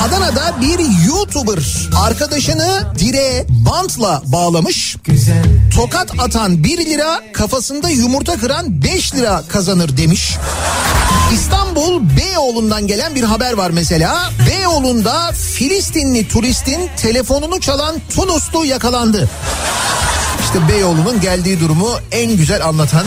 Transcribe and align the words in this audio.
Adana'da 0.00 0.60
bir 0.60 1.06
YouTuber 1.06 1.88
arkadaşını 2.04 2.82
direğe 2.98 3.46
bantla 3.48 4.22
bağlamış. 4.24 4.96
Tokat 5.74 6.10
atan 6.18 6.64
1 6.64 6.78
lira 6.86 7.20
kafasında 7.32 7.90
yumurta 7.90 8.36
kıran 8.36 8.82
5 8.82 9.14
lira 9.14 9.42
kazanır 9.48 9.96
demiş. 9.96 10.36
İstanbul 11.34 12.02
Beyoğlu'ndan 12.16 12.86
gelen 12.86 13.14
bir 13.14 13.22
haber 13.22 13.52
var 13.52 13.70
mesela. 13.70 14.30
Beyoğlu'nda 14.50 15.32
Filistinli 15.32 16.28
turistin 16.28 16.90
telefonunu 16.96 17.60
çalan 17.60 17.96
Tunuslu 18.14 18.64
yakalandı. 18.64 19.28
İşte 20.44 20.68
Beyoğlu'nun 20.68 21.20
geldiği 21.20 21.60
durumu 21.60 21.90
en 22.12 22.36
güzel 22.36 22.66
anlatan. 22.66 23.06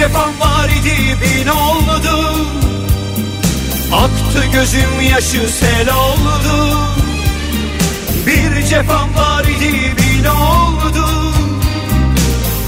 Cefam 0.00 0.40
var 0.40 0.68
idi 0.68 1.16
bin 1.22 1.48
oldu 1.48 2.46
Aktı 3.92 4.46
gözüm 4.52 5.00
yaşı 5.10 5.52
sel 5.52 5.94
oldu. 5.94 6.78
Bir 8.26 8.66
cefam 8.66 9.14
var 9.14 9.44
idi 9.44 9.72
bin 9.72 10.24
oldu. 10.24 11.06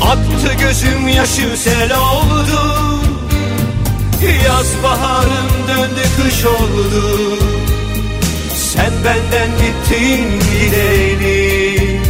Aktı 0.02 0.54
gözüm 0.60 1.08
yaşı 1.08 1.56
sel 1.56 1.92
oldu. 1.98 3.00
Yaz 4.46 4.66
baharım 4.82 5.68
döndü 5.68 6.02
kış 6.16 6.44
oldu. 6.44 7.38
Sen 8.54 8.92
benden 9.04 9.50
gittin 9.58 10.40
gideli 10.52 12.00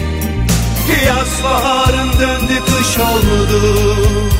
Yaz 1.06 1.44
baharım 1.44 2.12
döndü 2.20 2.62
kış 2.66 2.98
oldu 2.98 4.32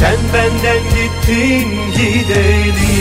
Sen 0.00 0.18
benden 0.34 0.82
gittin 0.94 1.68
gideli 1.96 3.00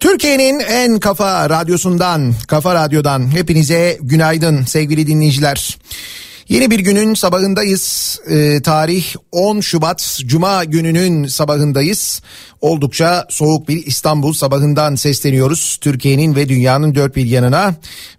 Türkiye'nin 0.00 0.60
en 0.60 0.98
kafa 1.00 1.50
radyosundan, 1.50 2.34
kafa 2.48 2.74
radyodan 2.74 3.36
hepinize 3.36 3.98
günaydın 4.00 4.64
sevgili 4.64 5.06
dinleyiciler. 5.06 5.78
Yeni 6.52 6.70
bir 6.70 6.78
günün 6.78 7.14
sabahındayız. 7.14 8.18
Ee, 8.30 8.60
tarih 8.62 9.14
10 9.32 9.60
Şubat 9.60 10.20
Cuma 10.26 10.64
gününün 10.64 11.26
sabahındayız. 11.26 12.22
Oldukça 12.60 13.26
soğuk 13.28 13.68
bir 13.68 13.86
İstanbul 13.86 14.32
sabahından 14.32 14.94
sesleniyoruz. 14.94 15.78
Türkiye'nin 15.80 16.34
ve 16.34 16.48
dünyanın 16.48 16.94
dört 16.94 17.16
bir 17.16 17.26
yanına. 17.26 17.74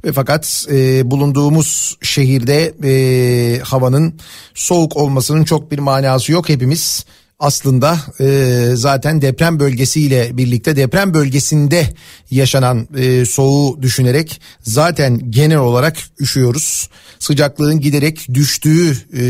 Ve 0.05 0.11
fakat 0.11 0.65
e, 0.71 1.11
bulunduğumuz 1.11 1.97
şehirde 2.01 2.73
e, 2.83 3.59
havanın 3.59 4.13
soğuk 4.53 4.97
olmasının 4.97 5.43
çok 5.43 5.71
bir 5.71 5.79
manası 5.79 6.31
yok. 6.31 6.49
Hepimiz 6.49 7.05
aslında 7.43 7.99
e, 8.19 8.67
zaten 8.73 9.21
deprem 9.21 9.59
bölgesiyle 9.59 10.37
birlikte 10.37 10.75
deprem 10.75 11.13
bölgesinde 11.13 11.87
yaşanan 12.31 12.87
e, 12.97 13.25
soğuğu 13.25 13.81
düşünerek 13.81 14.41
zaten 14.61 15.31
genel 15.31 15.57
olarak 15.57 15.97
üşüyoruz. 16.19 16.89
Sıcaklığın 17.19 17.79
giderek 17.79 18.27
düştüğü 18.33 18.91
e, 18.91 19.25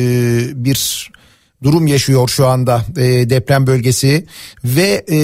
bir 0.66 1.12
durum 1.64 1.88
yaşıyor 1.88 2.28
şu 2.28 2.48
anda 2.48 2.86
e, 2.98 3.30
deprem 3.30 3.68
bölgesi 3.68 4.26
ve 4.64 5.06
e, 5.12 5.18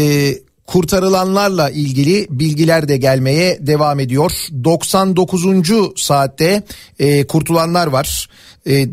kurtarılanlarla 0.68 1.69
ilgili 1.69 2.27
bilgiler 2.30 2.88
de 2.88 2.97
gelmeye 2.97 3.57
devam 3.68 4.00
ediyor. 4.00 4.31
99. 4.63 5.45
saatte 5.95 6.63
e, 7.00 7.27
kurtulanlar 7.27 7.88
var. 7.88 8.30
E, 8.68 8.88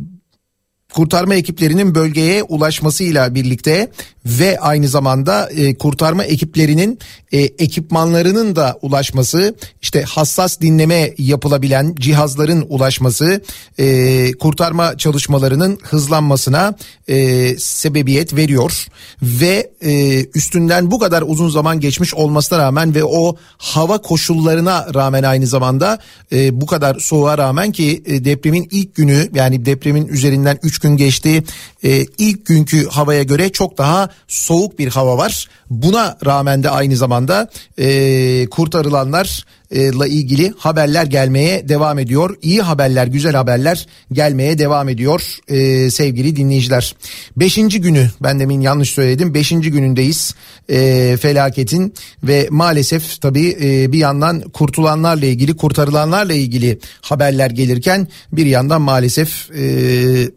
kurtarma 0.96 1.34
ekiplerinin 1.34 1.94
bölgeye 1.94 2.42
ulaşmasıyla 2.42 3.34
birlikte 3.34 3.90
ve 4.26 4.60
aynı 4.60 4.88
zamanda 4.88 5.50
e, 5.50 5.74
kurtarma 5.74 6.24
ekiplerinin 6.24 6.98
e, 7.32 7.38
ekipmanlarının 7.38 8.56
da 8.56 8.78
ulaşması 8.82 9.54
işte 9.82 10.02
hassas 10.02 10.60
dinleme 10.60 11.14
yapılabilen 11.18 11.94
cihazların 11.94 12.66
ulaşması 12.68 13.40
e, 13.78 14.32
kurtarma 14.32 14.98
çalışmalarının 14.98 15.78
hızlanmasına 15.82 16.74
e, 17.08 17.48
sebebiyet 17.58 18.36
veriyor. 18.36 18.86
Ve 19.22 19.70
e, 19.82 20.24
üstünden 20.34 20.90
bu 20.90 20.98
kadar 20.98 21.22
uzun 21.26 21.48
zaman 21.48 21.80
geçmiş 21.80 22.14
olmasına 22.14 22.58
rağmen 22.58 22.94
ve 22.94 23.04
o 23.04 23.36
hava 23.58 23.98
koşullarına 23.98 24.94
rağmen 24.94 25.22
aynı 25.22 25.46
zamanda 25.46 25.98
e, 26.32 26.60
bu 26.60 26.66
kadar 26.66 26.98
soğuğa 26.98 27.38
rağmen 27.38 27.72
ki 27.72 28.02
e, 28.06 28.24
depremin 28.24 28.68
ilk 28.70 28.94
günü 28.94 29.30
yani 29.34 29.66
depremin 29.66 30.08
üzerinden 30.08 30.58
3 30.62 30.78
gün 30.78 30.85
geçti 30.90 31.44
e, 31.84 32.06
ilk 32.18 32.46
günkü 32.46 32.88
havaya 32.88 33.22
göre 33.22 33.48
çok 33.48 33.78
daha 33.78 34.08
soğuk 34.28 34.78
bir 34.78 34.88
hava 34.88 35.18
var. 35.18 35.48
Buna 35.70 36.18
rağmen 36.26 36.62
de 36.62 36.70
aynı 36.70 36.96
zamanda 36.96 37.48
e, 37.78 38.46
kurtarılanlarla 38.50 40.06
ilgili 40.06 40.52
haberler 40.58 41.06
gelmeye 41.06 41.68
devam 41.68 41.98
ediyor. 41.98 42.36
İyi 42.42 42.62
haberler, 42.62 43.06
güzel 43.06 43.34
haberler 43.34 43.86
gelmeye 44.12 44.58
devam 44.58 44.88
ediyor 44.88 45.22
e, 45.48 45.90
sevgili 45.90 46.36
dinleyiciler. 46.36 46.96
Beşinci 47.36 47.80
günü 47.80 48.10
ben 48.22 48.40
demin 48.40 48.60
yanlış 48.60 48.90
söyledim. 48.90 49.34
Beşinci 49.34 49.70
günündeyiz 49.70 50.34
e, 50.68 51.16
felaketin 51.20 51.94
ve 52.22 52.48
maalesef 52.50 53.20
tabii 53.20 53.56
e, 53.62 53.92
bir 53.92 53.98
yandan 53.98 54.40
kurtulanlarla 54.40 55.26
ilgili, 55.26 55.56
kurtarılanlarla 55.56 56.34
ilgili 56.34 56.78
haberler 57.00 57.50
gelirken 57.50 58.08
bir 58.32 58.46
yandan 58.46 58.82
maalesef... 58.82 59.50
E, 59.50 60.35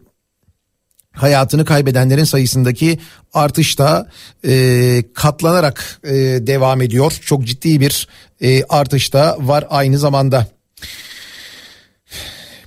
hayatını 1.12 1.64
kaybedenlerin 1.64 2.24
sayısındaki 2.24 2.98
artış 3.32 3.78
da 3.78 4.06
e, 4.46 5.02
katlanarak 5.14 6.00
e, 6.04 6.10
devam 6.46 6.82
ediyor. 6.82 7.12
Çok 7.24 7.44
ciddi 7.44 7.80
bir 7.80 8.08
e, 8.40 8.64
artış 8.64 9.12
da 9.12 9.36
var 9.40 9.66
aynı 9.70 9.98
zamanda. 9.98 10.46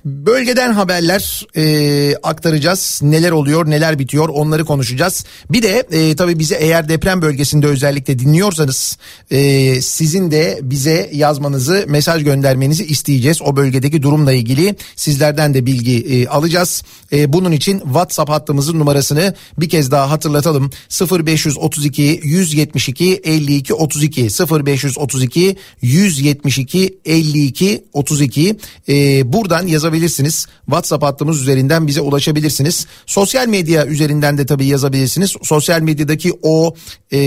Bölgeden 0.04 0.72
haberler 0.72 1.46
e, 1.56 2.16
aktaracağız. 2.22 3.00
Neler 3.02 3.30
oluyor, 3.30 3.70
neler 3.70 3.98
bitiyor 3.98 4.28
onları 4.28 4.64
konuşacağız. 4.64 5.24
Bir 5.50 5.62
de 5.62 5.86
e, 5.90 6.16
tabii 6.16 6.38
bize 6.38 6.54
eğer 6.54 6.88
deprem 6.88 7.22
bölgesinde 7.22 7.66
özellikle 7.66 8.18
dinliyorsanız 8.18 8.98
e, 9.30 9.80
sizin 9.80 10.30
de 10.30 10.58
bize 10.62 11.10
yazmanızı, 11.12 11.84
mesaj 11.88 12.24
göndermenizi 12.24 12.84
isteyeceğiz. 12.84 13.42
O 13.42 13.56
bölgedeki 13.56 14.02
durumla 14.02 14.32
ilgili 14.32 14.74
sizlerden 14.96 15.54
de 15.54 15.66
bilgi 15.66 15.98
e, 15.98 16.28
alacağız. 16.28 16.82
E, 17.12 17.32
bunun 17.32 17.52
için 17.52 17.78
WhatsApp 17.80 18.30
hattımızın 18.30 18.78
numarasını 18.78 19.34
bir 19.58 19.68
kez 19.68 19.90
daha 19.90 20.10
hatırlatalım. 20.10 20.70
0532 20.90 22.20
172 22.24 23.20
52 23.24 23.74
32 23.74 24.22
0532 24.66 25.56
172 25.82 26.98
52 27.04 27.84
32 27.92 28.56
e, 28.88 29.32
buradan 29.32 29.66
yazabilirsiniz 29.66 29.93
yazabilirsiniz. 29.94 30.46
WhatsApp 30.64 31.04
hattımız 31.04 31.42
üzerinden 31.42 31.86
bize 31.86 32.00
ulaşabilirsiniz. 32.00 32.86
Sosyal 33.06 33.48
medya 33.48 33.86
üzerinden 33.86 34.38
de 34.38 34.46
tabii 34.46 34.66
yazabilirsiniz. 34.66 35.36
Sosyal 35.42 35.80
medyadaki 35.80 36.32
o 36.42 36.74
e, 37.12 37.20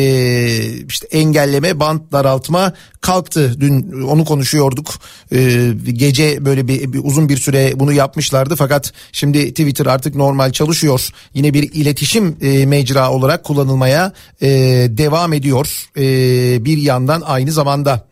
işte 0.87 1.07
engelleme, 1.11 1.79
bant 1.79 2.11
daraltma 2.11 2.73
kalktı. 3.01 3.55
Dün 3.59 4.01
onu 4.01 4.25
konuşuyorduk. 4.25 4.99
E, 5.31 5.71
gece 5.93 6.45
böyle 6.45 6.67
bir, 6.67 6.93
bir 6.93 7.01
uzun 7.03 7.29
bir 7.29 7.37
süre 7.37 7.73
bunu 7.75 7.93
yapmışlardı. 7.93 8.55
Fakat 8.55 8.93
şimdi 9.11 9.49
Twitter 9.49 9.85
artık 9.85 10.15
normal 10.15 10.51
çalışıyor. 10.51 11.09
Yine 11.33 11.53
bir 11.53 11.63
iletişim 11.73 12.37
e, 12.41 12.65
mecra 12.65 13.11
olarak 13.11 13.43
kullanılmaya 13.43 14.13
e, 14.41 14.47
devam 14.89 15.33
ediyor. 15.33 15.89
E, 15.97 16.05
bir 16.65 16.77
yandan 16.77 17.21
aynı 17.21 17.51
zamanda. 17.51 18.07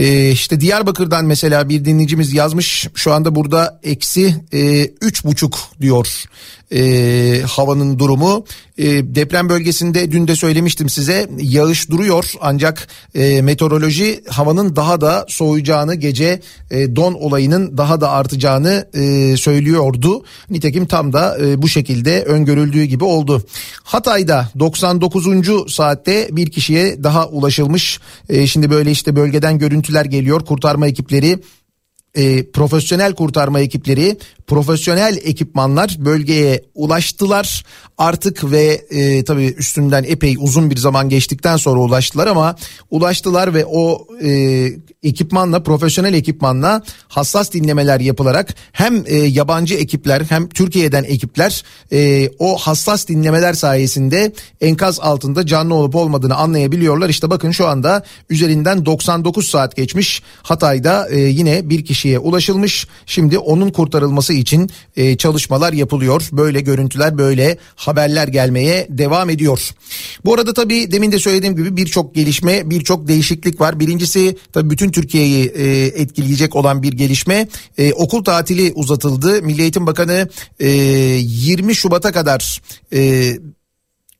Ee, 0.00 0.30
işte 0.30 0.60
Diyarbakır'dan 0.60 1.24
mesela 1.24 1.68
bir 1.68 1.84
dinleyicimiz 1.84 2.32
yazmış 2.32 2.88
şu 2.94 3.12
anda 3.12 3.34
burada 3.34 3.80
eksi 3.82 4.34
e, 4.52 4.84
üç 4.84 5.24
buçuk 5.24 5.58
diyor 5.80 6.26
e, 6.72 7.42
havanın 7.46 7.98
durumu. 7.98 8.44
E, 8.78 8.86
deprem 9.14 9.48
bölgesinde 9.48 10.12
dün 10.12 10.28
de 10.28 10.36
söylemiştim 10.36 10.88
size 10.88 11.28
yağış 11.38 11.90
duruyor 11.90 12.32
ancak 12.40 12.88
e, 13.14 13.42
meteoroloji 13.42 14.22
havanın 14.28 14.76
daha 14.76 15.00
da 15.00 15.26
soğuyacağını 15.28 15.94
gece 15.94 16.40
e, 16.70 16.96
don 16.96 17.14
olayının 17.14 17.78
daha 17.78 18.00
da 18.00 18.10
artacağını 18.10 18.88
e, 18.94 19.36
söylüyordu. 19.36 20.24
Nitekim 20.50 20.86
tam 20.86 21.12
da 21.12 21.38
e, 21.38 21.62
bu 21.62 21.68
şekilde 21.68 22.22
öngörüldüğü 22.22 22.84
gibi 22.84 23.04
oldu. 23.04 23.42
Hatay'da 23.82 24.48
99. 24.58 25.26
saatte 25.72 26.28
bir 26.32 26.50
kişiye 26.50 27.04
daha 27.04 27.28
ulaşılmış. 27.28 28.00
E, 28.28 28.46
şimdi 28.46 28.70
böyle 28.70 28.90
işte 28.90 29.16
bölgeden 29.16 29.58
görüntüler 29.58 30.04
geliyor 30.04 30.44
kurtarma 30.44 30.86
ekipleri 30.86 31.38
e, 32.14 32.50
profesyonel 32.50 33.14
kurtarma 33.14 33.60
ekipleri, 33.60 34.16
profesyonel 34.46 35.18
ekipmanlar 35.24 35.96
bölgeye 35.98 36.62
ulaştılar 36.74 37.64
artık 37.98 38.50
ve 38.50 38.84
e, 38.90 39.24
tabii 39.24 39.54
üstünden 39.58 40.04
epey 40.08 40.36
uzun 40.38 40.70
bir 40.70 40.76
zaman 40.76 41.08
geçtikten 41.08 41.56
sonra 41.56 41.80
ulaştılar 41.80 42.26
ama 42.26 42.56
ulaştılar 42.90 43.54
ve 43.54 43.64
o 43.66 44.06
e, 44.22 44.30
ekipmanla 45.02 45.62
profesyonel 45.62 46.14
ekipmanla 46.14 46.82
hassas 47.08 47.52
dinlemeler 47.52 48.00
yapılarak 48.00 48.54
hem 48.72 49.04
e, 49.06 49.16
yabancı 49.16 49.74
ekipler 49.74 50.22
hem 50.28 50.48
Türkiye'den 50.48 51.04
ekipler 51.04 51.64
e, 51.92 52.30
o 52.38 52.56
hassas 52.56 53.08
dinlemeler 53.08 53.52
sayesinde 53.52 54.32
enkaz 54.60 55.00
altında 55.00 55.46
canlı 55.46 55.74
olup 55.74 55.94
olmadığını 55.94 56.34
anlayabiliyorlar. 56.34 57.08
İşte 57.08 57.30
bakın 57.30 57.50
şu 57.50 57.66
anda 57.66 58.02
üzerinden 58.30 58.86
99 58.86 59.48
saat 59.48 59.76
geçmiş 59.76 60.22
Hatay'da 60.42 61.08
e, 61.08 61.20
yine 61.20 61.70
bir 61.70 61.84
kişiye 62.00 62.18
ulaşılmış. 62.18 62.86
Şimdi 63.06 63.38
onun 63.38 63.70
kurtarılması 63.70 64.32
için 64.32 64.70
e, 64.96 65.16
çalışmalar 65.16 65.72
yapılıyor. 65.72 66.28
Böyle 66.32 66.60
görüntüler 66.60 67.18
böyle 67.18 67.58
haberler 67.76 68.28
gelmeye 68.28 68.86
devam 68.88 69.30
ediyor. 69.30 69.70
Bu 70.24 70.34
arada 70.34 70.54
tabii 70.54 70.92
demin 70.92 71.12
de 71.12 71.18
söylediğim 71.18 71.56
gibi 71.56 71.76
birçok 71.76 72.14
gelişme 72.14 72.70
birçok 72.70 73.08
değişiklik 73.08 73.60
var. 73.60 73.80
Birincisi 73.80 74.36
tabii 74.52 74.70
bütün 74.70 74.90
Türkiye'yi 74.90 75.46
e, 75.46 75.86
etkileyecek 75.86 76.56
olan 76.56 76.82
bir 76.82 76.92
gelişme. 76.92 77.48
E, 77.78 77.92
okul 77.92 78.24
tatili 78.24 78.72
uzatıldı. 78.74 79.42
Milli 79.42 79.62
Eğitim 79.62 79.86
Bakanı 79.86 80.28
e, 80.60 80.68
20 80.68 81.74
Şubat'a 81.74 82.12
kadar 82.12 82.62
e, 82.92 83.32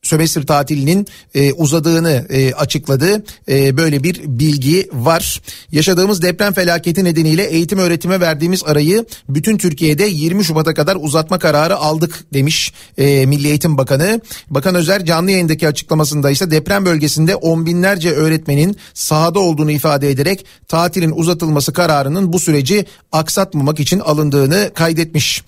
sömestr 0.03 0.43
tatilinin 0.43 1.07
e, 1.35 1.53
uzadığını 1.53 2.27
e, 2.31 2.53
açıkladı. 2.53 3.25
E, 3.49 3.77
böyle 3.77 4.03
bir 4.03 4.23
bilgi 4.27 4.89
var. 4.93 5.43
Yaşadığımız 5.73 6.23
deprem 6.23 6.53
felaketi 6.53 7.05
nedeniyle 7.05 7.45
eğitim 7.45 7.79
öğretime 7.79 8.21
verdiğimiz 8.21 8.65
arayı 8.65 9.07
bütün 9.29 9.59
Türkiye'de 9.59 10.05
20 10.05 10.45
Şubat'a 10.45 10.75
kadar 10.75 10.97
uzatma 11.01 11.39
kararı 11.39 11.77
aldık 11.77 12.25
demiş 12.35 12.73
e, 12.99 13.27
Milli 13.27 13.49
Eğitim 13.49 13.79
Bakanı. 13.79 14.21
Bakan 14.51 14.75
Özer 14.75 15.05
canlı 15.05 15.31
yayındaki 15.31 15.69
açıklamasında 15.69 16.31
ise 16.31 16.51
deprem 16.51 16.85
bölgesinde 16.85 17.37
on 17.37 17.67
binlerce 17.67 18.11
öğretmenin 18.11 18.77
sahada 18.95 19.41
olduğunu 19.41 19.71
ifade 19.71 20.11
ederek 20.11 20.47
tatilin 20.69 21.13
uzatılması 21.17 21.73
kararının 21.73 22.33
bu 22.33 22.41
süreci 22.41 22.87
aksatmamak 23.13 23.81
için 23.81 23.99
alındığını 23.99 24.71
kaydetmiş. 24.75 25.43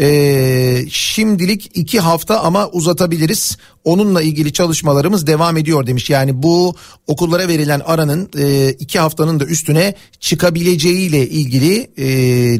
E, 0.00 0.84
şimdilik 0.90 1.70
iki 1.74 2.00
hafta 2.00 2.40
ama 2.40 2.68
uzatabiliriz. 2.68 3.56
Onunla 3.84 4.22
ilgili 4.22 4.52
çalışmalarımız 4.52 5.26
devam 5.26 5.56
ediyor 5.56 5.86
demiş. 5.86 6.10
Yani 6.10 6.42
bu 6.42 6.74
okullara 7.06 7.48
verilen 7.48 7.80
aranın 7.84 8.30
e, 8.38 8.70
iki 8.70 8.98
haftanın 8.98 9.40
da 9.40 9.44
üstüne 9.44 9.94
çıkabileceğiyle 10.20 11.28
ilgili 11.28 11.90
e, 11.96 12.06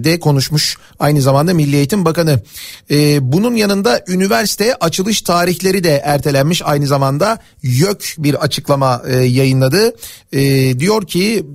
de 0.04 0.20
konuşmuş 0.20 0.76
aynı 0.98 1.22
zamanda 1.22 1.54
Milli 1.54 1.76
Eğitim 1.76 2.04
Bakanı. 2.04 2.40
E, 2.90 3.32
bunun 3.32 3.54
yanında 3.54 4.04
üniversite 4.08 4.74
açılış 4.74 5.22
tarihleri 5.22 5.84
de 5.84 6.02
ertelenmiş 6.04 6.62
aynı 6.64 6.86
zamanda 6.86 7.38
YÖK 7.62 8.14
bir 8.18 8.34
açıklama 8.34 9.02
e, 9.06 9.16
yayınladı. 9.16 9.96
E, 10.32 10.40
diyor 10.78 11.06
ki 11.06 11.46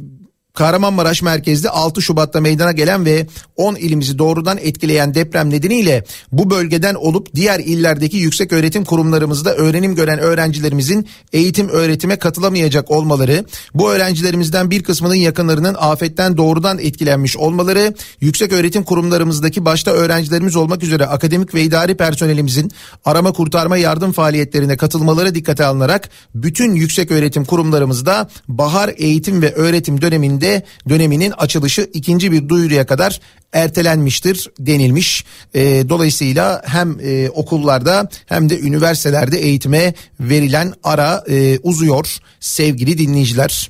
Kahramanmaraş 0.58 1.22
merkezli 1.22 1.70
6 1.70 2.02
Şubat'ta 2.02 2.42
meydana 2.42 2.72
gelen 2.72 3.06
ve 3.06 3.28
10 3.56 3.76
ilimizi 3.76 4.18
doğrudan 4.18 4.58
etkileyen 4.62 5.16
deprem 5.16 5.50
nedeniyle 5.50 6.04
bu 6.32 6.50
bölgeden 6.50 6.96
olup 6.96 7.36
diğer 7.36 7.60
illerdeki 7.60 8.18
yüksek 8.18 8.54
öğretim 8.54 8.86
kurumlarımızda 8.86 9.56
öğrenim 9.56 9.96
gören 9.96 10.20
öğrencilerimizin 10.20 11.08
eğitim 11.34 11.70
öğretime 11.70 12.16
katılamayacak 12.16 12.92
olmaları, 12.92 13.46
bu 13.74 13.92
öğrencilerimizden 13.92 14.72
bir 14.72 14.84
kısmının 14.84 15.16
yakınlarının 15.16 15.76
afetten 15.80 16.38
doğrudan 16.38 16.80
etkilenmiş 16.80 17.38
olmaları, 17.38 17.94
yüksek 18.22 18.52
öğretim 18.52 18.84
kurumlarımızdaki 18.84 19.66
başta 19.66 19.92
öğrencilerimiz 19.92 20.56
olmak 20.56 20.84
üzere 20.84 21.06
akademik 21.06 21.54
ve 21.54 21.64
idari 21.64 21.98
personelimizin 21.98 22.72
arama 23.06 23.34
kurtarma 23.34 23.78
yardım 23.78 24.12
faaliyetlerine 24.12 24.78
katılmaları 24.78 25.36
dikkate 25.36 25.66
alınarak 25.66 26.10
bütün 26.36 26.74
yüksek 26.74 27.12
öğretim 27.12 27.46
kurumlarımızda 27.46 28.30
bahar 28.48 28.92
eğitim 28.98 29.42
ve 29.42 29.54
öğretim 29.54 30.02
döneminde 30.02 30.43
ilçesinde 30.44 30.64
döneminin 30.90 31.32
açılışı 31.32 31.90
ikinci 31.94 32.32
bir 32.32 32.50
duyuruya 32.50 32.86
kadar 32.86 33.20
ertelenmiştir 33.54 34.50
denilmiş. 34.60 35.26
E, 35.54 35.90
dolayısıyla 35.90 36.62
hem 36.66 37.00
e, 37.00 37.30
okullarda 37.30 38.10
hem 38.26 38.50
de 38.50 38.60
üniversitelerde 38.60 39.40
eğitime 39.40 39.94
verilen 40.20 40.74
ara 40.84 41.24
e, 41.30 41.60
uzuyor 41.64 42.18
sevgili 42.40 42.98
dinleyiciler. 42.98 43.70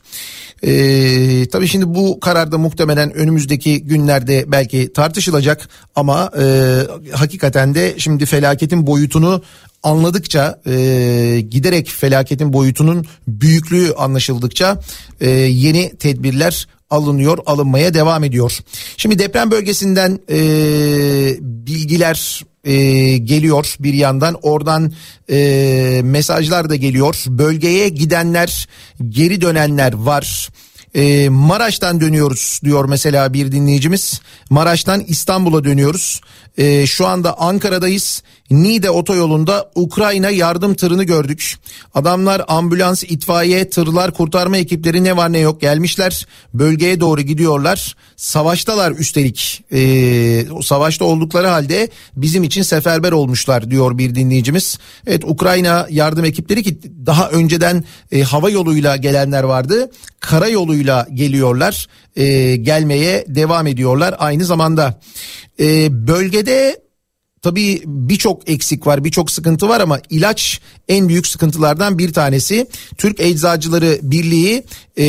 Ee, 0.65 1.45
tabii 1.51 1.67
şimdi 1.67 1.85
bu 1.87 2.19
kararda 2.19 2.57
muhtemelen 2.57 3.13
önümüzdeki 3.13 3.83
günlerde 3.83 4.45
belki 4.47 4.93
tartışılacak 4.93 5.69
ama 5.95 6.31
e, 6.39 6.45
hakikaten 7.11 7.75
de 7.75 7.95
şimdi 7.97 8.25
felaketin 8.25 8.87
boyutunu 8.87 9.41
anladıkça 9.83 10.61
e, 10.67 10.73
giderek 11.49 11.89
felaketin 11.89 12.53
boyutunun 12.53 13.05
büyüklüğü 13.27 13.93
anlaşıldıkça 13.93 14.79
e, 15.21 15.29
yeni 15.29 15.97
tedbirler 15.97 16.67
alınıyor 16.89 17.37
alınmaya 17.45 17.93
devam 17.93 18.23
ediyor. 18.23 18.59
Şimdi 18.97 19.19
deprem 19.19 19.51
bölgesinden 19.51 20.19
e, 20.29 20.37
bilgiler 21.41 22.43
e, 22.63 22.73
geliyor 23.17 23.75
bir 23.79 23.93
yandan 23.93 24.37
oradan 24.41 24.93
e, 25.29 26.01
mesajlar 26.03 26.69
da 26.69 26.75
geliyor 26.75 27.23
bölgeye 27.27 27.89
gidenler 27.89 28.67
geri 29.09 29.41
dönenler 29.41 29.93
var. 29.93 30.49
E, 30.95 31.29
Maraş'tan 31.29 32.01
dönüyoruz 32.01 32.59
diyor 32.63 32.85
mesela 32.85 33.33
bir 33.33 33.51
dinleyicimiz. 33.51 34.21
Maraş'tan 34.49 35.03
İstanbul'a 35.07 35.63
dönüyoruz. 35.63 36.21
E, 36.57 36.87
şu 36.87 37.07
anda 37.07 37.39
Ankara'dayız. 37.39 38.23
Niğde 38.51 38.89
otoyolunda 38.89 39.71
Ukrayna 39.75 40.29
yardım 40.29 40.73
tırını 40.73 41.03
gördük. 41.03 41.55
Adamlar 41.93 42.41
ambulans, 42.47 43.03
itfaiye, 43.03 43.69
tırlar, 43.69 44.13
kurtarma 44.13 44.57
ekipleri 44.57 45.03
ne 45.03 45.17
var 45.17 45.33
ne 45.33 45.39
yok 45.39 45.61
gelmişler. 45.61 46.27
Bölgeye 46.53 46.99
doğru 46.99 47.21
gidiyorlar. 47.21 47.95
Savaştalar 48.15 48.91
üstelik. 48.91 49.63
Ee, 49.73 50.45
savaşta 50.63 51.05
oldukları 51.05 51.47
halde 51.47 51.89
bizim 52.15 52.43
için 52.43 52.61
seferber 52.61 53.11
olmuşlar 53.11 53.71
diyor 53.71 53.97
bir 53.97 54.15
dinleyicimiz. 54.15 54.77
Evet 55.07 55.23
Ukrayna 55.23 55.87
yardım 55.89 56.25
ekipleri 56.25 56.63
ki 56.63 56.79
daha 57.05 57.29
önceden 57.29 57.83
e, 58.11 58.21
hava 58.21 58.49
yoluyla 58.49 58.95
gelenler 58.95 59.43
vardı. 59.43 59.91
Kara 60.19 60.47
yoluyla 60.47 61.07
geliyorlar. 61.13 61.87
E, 62.15 62.55
gelmeye 62.55 63.25
devam 63.27 63.67
ediyorlar 63.67 64.15
aynı 64.19 64.45
zamanda. 64.45 64.99
E, 65.59 65.87
bölgede 66.07 66.83
Tabii 67.43 67.81
birçok 67.85 68.49
eksik 68.49 68.87
var, 68.87 69.03
birçok 69.03 69.31
sıkıntı 69.31 69.69
var 69.69 69.81
ama 69.81 69.99
ilaç 70.09 70.59
en 70.87 71.09
büyük 71.09 71.27
sıkıntılardan 71.27 71.97
bir 71.97 72.13
tanesi. 72.13 72.67
Türk 72.97 73.19
Eczacıları 73.19 73.99
Birliği 74.03 74.63
e, 74.97 75.05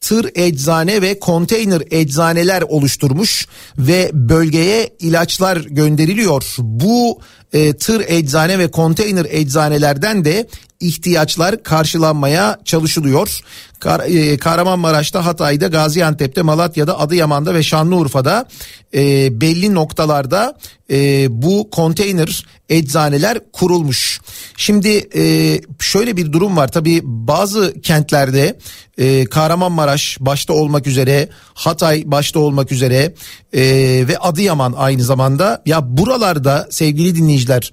tır 0.00 0.30
eczane 0.34 1.02
ve 1.02 1.18
konteyner 1.18 1.82
eczaneler 1.90 2.62
oluşturmuş 2.62 3.46
ve 3.78 4.10
bölgeye 4.12 4.90
ilaçlar 5.00 5.56
gönderiliyor. 5.56 6.54
Bu 6.58 7.20
e, 7.52 7.72
tır 7.72 8.04
eczane 8.08 8.58
ve 8.58 8.70
konteyner 8.70 9.26
eczanelerden 9.30 10.24
de 10.24 10.48
ihtiyaçlar 10.80 11.62
karşılanmaya 11.62 12.58
çalışılıyor. 12.64 13.40
Kar, 13.80 14.00
e, 14.00 14.36
Kahramanmaraş'ta, 14.36 15.26
Hatay'da, 15.26 15.66
Gaziantep'te, 15.66 16.42
Malatya'da, 16.42 17.00
Adıyaman'da 17.00 17.54
ve 17.54 17.62
Şanlıurfa'da 17.62 18.48
e, 18.94 19.40
belli 19.40 19.74
noktalarda 19.74 20.58
e, 20.90 21.26
bu 21.42 21.70
konteyner 21.70 22.46
eczaneler 22.68 23.38
kurulmuş. 23.52 24.20
Şimdi 24.56 25.08
e, 25.16 25.60
şöyle 25.80 26.16
bir 26.16 26.32
durum 26.32 26.56
var 26.56 26.72
tabii 26.72 27.00
bazı 27.04 27.74
kentlerde 27.82 28.58
e, 28.98 29.24
Kahramanmaraş 29.24 30.16
başta 30.20 30.52
olmak 30.52 30.86
üzere 30.86 31.28
Hatay 31.54 32.02
başta 32.06 32.40
olmak 32.40 32.72
üzere 32.72 33.14
e, 33.52 33.62
ve 34.08 34.18
Adıyaman 34.18 34.74
aynı 34.76 35.02
zamanda 35.02 35.62
ya 35.66 35.96
buralarda 35.96 36.68
sevgili 36.70 37.16
dinleyiciler 37.16 37.72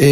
e, 0.00 0.06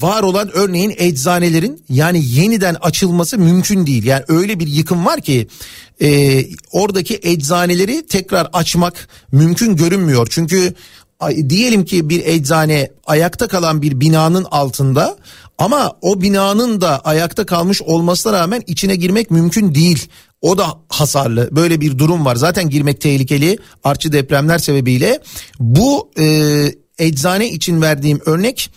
var 0.00 0.22
olan 0.22 0.50
örneğin 0.52 0.94
eczanelerin 0.98 1.84
yani 1.88 2.22
yeniden 2.24 2.76
açılması 2.80 3.38
mümkün 3.38 3.86
değil. 3.86 4.04
Yani 4.04 4.24
öyle 4.28 4.60
bir 4.60 4.66
yıkım 4.66 5.06
var 5.06 5.20
ki 5.20 5.48
e, 6.02 6.44
oradaki 6.72 7.20
eczaneleri 7.22 8.06
tekrar 8.06 8.48
açmak 8.52 9.08
mümkün 9.32 9.76
görünmüyor. 9.76 10.26
Çünkü 10.30 10.74
diyelim 11.48 11.84
ki 11.84 12.08
bir 12.08 12.26
eczane 12.26 12.90
ayakta 13.06 13.48
kalan 13.48 13.82
bir 13.82 14.00
binanın 14.00 14.46
altında 14.50 15.16
ama 15.58 15.92
o 16.02 16.20
binanın 16.20 16.80
da 16.80 17.00
ayakta 17.00 17.46
kalmış 17.46 17.82
olmasına 17.82 18.32
rağmen 18.32 18.62
içine 18.66 18.96
girmek 18.96 19.30
mümkün 19.30 19.74
değil. 19.74 20.08
O 20.42 20.58
da 20.58 20.66
hasarlı. 20.88 21.48
Böyle 21.56 21.80
bir 21.80 21.98
durum 21.98 22.24
var. 22.24 22.36
Zaten 22.36 22.70
girmek 22.70 23.00
tehlikeli 23.00 23.58
artçı 23.84 24.12
depremler 24.12 24.58
sebebiyle. 24.58 25.20
Bu 25.60 26.10
e, 26.18 26.24
eczane 26.98 27.48
için 27.48 27.82
verdiğim 27.82 28.20
örnek 28.26 28.70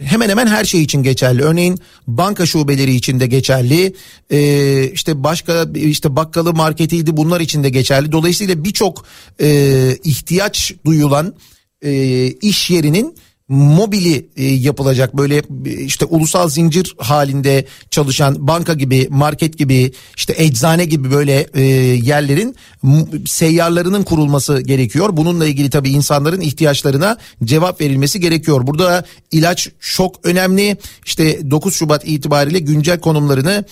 hemen 0.00 0.28
hemen 0.28 0.46
her 0.46 0.64
şey 0.64 0.82
için 0.82 1.02
geçerli. 1.02 1.42
Örneğin 1.42 1.78
banka 2.06 2.46
şubeleri 2.46 2.94
için 2.94 3.20
de 3.20 3.26
geçerli. 3.26 3.94
Ee, 4.30 4.90
işte 4.90 5.24
başka 5.24 5.66
işte 5.74 6.16
bakkalı 6.16 6.54
marketiydi 6.54 7.16
bunlar 7.16 7.40
için 7.40 7.64
de 7.64 7.68
geçerli. 7.68 8.12
Dolayısıyla 8.12 8.64
birçok 8.64 9.04
e, 9.40 9.98
ihtiyaç 10.04 10.74
duyulan 10.86 11.34
e, 11.82 12.26
iş 12.26 12.70
yerinin 12.70 13.16
mobili 13.48 14.28
e, 14.36 14.44
yapılacak 14.44 15.16
böyle 15.16 15.36
e, 15.66 15.72
işte 15.72 16.04
ulusal 16.04 16.48
zincir 16.48 16.94
halinde 16.98 17.64
çalışan 17.90 18.48
banka 18.48 18.74
gibi 18.74 19.08
market 19.10 19.58
gibi 19.58 19.92
işte 20.16 20.34
eczane 20.36 20.84
gibi 20.84 21.10
böyle 21.10 21.46
e, 21.54 21.62
yerlerin 21.94 22.56
seyyarlarının 23.26 24.02
kurulması 24.02 24.60
gerekiyor. 24.60 25.08
Bununla 25.12 25.46
ilgili 25.46 25.70
tabii 25.70 25.90
insanların 25.90 26.40
ihtiyaçlarına 26.40 27.16
cevap 27.44 27.80
verilmesi 27.80 28.20
gerekiyor. 28.20 28.66
Burada 28.66 29.04
ilaç 29.32 29.68
çok 29.80 30.26
önemli. 30.26 30.76
İşte 31.06 31.50
9 31.50 31.74
Şubat 31.74 32.08
itibariyle 32.08 32.58
güncel 32.58 33.00
konumlarını 33.00 33.64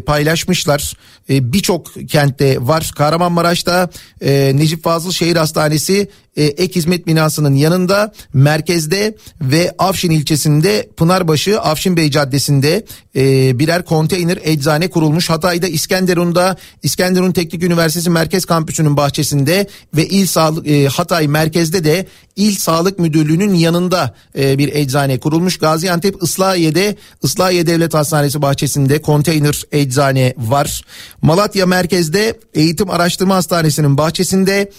paylaşmışlar. 0.00 0.94
Birçok 1.28 2.08
kentte 2.08 2.66
var. 2.66 2.92
Kahramanmaraş'ta 2.96 3.90
e, 4.20 4.52
Necip 4.54 4.84
Fazıl 4.84 5.12
Şehir 5.12 5.36
Hastanesi 5.36 6.08
e, 6.36 6.44
ek 6.44 6.74
hizmet 6.74 7.06
binasının 7.06 7.54
yanında 7.54 8.12
merkezde 8.34 9.16
ve 9.40 9.74
Afşin 9.78 10.10
ilçesinde 10.10 10.88
Pınarbaşı 10.96 11.60
Afşin 11.60 11.96
Bey 11.96 12.10
Caddesi'nde 12.10 12.84
e, 13.16 13.58
birer 13.58 13.84
konteyner 13.84 14.38
eczane 14.42 14.90
kurulmuş. 14.90 15.30
Hatay'da 15.30 15.68
İskenderun'da 15.68 16.56
İskenderun 16.82 17.32
Teknik 17.32 17.62
Üniversitesi 17.62 18.10
Merkez 18.10 18.44
Kampüsü'nün 18.44 18.96
bahçesinde 18.96 19.66
ve 19.96 20.06
İl 20.06 20.26
Sağlık 20.26 20.68
e, 20.68 20.86
Hatay 20.86 21.28
merkezde 21.28 21.84
de 21.84 22.06
İl 22.36 22.56
Sağlık 22.56 22.98
Müdürlüğü'nün 22.98 23.54
yanında 23.54 24.14
bir 24.36 24.74
eczane 24.74 25.18
kurulmuş. 25.18 25.58
Gaziantep 25.58 26.22
Islahiye'de 26.22 26.96
Islahiye 27.22 27.66
Devlet 27.66 27.94
Hastanesi 27.94 28.42
bahçesinde 28.42 29.02
konteyner 29.02 29.62
eczane 29.72 30.34
var. 30.36 30.82
Malatya 31.22 31.66
merkezde 31.66 32.40
Eğitim 32.54 32.90
Araştırma 32.90 33.36
Hastanesi'nin 33.36 33.98
bahçesinde 33.98 34.70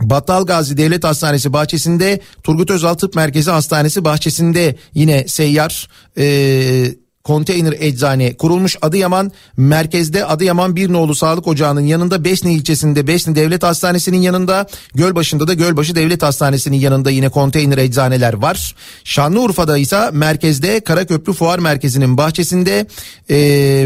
Battal 0.00 0.46
Gazi 0.46 0.76
Devlet 0.76 1.04
Hastanesi 1.04 1.52
bahçesinde 1.52 2.20
Turgut 2.42 2.70
Özal 2.70 2.94
Tıp 2.94 3.14
Merkezi 3.14 3.50
Hastanesi 3.50 4.04
bahçesinde 4.04 4.76
yine 4.94 5.28
seyyar 5.28 5.88
e, 6.18 6.94
konteyner 7.26 7.74
eczane 7.78 8.36
kurulmuş 8.36 8.76
Adıyaman 8.82 9.32
merkezde 9.56 10.24
Adıyaman 10.24 10.76
Bir 10.76 10.92
Nolu 10.92 11.14
Sağlık 11.14 11.46
Ocağı'nın 11.46 11.80
yanında 11.80 12.24
Besni 12.24 12.54
ilçesinde 12.54 13.06
Besni 13.06 13.34
Devlet 13.36 13.62
Hastanesi'nin 13.62 14.22
yanında 14.22 14.66
Gölbaşı'nda 14.94 15.48
da 15.48 15.54
Gölbaşı 15.54 15.94
Devlet 15.94 16.22
Hastanesi'nin 16.22 16.76
yanında 16.76 17.10
yine 17.10 17.28
konteyner 17.28 17.78
eczaneler 17.78 18.34
var. 18.34 18.74
Şanlıurfa'da 19.04 19.78
ise 19.78 20.10
merkezde 20.12 20.80
Karaköprü 20.80 21.32
Fuar 21.32 21.58
Merkezi'nin 21.58 22.16
bahçesinde 22.16 22.86
e, 23.30 23.36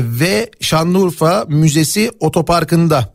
ve 0.04 0.50
Şanlıurfa 0.60 1.44
Müzesi 1.48 2.10
Otoparkı'nda. 2.20 3.14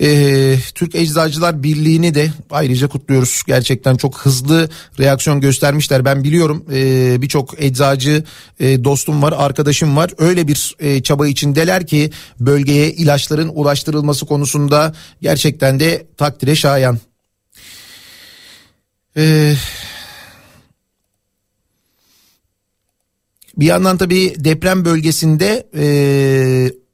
Ee, 0.00 0.56
Türk 0.74 0.94
Eczacılar 0.94 1.62
Birliği'ni 1.62 2.14
de 2.14 2.30
ayrıca 2.50 2.88
kutluyoruz. 2.88 3.42
Gerçekten 3.46 3.96
çok 3.96 4.18
hızlı 4.18 4.68
reaksiyon 4.98 5.40
göstermişler. 5.40 6.04
Ben 6.04 6.24
biliyorum 6.24 6.64
e, 6.72 7.22
birçok 7.22 7.62
eczacı 7.62 8.24
e, 8.60 8.84
dostum 8.84 9.22
var, 9.22 9.34
arkadaşım 9.36 9.96
var. 9.96 10.10
Öyle 10.18 10.48
bir 10.48 10.76
e, 10.78 11.02
çaba 11.02 11.28
içindeler 11.28 11.86
ki 11.86 12.10
bölgeye 12.40 12.92
ilaçların 12.92 13.50
ulaştırılması 13.54 14.26
konusunda 14.26 14.94
gerçekten 15.22 15.80
de 15.80 16.06
takdire 16.16 16.54
şayan. 16.54 16.98
Ee, 19.16 19.54
bir 23.56 23.66
yandan 23.66 23.96
tabii 23.96 24.34
deprem 24.38 24.84
bölgesinde 24.84 25.68
e, 25.76 25.86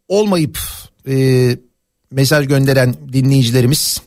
olmayıp 0.08 0.58
e, 1.08 1.56
mesaj 2.12 2.48
gönderen 2.48 2.94
dinleyicilerimiz 3.12 4.00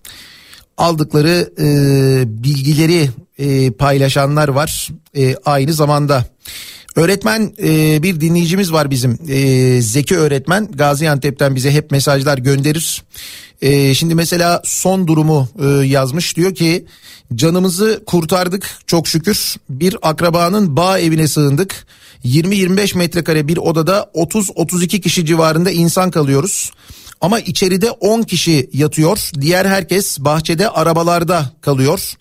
aldıkları 0.77 1.49
e, 1.59 2.43
bilgileri 2.43 3.09
e, 3.37 3.71
paylaşanlar 3.71 4.47
var 4.47 4.89
e, 5.17 5.35
aynı 5.45 5.73
zamanda. 5.73 6.25
Öğretmen 6.95 7.53
e, 7.63 8.03
bir 8.03 8.21
dinleyicimiz 8.21 8.71
var 8.71 8.89
bizim 8.89 9.19
e, 9.29 9.81
Zeki 9.81 10.17
öğretmen 10.17 10.71
Gaziantep'ten 10.71 11.55
bize 11.55 11.71
hep 11.71 11.91
mesajlar 11.91 12.37
gönderir. 12.37 13.03
E, 13.61 13.93
şimdi 13.93 14.15
mesela 14.15 14.61
son 14.65 15.07
durumu 15.07 15.49
e, 15.59 15.65
yazmış 15.67 16.37
diyor 16.37 16.55
ki 16.55 16.85
canımızı 17.35 18.03
kurtardık 18.05 18.69
çok 18.87 19.07
şükür 19.07 19.55
bir 19.69 19.97
akrabanın 20.01 20.77
bağ 20.77 20.99
evine 20.99 21.27
sığındık. 21.27 21.85
20-25 22.25 22.97
metrekare 22.97 23.47
bir 23.47 23.57
odada 23.57 24.11
30-32 24.15 25.01
kişi 25.01 25.25
civarında 25.25 25.71
insan 25.71 26.11
kalıyoruz. 26.11 26.71
Ama 27.21 27.39
içeride 27.39 27.91
10 27.91 28.21
kişi 28.21 28.69
yatıyor. 28.73 29.29
Diğer 29.41 29.65
herkes 29.65 30.19
bahçede 30.19 30.69
arabalarda 30.69 31.51
kalıyor. 31.61 32.13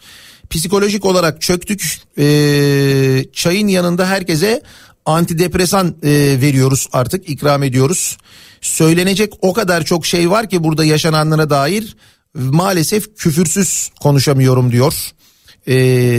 Psikolojik 0.50 1.04
olarak 1.04 1.40
çöktük. 1.40 2.00
Ee, 2.18 3.24
çayın 3.32 3.68
yanında 3.68 4.08
herkese 4.08 4.62
antidepresan 5.06 5.96
e, 6.02 6.10
veriyoruz 6.40 6.88
artık 6.92 7.28
ikram 7.28 7.62
ediyoruz. 7.62 8.18
Söylenecek 8.60 9.32
o 9.40 9.52
kadar 9.52 9.84
çok 9.84 10.06
şey 10.06 10.30
var 10.30 10.48
ki 10.48 10.64
burada 10.64 10.84
yaşananlara 10.84 11.50
dair 11.50 11.96
maalesef 12.34 13.16
küfürsüz 13.16 13.90
konuşamıyorum 14.00 14.72
diyor 14.72 15.14
e, 15.66 15.74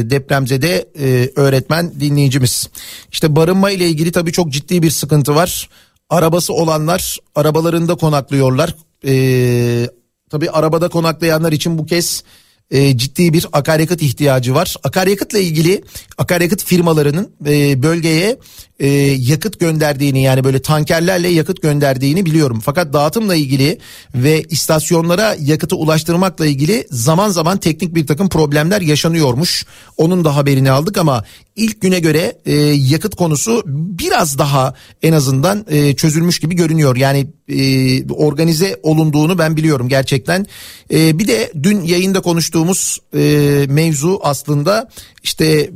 depremzede 0.09 0.89
e, 0.99 1.29
öğretmen 1.35 1.99
dinleyicimiz. 1.99 2.69
İşte 3.11 3.35
barınma 3.35 3.71
ile 3.71 3.89
ilgili 3.89 4.11
tabii 4.11 4.31
çok 4.31 4.49
ciddi 4.51 4.81
bir 4.83 4.89
sıkıntı 4.89 5.35
var. 5.35 5.69
Arabası 6.09 6.53
olanlar 6.53 7.17
arabalarında 7.35 7.95
konaklıyorlar. 7.95 8.75
E, 9.07 9.89
tabii 10.29 10.49
arabada 10.49 10.89
konaklayanlar 10.89 11.51
için 11.51 11.77
bu 11.77 11.85
kez 11.85 12.23
e, 12.71 12.97
ciddi 12.97 13.33
bir 13.33 13.47
akaryakıt 13.53 14.01
ihtiyacı 14.01 14.55
var. 14.55 14.75
Akaryakıtla 14.83 15.39
ilgili 15.39 15.83
akaryakıt 16.17 16.63
firmalarının 16.63 17.35
e, 17.45 17.83
bölgeye 17.83 18.37
e, 18.79 18.87
yakıt 19.19 19.59
gönderdiğini 19.59 20.23
yani 20.23 20.43
böyle 20.43 20.61
tankerlerle 20.61 21.27
yakıt 21.27 21.61
gönderdiğini 21.61 22.25
biliyorum. 22.25 22.59
Fakat 22.65 22.93
dağıtımla 22.93 23.35
ilgili 23.35 23.79
ve 24.15 24.43
istasyonlara 24.43 25.35
yakıtı 25.39 25.75
ulaştırmakla 25.75 26.45
ilgili 26.45 26.87
zaman 26.91 27.29
zaman 27.29 27.57
teknik 27.57 27.95
bir 27.95 28.07
takım 28.07 28.29
problemler 28.29 28.81
yaşanıyormuş. 28.81 29.65
Onun 29.97 30.25
da 30.25 30.35
haberini 30.35 30.71
aldık 30.71 30.97
ama 30.97 31.23
ilk 31.55 31.81
güne 31.81 31.99
göre 31.99 32.37
e, 32.45 32.53
yakıt 32.65 33.15
konusu 33.15 33.63
biraz 33.65 34.37
daha 34.37 34.73
en 35.03 35.13
azından 35.13 35.65
e, 35.69 35.95
çözülmüş 35.95 36.39
gibi 36.39 36.55
görünüyor. 36.55 36.95
Yani 36.95 37.27
e, 37.49 38.13
organize 38.13 38.79
olunduğunu 38.83 39.37
ben 39.37 39.57
biliyorum 39.57 39.89
gerçekten. 39.89 40.45
E, 40.93 41.19
bir 41.19 41.27
de 41.27 41.51
dün 41.63 41.81
yayında 41.81 42.21
konuştuğumuz 42.21 42.99
e, 43.13 43.21
mevzu 43.69 44.19
aslında 44.23 44.89
işte 45.23 45.69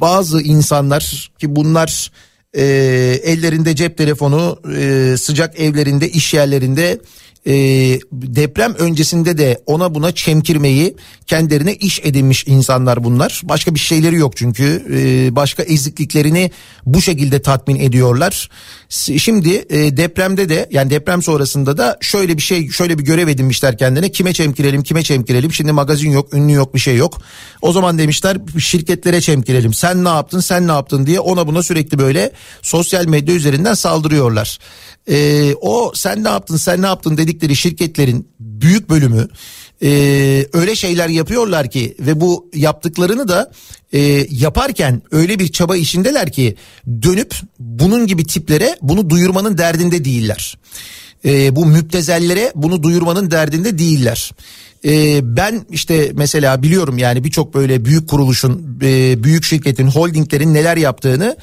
bazı 0.00 0.42
insanlar 0.42 1.30
ki 1.38 1.56
bunlar 1.56 2.10
e, 2.56 2.62
ellerinde 3.24 3.76
cep 3.76 3.98
telefonu 3.98 4.60
e, 4.76 5.14
sıcak 5.18 5.60
evlerinde 5.60 6.08
iş 6.08 6.34
yerlerinde 6.34 7.00
e, 7.46 7.52
deprem 8.12 8.74
öncesinde 8.74 9.38
de 9.38 9.62
ona 9.66 9.94
buna 9.94 10.12
çemkirmeyi 10.14 10.96
kendilerine 11.26 11.74
iş 11.74 12.00
edinmiş 12.02 12.44
insanlar 12.46 13.04
bunlar. 13.04 13.40
Başka 13.44 13.74
bir 13.74 13.80
şeyleri 13.80 14.16
yok 14.16 14.36
çünkü 14.36 14.84
e, 14.92 15.36
başka 15.36 15.62
ezikliklerini 15.62 16.50
bu 16.86 17.02
şekilde 17.02 17.42
tatmin 17.42 17.80
ediyorlar. 17.80 18.50
Şimdi 19.18 19.64
e, 19.70 19.96
depremde 19.96 20.48
de 20.48 20.68
yani 20.70 20.90
deprem 20.90 21.22
sonrasında 21.22 21.78
da 21.78 21.98
şöyle 22.00 22.36
bir 22.36 22.42
şey 22.42 22.68
şöyle 22.70 22.98
bir 22.98 23.04
görev 23.04 23.28
edinmişler 23.28 23.78
kendine. 23.78 24.10
Kime 24.10 24.32
çemkirelim 24.32 24.82
kime 24.82 25.02
çemkirelim 25.02 25.52
şimdi 25.52 25.72
magazin 25.72 26.10
yok 26.10 26.34
ünlü 26.34 26.52
yok 26.52 26.74
bir 26.74 26.80
şey 26.80 26.96
yok. 26.96 27.20
O 27.62 27.72
zaman 27.72 27.98
demişler 27.98 28.36
şirketlere 28.58 29.20
çemkirelim 29.20 29.74
sen 29.74 30.04
ne 30.04 30.08
yaptın 30.08 30.40
sen 30.40 30.68
ne 30.68 30.72
yaptın 30.72 31.06
diye 31.06 31.20
ona 31.20 31.46
buna 31.46 31.62
sürekli 31.62 31.98
böyle 31.98 32.32
sosyal 32.62 33.06
medya 33.06 33.34
üzerinden 33.34 33.74
saldırıyorlar. 33.74 34.58
E, 35.10 35.54
o 35.60 35.92
sen 35.94 36.24
ne 36.24 36.28
yaptın 36.28 36.56
sen 36.56 36.82
ne 36.82 36.86
yaptın 36.86 37.16
dedikleri 37.16 37.56
şirketlerin 37.56 38.28
büyük 38.40 38.90
bölümü 38.90 39.28
e, 39.82 39.88
öyle 40.52 40.76
şeyler 40.76 41.08
yapıyorlar 41.08 41.70
ki 41.70 41.96
ve 42.00 42.20
bu 42.20 42.50
yaptıklarını 42.54 43.28
da 43.28 43.52
e, 43.92 44.26
yaparken 44.30 45.02
öyle 45.10 45.38
bir 45.38 45.52
çaba 45.52 45.76
içindeler 45.76 46.32
ki 46.32 46.56
dönüp 47.02 47.34
bunun 47.58 48.06
gibi 48.06 48.24
tiplere 48.26 48.76
bunu 48.82 49.10
duyurmanın 49.10 49.58
derdinde 49.58 50.04
değiller. 50.04 50.58
E, 51.24 51.56
bu 51.56 51.66
müptezellere 51.66 52.52
bunu 52.54 52.82
duyurmanın 52.82 53.30
derdinde 53.30 53.78
değiller. 53.78 54.30
E, 54.84 55.20
ben 55.36 55.66
işte 55.70 56.12
mesela 56.14 56.62
biliyorum 56.62 56.98
yani 56.98 57.24
birçok 57.24 57.54
böyle 57.54 57.84
büyük 57.84 58.08
kuruluşun, 58.08 58.78
e, 58.82 59.24
büyük 59.24 59.44
şirketin, 59.44 59.86
holdinglerin 59.86 60.54
neler 60.54 60.76
yaptığını 60.76 61.36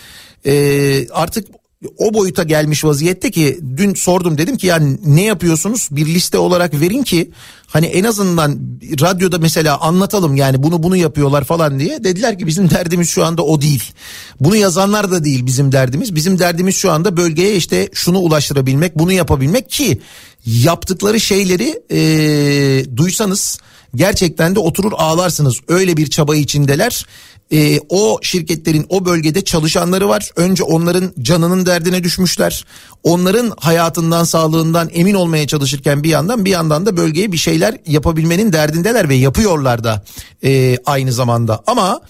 e, 0.45 1.08
artık 1.10 1.47
o 1.98 2.13
boyuta 2.13 2.44
gelmiş 2.44 2.86
vaziyette 2.86 3.32
ki 3.32 3.60
dün 3.78 3.94
sordum 3.94 4.38
dedim 4.38 4.58
ki 4.58 4.67
yani 4.67 4.98
ne 5.06 5.24
yapıyorsunuz 5.24 5.88
bir 5.91 6.06
liste 6.06 6.38
olarak 6.38 6.82
verin 6.82 7.04
ki 7.04 7.32
hani 7.67 7.86
en 7.86 8.04
azından 8.04 8.60
radyoda 8.82 9.38
mesela 9.38 9.80
anlatalım 9.80 10.36
yani 10.36 10.63
bunu 10.63 10.84
bunu 10.84 10.96
yapıyorlar 10.96 11.44
falan 11.44 11.80
diye 11.80 12.04
dediler 12.04 12.39
ki 12.39 12.48
bizim 12.48 12.70
derdimiz 12.70 13.10
şu 13.10 13.26
anda 13.26 13.44
o 13.44 13.62
değil. 13.62 13.84
Bunu 14.39 14.56
yazanlar 14.56 15.12
da 15.12 15.24
değil 15.24 15.46
bizim 15.46 15.72
derdimiz. 15.72 16.15
Bizim 16.15 16.39
derdimiz 16.39 16.76
şu 16.76 16.91
anda 16.91 17.17
bölgeye 17.17 17.56
işte 17.56 17.89
şunu 17.94 18.20
ulaştırabilmek 18.20 19.00
bunu 19.00 19.12
yapabilmek 19.12 19.70
ki 19.70 20.02
yaptıkları 20.46 21.20
şeyleri 21.20 21.82
e, 21.91 22.96
duysanız 22.96 23.60
gerçekten 23.96 24.56
de 24.56 24.60
oturur 24.60 24.91
ağlarsınız 24.96 25.60
öyle 25.67 25.98
bir 25.98 26.08
çaba 26.08 26.36
içindeler 26.36 27.06
e, 27.52 27.80
o 27.90 28.20
şirketlerin 28.22 28.86
o 28.90 29.06
bölgede 29.06 29.42
çalışanları 29.44 30.10
var. 30.10 30.30
Önce 30.36 30.64
onların 30.64 31.14
canının 31.22 31.66
derdine 31.66 32.04
düşmüşler. 32.04 32.66
Onların 33.04 33.54
hayatından 33.60 34.24
sağlığından 34.24 34.90
emin 34.94 35.14
olmaya 35.14 35.48
çalışırken 35.48 36.04
bir 36.04 36.10
yandan 36.10 36.46
bir 36.46 36.52
yandan 36.52 36.86
da 36.86 36.98
bölgeye 36.98 37.32
bir 37.32 37.38
şeyler 37.38 37.78
yapabilmenin 37.86 38.54
derdindeler 38.54 39.10
ve 39.10 39.16
yapıyorlar 39.16 39.84
da 39.84 40.04
e, 40.44 40.78
aynı 40.86 41.14
zamanda. 41.14 41.64
Ama 41.68 42.02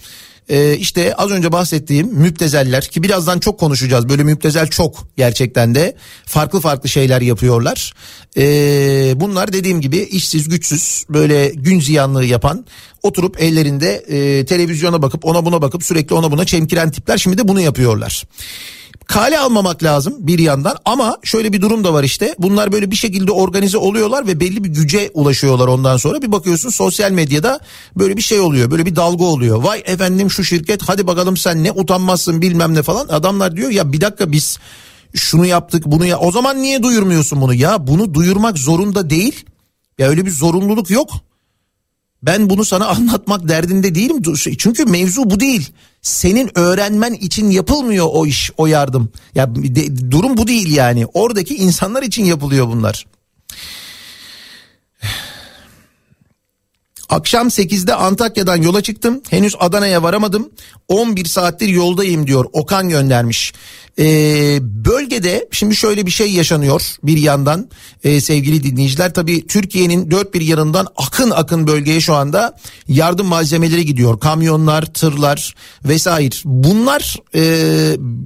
ee, 0.48 0.76
işte 0.76 1.14
az 1.14 1.30
önce 1.30 1.52
bahsettiğim 1.52 2.06
müptezeller 2.06 2.84
ki 2.84 3.02
birazdan 3.02 3.38
çok 3.38 3.60
konuşacağız. 3.60 4.08
Böyle 4.08 4.24
müptezel 4.24 4.66
çok 4.66 5.08
gerçekten 5.16 5.74
de 5.74 5.96
farklı 6.26 6.60
farklı 6.60 6.88
şeyler 6.88 7.20
yapıyorlar. 7.20 7.94
Ee, 8.36 9.12
bunlar 9.16 9.52
dediğim 9.52 9.80
gibi 9.80 9.98
işsiz 9.98 10.48
güçsüz 10.48 11.04
böyle 11.08 11.48
gün 11.48 11.80
ziyanlığı 11.80 12.24
yapan 12.24 12.66
oturup 13.02 13.42
ellerinde 13.42 14.04
e, 14.08 14.44
televizyona 14.44 15.02
bakıp 15.02 15.24
ona 15.24 15.44
buna 15.44 15.62
bakıp 15.62 15.84
sürekli 15.84 16.14
ona 16.14 16.30
buna 16.30 16.44
çemkiren 16.44 16.90
tipler 16.90 17.18
şimdi 17.18 17.38
de 17.38 17.48
bunu 17.48 17.60
yapıyorlar 17.60 18.24
kale 19.06 19.38
almamak 19.38 19.82
lazım 19.82 20.14
bir 20.18 20.38
yandan 20.38 20.76
ama 20.84 21.18
şöyle 21.22 21.52
bir 21.52 21.60
durum 21.60 21.84
da 21.84 21.92
var 21.92 22.04
işte. 22.04 22.34
Bunlar 22.38 22.72
böyle 22.72 22.90
bir 22.90 22.96
şekilde 22.96 23.32
organize 23.32 23.78
oluyorlar 23.78 24.26
ve 24.26 24.40
belli 24.40 24.64
bir 24.64 24.68
güce 24.68 25.10
ulaşıyorlar 25.14 25.68
ondan 25.68 25.96
sonra. 25.96 26.22
Bir 26.22 26.32
bakıyorsun 26.32 26.70
sosyal 26.70 27.10
medyada 27.10 27.60
böyle 27.96 28.16
bir 28.16 28.22
şey 28.22 28.40
oluyor 28.40 28.70
böyle 28.70 28.86
bir 28.86 28.96
dalga 28.96 29.24
oluyor. 29.24 29.62
Vay 29.62 29.82
efendim 29.86 30.30
şu 30.30 30.44
şirket 30.44 30.82
hadi 30.82 31.06
bakalım 31.06 31.36
sen 31.36 31.64
ne 31.64 31.72
utanmazsın 31.72 32.42
bilmem 32.42 32.74
ne 32.74 32.82
falan. 32.82 33.08
Adamlar 33.08 33.56
diyor 33.56 33.70
ya 33.70 33.92
bir 33.92 34.00
dakika 34.00 34.32
biz 34.32 34.58
şunu 35.14 35.46
yaptık 35.46 35.82
bunu 35.86 36.06
ya 36.06 36.18
o 36.18 36.32
zaman 36.32 36.62
niye 36.62 36.82
duyurmuyorsun 36.82 37.40
bunu? 37.40 37.54
Ya 37.54 37.86
bunu 37.86 38.14
duyurmak 38.14 38.58
zorunda 38.58 39.10
değil. 39.10 39.44
Ya 39.98 40.08
öyle 40.08 40.26
bir 40.26 40.30
zorunluluk 40.30 40.90
yok 40.90 41.10
ben 42.22 42.50
bunu 42.50 42.64
sana 42.64 42.86
anlatmak 42.86 43.48
derdinde 43.48 43.94
değilim. 43.94 44.22
Çünkü 44.58 44.84
mevzu 44.84 45.30
bu 45.30 45.40
değil. 45.40 45.70
Senin 46.02 46.58
öğrenmen 46.58 47.14
için 47.14 47.50
yapılmıyor 47.50 48.06
o 48.10 48.26
iş, 48.26 48.50
o 48.56 48.66
yardım. 48.66 49.12
Ya 49.34 49.54
de, 49.54 50.10
durum 50.10 50.36
bu 50.36 50.46
değil 50.46 50.76
yani. 50.76 51.06
Oradaki 51.06 51.56
insanlar 51.56 52.02
için 52.02 52.24
yapılıyor 52.24 52.68
bunlar. 52.68 53.06
Akşam 57.12 57.48
8'de 57.48 57.94
Antakya'dan 57.94 58.56
yola 58.56 58.82
çıktım. 58.82 59.22
Henüz 59.30 59.54
Adana'ya 59.58 60.02
varamadım. 60.02 60.50
11 60.88 61.24
saattir 61.24 61.68
yoldayım 61.68 62.26
diyor. 62.26 62.44
Okan 62.52 62.88
göndermiş. 62.88 63.52
Ee, 63.98 64.58
bölgede 64.62 65.48
şimdi 65.50 65.76
şöyle 65.76 66.06
bir 66.06 66.10
şey 66.10 66.32
yaşanıyor 66.32 66.82
bir 67.02 67.16
yandan 67.16 67.68
e, 68.04 68.20
sevgili 68.20 68.62
dinleyiciler. 68.62 69.14
Tabii 69.14 69.46
Türkiye'nin 69.46 70.10
dört 70.10 70.34
bir 70.34 70.40
yanından 70.40 70.86
akın 70.96 71.30
akın 71.30 71.66
bölgeye 71.66 72.00
şu 72.00 72.14
anda 72.14 72.56
yardım 72.88 73.26
malzemeleri 73.26 73.86
gidiyor. 73.86 74.20
Kamyonlar, 74.20 74.86
tırlar 74.94 75.54
vesaire. 75.84 76.34
Bunlar 76.44 77.16
e, 77.34 77.42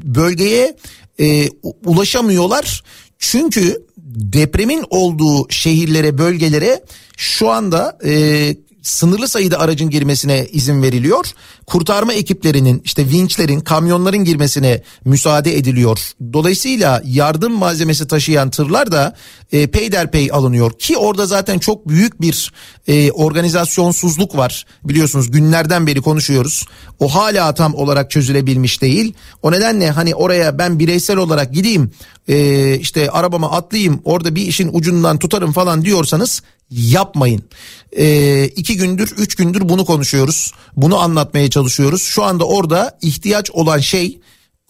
bölgeye 0.04 0.76
e, 1.20 1.48
ulaşamıyorlar. 1.84 2.82
Çünkü 3.18 3.86
depremin 4.06 4.84
olduğu 4.90 5.50
şehirlere, 5.50 6.18
bölgelere 6.18 6.84
şu 7.16 7.50
anda 7.50 7.98
e, 8.04 8.54
sınırlı 8.86 9.28
sayıda 9.28 9.58
aracın 9.58 9.90
girmesine 9.90 10.46
izin 10.52 10.82
veriliyor. 10.82 11.26
Kurtarma 11.66 12.12
ekiplerinin 12.12 12.82
işte 12.84 13.08
vinçlerin 13.08 13.60
kamyonların 13.60 14.24
girmesine 14.24 14.82
müsaade 15.04 15.56
ediliyor. 15.56 15.98
Dolayısıyla 16.32 17.02
yardım 17.04 17.52
malzemesi 17.52 18.06
taşıyan 18.06 18.50
tırlar 18.50 18.92
da 18.92 19.14
e, 19.52 19.66
peyderpey 19.66 20.28
alınıyor 20.32 20.72
ki 20.78 20.96
orada 20.96 21.26
zaten 21.26 21.58
çok 21.58 21.88
büyük 21.88 22.20
bir 22.20 22.52
e, 22.86 23.10
organizasyonsuzluk 23.10 24.36
var. 24.36 24.66
Biliyorsunuz 24.84 25.30
günlerden 25.30 25.86
beri 25.86 26.00
konuşuyoruz. 26.00 26.64
O 26.98 27.14
hala 27.14 27.54
tam 27.54 27.74
olarak 27.74 28.10
çözülebilmiş 28.10 28.82
değil. 28.82 29.14
O 29.42 29.52
nedenle 29.52 29.90
hani 29.90 30.14
oraya 30.14 30.58
ben 30.58 30.78
bireysel 30.78 31.16
olarak 31.16 31.54
gideyim 31.54 31.90
e, 32.28 32.78
işte 32.78 33.10
arabama 33.10 33.50
atlayayım 33.50 34.00
orada 34.04 34.34
bir 34.34 34.46
işin 34.46 34.70
ucundan 34.72 35.18
tutarım 35.18 35.52
falan 35.52 35.84
diyorsanız 35.84 36.42
yapmayın. 36.70 37.44
E, 37.92 38.44
iki 38.44 38.76
gündür 38.76 39.14
üç 39.18 39.34
gündür 39.34 39.68
bunu 39.68 39.84
konuşuyoruz. 39.84 40.52
Bunu 40.76 40.98
anlatmaya 40.98 41.50
çalışıyoruz. 41.50 42.02
Şu 42.02 42.24
anda 42.24 42.44
orada 42.44 42.98
ihtiyaç 43.02 43.50
olan 43.50 43.78
şey 43.78 44.18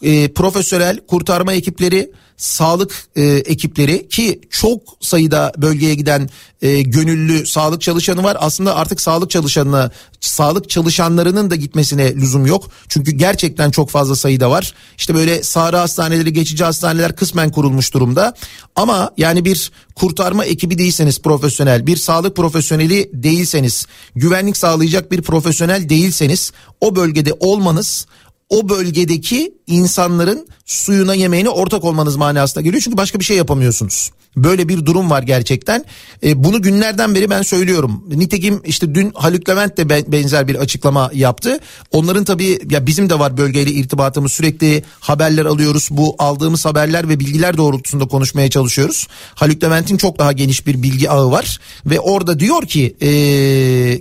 e, 0.03 0.33
profesyonel 0.33 1.01
kurtarma 1.07 1.53
ekipleri, 1.53 2.13
sağlık 2.37 3.09
e, 3.17 3.23
ekipleri 3.25 4.09
ki 4.09 4.41
çok 4.51 4.81
sayıda 5.01 5.53
bölgeye 5.59 5.95
giden 5.95 6.29
e, 6.63 6.83
gönüllü 6.83 7.47
sağlık 7.47 7.81
çalışanı 7.81 8.23
var. 8.23 8.37
Aslında 8.41 8.77
artık 8.77 9.01
sağlık 9.01 9.31
çalışanına, 9.31 9.91
sağlık 10.21 10.71
çalışanlarının 10.71 11.51
da 11.51 11.57
gitmesine 11.57 12.15
lüzum 12.15 12.47
yok. 12.47 12.71
Çünkü 12.89 13.11
gerçekten 13.11 13.71
çok 13.71 13.91
fazla 13.91 14.17
sayıda 14.17 14.51
var. 14.51 14.75
İşte 14.99 15.15
böyle 15.15 15.43
sahra 15.43 15.81
hastaneleri, 15.81 16.33
geçici 16.33 16.65
hastaneler 16.65 17.17
kısmen 17.17 17.51
kurulmuş 17.51 17.95
durumda. 17.95 18.35
Ama 18.77 19.11
yani 19.17 19.45
bir 19.45 19.73
kurtarma 19.95 20.45
ekibi 20.45 20.79
değilseniz 20.79 21.23
profesyonel, 21.23 21.87
bir 21.87 21.97
sağlık 21.97 22.37
profesyoneli 22.37 23.11
değilseniz, 23.13 23.87
güvenlik 24.15 24.57
sağlayacak 24.57 25.13
bir 25.13 25.23
profesyonel 25.23 25.89
değilseniz 25.89 26.53
o 26.81 26.97
bölgede 26.97 27.33
olmanız 27.41 28.07
o 28.51 28.69
bölgedeki 28.69 29.55
insanların 29.67 30.49
suyuna 30.67 31.15
yemeğine 31.15 31.49
ortak 31.49 31.85
olmanız 31.85 32.17
manasına 32.17 32.63
geliyor. 32.63 32.83
Çünkü 32.83 32.97
başka 32.97 33.21
bir 33.21 33.25
şey 33.25 33.37
yapamıyorsunuz. 33.37 34.11
Böyle 34.37 34.69
bir 34.69 34.87
durum 34.87 35.11
var 35.11 35.23
gerçekten. 35.23 35.85
E, 36.25 36.45
bunu 36.45 36.63
günlerden 36.63 37.15
beri 37.15 37.31
ben 37.31 37.43
söylüyorum. 37.43 38.05
Nitekim 38.09 38.61
işte 38.65 38.95
dün 38.95 39.13
Haluk 39.15 39.49
Levent 39.49 39.77
de 39.77 40.13
benzer 40.13 40.49
bir 40.49 40.55
açıklama 40.55 41.11
yaptı. 41.15 41.59
Onların 41.93 42.25
tabii 42.25 42.59
ya 42.71 42.87
bizim 42.87 43.11
de 43.11 43.19
var 43.19 43.37
bölgeyle 43.37 43.71
irtibatımız 43.71 44.33
sürekli 44.33 44.85
haberler 45.01 45.45
alıyoruz. 45.45 45.89
Bu 45.91 46.17
aldığımız 46.19 46.65
haberler 46.65 47.09
ve 47.09 47.21
bilgiler 47.21 47.57
doğrultusunda 47.57 48.09
konuşmaya 48.09 48.51
çalışıyoruz. 48.51 49.07
Haluk 49.35 49.65
Levent'in 49.65 49.97
çok 49.97 50.19
daha 50.19 50.33
geniş 50.33 50.67
bir 50.67 50.83
bilgi 50.83 51.11
ağı 51.11 51.31
var 51.31 51.61
ve 51.87 52.01
orada 52.01 52.41
diyor 52.41 52.63
ki 52.67 52.97
e, 53.01 53.09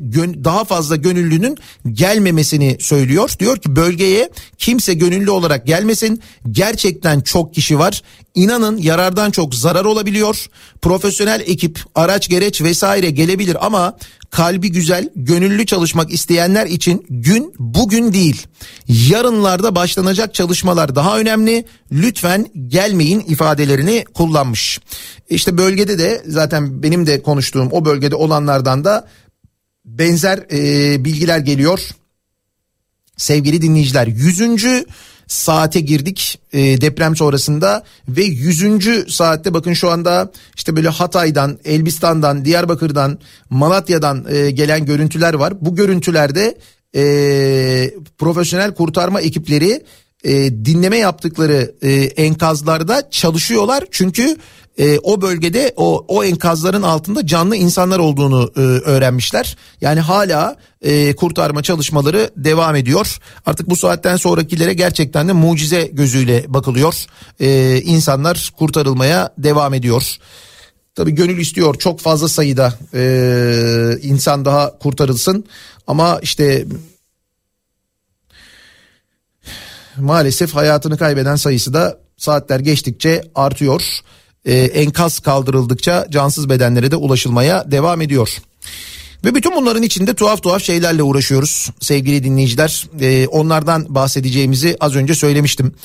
gön, 0.01 0.43
daha 0.43 0.63
fazla 0.63 0.95
gönüllünün 0.95 1.57
gelmemesini 1.93 2.77
söylüyor. 2.79 3.31
Diyor 3.39 3.57
ki 3.57 3.75
bölgeye 3.75 4.29
kimse 4.57 4.93
gönüllü 4.93 5.31
olarak 5.31 5.67
gelmesin. 5.67 6.21
Gerçekten 6.51 7.21
çok 7.21 7.53
kişi 7.53 7.79
var. 7.79 8.01
İnanın 8.35 8.77
yarardan 8.77 9.31
çok 9.31 9.55
zarar 9.55 9.85
olabiliyor. 9.85 10.45
Profesyonel 10.81 11.41
ekip, 11.45 11.79
araç 11.95 12.29
gereç 12.29 12.61
vesaire 12.61 13.09
gelebilir 13.09 13.65
ama 13.65 13.97
kalbi 14.29 14.71
güzel, 14.71 15.09
gönüllü 15.15 15.65
çalışmak 15.65 16.11
isteyenler 16.13 16.65
için 16.65 17.05
gün 17.09 17.53
bugün 17.59 18.13
değil. 18.13 18.47
Yarınlarda 18.87 19.75
başlanacak 19.75 20.33
çalışmalar 20.33 20.95
daha 20.95 21.19
önemli. 21.19 21.65
Lütfen 21.91 22.47
gelmeyin 22.67 23.19
ifadelerini 23.19 24.05
kullanmış. 24.13 24.79
İşte 25.29 25.57
bölgede 25.57 25.97
de 25.97 26.21
zaten 26.27 26.83
benim 26.83 27.07
de 27.07 27.21
konuştuğum 27.21 27.69
o 27.71 27.85
bölgede 27.85 28.15
olanlardan 28.15 28.85
da 28.85 29.07
benzer 29.85 30.37
e, 30.51 31.05
bilgiler 31.05 31.39
geliyor. 31.39 31.79
Sevgili 33.17 33.61
dinleyiciler 33.61 34.07
100 34.07 34.85
saate 35.27 35.79
girdik 35.79 36.39
e, 36.53 36.81
deprem 36.81 37.15
sonrasında 37.15 37.83
ve 38.07 38.23
100. 38.23 39.15
saatte 39.15 39.53
bakın 39.53 39.73
şu 39.73 39.89
anda 39.89 40.31
işte 40.55 40.75
böyle 40.75 40.89
Hatay'dan, 40.89 41.59
Elbistan'dan, 41.65 42.45
Diyarbakır'dan, 42.45 43.19
Malatya'dan 43.49 44.25
e, 44.29 44.51
gelen 44.51 44.85
görüntüler 44.85 45.33
var. 45.33 45.53
Bu 45.61 45.75
görüntülerde 45.75 46.57
e, 46.95 47.03
profesyonel 48.17 48.73
kurtarma 48.73 49.21
ekipleri 49.21 49.83
e, 50.23 50.65
dinleme 50.65 50.97
yaptıkları 50.97 51.75
e, 51.81 51.91
enkazlarda 51.93 53.09
çalışıyorlar. 53.11 53.83
Çünkü 53.91 54.37
e, 54.77 54.99
o 54.99 55.21
bölgede 55.21 55.73
o, 55.75 56.05
o 56.07 56.23
enkazların 56.23 56.81
altında 56.81 57.27
canlı 57.27 57.55
insanlar 57.55 57.99
olduğunu 57.99 58.51
e, 58.55 58.59
öğrenmişler. 58.59 59.57
Yani 59.81 59.99
hala 59.99 60.55
e, 60.81 61.15
kurtarma 61.15 61.63
çalışmaları 61.63 62.29
devam 62.37 62.75
ediyor. 62.75 63.17
Artık 63.45 63.69
bu 63.69 63.75
saatten 63.75 64.15
sonrakilere 64.15 64.73
gerçekten 64.73 65.27
de 65.27 65.33
mucize 65.33 65.89
gözüyle 65.93 66.45
bakılıyor. 66.47 67.05
E, 67.39 67.81
insanlar 67.81 68.51
kurtarılmaya 68.57 69.33
devam 69.37 69.73
ediyor. 69.73 70.17
Tabii 70.95 71.11
gönül 71.11 71.37
istiyor 71.37 71.75
çok 71.75 71.99
fazla 71.99 72.27
sayıda 72.27 72.73
e, 72.93 73.97
insan 74.01 74.45
daha 74.45 74.79
kurtarılsın 74.79 75.45
ama 75.87 76.19
işte 76.21 76.65
maalesef 79.97 80.55
hayatını 80.55 80.97
kaybeden 80.97 81.35
sayısı 81.35 81.73
da 81.73 81.99
saatler 82.17 82.59
geçtikçe 82.59 83.21
artıyor. 83.35 83.99
Ee, 84.45 84.55
enkaz 84.55 85.19
kaldırıldıkça 85.19 86.07
cansız 86.09 86.49
bedenlere 86.49 86.91
de 86.91 86.95
ulaşılmaya 86.95 87.71
devam 87.71 88.01
ediyor. 88.01 88.37
Ve 89.25 89.35
bütün 89.35 89.55
bunların 89.55 89.83
içinde 89.83 90.13
tuhaf 90.13 90.43
tuhaf 90.43 90.63
şeylerle 90.63 91.03
uğraşıyoruz 91.03 91.69
sevgili 91.79 92.23
dinleyiciler. 92.23 92.87
Ee, 93.01 93.27
onlardan 93.27 93.85
bahsedeceğimizi 93.89 94.77
az 94.79 94.95
önce 94.95 95.15
söylemiştim. 95.15 95.75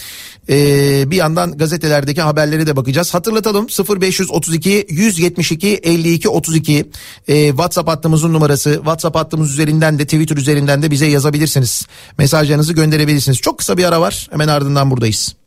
Ee, 0.49 1.11
bir 1.11 1.17
yandan 1.17 1.59
gazetelerdeki 1.59 2.23
haberlere 2.23 2.67
de 2.67 2.77
bakacağız. 2.77 3.15
Hatırlatalım 3.15 3.67
0532 4.01 4.87
172 4.89 5.69
52 5.69 6.29
32 6.29 6.91
ee, 7.29 7.49
WhatsApp 7.49 7.89
hattımızın 7.89 8.33
numarası. 8.33 8.75
WhatsApp 8.75 9.17
hattımız 9.17 9.53
üzerinden 9.53 9.99
de 9.99 10.05
Twitter 10.05 10.37
üzerinden 10.37 10.83
de 10.83 10.91
bize 10.91 11.07
yazabilirsiniz. 11.07 11.87
Mesajlarınızı 12.19 12.73
gönderebilirsiniz. 12.73 13.39
Çok 13.39 13.59
kısa 13.59 13.79
bir 13.79 13.85
ara 13.85 14.01
var. 14.01 14.29
Hemen 14.31 14.49
ardından 14.49 14.91
buradayız. 14.91 15.40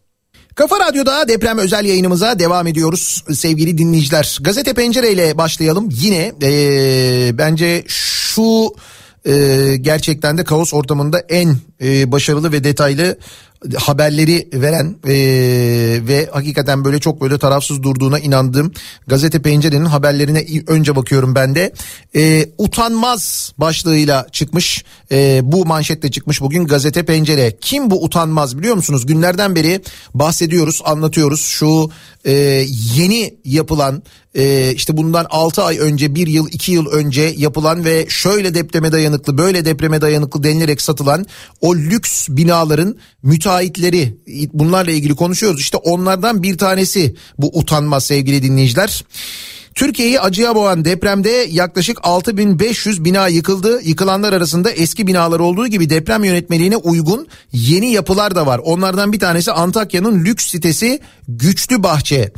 Kafa 0.55 0.79
Radyo'da 0.79 1.27
deprem 1.27 1.57
özel 1.57 1.85
yayınımıza 1.85 2.39
devam 2.39 2.67
ediyoruz 2.67 3.23
sevgili 3.33 3.77
dinleyiciler. 3.77 4.37
Gazete 4.41 4.73
Pencere 4.73 5.11
ile 5.11 5.37
başlayalım. 5.37 5.89
Yine 5.91 6.31
ee, 6.41 7.37
bence 7.37 7.83
şu 7.87 8.73
e, 9.25 9.75
gerçekten 9.81 10.37
de 10.37 10.43
kaos 10.43 10.73
ortamında 10.73 11.19
en 11.19 11.55
e, 11.81 12.11
başarılı 12.11 12.51
ve 12.51 12.63
detaylı 12.63 13.17
haberleri 13.77 14.49
veren 14.53 14.95
e, 15.07 15.13
ve 16.07 16.29
hakikaten 16.31 16.85
böyle 16.85 16.99
çok 16.99 17.21
böyle 17.21 17.37
tarafsız 17.37 17.83
durduğuna 17.83 18.19
inandığım 18.19 18.71
gazete 19.07 19.41
pencerenin 19.41 19.85
haberlerine 19.85 20.45
önce 20.67 20.95
bakıyorum 20.95 21.35
ben 21.35 21.55
de. 21.55 21.73
E, 22.15 22.49
utanmaz 22.57 23.53
başlığıyla 23.57 24.27
çıkmış 24.31 24.83
e, 25.11 25.41
bu 25.43 25.65
manşette 25.65 26.11
çıkmış 26.11 26.41
bugün 26.41 26.65
gazete 26.65 27.03
pencere. 27.03 27.57
Kim 27.61 27.91
bu 27.91 28.03
utanmaz 28.03 28.57
biliyor 28.57 28.75
musunuz? 28.75 29.05
Günlerden 29.05 29.55
beri 29.55 29.81
bahsediyoruz 30.13 30.81
anlatıyoruz 30.85 31.41
şu 31.41 31.89
e, 32.25 32.31
yeni 32.95 33.35
yapılan 33.45 34.03
e, 34.35 34.73
işte 34.73 34.97
bundan 34.97 35.25
6 35.29 35.63
ay 35.63 35.79
önce 35.79 36.15
1 36.15 36.27
yıl 36.27 36.47
2 36.51 36.71
yıl 36.71 36.85
önce 36.85 37.33
yapılan 37.37 37.85
ve 37.85 38.05
şöyle 38.09 38.53
depreme 38.53 38.91
dayanıklı 38.91 39.37
böyle 39.37 39.65
depreme 39.65 40.01
dayanıklı 40.01 40.43
denilerek 40.43 40.81
satılan 40.81 41.25
o 41.61 41.75
lüks 41.75 42.29
binaların 42.29 42.97
müteahhitleri 43.23 44.17
bunlarla 44.53 44.91
ilgili 44.91 45.15
konuşuyoruz. 45.15 45.61
İşte 45.61 45.77
onlardan 45.77 46.43
bir 46.43 46.57
tanesi 46.57 47.15
bu 47.37 47.59
utanma 47.59 47.99
sevgili 47.99 48.43
dinleyiciler. 48.43 49.03
Türkiye'yi 49.75 50.19
acıya 50.19 50.55
boğan 50.55 50.85
depremde 50.85 51.47
yaklaşık 51.49 51.99
6500 52.03 53.05
bina 53.05 53.27
yıkıldı. 53.27 53.81
Yıkılanlar 53.83 54.33
arasında 54.33 54.71
eski 54.71 55.07
binalar 55.07 55.39
olduğu 55.39 55.67
gibi 55.67 55.89
deprem 55.89 56.23
yönetmeliğine 56.23 56.77
uygun 56.77 57.27
yeni 57.51 57.91
yapılar 57.91 58.35
da 58.35 58.45
var. 58.47 58.61
Onlardan 58.63 59.13
bir 59.13 59.19
tanesi 59.19 59.51
Antakya'nın 59.51 60.25
lüks 60.25 60.47
sitesi 60.47 60.99
Güçlü 61.27 61.83
Bahçe 61.83 62.31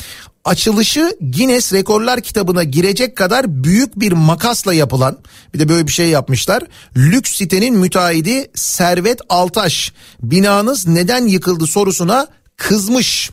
açılışı 0.46 1.18
Guinness 1.22 1.74
Rekorlar 1.74 2.22
kitabına 2.22 2.64
girecek 2.64 3.16
kadar 3.16 3.64
büyük 3.64 4.00
bir 4.00 4.12
makasla 4.12 4.74
yapılan 4.74 5.18
bir 5.54 5.60
de 5.60 5.70
böyle 5.70 5.88
bir 5.88 5.92
şey 5.92 6.10
yapmışlar. 6.10 6.64
Lüks 6.98 7.32
sitenin 7.32 7.78
müteahhidi 7.78 8.52
Servet 8.56 9.20
Altaş 9.30 9.94
binanız 10.22 10.88
neden 10.88 11.28
yıkıldı 11.28 11.68
sorusuna 11.68 12.28
kızmış. 12.58 13.32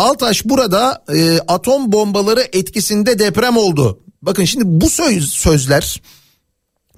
Altaş 0.00 0.44
burada 0.44 1.04
e, 1.14 1.38
atom 1.38 1.92
bombaları 1.92 2.48
etkisinde 2.52 3.18
deprem 3.18 3.56
oldu. 3.56 4.00
Bakın 4.22 4.44
şimdi 4.44 4.64
bu 4.66 4.90
söz, 4.90 5.32
sözler 5.32 6.02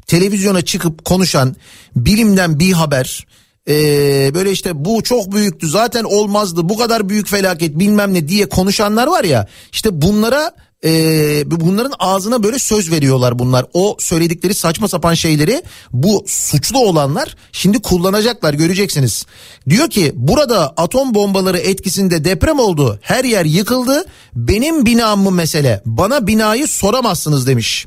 televizyona 0.06 0.62
çıkıp 0.62 1.04
konuşan 1.04 1.56
bilimden 1.96 2.58
bir 2.58 2.72
haber 2.72 3.26
ee, 3.68 4.30
böyle 4.34 4.50
işte 4.50 4.84
bu 4.84 5.02
çok 5.02 5.32
büyüktü 5.32 5.68
zaten 5.68 6.04
olmazdı 6.04 6.68
bu 6.68 6.78
kadar 6.78 7.08
büyük 7.08 7.28
felaket 7.28 7.78
bilmem 7.78 8.14
ne 8.14 8.28
diye 8.28 8.48
konuşanlar 8.48 9.06
var 9.06 9.24
ya 9.24 9.48
işte 9.72 10.02
bunlara 10.02 10.54
e, 10.84 11.50
bunların 11.50 11.92
ağzına 11.98 12.42
böyle 12.42 12.58
söz 12.58 12.90
veriyorlar 12.90 13.38
bunlar. 13.38 13.66
O 13.72 13.96
söyledikleri 13.98 14.54
saçma 14.54 14.88
sapan 14.88 15.14
şeyleri 15.14 15.62
bu 15.92 16.24
suçlu 16.26 16.78
olanlar 16.78 17.36
şimdi 17.52 17.82
kullanacaklar 17.82 18.54
göreceksiniz. 18.54 19.26
Diyor 19.68 19.90
ki 19.90 20.12
burada 20.14 20.74
atom 20.76 21.14
bombaları 21.14 21.58
etkisinde 21.58 22.24
deprem 22.24 22.58
oldu. 22.58 22.98
Her 23.02 23.24
yer 23.24 23.44
yıkıldı. 23.44 24.04
Benim 24.34 24.86
binam 24.86 25.20
mı 25.20 25.30
mesele? 25.30 25.82
Bana 25.86 26.26
binayı 26.26 26.68
soramazsınız 26.68 27.46
demiş. 27.46 27.86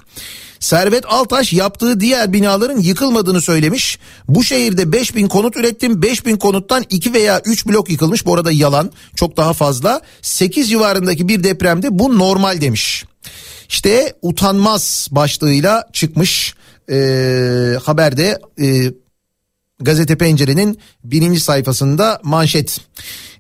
Servet 0.59 1.05
Altaş 1.05 1.53
yaptığı 1.53 1.99
diğer 1.99 2.33
binaların 2.33 2.79
yıkılmadığını 2.79 3.41
söylemiş. 3.41 3.99
Bu 4.27 4.43
şehirde 4.43 4.91
5000 4.91 5.27
konut 5.27 5.57
ürettim. 5.57 6.01
5000 6.01 6.37
konuttan 6.37 6.85
2 6.89 7.13
veya 7.13 7.41
3 7.45 7.67
blok 7.67 7.89
yıkılmış. 7.89 8.25
Bu 8.25 8.33
arada 8.33 8.51
yalan 8.51 8.91
çok 9.15 9.37
daha 9.37 9.53
fazla. 9.53 10.01
8 10.21 10.69
civarındaki 10.69 11.27
bir 11.27 11.43
depremde 11.43 11.99
bu 11.99 12.19
normal 12.19 12.61
demiş. 12.61 13.05
İşte 13.69 14.13
utanmaz 14.21 15.07
başlığıyla 15.11 15.89
çıkmış 15.93 16.55
e, 16.91 16.95
haberde 17.83 18.39
e, 18.61 18.91
gazete 19.79 20.17
pencerenin 20.17 20.79
birinci 21.03 21.39
sayfasında 21.39 22.19
manşet. 22.23 22.79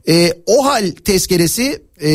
E, 0.07 0.33
o 0.45 0.65
hal 0.65 0.91
tezkeresi 0.91 1.84
e, 2.01 2.09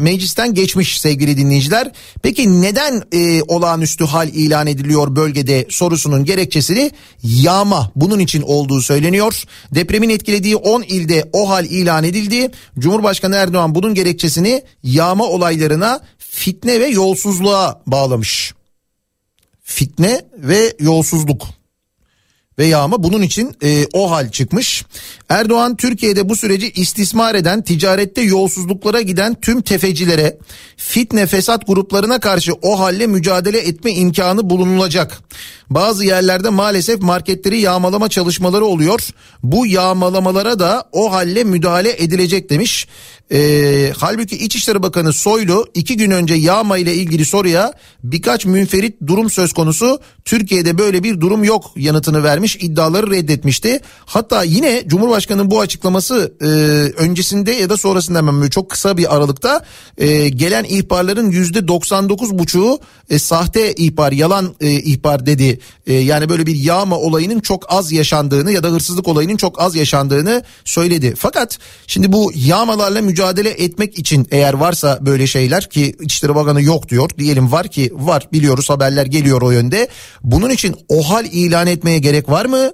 meclisten 0.00 0.54
geçmiş 0.54 1.00
sevgili 1.00 1.36
dinleyiciler. 1.36 1.92
Peki 2.22 2.62
neden 2.62 3.02
e, 3.12 3.42
olağanüstü 3.42 4.04
hal 4.04 4.28
ilan 4.28 4.66
ediliyor 4.66 5.16
bölgede 5.16 5.66
sorusunun 5.68 6.24
gerekçesini 6.24 6.90
yağma 7.22 7.92
bunun 7.96 8.18
için 8.18 8.42
olduğu 8.42 8.80
söyleniyor. 8.80 9.44
Depremin 9.74 10.10
etkilediği 10.10 10.56
10 10.56 10.82
ilde 10.82 11.30
o 11.32 11.50
hal 11.50 11.64
ilan 11.64 12.04
edildi. 12.04 12.50
Cumhurbaşkanı 12.78 13.36
Erdoğan 13.36 13.74
bunun 13.74 13.94
gerekçesini 13.94 14.62
yağma 14.82 15.24
olaylarına 15.24 16.00
fitne 16.18 16.80
ve 16.80 16.86
yolsuzluğa 16.86 17.82
bağlamış. 17.86 18.54
Fitne 19.62 20.22
ve 20.38 20.76
yolsuzluk 20.80 21.59
ve 22.60 22.66
yağma 22.66 23.02
bunun 23.02 23.22
için 23.22 23.56
e, 23.62 23.86
o 23.92 24.10
hal 24.10 24.30
çıkmış. 24.30 24.84
Erdoğan 25.28 25.76
Türkiye'de 25.76 26.28
bu 26.28 26.36
süreci 26.36 26.70
istismar 26.70 27.34
eden 27.34 27.62
ticarette 27.62 28.20
yolsuzluklara 28.20 29.00
giden 29.00 29.34
tüm 29.40 29.62
tefecilere 29.62 30.38
fitne 30.76 31.26
fesat 31.26 31.66
gruplarına 31.66 32.20
karşı 32.20 32.52
o 32.62 32.80
halle 32.80 33.06
mücadele 33.06 33.58
etme 33.58 33.92
imkanı 33.92 34.50
bulunulacak. 34.50 35.18
Bazı 35.70 36.04
yerlerde 36.04 36.48
maalesef 36.48 37.00
marketleri 37.00 37.60
yağmalama 37.60 38.08
çalışmaları 38.08 38.64
oluyor. 38.64 39.08
Bu 39.42 39.66
yağmalamalara 39.66 40.58
da 40.58 40.88
o 40.92 41.12
halle 41.12 41.44
müdahale 41.44 42.02
edilecek 42.02 42.50
demiş. 42.50 42.86
Ee, 43.32 43.92
halbuki 43.96 44.36
İçişleri 44.36 44.82
Bakanı 44.82 45.12
Soylu 45.12 45.66
iki 45.74 45.96
gün 45.96 46.10
önce 46.10 46.34
yağma 46.34 46.78
ile 46.78 46.94
ilgili 46.94 47.24
soruya 47.24 47.72
birkaç 48.04 48.46
münferit 48.46 48.96
durum 49.06 49.30
söz 49.30 49.52
konusu 49.52 50.00
Türkiye'de 50.30 50.78
böyle 50.78 51.02
bir 51.02 51.20
durum 51.20 51.44
yok 51.44 51.70
yanıtını 51.76 52.24
vermiş 52.24 52.56
iddiaları 52.60 53.10
reddetmişti. 53.10 53.80
Hatta 54.06 54.42
yine 54.42 54.82
Cumhurbaşkanı'nın 54.86 55.50
bu 55.50 55.60
açıklaması 55.60 56.34
e, 56.40 56.46
öncesinde 57.02 57.52
ya 57.52 57.70
da 57.70 57.76
sonrasında 57.76 58.18
hemen 58.18 58.48
çok 58.48 58.70
kısa 58.70 58.96
bir 58.96 59.16
aralıkta 59.16 59.64
e, 59.98 60.28
gelen 60.28 60.64
ihbarların 60.64 61.30
yüzde 61.30 61.58
99,5'u 61.58 62.78
e, 63.10 63.18
sahte 63.18 63.74
ihbar 63.74 64.12
yalan 64.12 64.54
e, 64.60 64.70
ihbar 64.70 65.26
dedi. 65.26 65.60
E, 65.86 65.94
yani 65.94 66.28
böyle 66.28 66.46
bir 66.46 66.56
yağma 66.56 66.96
olayının 66.96 67.40
çok 67.40 67.72
az 67.72 67.92
yaşandığını 67.92 68.52
ya 68.52 68.62
da 68.62 68.68
hırsızlık 68.68 69.08
olayının 69.08 69.36
çok 69.36 69.60
az 69.60 69.74
yaşandığını 69.76 70.42
söyledi. 70.64 71.14
Fakat 71.18 71.58
şimdi 71.86 72.12
bu 72.12 72.32
yağmalarla 72.34 73.02
mücadele 73.02 73.50
etmek 73.50 73.98
için 73.98 74.28
eğer 74.30 74.54
varsa 74.54 74.98
böyle 75.00 75.26
şeyler 75.26 75.70
ki 75.70 75.96
İçişleri 76.00 76.34
Bakanı 76.34 76.62
yok 76.62 76.88
diyor. 76.88 77.10
Diyelim 77.18 77.52
var 77.52 77.68
ki 77.68 77.92
var 77.94 78.28
biliyoruz 78.32 78.70
haberler 78.70 79.06
geliyor 79.06 79.42
o 79.42 79.50
yönde. 79.50 79.88
Bunun 80.24 80.50
için 80.50 80.76
OHAL 80.88 81.24
ilan 81.24 81.66
etmeye 81.66 81.98
gerek 81.98 82.28
var 82.28 82.44
mı? 82.44 82.72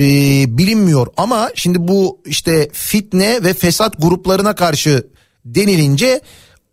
Ee, 0.00 0.44
bilinmiyor 0.58 1.06
ama 1.16 1.50
şimdi 1.54 1.88
bu 1.88 2.20
işte 2.26 2.68
fitne 2.72 3.44
ve 3.44 3.54
fesat 3.54 4.02
gruplarına 4.02 4.54
karşı 4.54 5.06
denilince 5.44 6.20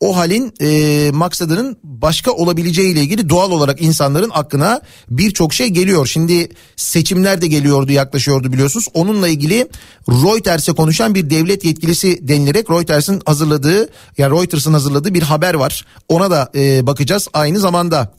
o 0.04 0.18
halin 0.18 0.54
e, 0.62 1.12
maksadının 1.14 1.78
başka 1.84 2.32
olabileceği 2.32 2.94
ile 2.94 3.02
ilgili 3.02 3.30
doğal 3.30 3.52
olarak 3.52 3.82
insanların 3.82 4.32
aklına 4.34 4.82
birçok 5.10 5.54
şey 5.54 5.68
geliyor. 5.68 6.08
Şimdi 6.08 6.50
seçimler 6.76 7.42
de 7.42 7.48
geliyordu 7.48 7.92
yaklaşıyordu 7.92 8.54
biliyorsunuz. 8.54 8.88
Onunla 8.94 9.28
ilgili 9.28 9.68
Reuters'e 10.10 10.74
konuşan 10.74 11.16
bir 11.16 11.30
devlet 11.30 11.66
yetkilisi 11.66 12.28
denilerek 12.28 12.70
Reuters'ın 12.70 13.22
hazırladığı 13.26 13.90
yani 14.18 14.36
Reuters'ın 14.40 14.74
hazırladığı 14.74 15.14
bir 15.14 15.24
haber 15.24 15.54
var. 15.54 15.86
Ona 16.10 16.32
da 16.32 16.52
e, 16.56 16.88
bakacağız 16.88 17.28
aynı 17.34 17.60
zamanda. 17.60 18.14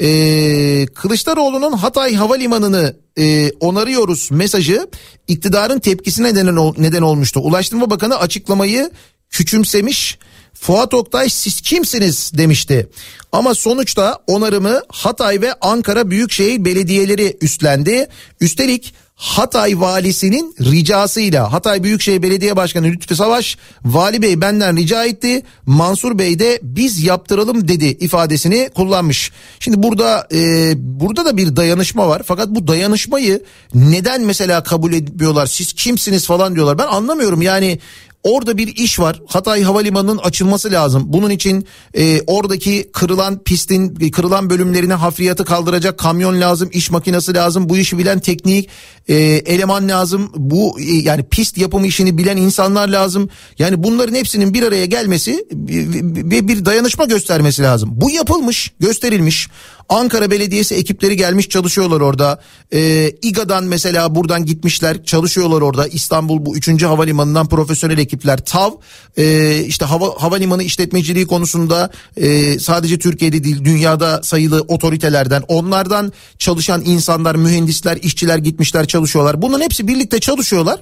Ee, 0.00 0.86
Kılıçdaroğlu'nun 0.94 1.72
Hatay 1.72 2.14
Havalimanı'nı 2.14 2.96
e, 3.18 3.50
onarıyoruz 3.60 4.28
mesajı 4.30 4.86
iktidarın 5.28 5.78
tepkisine 5.78 6.34
neden, 6.34 6.74
neden 6.78 7.02
olmuştu. 7.02 7.40
Ulaştırma 7.40 7.90
Bakanı 7.90 8.18
açıklamayı 8.18 8.90
küçümsemiş 9.30 10.18
Fuat 10.54 10.94
Oktay 10.94 11.28
siz 11.28 11.60
kimsiniz 11.60 12.32
demişti. 12.34 12.88
Ama 13.32 13.54
sonuçta 13.54 14.18
onarımı 14.26 14.80
Hatay 14.88 15.40
ve 15.40 15.54
Ankara 15.60 16.10
Büyükşehir 16.10 16.64
Belediyeleri 16.64 17.36
üstlendi. 17.40 18.08
Üstelik 18.40 18.94
Hatay 19.14 19.80
valisinin 19.80 20.54
ricasıyla 20.60 21.52
Hatay 21.52 21.82
Büyükşehir 21.82 22.22
Belediye 22.22 22.56
Başkanı 22.56 22.86
Lütfü 22.86 23.16
Savaş 23.16 23.58
vali 23.84 24.22
bey 24.22 24.40
benden 24.40 24.76
rica 24.76 25.04
etti 25.04 25.42
Mansur 25.66 26.18
Bey 26.18 26.38
de 26.38 26.60
biz 26.62 27.02
yaptıralım 27.02 27.68
dedi 27.68 27.84
ifadesini 27.84 28.70
kullanmış. 28.74 29.32
Şimdi 29.60 29.82
burada 29.82 30.28
e, 30.32 30.72
burada 30.76 31.24
da 31.24 31.36
bir 31.36 31.56
dayanışma 31.56 32.08
var. 32.08 32.22
Fakat 32.24 32.48
bu 32.48 32.66
dayanışmayı 32.66 33.42
neden 33.74 34.22
mesela 34.22 34.62
kabul 34.62 34.92
etmiyorlar 34.92 35.46
siz 35.46 35.72
kimsiniz? 35.72 36.24
falan 36.26 36.54
diyorlar. 36.54 36.78
Ben 36.78 36.86
anlamıyorum. 36.86 37.42
Yani 37.42 37.78
Orada 38.24 38.56
bir 38.58 38.76
iş 38.76 39.00
var. 39.00 39.22
Hatay 39.26 39.62
Havalimanı'nın 39.62 40.18
açılması 40.18 40.72
lazım. 40.72 41.02
Bunun 41.06 41.30
için 41.30 41.66
e, 41.94 42.20
oradaki 42.26 42.90
kırılan 42.92 43.38
pistin 43.38 43.96
e, 44.00 44.10
kırılan 44.10 44.50
bölümlerine 44.50 44.94
hafriyatı 44.94 45.44
kaldıracak 45.44 45.98
kamyon 45.98 46.40
lazım, 46.40 46.68
iş 46.72 46.90
makinesi 46.90 47.34
lazım. 47.34 47.68
Bu 47.68 47.76
işi 47.76 47.98
bilen 47.98 48.20
teknik 48.20 48.68
e, 49.08 49.14
eleman 49.46 49.88
lazım. 49.88 50.30
Bu 50.36 50.80
e, 50.80 50.84
yani 50.84 51.22
pist 51.22 51.58
yapımı 51.58 51.86
işini 51.86 52.18
bilen 52.18 52.36
insanlar 52.36 52.88
lazım. 52.88 53.28
Yani 53.58 53.82
bunların 53.82 54.14
hepsinin 54.14 54.54
bir 54.54 54.62
araya 54.62 54.86
gelmesi 54.86 55.46
ve 55.52 56.48
bir 56.48 56.64
dayanışma 56.64 57.04
göstermesi 57.04 57.62
lazım. 57.62 57.90
Bu 57.92 58.10
yapılmış, 58.10 58.72
gösterilmiş. 58.80 59.48
Ankara 59.88 60.30
Belediyesi 60.30 60.74
ekipleri 60.74 61.16
gelmiş 61.16 61.48
çalışıyorlar 61.48 62.00
orada. 62.00 62.40
Ee, 62.72 63.12
İGA'dan 63.22 63.64
mesela 63.64 64.14
buradan 64.14 64.44
gitmişler 64.44 65.04
çalışıyorlar 65.04 65.60
orada. 65.60 65.86
İstanbul 65.86 66.46
bu 66.46 66.56
3. 66.56 66.82
havalimanından 66.82 67.48
profesyonel 67.48 67.98
ekipler. 67.98 68.44
TAV 68.44 68.70
e, 69.16 69.58
işte 69.66 69.84
hava, 69.84 70.22
havalimanı 70.22 70.62
işletmeciliği 70.62 71.26
konusunda 71.26 71.90
e, 72.16 72.58
sadece 72.58 72.98
Türkiye'de 72.98 73.44
değil 73.44 73.64
dünyada 73.64 74.22
sayılı 74.22 74.60
otoritelerden 74.68 75.42
onlardan 75.48 76.12
çalışan 76.38 76.82
insanlar, 76.84 77.34
mühendisler, 77.34 77.96
işçiler 77.96 78.38
gitmişler 78.38 78.86
çalışıyorlar. 78.86 79.42
Bunların 79.42 79.64
hepsi 79.64 79.88
birlikte 79.88 80.20
çalışıyorlar. 80.20 80.80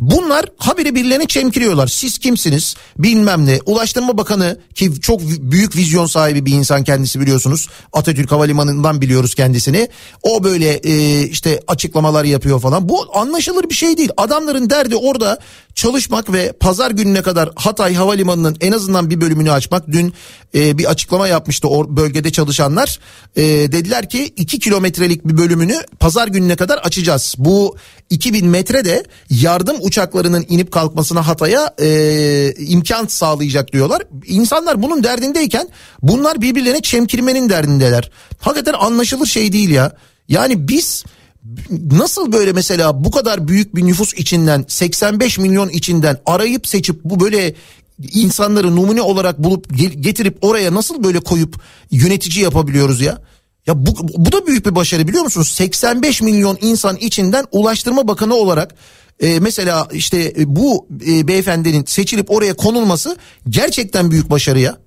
Bunlar 0.00 0.46
haberi 0.56 0.94
birilerine 0.94 1.26
çemkiriyorlar. 1.26 1.86
Siz 1.86 2.18
kimsiniz? 2.18 2.76
Bilmem 2.98 3.46
ne. 3.46 3.58
Ulaştırma 3.66 4.18
Bakanı 4.18 4.58
ki 4.74 5.00
çok 5.00 5.20
büyük 5.22 5.76
vizyon 5.76 6.06
sahibi 6.06 6.46
bir 6.46 6.52
insan 6.52 6.84
kendisi 6.84 7.20
biliyorsunuz. 7.20 7.68
Atatürk 7.92 8.32
Havalimanı'ndan 8.32 9.00
biliyoruz 9.00 9.34
kendisini. 9.34 9.88
O 10.22 10.44
böyle 10.44 10.72
e, 10.74 11.22
işte 11.26 11.60
açıklamalar 11.68 12.24
yapıyor 12.24 12.60
falan. 12.60 12.88
Bu 12.88 13.18
anlaşılır 13.18 13.70
bir 13.70 13.74
şey 13.74 13.96
değil. 13.96 14.10
Adamların 14.16 14.70
derdi 14.70 14.96
orada 14.96 15.38
çalışmak 15.74 16.32
ve 16.32 16.52
pazar 16.52 16.90
gününe 16.90 17.22
kadar 17.22 17.50
Hatay 17.56 17.94
Havalimanı'nın 17.94 18.56
en 18.60 18.72
azından 18.72 19.10
bir 19.10 19.20
bölümünü 19.20 19.52
açmak. 19.52 19.92
Dün 19.92 20.14
e, 20.54 20.78
bir 20.78 20.90
açıklama 20.90 21.28
yapmıştı 21.28 21.68
o 21.68 21.96
bölgede 21.96 22.32
çalışanlar. 22.32 22.98
E, 23.36 23.42
dediler 23.42 24.08
ki 24.08 24.24
2 24.36 24.58
kilometrelik 24.58 25.28
bir 25.28 25.38
bölümünü 25.38 25.76
pazar 26.00 26.28
gününe 26.28 26.56
kadar 26.56 26.78
açacağız. 26.78 27.34
Bu 27.38 27.76
2000 28.10 28.46
metre 28.46 28.84
de 28.84 29.04
yardım 29.30 29.76
uçaklarının 29.80 30.46
inip 30.48 30.72
kalkmasına 30.72 31.26
Hatay'a 31.26 31.74
e, 31.80 32.54
imkan 32.58 33.06
sağlayacak 33.06 33.72
diyorlar. 33.72 34.02
İnsanlar 34.26 34.82
bunun 34.82 35.04
derdindeyken 35.04 35.68
bunlar 36.02 36.40
birbirlerine 36.40 36.82
çemkirmenin 36.82 37.48
derdindeler. 37.48 38.10
Hakikaten 38.38 38.78
anlaşılır 38.78 39.26
şey 39.26 39.52
değil 39.52 39.70
ya. 39.70 39.92
Yani 40.28 40.68
biz 40.68 41.04
nasıl 41.92 42.32
böyle 42.32 42.52
mesela 42.52 43.04
bu 43.04 43.10
kadar 43.10 43.48
büyük 43.48 43.76
bir 43.76 43.86
nüfus 43.86 44.14
içinden 44.14 44.64
85 44.68 45.38
milyon 45.38 45.68
içinden 45.68 46.18
arayıp 46.26 46.66
seçip 46.66 47.04
bu 47.04 47.20
böyle 47.20 47.54
insanları 48.12 48.76
numune 48.76 49.02
olarak 49.02 49.38
bulup 49.38 49.76
getirip 49.76 50.38
oraya 50.44 50.74
nasıl 50.74 51.04
böyle 51.04 51.20
koyup 51.20 51.60
yönetici 51.90 52.44
yapabiliyoruz 52.44 53.00
ya? 53.00 53.22
Ya 53.66 53.86
bu, 53.86 54.08
bu 54.16 54.32
da 54.32 54.46
büyük 54.46 54.66
bir 54.66 54.74
başarı 54.74 55.08
biliyor 55.08 55.24
musunuz? 55.24 55.48
85 55.48 56.22
milyon 56.22 56.58
insan 56.60 56.96
içinden 56.96 57.44
Ulaştırma 57.52 58.08
Bakanı 58.08 58.34
olarak 58.34 58.74
e, 59.20 59.40
mesela 59.40 59.88
işte 59.92 60.34
e, 60.38 60.56
bu 60.56 60.88
e, 61.06 61.28
beyefendinin 61.28 61.84
seçilip 61.84 62.30
oraya 62.30 62.54
konulması 62.54 63.16
gerçekten 63.48 64.10
büyük 64.10 64.30
başarı 64.30 64.60
ya. 64.60 64.78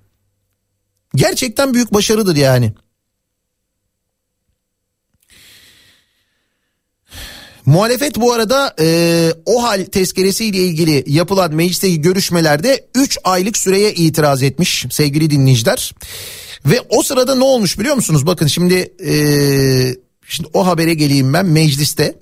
Gerçekten 1.15 1.73
büyük 1.73 1.93
başarıdır 1.93 2.35
yani. 2.35 2.73
Muhalefet 7.67 8.15
bu 8.15 8.33
arada 8.33 8.75
e, 8.79 9.33
o 9.45 9.63
hal 9.63 9.85
tezkeresiyle 9.85 10.57
ilgili 10.57 11.03
yapılan 11.07 11.55
meclisteki 11.55 12.01
görüşmelerde 12.01 12.87
3 12.95 13.17
aylık 13.23 13.57
süreye 13.57 13.93
itiraz 13.93 14.43
etmiş 14.43 14.85
sevgili 14.91 15.29
dinleyiciler. 15.29 15.93
Ve 16.65 16.81
o 16.89 17.03
sırada 17.03 17.35
ne 17.35 17.43
olmuş 17.43 17.79
biliyor 17.79 17.95
musunuz? 17.95 18.25
Bakın 18.25 18.47
şimdi 18.47 18.75
e, 19.07 19.11
şimdi 20.27 20.49
o 20.53 20.67
habere 20.67 20.93
geleyim 20.93 21.33
ben 21.33 21.45
mecliste. 21.45 22.15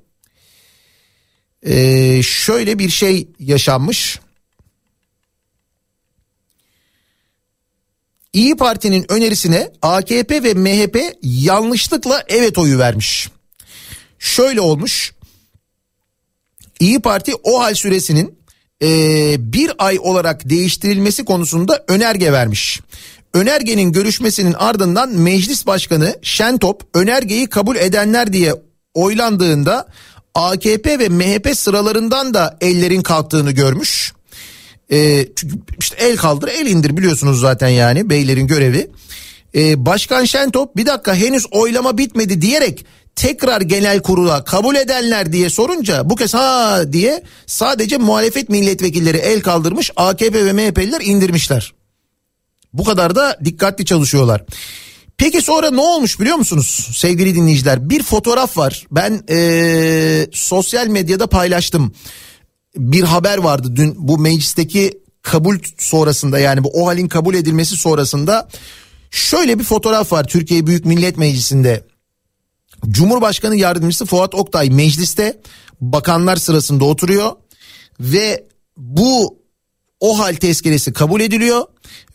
E, 1.64 2.24
şöyle 2.24 2.80
bir 2.80 2.90
şey 2.90 3.28
yaşanmış. 3.40 4.20
İyi 8.34 8.56
Parti'nin 8.56 9.06
önerisine 9.12 9.72
AKP 9.82 10.44
ve 10.44 10.54
MHP 10.54 10.98
yanlışlıkla 11.22 12.24
evet 12.28 12.58
oyu 12.58 12.80
vermiş. 12.80 13.30
Şöyle 14.20 14.62
olmuş. 14.62 15.15
İyi 16.80 17.00
Parti 17.00 17.32
o 17.44 17.62
hal 17.62 17.74
süresinin 17.74 18.40
e, 18.82 18.88
bir 19.54 19.72
ay 19.78 20.00
olarak 20.00 20.50
değiştirilmesi 20.50 21.26
konusunda 21.26 21.84
önerge 21.88 22.32
vermiş. 22.32 22.82
Önergenin 23.34 23.92
görüşmesinin 23.92 24.54
ardından 24.54 25.10
meclis 25.10 25.66
başkanı 25.66 26.16
Şentop 26.22 26.84
önergeyi 26.94 27.48
kabul 27.48 27.76
edenler 27.76 28.34
diye 28.34 28.54
oylandığında 28.94 29.88
AKP 30.36 31.00
ve 31.00 31.10
MHP 31.10 31.58
sıralarından 31.58 32.34
da 32.34 32.58
ellerin 32.62 33.02
kalktığını 33.02 33.52
görmüş. 33.52 34.14
E, 34.92 35.28
çünkü 35.36 35.56
işte 35.80 35.96
el 36.00 36.18
kaldır 36.18 36.48
el 36.48 36.68
indir 36.68 36.98
biliyorsunuz 36.98 37.40
zaten 37.40 37.70
yani 37.70 38.10
beylerin 38.10 38.48
görevi. 38.48 38.92
E, 39.56 39.86
Başkan 39.86 40.26
Şentop 40.26 40.78
bir 40.78 40.86
dakika 40.86 41.16
henüz 41.16 41.46
oylama 41.52 41.98
bitmedi 41.98 42.42
diyerek 42.42 42.86
tekrar 43.16 43.62
genel 43.62 44.02
kurula 44.02 44.44
kabul 44.44 44.76
edenler 44.76 45.34
diye 45.34 45.50
sorunca 45.50 46.10
bu 46.10 46.16
kez 46.16 46.34
ha 46.34 46.82
diye 46.92 47.24
sadece 47.46 47.98
muhalefet 47.98 48.50
milletvekilleri 48.50 49.18
el 49.18 49.42
kaldırmış 49.42 49.92
AKP 49.96 50.46
ve 50.46 50.54
MHP'liler 50.54 51.02
indirmişler. 51.02 51.74
Bu 52.74 52.84
kadar 52.84 53.16
da 53.16 53.40
dikkatli 53.46 53.86
çalışıyorlar. 53.86 54.44
Peki 55.18 55.42
sonra 55.42 55.72
ne 55.72 55.82
olmuş 55.82 56.20
biliyor 56.20 56.38
musunuz 56.38 56.90
sevgili 56.96 57.36
dinleyiciler? 57.36 57.90
Bir 57.90 58.04
fotoğraf 58.04 58.58
var. 58.58 58.86
Ben 58.92 59.24
ee, 59.30 60.28
sosyal 60.32 60.88
medyada 60.88 61.28
paylaştım. 61.28 61.94
Bir 62.78 63.04
haber 63.04 63.38
vardı 63.38 63.76
dün 63.76 63.96
bu 63.98 64.18
meclisteki 64.18 65.00
kabul 65.22 65.58
sonrasında 65.78 66.40
yani 66.40 66.64
bu 66.64 66.70
o 66.74 66.88
halin 66.88 67.08
kabul 67.08 67.36
edilmesi 67.36 67.76
sonrasında 67.76 68.50
şöyle 69.12 69.60
bir 69.60 69.64
fotoğraf 69.64 70.12
var 70.12 70.28
Türkiye 70.28 70.68
Büyük 70.68 70.86
Millet 70.86 71.18
Meclisi'nde. 71.18 71.84
Cumhurbaşkanı 72.90 73.56
Yardımcısı 73.56 74.06
Fuat 74.06 74.36
Oktay 74.36 74.70
mecliste 74.70 75.42
bakanlar 75.82 76.36
sırasında 76.36 76.86
oturuyor 76.86 77.32
ve 78.00 78.48
bu 78.78 79.40
o 80.00 80.20
hal 80.20 80.36
tezkeresi 80.36 80.94
kabul 80.94 81.22
ediliyor 81.22 81.66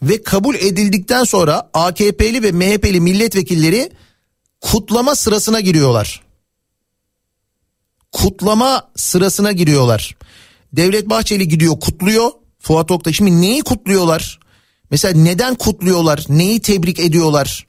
ve 0.03 0.23
kabul 0.23 0.55
edildikten 0.55 1.25
sonra 1.25 1.71
AKP'li 1.75 2.43
ve 2.43 2.53
MHP'li 2.53 3.01
milletvekilleri 3.01 3.91
kutlama 4.61 5.15
sırasına 5.15 5.61
giriyorlar. 5.61 6.23
Kutlama 8.13 8.91
sırasına 8.97 9.53
giriyorlar. 9.53 10.17
Devlet 10.73 11.11
Bahçeli 11.11 11.49
gidiyor 11.49 11.81
kutluyor. 11.81 12.31
Fuat 12.59 12.91
Oktay 12.91 13.13
şimdi 13.13 13.41
neyi 13.41 13.63
kutluyorlar? 13.63 14.41
Mesela 14.91 15.23
neden 15.23 15.55
kutluyorlar? 15.55 16.25
Neyi 16.29 16.61
tebrik 16.61 17.01
ediyorlar? 17.01 17.67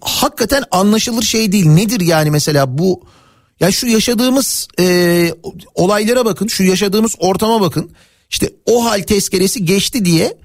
Hakikaten 0.00 0.64
anlaşılır 0.70 1.22
şey 1.22 1.52
değil. 1.52 1.66
Nedir 1.66 2.00
yani 2.00 2.30
mesela 2.30 2.78
bu 2.78 3.02
ya 3.60 3.72
şu 3.72 3.86
yaşadığımız 3.86 4.68
e, 4.80 5.32
olaylara 5.74 6.24
bakın, 6.24 6.46
şu 6.46 6.64
yaşadığımız 6.64 7.14
ortama 7.18 7.60
bakın. 7.60 7.90
İşte 8.30 8.52
o 8.66 8.84
hal 8.84 9.02
tezkeresi 9.02 9.64
geçti 9.64 10.04
diye 10.04 10.38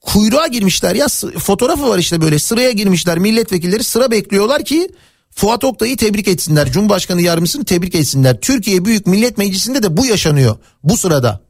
kuyruğa 0.00 0.46
girmişler 0.46 0.94
ya 0.94 1.06
fotoğrafı 1.38 1.88
var 1.88 1.98
işte 1.98 2.20
böyle 2.20 2.38
sıraya 2.38 2.70
girmişler 2.70 3.18
milletvekilleri 3.18 3.84
sıra 3.84 4.10
bekliyorlar 4.10 4.64
ki 4.64 4.90
Fuat 5.30 5.64
Oktay'ı 5.64 5.96
tebrik 5.96 6.28
etsinler. 6.28 6.72
Cumhurbaşkanı 6.72 7.22
yardımcısını 7.22 7.64
tebrik 7.64 7.94
etsinler. 7.94 8.40
Türkiye 8.40 8.84
Büyük 8.84 9.06
Millet 9.06 9.38
Meclisi'nde 9.38 9.82
de 9.82 9.96
bu 9.96 10.06
yaşanıyor 10.06 10.56
bu 10.82 10.96
sırada. 10.96 11.40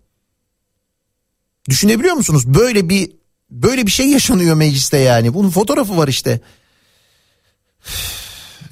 Düşünebiliyor 1.68 2.14
musunuz? 2.14 2.46
Böyle 2.46 2.88
bir 2.88 3.10
böyle 3.50 3.86
bir 3.86 3.90
şey 3.90 4.08
yaşanıyor 4.08 4.54
mecliste 4.54 4.98
yani. 4.98 5.34
Bunun 5.34 5.50
fotoğrafı 5.50 5.96
var 5.96 6.08
işte. 6.08 6.40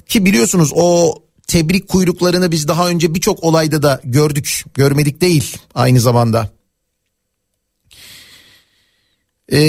Ki 0.07 0.25
biliyorsunuz 0.25 0.71
o 0.75 1.15
tebrik 1.47 1.87
kuyruklarını 1.87 2.51
biz 2.51 2.67
daha 2.67 2.89
önce 2.89 3.15
birçok 3.15 3.43
olayda 3.43 3.83
da 3.83 4.01
gördük. 4.03 4.65
Görmedik 4.73 5.21
değil 5.21 5.57
aynı 5.75 5.99
zamanda. 5.99 6.49
E, 9.51 9.59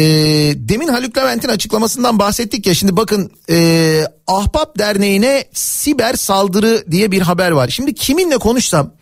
demin 0.56 0.88
Haluk 0.88 1.18
Levent'in 1.18 1.48
açıklamasından 1.48 2.18
bahsettik 2.18 2.66
ya 2.66 2.74
şimdi 2.74 2.96
bakın 2.96 3.30
e, 3.50 4.06
Ahbap 4.26 4.78
Derneği'ne 4.78 5.44
siber 5.52 6.14
saldırı 6.14 6.84
diye 6.90 7.12
bir 7.12 7.20
haber 7.20 7.50
var. 7.50 7.68
Şimdi 7.68 7.94
kiminle 7.94 8.38
konuşsam 8.38 8.94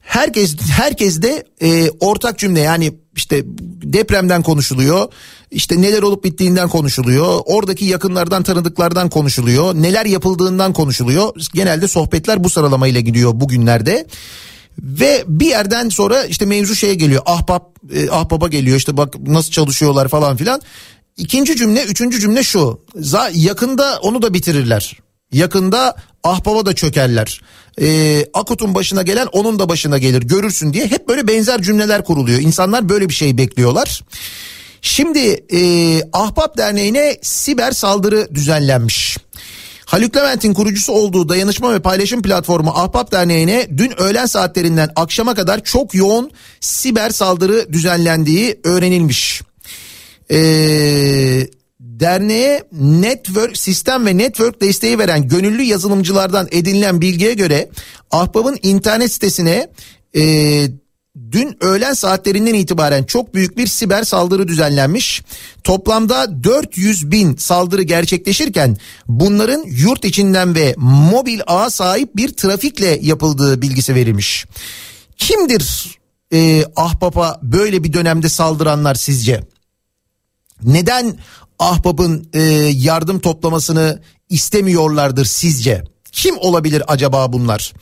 herkes 0.00 0.56
herkes 0.60 1.22
de 1.22 1.44
e, 1.62 1.90
ortak 1.90 2.38
cümle 2.38 2.60
yani 2.60 2.92
işte 3.16 3.42
depremden 3.82 4.42
konuşuluyor. 4.42 5.12
İşte 5.50 5.80
neler 5.80 6.02
olup 6.02 6.24
bittiğinden 6.24 6.68
konuşuluyor. 6.68 7.40
Oradaki 7.44 7.84
yakınlardan 7.84 8.42
tanıdıklardan 8.42 9.10
konuşuluyor. 9.10 9.74
Neler 9.74 10.06
yapıldığından 10.06 10.72
konuşuluyor. 10.72 11.34
Genelde 11.54 11.88
sohbetler 11.88 12.44
bu 12.44 12.50
sıralamayla 12.50 13.00
gidiyor 13.00 13.32
bugünlerde. 13.34 14.06
Ve 14.78 15.24
bir 15.26 15.46
yerden 15.46 15.88
sonra 15.88 16.24
işte 16.24 16.46
mevzu 16.46 16.74
şeye 16.74 16.94
geliyor. 16.94 17.22
Ahbap, 17.26 17.76
e, 17.94 18.10
ahbaba 18.10 18.48
geliyor 18.48 18.76
işte 18.76 18.96
bak 18.96 19.18
nasıl 19.18 19.50
çalışıyorlar 19.50 20.08
falan 20.08 20.36
filan. 20.36 20.62
İkinci 21.16 21.56
cümle, 21.56 21.84
üçüncü 21.84 22.20
cümle 22.20 22.42
şu. 22.42 22.80
Yakında 23.32 23.98
onu 24.02 24.22
da 24.22 24.34
bitirirler. 24.34 24.96
Yakında 25.32 25.96
ahbaba 26.24 26.66
da 26.66 26.74
çökerler. 26.74 27.40
Ee, 27.80 28.26
Akut'un 28.34 28.74
başına 28.74 29.02
gelen 29.02 29.26
onun 29.32 29.58
da 29.58 29.68
başına 29.68 29.98
gelir 29.98 30.22
görürsün 30.22 30.72
diye 30.72 30.86
hep 30.86 31.08
böyle 31.08 31.28
benzer 31.28 31.62
cümleler 31.62 32.04
kuruluyor. 32.04 32.40
İnsanlar 32.40 32.88
böyle 32.88 33.08
bir 33.08 33.14
şey 33.14 33.38
bekliyorlar. 33.38 34.04
Şimdi 34.82 35.44
e, 35.52 35.60
Ahbap 36.12 36.58
Derneği'ne 36.58 37.16
siber 37.22 37.72
saldırı 37.72 38.34
düzenlenmiş. 38.34 39.18
Haluk 39.84 40.16
Levent'in 40.16 40.54
kurucusu 40.54 40.92
olduğu 40.92 41.28
dayanışma 41.28 41.74
ve 41.74 41.80
paylaşım 41.80 42.22
platformu 42.22 42.70
Ahbap 42.70 43.12
Derneği'ne 43.12 43.68
dün 43.76 44.00
öğlen 44.00 44.26
saatlerinden 44.26 44.90
akşama 44.96 45.34
kadar 45.34 45.64
çok 45.64 45.94
yoğun 45.94 46.30
siber 46.60 47.10
saldırı 47.10 47.72
düzenlendiği 47.72 48.60
öğrenilmiş. 48.64 49.42
Ee, 50.30 51.46
derneğe 51.80 52.64
network 52.72 53.56
sistem 53.56 54.06
ve 54.06 54.18
network 54.18 54.62
desteği 54.62 54.98
veren 54.98 55.28
gönüllü 55.28 55.62
yazılımcılardan 55.62 56.48
edinilen 56.50 57.00
bilgiye 57.00 57.34
göre 57.34 57.70
Ahbap'ın 58.10 58.58
internet 58.62 59.12
sitesine 59.12 59.68
e, 60.16 60.22
dün 61.30 61.56
öğlen 61.60 61.92
saatlerinden 61.92 62.54
itibaren 62.54 63.04
çok 63.04 63.34
büyük 63.34 63.56
bir 63.56 63.66
siber 63.66 64.02
saldırı 64.02 64.48
düzenlenmiş. 64.48 65.22
Toplamda 65.64 66.44
400 66.44 67.10
bin 67.10 67.36
saldırı 67.36 67.82
gerçekleşirken 67.82 68.76
bunların 69.08 69.64
yurt 69.66 70.04
içinden 70.04 70.54
ve 70.54 70.74
mobil 70.76 71.40
ağa 71.46 71.70
sahip 71.70 72.16
bir 72.16 72.28
trafikle 72.28 72.98
yapıldığı 73.02 73.62
bilgisi 73.62 73.94
verilmiş. 73.94 74.46
Kimdir 75.16 75.98
e, 76.32 76.64
Ahbap'a 76.76 77.40
böyle 77.42 77.84
bir 77.84 77.92
dönemde 77.92 78.28
saldıranlar 78.28 78.94
sizce? 78.94 79.40
Neden 80.62 81.18
Ahbap'ın 81.60 82.28
e, 82.32 82.40
yardım 82.74 83.20
toplamasını 83.20 84.02
istemiyorlardır 84.28 85.24
sizce? 85.24 85.84
Kim 86.12 86.38
olabilir 86.38 86.82
acaba 86.86 87.32
bunlar? 87.32 87.72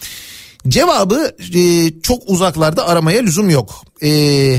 Cevabı 0.68 1.36
e, 1.54 1.92
çok 2.02 2.22
uzaklarda 2.26 2.88
aramaya 2.88 3.22
lüzum 3.22 3.50
yok. 3.50 3.82
E, 4.02 4.10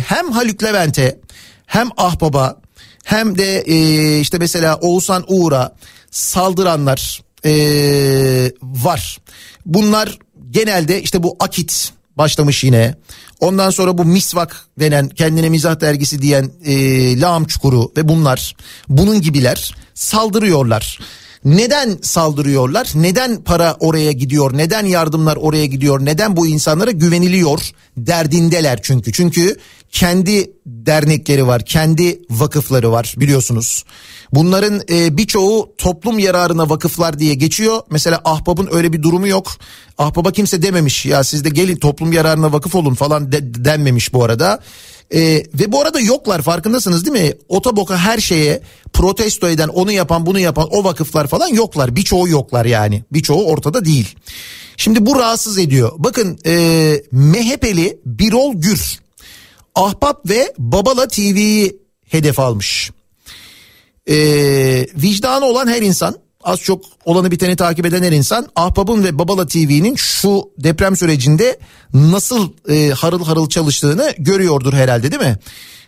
hem 0.08 0.32
Haluk 0.32 0.64
Levent'e 0.64 1.20
hem 1.66 1.90
Ahbaba 1.98 2.62
hem 3.04 3.38
de 3.38 3.60
e, 3.62 4.20
işte 4.20 4.38
mesela 4.38 4.76
Oğuzhan 4.76 5.26
Uğur'a 5.28 5.76
saldıranlar 6.12 7.22
e, 7.46 7.52
var. 8.62 9.18
Bunlar 9.66 10.20
genelde 10.50 11.02
işte 11.02 11.24
bu 11.24 11.36
Akit 11.40 11.94
başlamış 12.18 12.64
yine. 12.64 12.96
Ondan 13.40 13.70
sonra 13.70 13.98
bu 13.98 14.06
Misvak 14.06 14.66
denen 14.80 15.10
kendine 15.10 15.50
mizah 15.50 15.82
dergisi 15.82 16.22
diyen 16.22 16.52
e, 16.66 17.22
Lağım 17.22 17.46
Çukuru 17.46 17.92
ve 17.98 18.08
bunlar 18.08 18.56
bunun 18.90 19.22
gibiler 19.22 19.76
saldırıyorlar. 19.94 21.00
Neden 21.46 21.98
saldırıyorlar? 22.02 22.90
Neden 22.96 23.44
para 23.44 23.78
oraya 23.80 24.12
gidiyor? 24.12 24.58
Neden 24.58 24.86
yardımlar 24.86 25.36
oraya 25.38 25.66
gidiyor? 25.66 26.06
Neden 26.06 26.38
bu 26.38 26.48
insanlara 26.48 26.92
güveniliyor? 26.92 27.62
Derdindeler 27.98 28.80
çünkü. 28.82 29.12
Çünkü 29.12 29.58
kendi 29.92 30.52
dernekleri 30.66 31.48
var, 31.48 31.66
kendi 31.66 32.20
vakıfları 32.30 32.92
var 32.92 33.16
biliyorsunuz. 33.18 33.84
Bunların 34.34 34.82
e, 34.90 35.18
birçoğu 35.18 35.74
toplum 35.78 36.20
yararına 36.20 36.70
vakıflar 36.70 37.20
diye 37.20 37.34
geçiyor. 37.34 37.82
Mesela 37.90 38.22
Ahbap'ın 38.26 38.70
öyle 38.72 38.94
bir 38.94 39.04
durumu 39.04 39.28
yok. 39.28 39.48
Ahbap'a 39.98 40.32
kimse 40.32 40.62
dememiş 40.62 41.06
ya 41.06 41.24
siz 41.24 41.44
de 41.46 41.50
gelin 41.50 41.76
toplum 41.76 42.14
yararına 42.14 42.54
vakıf 42.54 42.76
olun 42.76 42.94
falan 42.94 43.32
de, 43.32 43.66
denmemiş 43.66 44.14
bu 44.14 44.24
arada. 44.24 44.60
E, 45.14 45.20
ve 45.54 45.72
bu 45.72 45.82
arada 45.82 46.00
yoklar 46.00 46.42
farkındasınız 46.42 47.06
değil 47.06 47.26
mi? 47.26 47.34
Otoboka 47.48 47.98
her 47.98 48.18
şeye 48.18 48.62
protesto 48.94 49.48
eden 49.48 49.68
onu 49.68 49.92
yapan 49.92 50.26
bunu 50.26 50.40
yapan 50.40 50.68
o 50.72 50.84
vakıflar 50.84 51.28
falan 51.28 51.48
yoklar. 51.48 51.96
Birçoğu 51.96 52.30
yoklar 52.30 52.66
yani 52.66 53.04
birçoğu 53.12 53.46
ortada 53.46 53.86
değil. 53.86 54.16
Şimdi 54.78 55.06
bu 55.06 55.16
rahatsız 55.16 55.58
ediyor. 55.58 55.92
Bakın 55.98 56.40
e, 56.46 56.54
MHP'li 57.12 58.00
Birol 58.06 58.54
Gür 58.54 59.00
Ahbap 59.76 60.30
ve 60.30 60.54
Babala 60.58 61.08
TV'yi 61.08 61.78
hedef 62.06 62.40
almış. 62.40 62.92
Ee, 64.10 64.88
vicdanı 64.96 65.46
olan 65.46 65.68
her 65.68 65.82
insan 65.82 66.16
az 66.44 66.60
çok 66.60 66.84
olanı 67.06 67.32
biteni 67.32 67.56
takip 67.56 67.86
eden 67.86 68.04
her 68.04 68.12
insan 68.12 68.48
Ahbap'ın 68.56 69.04
ve 69.04 69.20
Babala 69.20 69.48
TV'nin 69.48 69.96
şu 69.96 70.44
deprem 70.58 70.96
sürecinde 70.96 71.60
nasıl 71.94 72.50
e, 72.70 72.90
harıl 72.90 73.26
harıl 73.26 73.50
çalıştığını 73.50 74.14
görüyordur 74.18 74.74
herhalde 74.74 75.12
değil 75.12 75.22
mi? 75.22 75.38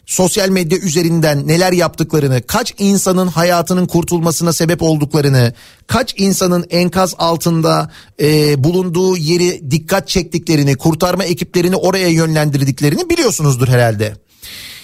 Sosyal 0.05 0.49
medya 0.49 0.77
üzerinden 0.77 1.47
neler 1.47 1.71
yaptıklarını, 1.71 2.41
kaç 2.47 2.73
insanın 2.77 3.27
hayatının 3.27 3.85
kurtulmasına 3.85 4.53
sebep 4.53 4.81
olduklarını, 4.81 5.53
kaç 5.87 6.13
insanın 6.17 6.65
enkaz 6.69 7.15
altında 7.17 7.91
e, 8.21 8.63
bulunduğu 8.63 9.17
yeri 9.17 9.71
dikkat 9.71 10.07
çektiklerini, 10.07 10.75
kurtarma 10.75 11.23
ekiplerini 11.23 11.75
oraya 11.75 12.07
yönlendirdiklerini 12.07 13.09
biliyorsunuzdur 13.09 13.67
herhalde. 13.67 14.13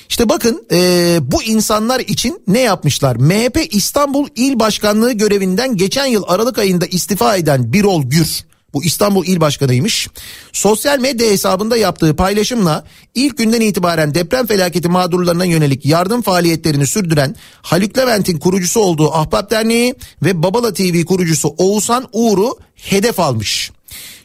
İşte 0.10 0.30
bakın 0.30 0.66
e, 0.72 1.20
bu 1.22 1.44
insanlar 1.44 2.00
için 2.00 2.42
ne 2.48 2.60
yapmışlar? 2.60 3.16
MHP 3.16 3.68
İstanbul 3.72 4.28
İl 4.36 4.60
Başkanlığı 4.60 5.14
görevinden 5.14 5.78
geçen 5.78 6.06
yıl 6.06 6.24
Aralık 6.28 6.58
ayında 6.58 6.86
istifa 6.86 7.36
eden 7.36 7.74
Birol 7.74 8.04
Gür 8.04 8.48
bu 8.74 8.84
İstanbul 8.84 9.26
İl 9.26 9.42
Başkanıymış. 9.42 10.08
Sosyal 10.54 11.00
medya 11.00 11.28
hesabında 11.28 11.78
yaptığı 11.78 12.16
paylaşımla 12.16 12.86
ilk 13.16 13.38
günden 13.38 13.62
itibaren 13.62 14.14
deprem 14.14 14.48
felaketi 14.48 14.90
mağdurlarına 14.90 15.46
yönelik 15.46 15.86
yardım 15.86 16.22
faaliyetlerini 16.22 16.88
sürdüren 16.88 17.36
Haluk 17.62 17.98
Levent'in 17.98 18.40
kurucusu 18.40 18.80
olduğu 18.80 19.14
Ahbap 19.14 19.52
Derneği 19.52 19.96
ve 20.24 20.44
Babala 20.44 20.74
TV 20.74 21.04
kurucusu 21.04 21.56
Oğuzhan 21.58 22.08
Uğur'u 22.14 22.58
hedef 22.76 23.20
almış. 23.20 23.72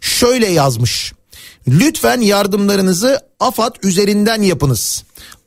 Şöyle 0.01 0.47
yazmış. 0.47 1.13
Lütfen 1.69 2.21
yardımlarınızı 2.21 3.21
AFAD 3.41 3.75
üzerinden 3.83 4.43
yapınız. 4.43 5.05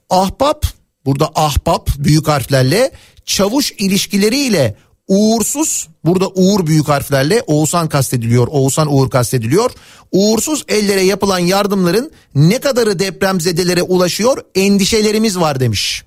Ahbap 0.09 0.65
burada 1.05 1.31
ahbap 1.35 1.89
büyük 1.97 2.27
harflerle 2.27 2.91
çavuş 3.25 3.71
ilişkileriyle 3.71 4.75
uğursuz 5.07 5.87
burada 6.05 6.27
uğur 6.27 6.67
büyük 6.67 6.87
harflerle 6.87 7.43
Oğuzhan 7.47 7.89
kastediliyor. 7.89 8.47
Oğuzhan 8.47 8.93
Uğur 8.93 9.09
kastediliyor. 9.09 9.71
Uğursuz 10.11 10.63
ellere 10.67 11.01
yapılan 11.01 11.39
yardımların 11.39 12.11
ne 12.35 12.59
kadarı 12.59 12.99
depremzedelere 12.99 13.81
ulaşıyor 13.81 14.37
endişelerimiz 14.55 15.39
var 15.39 15.59
demiş. 15.59 16.03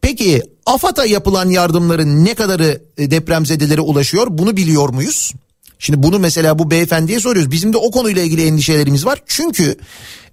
Peki 0.00 0.42
AFAD'a 0.66 1.06
yapılan 1.06 1.50
yardımların 1.50 2.24
ne 2.24 2.34
kadarı 2.34 2.82
e, 2.98 3.10
depremzedelere 3.10 3.80
ulaşıyor 3.80 4.26
bunu 4.30 4.56
biliyor 4.56 4.88
muyuz? 4.88 5.32
Şimdi 5.78 6.02
bunu 6.02 6.18
mesela 6.18 6.58
bu 6.58 6.70
beyefendiye 6.70 7.20
soruyoruz. 7.20 7.52
Bizim 7.52 7.72
de 7.72 7.76
o 7.76 7.90
konuyla 7.90 8.22
ilgili 8.22 8.46
endişelerimiz 8.46 9.06
var. 9.06 9.22
Çünkü 9.26 9.76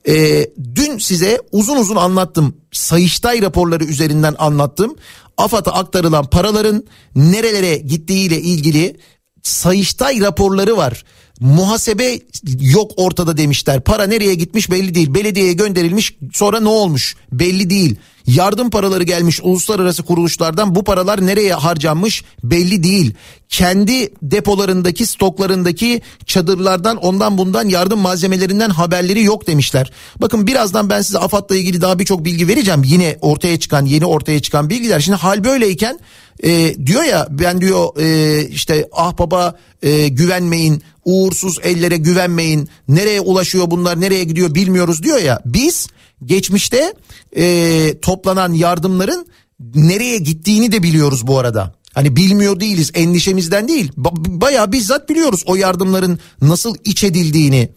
e, 0.07 0.47
dün 0.75 0.97
size 0.97 1.41
uzun 1.51 1.77
uzun 1.77 1.95
anlattım. 1.95 2.55
Sayıştay 2.71 3.41
raporları 3.41 3.83
üzerinden 3.83 4.35
anlattım. 4.37 4.95
AFAD'a 5.37 5.71
aktarılan 5.71 6.25
paraların 6.25 6.83
nerelere 7.15 7.77
gittiğiyle 7.77 8.41
ilgili 8.41 8.97
Sayıştay 9.45 10.21
raporları 10.21 10.77
var. 10.77 11.05
Muhasebe 11.39 12.19
yok 12.59 12.91
ortada 12.97 13.37
demişler. 13.37 13.81
Para 13.81 14.03
nereye 14.07 14.35
gitmiş 14.35 14.71
belli 14.71 14.95
değil. 14.95 15.13
Belediyeye 15.13 15.53
gönderilmiş 15.53 16.17
sonra 16.33 16.59
ne 16.59 16.67
olmuş 16.67 17.15
belli 17.31 17.69
değil. 17.69 17.95
Yardım 18.27 18.69
paraları 18.69 19.03
gelmiş 19.03 19.39
uluslararası 19.43 20.03
kuruluşlardan 20.03 20.75
bu 20.75 20.83
paralar 20.83 21.25
nereye 21.25 21.53
harcanmış 21.53 22.23
belli 22.43 22.83
değil. 22.83 23.13
Kendi 23.49 24.13
depolarındaki 24.21 25.05
stoklarındaki 25.05 26.01
çadırlardan 26.25 26.97
ondan 26.97 27.37
bundan 27.37 27.67
yardım 27.67 27.99
malzemelerinden 27.99 28.69
haberleri 28.69 29.23
yok 29.23 29.47
demişler. 29.47 29.91
Bakın 30.21 30.47
birazdan 30.47 30.89
ben 30.89 31.01
size 31.01 31.19
AFAD'la 31.19 31.55
ilgili 31.55 31.81
daha 31.81 31.99
birçok 31.99 32.25
bilgi 32.25 32.47
vereceğim. 32.47 32.81
Yine 32.85 33.17
ortaya 33.21 33.59
çıkan 33.59 33.85
yeni 33.85 34.05
ortaya 34.05 34.41
çıkan 34.41 34.69
bilgiler. 34.69 34.99
Şimdi 34.99 35.17
hal 35.17 35.43
böyleyken 35.43 35.99
e, 36.43 36.75
diyor 36.85 37.03
ya 37.03 37.27
ben 37.29 37.61
diyor 37.61 37.99
e, 37.99 38.47
işte 38.47 38.87
ah 38.91 39.17
baba 39.17 39.55
e, 39.83 40.07
güvenmeyin 40.07 40.83
uğursuz 41.05 41.59
ellere 41.63 41.97
güvenmeyin 41.97 42.69
nereye 42.87 43.21
ulaşıyor 43.21 43.71
bunlar 43.71 44.01
nereye 44.01 44.23
gidiyor 44.23 44.55
bilmiyoruz 44.55 45.03
diyor 45.03 45.19
ya 45.19 45.39
biz 45.45 45.87
geçmişte 46.25 46.93
e, 47.37 47.95
toplanan 48.01 48.53
yardımların 48.53 49.27
nereye 49.75 50.17
gittiğini 50.17 50.71
de 50.71 50.83
biliyoruz 50.83 51.27
bu 51.27 51.39
arada. 51.39 51.75
Hani 51.93 52.15
bilmiyor 52.15 52.59
değiliz 52.59 52.91
endişemizden 52.93 53.67
değil 53.67 53.91
ba- 53.97 54.41
bayağı 54.41 54.71
bizzat 54.71 55.09
biliyoruz 55.09 55.43
o 55.45 55.55
yardımların 55.55 56.19
nasıl 56.41 56.75
iç 56.85 57.03
edildiğini 57.03 57.69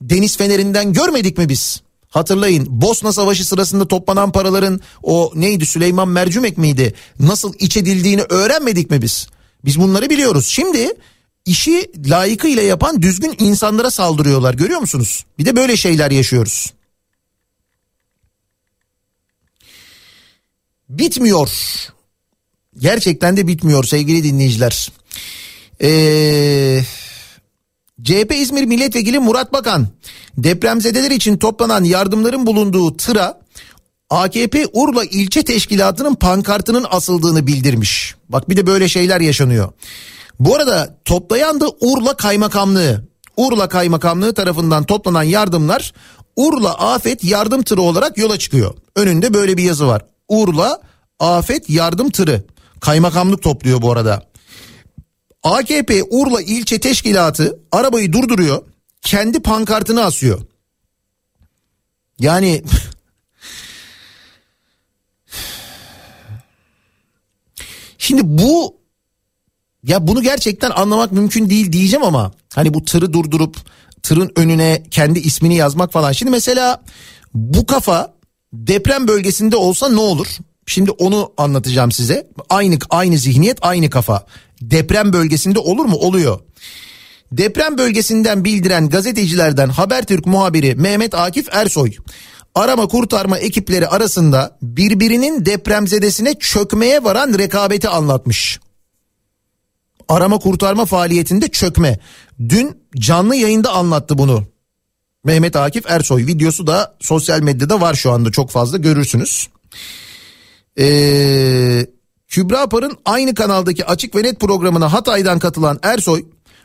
deniz 0.00 0.36
fenerinden 0.36 0.92
görmedik 0.92 1.38
mi 1.38 1.48
biz? 1.48 1.82
Hatırlayın 2.08 2.66
Bosna 2.68 3.12
Savaşı 3.12 3.44
sırasında 3.44 3.88
toplanan 3.88 4.32
paraların 4.32 4.80
o 5.02 5.32
neydi 5.34 5.66
Süleyman 5.66 6.08
Mercimek 6.08 6.58
miydi? 6.58 6.94
Nasıl 7.20 7.54
iç 7.58 7.76
edildiğini 7.76 8.22
öğrenmedik 8.22 8.90
mi 8.90 9.02
biz? 9.02 9.28
Biz 9.64 9.80
bunları 9.80 10.10
biliyoruz. 10.10 10.46
Şimdi 10.46 10.88
işi 11.46 11.90
layıkıyla 12.06 12.62
yapan 12.62 13.02
düzgün 13.02 13.34
insanlara 13.38 13.90
saldırıyorlar 13.90 14.54
görüyor 14.54 14.80
musunuz? 14.80 15.24
Bir 15.38 15.44
de 15.44 15.56
böyle 15.56 15.76
şeyler 15.76 16.10
yaşıyoruz. 16.10 16.72
Bitmiyor. 20.98 21.50
Gerçekten 22.78 23.36
de 23.36 23.46
bitmiyor 23.46 23.84
sevgili 23.84 24.24
dinleyiciler. 24.24 24.92
Eee... 25.80 26.84
CHP 28.02 28.32
İzmir 28.34 28.64
Milletvekili 28.64 29.18
Murat 29.18 29.52
Bakan 29.52 29.88
depremzedeler 30.36 31.10
için 31.10 31.36
toplanan 31.36 31.84
yardımların 31.84 32.46
bulunduğu 32.46 32.96
tıra 32.96 33.40
AKP 34.10 34.66
Urla 34.72 35.04
ilçe 35.04 35.42
teşkilatının 35.42 36.14
pankartının 36.14 36.86
asıldığını 36.90 37.46
bildirmiş. 37.46 38.14
Bak 38.28 38.48
bir 38.48 38.56
de 38.56 38.66
böyle 38.66 38.88
şeyler 38.88 39.20
yaşanıyor. 39.20 39.72
Bu 40.40 40.56
arada 40.56 40.98
toplayan 41.04 41.60
da 41.60 41.68
Urla 41.80 42.16
Kaymakamlığı. 42.16 43.08
Urla 43.36 43.68
Kaymakamlığı 43.68 44.34
tarafından 44.34 44.84
toplanan 44.84 45.22
yardımlar 45.22 45.92
Urla 46.36 46.78
Afet 46.78 47.24
Yardım 47.24 47.62
Tırı 47.62 47.82
olarak 47.82 48.18
yola 48.18 48.38
çıkıyor. 48.38 48.74
Önünde 48.96 49.34
böyle 49.34 49.56
bir 49.56 49.62
yazı 49.62 49.86
var. 49.86 50.02
Urla 50.32 50.80
Afet 51.20 51.70
Yardım 51.70 52.10
Tırı. 52.10 52.44
Kaymakamlık 52.80 53.42
topluyor 53.42 53.82
bu 53.82 53.92
arada. 53.92 54.22
AKP 55.42 56.02
Urla 56.02 56.42
ilçe 56.42 56.80
teşkilatı 56.80 57.58
arabayı 57.72 58.12
durduruyor. 58.12 58.62
Kendi 59.02 59.42
pankartını 59.42 60.04
asıyor. 60.04 60.40
Yani 62.18 62.62
Şimdi 67.98 68.22
bu 68.24 68.76
ya 69.84 70.06
bunu 70.06 70.22
gerçekten 70.22 70.70
anlamak 70.70 71.12
mümkün 71.12 71.50
değil 71.50 71.72
diyeceğim 71.72 72.04
ama 72.04 72.32
hani 72.54 72.74
bu 72.74 72.84
tırı 72.84 73.12
durdurup 73.12 73.56
tırın 74.02 74.32
önüne 74.36 74.82
kendi 74.90 75.18
ismini 75.18 75.56
yazmak 75.56 75.92
falan. 75.92 76.12
Şimdi 76.12 76.30
mesela 76.30 76.84
bu 77.34 77.66
kafa 77.66 78.14
deprem 78.52 79.08
bölgesinde 79.08 79.56
olsa 79.56 79.88
ne 79.88 80.00
olur? 80.00 80.26
Şimdi 80.66 80.90
onu 80.90 81.32
anlatacağım 81.36 81.92
size. 81.92 82.26
Aynı 82.48 82.78
aynı 82.90 83.18
zihniyet, 83.18 83.58
aynı 83.62 83.90
kafa. 83.90 84.26
Deprem 84.62 85.12
bölgesinde 85.12 85.58
olur 85.58 85.84
mu? 85.84 85.96
Oluyor. 85.96 86.40
Deprem 87.32 87.78
bölgesinden 87.78 88.44
bildiren 88.44 88.88
gazetecilerden 88.88 89.68
Habertürk 89.68 90.26
muhabiri 90.26 90.74
Mehmet 90.74 91.14
Akif 91.14 91.48
Ersoy 91.52 91.92
arama 92.54 92.88
kurtarma 92.88 93.38
ekipleri 93.38 93.88
arasında 93.88 94.58
birbirinin 94.62 95.46
depremzedesine 95.46 96.34
çökmeye 96.34 97.04
varan 97.04 97.38
rekabeti 97.38 97.88
anlatmış. 97.88 98.60
Arama 100.08 100.38
kurtarma 100.38 100.84
faaliyetinde 100.84 101.48
çökme. 101.48 101.98
Dün 102.48 102.82
canlı 102.98 103.36
yayında 103.36 103.72
anlattı 103.72 104.18
bunu. 104.18 104.51
Mehmet 105.24 105.56
Akif 105.56 105.84
Ersoy 105.90 106.26
videosu 106.26 106.66
da 106.66 106.96
sosyal 107.00 107.40
medyada 107.40 107.80
var 107.80 107.94
şu 107.94 108.10
anda 108.12 108.30
çok 108.30 108.50
fazla 108.50 108.78
görürsünüz. 108.78 109.48
Ee, 110.78 111.86
Kübra 112.28 112.68
Par'ın 112.68 112.98
aynı 113.04 113.34
kanaldaki 113.34 113.86
Açık 113.86 114.16
ve 114.16 114.22
Net 114.22 114.40
programına 114.40 114.92
Hatay'dan 114.92 115.38
katılan 115.38 115.78
Ersoy 115.82 116.24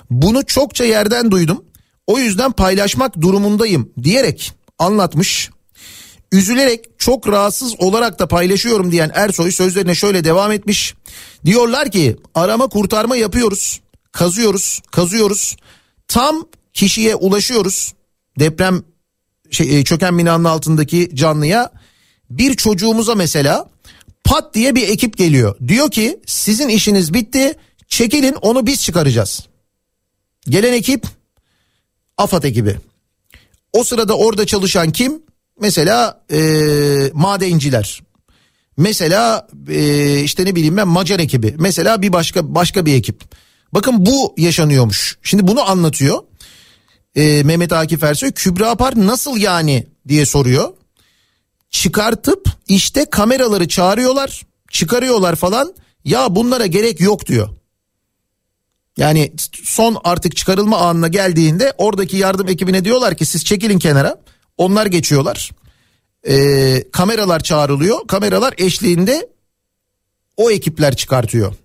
bunu 0.10 0.46
çokça 0.46 0.84
yerden 0.84 1.32
duydum. 1.32 1.66
O 2.08 2.20
yüzden 2.20 2.52
paylaşmak 2.52 3.22
durumundayım 3.22 3.92
diyerek 4.04 4.54
anlatmış. 4.80 5.50
Üzülerek 6.32 6.86
çok 6.98 7.28
rahatsız 7.28 7.82
olarak 7.82 8.20
da 8.20 8.28
paylaşıyorum 8.28 8.92
diyen 8.92 9.12
Ersoy 9.14 9.52
sözlerine 9.52 9.96
şöyle 9.96 10.24
devam 10.24 10.52
etmiş. 10.52 10.96
Diyorlar 11.46 11.92
ki 11.92 12.18
arama 12.36 12.68
kurtarma 12.68 13.16
yapıyoruz. 13.16 13.82
Kazıyoruz, 14.12 14.82
kazıyoruz. 14.92 15.56
Tam 16.08 16.46
kişiye 16.74 17.16
ulaşıyoruz. 17.16 17.94
Deprem 18.40 18.84
şey, 19.52 19.80
e, 19.80 19.84
çöken 19.84 20.18
binanın 20.18 20.44
altındaki 20.44 21.10
canlıya 21.14 21.72
bir 22.30 22.54
çocuğumuza 22.54 23.16
mesela 23.16 23.70
pat 24.24 24.54
diye 24.54 24.76
bir 24.76 24.90
ekip 24.90 25.18
geliyor. 25.18 25.56
Diyor 25.68 25.92
ki 25.92 26.20
sizin 26.26 26.70
işiniz 26.70 27.14
bitti 27.14 27.54
çekilin 27.88 28.34
onu 28.34 28.66
biz 28.66 28.84
çıkaracağız. 28.84 29.48
Gelen 30.50 30.74
ekip 30.74 31.08
AFAD 32.18 32.44
ekibi. 32.44 32.78
O 33.74 33.84
sırada 33.84 34.18
orada 34.18 34.46
çalışan 34.46 34.92
kim? 34.92 35.22
Mesela 35.62 36.24
e, 36.32 36.40
madenciler. 37.14 38.02
Mesela 38.78 39.48
e, 39.70 40.20
işte 40.20 40.46
ne 40.46 40.56
bileyim 40.56 40.78
ben 40.78 40.88
Macar 40.88 41.20
ekibi. 41.20 41.56
Mesela 41.60 42.02
bir 42.02 42.14
başka 42.14 42.56
başka 42.56 42.86
bir 42.86 42.94
ekip. 42.94 43.22
Bakın 43.74 44.06
bu 44.06 44.34
yaşanıyormuş. 44.38 45.18
Şimdi 45.24 45.48
bunu 45.48 45.70
anlatıyor. 45.70 46.24
E, 47.18 47.44
Mehmet 47.44 47.74
Akif 47.74 48.04
Ersoy 48.04 48.32
Kübra 48.32 48.76
Par 48.76 48.94
nasıl 48.96 49.38
yani 49.38 49.88
diye 50.08 50.26
soruyor. 50.26 50.74
Çıkartıp 51.70 52.50
işte 52.68 53.06
kameraları 53.06 53.68
çağırıyorlar. 53.68 54.42
Çıkarıyorlar 54.72 55.36
falan. 55.36 55.74
Ya 56.04 56.36
bunlara 56.36 56.66
gerek 56.66 57.02
yok 57.02 57.28
diyor. 57.28 57.50
Yani 58.98 59.34
son 59.64 59.98
artık 60.04 60.36
çıkarılma 60.36 60.78
anına 60.78 61.08
geldiğinde 61.08 61.74
oradaki 61.78 62.18
yardım 62.18 62.48
ekibine 62.48 62.86
diyorlar 62.86 63.18
ki 63.18 63.26
siz 63.26 63.46
çekilin 63.46 63.80
kenara. 63.80 64.22
Onlar 64.58 64.86
geçiyorlar. 64.86 65.52
Ee, 66.28 66.84
kameralar 66.92 67.40
çağrılıyor. 67.40 68.08
Kameralar 68.08 68.54
eşliğinde 68.58 69.30
o 70.38 70.52
ekipler 70.52 70.96
çıkartıyor. 70.96 71.56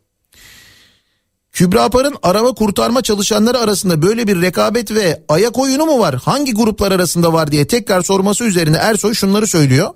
Kübra 1.53 1.91
Par'ın 1.91 2.17
arama 2.23 2.53
kurtarma 2.53 3.03
çalışanları 3.03 3.59
arasında 3.59 4.03
böyle 4.03 4.27
bir 4.27 4.43
rekabet 4.43 4.95
ve 4.95 5.23
ayak 5.29 5.59
oyunu 5.59 5.87
mu 5.87 5.99
var? 5.99 6.15
Hangi 6.15 6.55
gruplar 6.55 6.93
arasında 6.93 7.33
var 7.33 7.53
diye 7.53 7.67
tekrar 7.67 8.03
sorması 8.03 8.45
üzerine 8.45 8.77
Ersoy 8.77 9.15
şunları 9.15 9.47
söylüyor. 9.47 9.91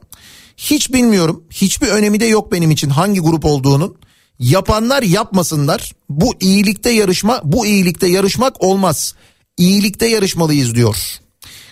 Hiç 0.57 0.93
bilmiyorum. 0.93 1.45
Hiçbir 1.51 1.89
önemi 1.89 2.21
de 2.21 2.27
yok 2.27 2.53
benim 2.53 2.71
için 2.71 2.91
hangi 2.91 3.21
grup 3.21 3.45
olduğunun. 3.45 3.97
Yapanlar 4.39 5.03
yapmasınlar. 5.03 5.93
Bu 6.09 6.35
iyilikte 6.41 6.91
yarışma, 6.91 7.41
bu 7.45 7.67
iyilikte 7.67 8.07
yarışmak 8.07 8.63
olmaz. 8.63 9.15
İyilikte 9.57 10.07
yarışmalıyız 10.07 10.75
diyor. 10.75 10.97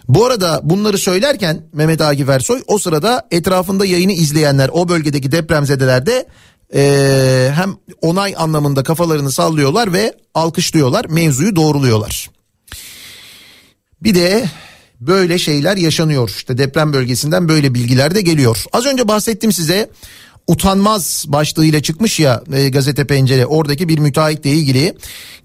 Bu 0.08 0.26
arada 0.26 0.60
bunları 0.62 0.98
söylerken 0.98 1.62
Mehmet 1.72 2.00
Akif 2.00 2.28
Ersoy 2.28 2.62
o 2.66 2.78
sırada 2.78 3.26
etrafında 3.30 3.86
yayını 3.86 4.12
izleyenler 4.12 4.70
o 4.72 4.88
bölgedeki 4.88 5.32
depremzedeler 5.32 6.06
de 6.06 6.26
ee, 6.74 7.50
hem 7.54 7.76
onay 8.00 8.34
anlamında 8.36 8.82
kafalarını 8.82 9.32
sallıyorlar 9.32 9.92
ve 9.92 10.14
alkışlıyorlar 10.34 11.04
mevzuyu 11.04 11.56
doğruluyorlar. 11.56 12.30
Bir 14.02 14.14
de 14.14 14.44
böyle 15.00 15.38
şeyler 15.38 15.76
yaşanıyor 15.76 16.28
işte 16.28 16.58
deprem 16.58 16.92
bölgesinden 16.92 17.48
böyle 17.48 17.74
bilgiler 17.74 18.14
de 18.14 18.20
geliyor. 18.20 18.64
Az 18.72 18.86
önce 18.86 19.08
bahsettim 19.08 19.52
size 19.52 19.90
utanmaz 20.46 21.24
başlığıyla 21.28 21.82
çıkmış 21.82 22.20
ya 22.20 22.42
e, 22.52 22.68
gazete 22.68 23.06
pencere 23.06 23.46
oradaki 23.46 23.88
bir 23.88 23.98
müteahhitle 23.98 24.50
ilgili 24.50 24.94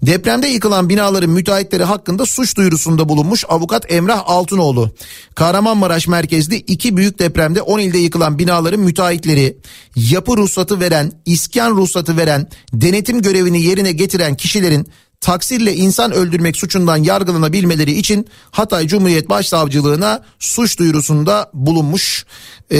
depremde 0.02 0.48
yıkılan 0.48 0.88
binaların 0.88 1.30
müteahhitleri 1.30 1.84
hakkında 1.84 2.26
suç 2.26 2.56
duyurusunda 2.56 3.08
bulunmuş 3.08 3.44
avukat 3.48 3.92
Emrah 3.92 4.22
Altınoğlu. 4.26 4.90
Kahramanmaraş 5.34 6.08
merkezli 6.08 6.56
iki 6.56 6.96
büyük 6.96 7.18
depremde 7.18 7.62
10 7.62 7.78
ilde 7.78 7.98
yıkılan 7.98 8.38
binaların 8.38 8.80
müteahhitleri 8.80 9.56
yapı 9.96 10.36
ruhsatı 10.36 10.80
veren, 10.80 11.12
iskan 11.26 11.70
ruhsatı 11.70 12.16
veren, 12.16 12.48
denetim 12.72 13.22
görevini 13.22 13.62
yerine 13.62 13.92
getiren 13.92 14.34
kişilerin 14.34 14.86
taksirle 15.20 15.74
insan 15.74 16.12
öldürmek 16.12 16.56
suçundan 16.56 16.96
yargılanabilmeleri 16.96 17.92
için 17.92 18.26
Hatay 18.50 18.86
Cumhuriyet 18.86 19.28
Başsavcılığına 19.28 20.22
suç 20.38 20.78
duyurusunda 20.78 21.50
bulunmuş 21.54 22.26
ee, 22.70 22.78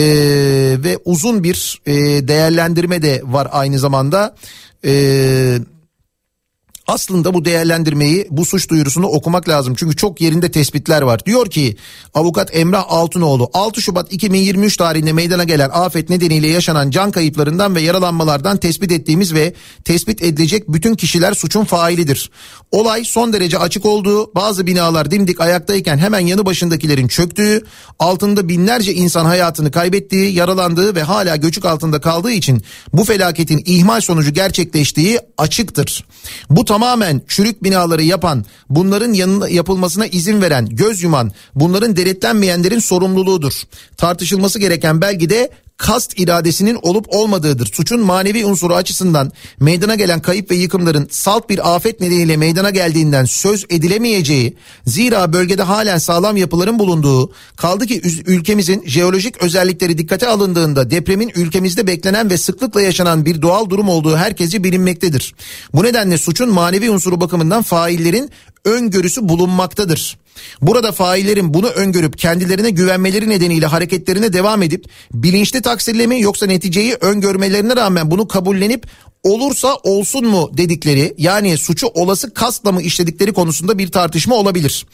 ve 0.83 0.97
uzun 1.05 1.43
bir 1.43 1.81
e, 1.85 1.93
değerlendirme 2.27 3.01
de 3.01 3.21
var 3.25 3.47
aynı 3.51 3.79
zamanda. 3.79 4.35
Ee, 4.85 5.59
aslında 6.91 7.33
bu 7.33 7.45
değerlendirmeyi 7.45 8.27
bu 8.29 8.45
suç 8.45 8.69
duyurusunu 8.69 9.07
okumak 9.07 9.49
lazım. 9.49 9.75
Çünkü 9.75 9.95
çok 9.95 10.21
yerinde 10.21 10.51
tespitler 10.51 11.01
var. 11.01 11.25
Diyor 11.25 11.49
ki 11.49 11.77
avukat 12.13 12.55
Emrah 12.55 12.85
Altınoğlu 12.87 13.49
6 13.53 13.81
Şubat 13.81 14.13
2023 14.13 14.77
tarihinde 14.77 15.13
meydana 15.13 15.43
gelen 15.43 15.69
afet 15.73 16.09
nedeniyle 16.09 16.47
yaşanan 16.47 16.91
can 16.91 17.11
kayıplarından 17.11 17.75
ve 17.75 17.81
yaralanmalardan 17.81 18.57
tespit 18.57 18.91
ettiğimiz 18.91 19.33
ve 19.33 19.53
tespit 19.85 20.21
edilecek 20.21 20.63
bütün 20.67 20.95
kişiler 20.95 21.33
suçun 21.33 21.65
failidir. 21.65 22.31
Olay 22.71 23.03
son 23.03 23.33
derece 23.33 23.57
açık 23.57 23.85
olduğu 23.85 24.35
bazı 24.35 24.67
binalar 24.67 25.11
dimdik 25.11 25.41
ayaktayken 25.41 25.97
hemen 25.97 26.19
yanı 26.19 26.45
başındakilerin 26.45 27.07
çöktüğü 27.07 27.63
altında 27.99 28.49
binlerce 28.49 28.93
insan 28.93 29.25
hayatını 29.25 29.71
kaybettiği 29.71 30.33
yaralandığı 30.33 30.95
ve 30.95 31.03
hala 31.03 31.35
göçük 31.35 31.65
altında 31.65 32.01
kaldığı 32.01 32.31
için 32.31 32.63
bu 32.93 33.03
felaketin 33.03 33.63
ihmal 33.65 34.01
sonucu 34.01 34.33
gerçekleştiği 34.33 35.19
açıktır. 35.37 36.05
Bu 36.49 36.65
tamamen 36.81 37.21
çürük 37.27 37.63
binaları 37.63 38.03
yapan, 38.03 38.45
bunların 38.69 39.13
yanında 39.13 39.49
yapılmasına 39.49 40.07
izin 40.07 40.41
veren, 40.41 40.65
göz 40.65 41.03
yuman, 41.03 41.31
bunların 41.55 41.95
denetlenmeyenlerin 41.95 42.79
sorumluluğudur. 42.79 43.53
Tartışılması 43.97 44.59
gereken 44.59 45.01
belki 45.01 45.29
de 45.29 45.51
kast 45.81 46.19
iradesinin 46.19 46.79
olup 46.81 47.05
olmadığıdır. 47.09 47.65
Suçun 47.73 47.99
manevi 47.99 48.45
unsuru 48.45 48.75
açısından 48.75 49.31
meydana 49.59 49.95
gelen 49.95 50.21
kayıp 50.21 50.51
ve 50.51 50.55
yıkımların 50.55 51.07
salt 51.11 51.49
bir 51.49 51.75
afet 51.75 51.99
nedeniyle 51.99 52.37
meydana 52.37 52.69
geldiğinden 52.69 53.25
söz 53.25 53.65
edilemeyeceği, 53.69 54.57
zira 54.85 55.33
bölgede 55.33 55.63
halen 55.63 55.97
sağlam 55.97 56.37
yapıların 56.37 56.79
bulunduğu, 56.79 57.31
kaldı 57.55 57.85
ki 57.85 58.01
ülkemizin 58.25 58.83
jeolojik 58.85 59.43
özellikleri 59.43 59.97
dikkate 59.97 60.27
alındığında 60.27 60.91
depremin 60.91 61.31
ülkemizde 61.35 61.87
beklenen 61.87 62.29
ve 62.29 62.37
sıklıkla 62.37 62.81
yaşanan 62.81 63.25
bir 63.25 63.41
doğal 63.41 63.69
durum 63.69 63.89
olduğu 63.89 64.17
herkesce 64.17 64.63
bilinmektedir. 64.63 65.35
Bu 65.73 65.83
nedenle 65.83 66.17
suçun 66.17 66.49
manevi 66.49 66.89
unsuru 66.89 67.21
bakımından 67.21 67.63
faillerin 67.63 68.29
öngörüsü 68.65 69.29
bulunmaktadır. 69.29 70.17
Burada 70.61 70.91
faillerin 70.91 71.53
bunu 71.53 71.67
öngörüp 71.67 72.17
kendilerine 72.17 72.69
güvenmeleri 72.69 73.29
nedeniyle 73.29 73.65
hareketlerine 73.65 74.33
devam 74.33 74.63
edip 74.63 74.85
bilinçli 75.13 75.61
taksirle 75.61 76.07
mi 76.07 76.21
yoksa 76.21 76.45
neticeyi 76.45 76.93
öngörmelerine 77.01 77.75
rağmen 77.75 78.11
bunu 78.11 78.27
kabullenip 78.27 78.87
olursa 79.23 79.75
olsun 79.75 80.25
mu 80.25 80.51
dedikleri 80.53 81.15
yani 81.17 81.57
suçu 81.57 81.87
olası 81.87 82.33
kasla 82.33 82.71
mı 82.71 82.81
işledikleri 82.81 83.33
konusunda 83.33 83.77
bir 83.77 83.91
tartışma 83.91 84.35
olabilir. 84.35 84.85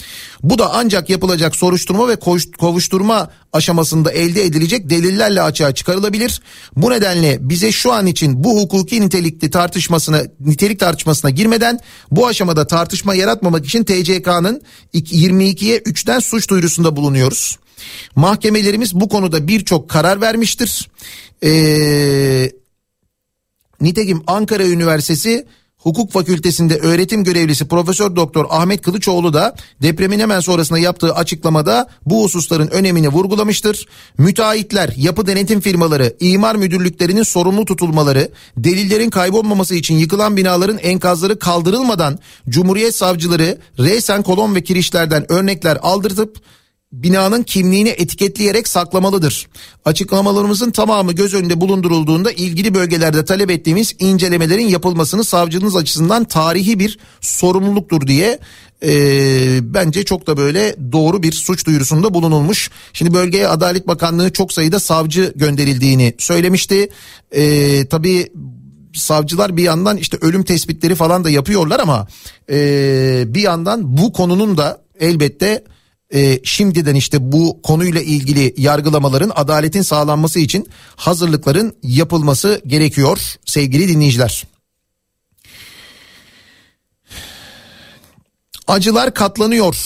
Bu 0.44 0.60
da 0.60 0.74
ancak 0.74 1.10
yapılacak 1.10 1.56
soruşturma 1.56 2.08
ve 2.08 2.16
kovuşturma 2.60 3.30
aşamasında 3.54 4.12
elde 4.12 4.44
edilecek 4.44 4.90
delillerle 4.90 5.42
açığa 5.42 5.76
çıkarılabilir. 5.76 6.42
Bu 6.76 6.92
nedenle 6.92 7.38
bize 7.42 7.72
şu 7.72 7.94
an 7.94 8.08
için 8.08 8.44
bu 8.44 8.62
hukuki 8.62 9.02
nitelikli 9.02 9.50
tartışmasına 9.50 10.22
nitelik 10.40 10.80
tartışmasına 10.80 11.32
girmeden 11.32 11.80
bu 12.12 12.28
aşamada 12.28 12.68
tartışma 12.68 13.16
yaratmamak 13.16 13.66
için 13.66 13.84
TCK'nın 13.84 14.62
22'ye 14.94 15.78
3'ten 15.78 16.20
suç 16.20 16.50
duyurusunda 16.50 16.96
bulunuyoruz. 16.96 17.58
Mahkemelerimiz 18.16 18.94
bu 18.94 19.10
konuda 19.10 19.48
birçok 19.48 19.90
karar 19.90 20.22
vermiştir. 20.22 20.90
Ee, 21.44 22.52
Nitekim 23.82 24.24
Ankara 24.28 24.68
Üniversitesi 24.68 25.46
Hukuk 25.78 26.12
Fakültesinde 26.12 26.78
öğretim 26.78 27.24
görevlisi 27.24 27.68
Profesör 27.68 28.16
Doktor 28.16 28.46
Ahmet 28.50 28.82
Kılıçoğlu 28.82 29.34
da 29.34 29.56
depremin 29.82 30.20
hemen 30.20 30.40
sonrasında 30.40 30.80
yaptığı 30.80 31.14
açıklamada 31.16 31.90
bu 32.06 32.24
hususların 32.24 32.68
önemini 32.68 33.10
vurgulamıştır. 33.10 33.88
Müteahhitler, 34.18 34.94
yapı 34.98 35.28
denetim 35.28 35.60
firmaları, 35.60 36.16
imar 36.20 36.56
müdürlüklerinin 36.56 37.24
sorumlu 37.24 37.66
tutulmaları, 37.66 38.32
delillerin 38.58 39.10
kaybolmaması 39.10 39.76
için 39.76 39.96
yıkılan 39.96 40.38
binaların 40.38 40.78
enkazları 40.78 41.40
kaldırılmadan 41.40 42.20
Cumhuriyet 42.50 42.96
savcıları 42.96 43.58
reysen 43.80 44.24
kolon 44.24 44.56
ve 44.56 44.64
kirişlerden 44.64 45.32
örnekler 45.32 45.78
aldırtıp 45.82 46.42
binanın 46.92 47.44
kimliğini 47.44 47.90
etiketleyerek 47.90 48.68
saklamalıdır. 48.68 49.48
Açıklamalarımızın 49.86 50.72
tamamı 50.72 51.14
göz 51.14 51.34
önünde 51.34 51.62
bulundurulduğunda 51.62 52.32
ilgili 52.32 52.74
bölgelerde 52.74 53.26
talep 53.26 53.52
ettiğimiz 53.52 53.96
incelemelerin 54.00 54.68
yapılmasını 54.68 55.24
savcınız 55.24 55.76
açısından 55.76 56.24
tarihi 56.24 56.80
bir 56.80 57.00
sorumluluktur 57.22 58.08
diye 58.08 58.40
e, 58.84 59.74
bence 59.74 60.06
çok 60.06 60.28
da 60.28 60.38
böyle 60.38 60.76
doğru 60.92 61.24
bir 61.24 61.32
suç 61.32 61.66
duyurusunda 61.66 62.14
bulunulmuş. 62.14 62.72
Şimdi 62.94 63.14
bölgeye 63.14 63.48
Adalet 63.48 63.88
Bakanlığı 63.88 64.34
çok 64.34 64.54
sayıda 64.54 64.80
savcı 64.80 65.34
gönderildiğini 65.36 66.16
söylemişti. 66.18 66.90
E, 67.32 67.88
tabii 67.88 68.32
savcılar 68.94 69.58
bir 69.58 69.64
yandan 69.64 69.98
işte 69.98 70.18
ölüm 70.22 70.44
tespitleri 70.44 70.96
falan 70.96 71.24
da 71.24 71.30
yapıyorlar 71.30 71.80
ama 71.80 72.08
e, 72.50 73.24
bir 73.28 73.42
yandan 73.42 73.98
bu 73.98 74.14
konunun 74.14 74.58
da 74.58 74.82
elbette 75.00 75.64
e, 76.14 76.40
şimdiden 76.44 76.96
işte 76.96 77.32
bu 77.32 77.62
konuyla 77.62 78.02
ilgili 78.02 78.54
yargılamaların 78.58 79.32
adaletin 79.36 79.82
sağlanması 79.82 80.40
için 80.40 80.70
hazırlıkların 80.96 81.76
yapılması 81.84 82.62
gerekiyor 82.68 83.36
sevgili 83.46 83.88
dinleyiciler. 83.88 84.44
Acılar 88.68 89.14
katlanıyor. 89.14 89.78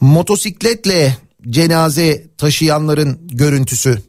Motosikletle 0.00 1.16
cenaze 1.50 2.26
taşıyanların 2.38 3.18
görüntüsü 3.22 4.02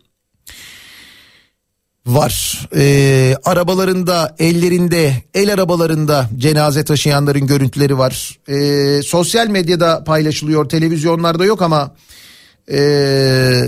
var. 2.13 2.67
Ee, 2.75 3.35
arabalarında, 3.43 4.35
ellerinde, 4.39 5.13
el 5.33 5.53
arabalarında 5.53 6.29
cenaze 6.37 6.83
taşıyanların 6.83 7.47
görüntüleri 7.47 7.97
var. 7.97 8.39
Ee, 8.49 9.01
sosyal 9.03 9.47
medyada 9.47 10.03
paylaşılıyor, 10.03 10.69
televizyonlarda 10.69 11.45
yok 11.45 11.61
ama 11.61 11.95
ee, 12.71 13.63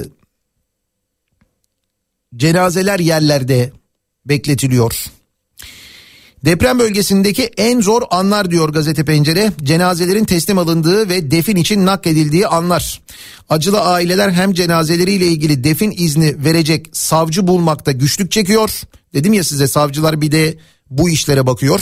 cenazeler 2.35 2.99
yerlerde 2.99 3.71
bekletiliyor. 4.25 5.05
Deprem 6.45 6.79
bölgesindeki 6.79 7.43
en 7.57 7.81
zor 7.81 8.01
anlar 8.11 8.51
diyor 8.51 8.69
gazete 8.69 9.05
pencere. 9.05 9.51
Cenazelerin 9.63 10.25
teslim 10.25 10.57
alındığı 10.57 11.09
ve 11.09 11.31
defin 11.31 11.55
için 11.55 11.85
nakledildiği 11.85 12.47
anlar. 12.47 13.01
Acılı 13.49 13.81
aileler 13.81 14.31
hem 14.31 14.53
cenazeleriyle 14.53 15.25
ilgili 15.27 15.63
defin 15.63 15.93
izni 15.97 16.43
verecek 16.45 16.87
savcı 16.91 17.47
bulmakta 17.47 17.91
güçlük 17.91 18.31
çekiyor. 18.31 18.81
Dedim 19.13 19.33
ya 19.33 19.43
size 19.43 19.67
savcılar 19.67 20.21
bir 20.21 20.31
de 20.31 20.57
bu 20.89 21.09
işlere 21.09 21.47
bakıyor. 21.47 21.81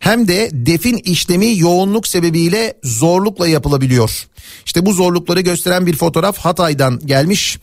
Hem 0.00 0.28
de 0.28 0.50
defin 0.52 0.96
işlemi 0.96 1.58
yoğunluk 1.58 2.06
sebebiyle 2.06 2.74
zorlukla 2.84 3.48
yapılabiliyor. 3.48 4.26
İşte 4.66 4.86
bu 4.86 4.92
zorlukları 4.92 5.40
gösteren 5.40 5.86
bir 5.86 5.96
fotoğraf 5.96 6.38
Hatay'dan 6.38 7.00
gelmiş. 7.06 7.58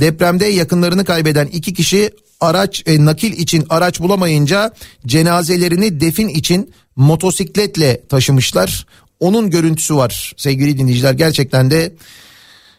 Depremde 0.00 0.46
yakınlarını 0.46 1.04
kaybeden 1.04 1.46
iki 1.46 1.74
kişi 1.74 2.10
araç 2.40 2.82
e, 2.86 3.04
nakil 3.04 3.32
için 3.32 3.66
araç 3.70 4.00
bulamayınca 4.00 4.72
cenazelerini 5.06 6.00
defin 6.00 6.28
için 6.28 6.72
motosikletle 6.96 8.06
taşımışlar. 8.08 8.86
Onun 9.20 9.50
görüntüsü 9.50 9.96
var 9.96 10.32
sevgili 10.36 10.78
dinleyiciler. 10.78 11.12
Gerçekten 11.12 11.70
de 11.70 11.94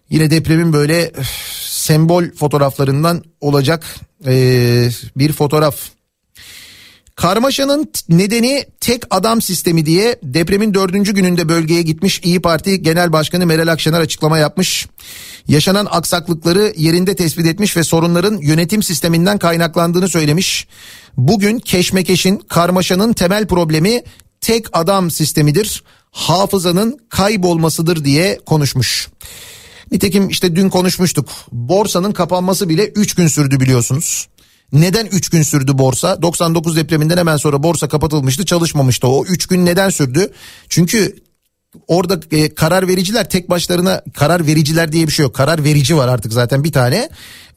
yine 0.10 0.32
depremin 0.32 0.74
böyle 0.74 1.12
öf, 1.16 1.30
sembol 1.62 2.24
fotoğraflarından 2.40 3.24
olacak 3.42 3.86
e, 4.26 4.90
bir 5.18 5.34
fotoğraf. 5.34 5.76
Karmaşanın 7.20 7.92
nedeni 8.10 8.66
tek 8.80 9.04
adam 9.10 9.42
sistemi 9.42 9.86
diye 9.86 10.20
depremin 10.24 10.74
dördüncü 10.74 11.14
gününde 11.14 11.50
bölgeye 11.50 11.82
gitmiş 11.82 12.22
İyi 12.24 12.42
Parti 12.42 12.82
Genel 12.82 13.14
Başkanı 13.14 13.46
Meral 13.46 13.68
Akşener 13.68 14.00
açıklama 14.00 14.38
yapmış. 14.38 14.88
Yaşanan 15.48 15.88
aksaklıkları 15.92 16.74
yerinde 16.78 17.16
tespit 17.16 17.46
etmiş 17.46 17.78
ve 17.78 17.84
sorunların 17.84 18.38
yönetim 18.38 18.84
sisteminden 18.84 19.38
kaynaklandığını 19.38 20.10
söylemiş. 20.10 20.68
Bugün 21.18 21.60
keşmekeşin, 21.60 22.38
karmaşanın 22.38 23.14
temel 23.14 23.48
problemi 23.48 24.04
tek 24.42 24.66
adam 24.74 25.12
sistemidir. 25.12 25.84
Hafızanın 26.12 27.00
kaybolmasıdır 27.10 28.06
diye 28.06 28.40
konuşmuş. 28.46 29.08
Nitekim 29.92 30.30
işte 30.30 30.56
dün 30.56 30.70
konuşmuştuk. 30.70 31.30
Borsanın 31.52 32.12
kapanması 32.12 32.70
bile 32.70 32.88
3 32.88 33.16
gün 33.16 33.28
sürdü 33.28 33.60
biliyorsunuz. 33.60 34.28
Neden 34.74 35.06
3 35.06 35.30
gün 35.30 35.42
sürdü 35.42 35.78
borsa? 35.78 36.22
99 36.22 36.76
depreminden 36.76 37.18
hemen 37.18 37.38
sonra 37.38 37.64
borsa 37.64 37.88
kapatılmıştı 37.88 38.46
çalışmamıştı. 38.46 39.08
O 39.08 39.26
3 39.26 39.46
gün 39.46 39.66
neden 39.66 39.90
sürdü? 39.90 40.32
Çünkü 40.70 41.16
orada 41.88 42.20
e, 42.32 42.56
karar 42.56 42.88
vericiler 42.88 43.30
tek 43.30 43.50
başlarına 43.50 44.02
karar 44.14 44.48
vericiler 44.48 44.92
diye 44.92 45.08
bir 45.08 45.12
şey 45.12 45.24
yok. 45.24 45.36
Karar 45.36 45.64
verici 45.64 45.98
var 45.98 46.08
artık 46.08 46.34
zaten 46.34 46.64
bir 46.64 46.72
tane. 46.72 47.10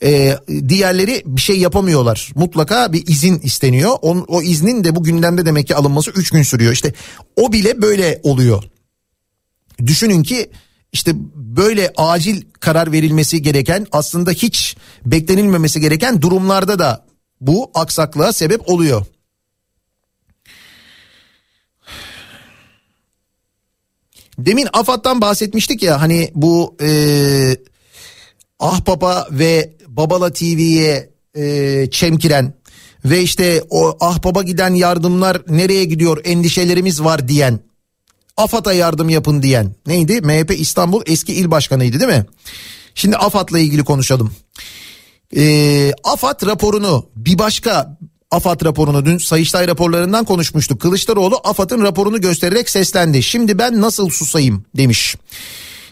E, 0.02 0.36
diğerleri 0.68 1.22
bir 1.26 1.40
şey 1.40 1.58
yapamıyorlar. 1.58 2.32
Mutlaka 2.34 2.92
bir 2.92 3.06
izin 3.06 3.38
isteniyor. 3.38 3.90
O, 4.02 4.24
o 4.28 4.42
iznin 4.42 4.84
de 4.84 4.96
bu 4.96 5.02
gündemde 5.02 5.46
demek 5.46 5.66
ki 5.66 5.76
alınması 5.76 6.10
3 6.10 6.30
gün 6.30 6.42
sürüyor. 6.42 6.72
İşte 6.72 6.92
o 7.36 7.52
bile 7.52 7.82
böyle 7.82 8.20
oluyor. 8.22 8.64
Düşünün 9.86 10.22
ki 10.22 10.50
işte 10.92 11.12
böyle 11.34 11.92
acil 11.96 12.42
karar 12.60 12.92
verilmesi 12.92 13.42
gereken 13.42 13.86
aslında 13.92 14.30
hiç 14.30 14.76
beklenilmemesi 15.06 15.80
gereken 15.80 16.22
durumlarda 16.22 16.78
da 16.78 17.06
bu 17.40 17.70
aksaklığa 17.74 18.32
sebep 18.32 18.68
oluyor. 18.68 19.06
Demin 24.38 24.68
AFAD'dan 24.72 25.20
bahsetmiştik 25.20 25.82
ya 25.82 26.00
hani 26.00 26.30
bu 26.34 26.76
e, 26.82 27.56
Ahbaba 28.58 29.28
ve 29.30 29.72
Babala 29.86 30.32
TV'ye 30.32 31.10
e, 31.34 31.86
çemkiren 31.90 32.54
ve 33.04 33.22
işte 33.22 33.62
o 33.70 33.96
Ahbaba 34.00 34.42
giden 34.42 34.74
yardımlar 34.74 35.42
nereye 35.48 35.84
gidiyor 35.84 36.20
endişelerimiz 36.24 37.04
var 37.04 37.28
diyen 37.28 37.60
AFAD'a 38.36 38.72
yardım 38.72 39.08
yapın 39.08 39.42
diyen 39.42 39.74
neydi? 39.86 40.20
MHP 40.20 40.60
İstanbul 40.60 41.02
eski 41.06 41.34
il 41.34 41.50
başkanıydı 41.50 42.00
değil 42.00 42.12
mi? 42.12 42.26
Şimdi 42.94 43.16
AFAD'la 43.16 43.58
ilgili 43.58 43.84
konuşalım. 43.84 44.32
Ee, 45.36 45.92
AFAD 46.04 46.46
raporunu 46.46 47.06
bir 47.16 47.38
başka 47.38 47.98
AFAD 48.30 48.64
raporunu 48.64 49.04
dün 49.04 49.18
Sayıştay 49.18 49.68
raporlarından 49.68 50.24
konuşmuştuk. 50.24 50.80
Kılıçdaroğlu 50.80 51.40
AFAD'ın 51.44 51.82
raporunu 51.82 52.20
göstererek 52.20 52.70
seslendi. 52.70 53.22
Şimdi 53.22 53.58
ben 53.58 53.80
nasıl 53.80 54.10
susayım 54.10 54.64
demiş. 54.76 55.16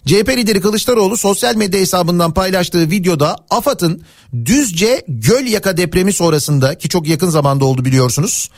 CHP 0.07 0.29
lideri 0.29 0.61
Kılıçdaroğlu 0.61 1.17
sosyal 1.17 1.57
medya 1.57 1.81
hesabından 1.81 2.35
paylaştığı 2.35 2.91
videoda 2.91 3.37
AFAD'ın 3.51 4.03
Düzce 4.45 5.05
Gölyaka 5.09 5.77
depremi 5.77 6.13
sonrasında 6.13 6.79
ki 6.79 6.89
çok 6.89 7.09
yakın 7.09 7.31
zamanda 7.31 7.65
oldu 7.65 7.85
biliyorsunuz. 7.85 8.51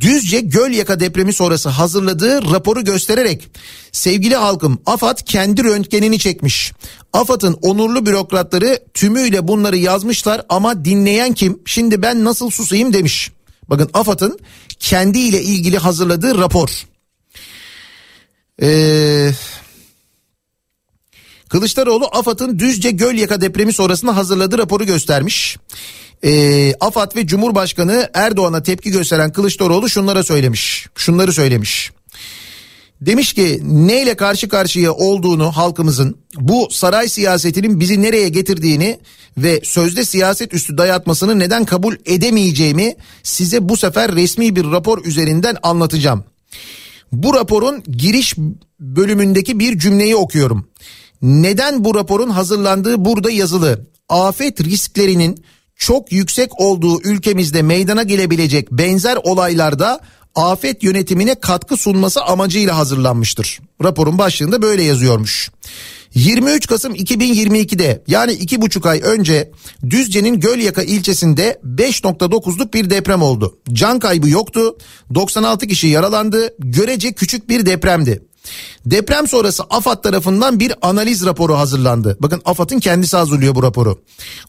Düzce 0.00 0.40
Gölyaka 0.40 1.00
depremi 1.00 1.32
sonrası 1.32 1.68
hazırladığı 1.68 2.52
raporu 2.52 2.84
göstererek 2.84 3.48
sevgili 3.92 4.36
halkım 4.36 4.78
AFAD 4.86 5.18
kendi 5.24 5.64
röntgenini 5.64 6.18
çekmiş. 6.18 6.72
AFAD'ın 7.12 7.58
onurlu 7.62 8.06
bürokratları 8.06 8.78
tümüyle 8.94 9.48
bunları 9.48 9.76
yazmışlar 9.76 10.42
ama 10.48 10.84
dinleyen 10.84 11.32
kim? 11.32 11.58
Şimdi 11.64 12.02
ben 12.02 12.24
nasıl 12.24 12.50
susayım 12.50 12.92
demiş. 12.92 13.30
Bakın 13.70 13.90
AFAD'ın 13.94 14.38
kendiyle 14.78 15.42
ilgili 15.42 15.78
hazırladığı 15.78 16.38
rapor. 16.38 16.86
Eee... 18.62 19.34
Kılıçdaroğlu 21.48 22.06
AFAD'ın 22.12 22.58
Düzce 22.58 22.90
Gölyaka 22.90 23.40
depremi 23.40 23.72
sonrasında 23.72 24.16
hazırladığı 24.16 24.58
raporu 24.58 24.84
göstermiş. 24.86 25.56
Ee, 26.24 26.74
AFAD 26.80 27.16
ve 27.16 27.26
Cumhurbaşkanı 27.26 28.10
Erdoğan'a 28.14 28.62
tepki 28.62 28.90
gösteren 28.90 29.32
Kılıçdaroğlu 29.32 29.88
şunlara 29.88 30.22
söylemiş. 30.22 30.86
Şunları 30.94 31.32
söylemiş. 31.32 31.92
Demiş 33.00 33.32
ki 33.32 33.60
neyle 33.62 34.14
karşı 34.14 34.48
karşıya 34.48 34.92
olduğunu 34.92 35.52
halkımızın 35.52 36.16
bu 36.36 36.68
saray 36.70 37.08
siyasetinin 37.08 37.80
bizi 37.80 38.02
nereye 38.02 38.28
getirdiğini 38.28 38.98
ve 39.38 39.60
sözde 39.64 40.04
siyaset 40.04 40.54
üstü 40.54 40.78
dayatmasını 40.78 41.38
neden 41.38 41.64
kabul 41.64 41.94
edemeyeceğimi 42.06 42.94
size 43.22 43.68
bu 43.68 43.76
sefer 43.76 44.14
resmi 44.14 44.56
bir 44.56 44.64
rapor 44.64 45.04
üzerinden 45.04 45.56
anlatacağım. 45.62 46.24
Bu 47.12 47.34
raporun 47.34 47.82
giriş 47.82 48.34
bölümündeki 48.80 49.58
bir 49.58 49.78
cümleyi 49.78 50.16
okuyorum. 50.16 50.68
Neden 51.24 51.84
bu 51.84 51.94
raporun 51.94 52.30
hazırlandığı 52.30 53.04
burada 53.04 53.30
yazılı. 53.30 53.86
Afet 54.08 54.60
risklerinin 54.60 55.44
çok 55.76 56.12
yüksek 56.12 56.60
olduğu 56.60 57.02
ülkemizde 57.02 57.62
meydana 57.62 58.02
gelebilecek 58.02 58.72
benzer 58.72 59.18
olaylarda 59.22 60.00
afet 60.34 60.82
yönetimine 60.82 61.34
katkı 61.34 61.76
sunması 61.76 62.22
amacıyla 62.22 62.78
hazırlanmıştır. 62.78 63.60
Raporun 63.84 64.18
başlığında 64.18 64.62
böyle 64.62 64.82
yazıyormuş. 64.82 65.50
23 66.14 66.66
Kasım 66.66 66.94
2022'de 66.94 68.02
yani 68.06 68.32
iki 68.32 68.60
buçuk 68.60 68.86
ay 68.86 69.00
önce 69.04 69.50
Düzce'nin 69.90 70.40
Gölyaka 70.40 70.82
ilçesinde 70.82 71.60
5.9'luk 71.64 72.72
bir 72.72 72.90
deprem 72.90 73.22
oldu. 73.22 73.58
Can 73.72 73.98
kaybı 73.98 74.28
yoktu. 74.28 74.76
96 75.14 75.66
kişi 75.66 75.86
yaralandı. 75.86 76.54
Görece 76.58 77.12
küçük 77.12 77.48
bir 77.48 77.66
depremdi. 77.66 78.22
Deprem 78.86 79.28
sonrası 79.28 79.62
AFAD 79.70 80.02
tarafından 80.02 80.60
bir 80.60 80.72
analiz 80.82 81.26
raporu 81.26 81.54
hazırlandı. 81.54 82.16
Bakın 82.20 82.42
AFAD'ın 82.44 82.78
kendisi 82.78 83.16
hazırlıyor 83.16 83.54
bu 83.54 83.62
raporu. 83.62 83.98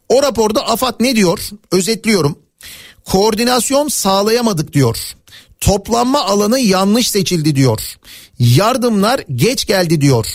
O 0.10 0.24
raporda 0.24 0.68
AFAD 0.68 0.96
ne 1.00 1.16
diyor? 1.16 1.50
Özetliyorum. 1.72 2.38
Koordinasyon 3.06 3.88
sağlayamadık 3.88 4.74
diyor. 4.74 4.98
Toplanma 5.60 6.26
alanı 6.26 6.60
yanlış 6.60 7.10
seçildi 7.12 7.56
diyor. 7.56 7.82
Yardımlar 8.40 9.22
geç 9.36 9.66
geldi 9.66 10.02
diyor. 10.02 10.26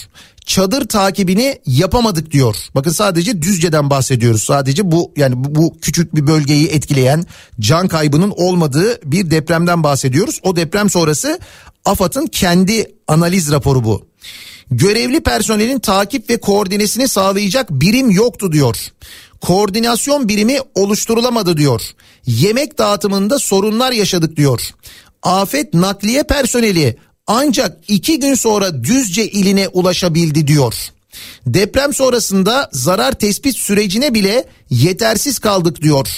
Çadır 0.51 0.88
takibini 0.88 1.59
yapamadık 1.66 2.30
diyor. 2.30 2.57
Bakın 2.74 2.90
sadece 2.90 3.42
Düzce'den 3.42 3.90
bahsediyoruz. 3.90 4.42
Sadece 4.42 4.92
bu 4.92 5.12
yani 5.16 5.34
bu, 5.36 5.76
küçük 5.80 6.14
bir 6.14 6.26
bölgeyi 6.26 6.66
etkileyen 6.66 7.26
can 7.61 7.88
kaybının 7.88 8.32
olmadığı 8.36 9.01
bir 9.05 9.30
depremden 9.30 9.84
bahsediyoruz. 9.84 10.40
O 10.42 10.57
deprem 10.57 10.90
sonrası 10.90 11.38
AFAD'ın 11.84 12.26
kendi 12.26 12.94
analiz 13.09 13.53
raporu 13.53 13.84
bu. 13.84 14.07
Görevli 14.70 15.20
personelin 15.20 15.78
takip 15.78 16.30
ve 16.30 16.36
koordinesini 16.36 17.09
sağlayacak 17.09 17.70
birim 17.70 18.11
yoktu 18.11 18.53
diyor. 18.53 18.76
Koordinasyon 19.40 20.28
birimi 20.28 20.59
oluşturulamadı 20.74 21.57
diyor. 21.57 21.82
Yemek 22.26 22.78
dağıtımında 22.78 23.38
sorunlar 23.38 23.92
yaşadık 23.92 24.36
diyor. 24.36 24.61
Afet 25.22 25.74
nakliye 25.74 26.22
personeli 26.22 26.96
ancak 27.30 27.78
iki 27.88 28.20
gün 28.20 28.34
sonra 28.34 28.84
Düzce 28.84 29.26
iline 29.26 29.68
ulaşabildi 29.68 30.46
diyor. 30.46 30.74
Deprem 31.46 31.94
sonrasında 31.94 32.70
zarar 32.72 33.12
tespit 33.12 33.56
sürecine 33.56 34.14
bile 34.14 34.44
yetersiz 34.70 35.38
kaldık 35.38 35.82
diyor. 35.82 36.08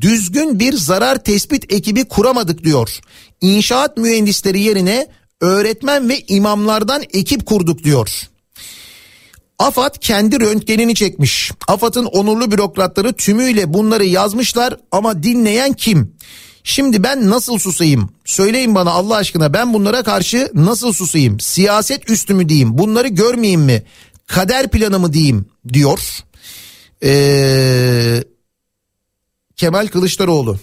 Düzgün 0.00 0.60
bir 0.60 0.72
zarar 0.72 1.24
tespit 1.24 1.72
ekibi 1.72 2.04
kuramadık 2.04 2.64
diyor. 2.64 2.98
İnşaat 3.40 3.96
mühendisleri 3.96 4.60
yerine 4.60 5.06
öğretmen 5.40 6.08
ve 6.08 6.20
imamlardan 6.20 7.02
ekip 7.12 7.46
kurduk 7.46 7.84
diyor. 7.84 8.28
AFAD 9.58 9.94
kendi 10.00 10.40
röntgenini 10.40 10.94
çekmiş. 10.94 11.52
AFAD'ın 11.68 12.04
onurlu 12.04 12.50
bürokratları 12.50 13.12
tümüyle 13.12 13.74
bunları 13.74 14.04
yazmışlar 14.04 14.76
ama 14.92 15.22
dinleyen 15.22 15.72
kim? 15.72 16.16
Şimdi 16.64 17.02
ben 17.02 17.30
nasıl 17.30 17.58
susayım? 17.58 18.10
Söyleyin 18.24 18.74
bana 18.74 18.90
Allah 18.90 19.16
aşkına 19.16 19.52
ben 19.52 19.74
bunlara 19.74 20.02
karşı 20.02 20.50
nasıl 20.54 20.92
susayım? 20.92 21.40
Siyaset 21.40 22.10
üstü 22.10 22.34
mü 22.34 22.48
diyeyim? 22.48 22.78
Bunları 22.78 23.08
görmeyeyim 23.08 23.60
mi? 23.60 23.82
Kader 24.26 24.70
planı 24.70 24.98
mı 24.98 25.12
diyeyim? 25.12 25.46
Diyor. 25.72 26.24
Ee, 27.02 28.24
Kemal 29.56 29.86
Kılıçdaroğlu. 29.86 30.58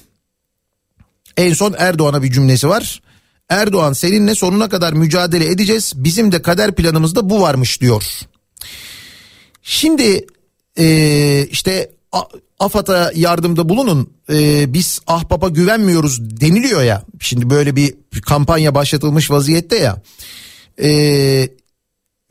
En 1.37 1.53
son 1.53 1.75
Erdoğan'a 1.77 2.23
bir 2.23 2.31
cümlesi 2.31 2.69
var. 2.69 3.01
Erdoğan 3.49 3.93
seninle 3.93 4.35
sonuna 4.35 4.69
kadar 4.69 4.93
mücadele 4.93 5.45
edeceğiz. 5.45 5.93
Bizim 5.95 6.31
de 6.31 6.41
kader 6.41 6.75
planımızda 6.75 7.29
bu 7.29 7.41
varmış 7.41 7.81
diyor. 7.81 8.03
Şimdi 9.61 10.25
ee, 10.77 11.47
işte 11.51 11.91
AFAD'a 12.59 13.11
yardımda 13.15 13.69
bulunun 13.69 14.09
ee, 14.29 14.73
biz 14.73 14.99
ahbaba 15.07 15.49
güvenmiyoruz 15.49 16.41
deniliyor 16.41 16.83
ya. 16.83 17.03
Şimdi 17.19 17.49
böyle 17.49 17.75
bir 17.75 17.95
kampanya 18.25 18.75
başlatılmış 18.75 19.31
vaziyette 19.31 19.77
ya. 19.77 20.01
Ee, 20.81 21.49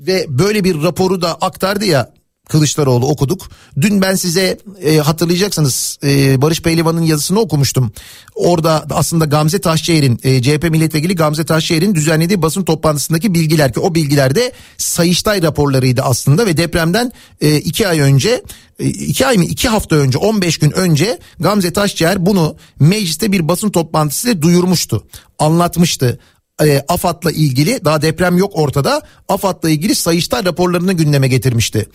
ve 0.01 0.27
böyle 0.29 0.65
bir 0.65 0.83
raporu 0.83 1.23
da 1.23 1.35
aktardı 1.35 1.85
ya 1.85 2.13
Kılıçdaroğlu 2.49 3.07
okuduk. 3.07 3.49
Dün 3.81 4.03
ben 4.03 4.15
size 4.15 4.59
e, 4.83 4.99
hatırlayacaksınız 4.99 5.99
e, 6.05 6.43
Barış 6.43 6.63
Pehlivan'ın 6.63 7.03
yazısını 7.03 7.41
okumuştum. 7.41 7.93
Orada 8.35 8.87
aslında 8.91 9.25
Gamze 9.25 9.61
Taşçıer'in 9.61 10.21
e, 10.23 10.43
CHP 10.43 10.71
milletvekili 10.71 11.17
Gamze 11.17 11.45
Taşçıer'in 11.45 11.95
düzenlediği 11.95 12.43
basın 12.43 12.65
toplantısındaki 12.65 13.35
bilgiler 13.35 13.73
ki 13.73 13.81
o 13.81 13.95
bilgilerde 13.95 14.53
Sayıştay 14.77 15.43
raporlarıydı 15.43 16.03
aslında 16.03 16.47
ve 16.47 16.57
depremden 16.57 17.13
e, 17.41 17.57
iki 17.57 17.89
ay 17.89 18.01
önce 18.01 18.43
e, 18.79 18.89
iki 18.89 19.27
ay 19.27 19.37
mı 19.37 19.45
iki 19.45 19.69
hafta 19.69 19.97
önce 19.97 20.19
15 20.19 20.59
gün 20.59 20.71
önce 20.71 21.19
Gamze 21.41 21.73
Taşçıer 21.73 22.27
bunu 22.27 22.57
mecliste 22.81 23.33
bir 23.33 23.49
basın 23.49 23.71
toplantısı 23.71 24.43
duyurmuştu 24.43 25.07
anlatmıştı 25.39 26.19
e, 26.63 26.85
AFAD'la 26.89 27.31
ilgili 27.31 27.85
daha 27.85 28.03
deprem 28.03 28.39
yok 28.39 28.53
ortada 28.55 29.03
AFAD'la 29.29 29.71
ilgili 29.71 29.95
Sayıştay 29.95 30.45
raporlarını 30.45 30.93
gündeme 30.93 31.29
getirmişti. 31.29 31.89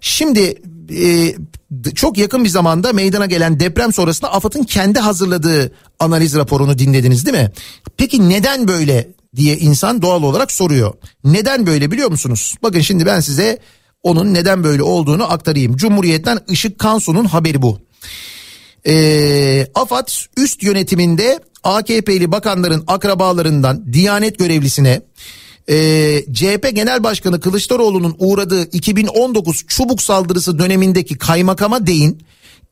Şimdi 0.00 0.62
e, 0.96 1.34
çok 1.94 2.18
yakın 2.18 2.44
bir 2.44 2.48
zamanda 2.48 2.92
meydana 2.92 3.26
gelen 3.26 3.60
deprem 3.60 3.92
sonrasında 3.92 4.32
AFAD'ın 4.32 4.64
kendi 4.64 4.98
hazırladığı 4.98 5.72
analiz 5.98 6.34
raporunu 6.34 6.78
dinlediniz 6.78 7.26
değil 7.26 7.36
mi? 7.36 7.50
Peki 7.96 8.28
neden 8.28 8.68
böyle 8.68 9.08
diye 9.36 9.56
insan 9.58 10.02
doğal 10.02 10.22
olarak 10.22 10.52
soruyor. 10.52 10.94
Neden 11.24 11.66
böyle 11.66 11.90
biliyor 11.90 12.10
musunuz? 12.10 12.54
Bakın 12.62 12.80
şimdi 12.80 13.06
ben 13.06 13.20
size 13.20 13.58
onun 14.02 14.34
neden 14.34 14.64
böyle 14.64 14.82
olduğunu 14.82 15.32
aktarayım. 15.32 15.76
Cumhuriyet'ten 15.76 16.38
Işık 16.48 16.78
Kansu'nun 16.78 17.24
haberi 17.24 17.62
bu. 17.62 17.78
E, 18.86 19.66
AFAD 19.74 20.08
üst 20.36 20.62
yönetiminde 20.62 21.40
AKP'li 21.64 22.32
bakanların 22.32 22.84
akrabalarından 22.86 23.92
Diyanet 23.92 24.38
görevlisine 24.38 25.02
e, 25.68 25.76
CHP 26.32 26.70
Genel 26.74 27.02
Başkanı 27.02 27.40
Kılıçdaroğlu'nun 27.40 28.16
uğradığı 28.18 28.64
2019 28.64 29.64
çubuk 29.68 30.02
saldırısı 30.02 30.58
dönemindeki 30.58 31.18
kaymakama 31.18 31.86
değin 31.86 32.22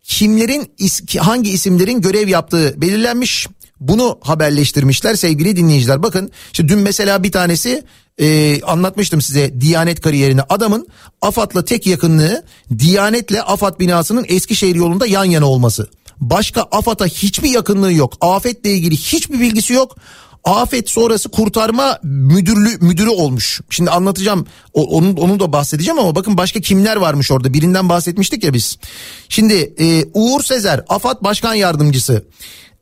kimlerin 0.03 0.73
hangi 1.19 1.51
isimlerin 1.51 2.01
görev 2.01 2.29
yaptığı 2.29 2.81
belirlenmiş. 2.81 3.47
Bunu 3.81 4.19
haberleştirmişler 4.23 5.15
sevgili 5.15 5.57
dinleyiciler. 5.57 6.03
Bakın 6.03 6.31
işte 6.53 6.69
dün 6.69 6.79
mesela 6.79 7.23
bir 7.23 7.33
tanesi 7.33 7.85
e, 8.19 8.61
anlatmıştım 8.63 9.21
size 9.21 9.61
Diyanet 9.61 10.01
kariyerini. 10.01 10.43
Adamın 10.49 10.87
AFAD'la 11.23 11.65
tek 11.65 11.87
yakınlığı 11.87 12.45
Diyanet'le 12.79 13.39
AFAD 13.47 13.79
binasının 13.81 14.25
Eskişehir 14.29 14.75
yolunda 14.75 15.07
yan 15.07 15.25
yana 15.25 15.47
olması. 15.47 15.89
Başka 16.21 16.63
AFAD'a 16.63 17.07
hiçbir 17.07 17.51
yakınlığı 17.51 17.93
yok. 17.93 18.13
Afetle 18.21 18.71
ilgili 18.71 18.97
hiçbir 18.97 19.41
bilgisi 19.41 19.73
yok. 19.73 19.97
Afet 20.45 20.91
sonrası 20.91 21.29
kurtarma 21.29 21.99
müdürlü 22.03 22.79
müdürü 22.81 23.09
olmuş. 23.09 23.61
Şimdi 23.71 23.91
anlatacağım 23.91 24.47
onun 24.75 25.17
onu 25.17 25.41
da 25.41 25.53
bahsedeceğim 25.53 25.99
ama 25.99 26.15
bakın 26.15 26.37
başka 26.37 26.61
kimler 26.61 26.97
varmış 26.97 27.31
orada. 27.31 27.53
Birinden 27.55 27.89
bahsetmiştik 27.89 28.45
ya 28.45 28.55
biz. 28.55 28.79
Şimdi 29.29 29.75
e, 29.79 30.05
Uğur 30.15 30.43
Sezer 30.43 30.85
AFAD 30.89 31.25
Başkan 31.25 31.55
Yardımcısı. 31.55 32.25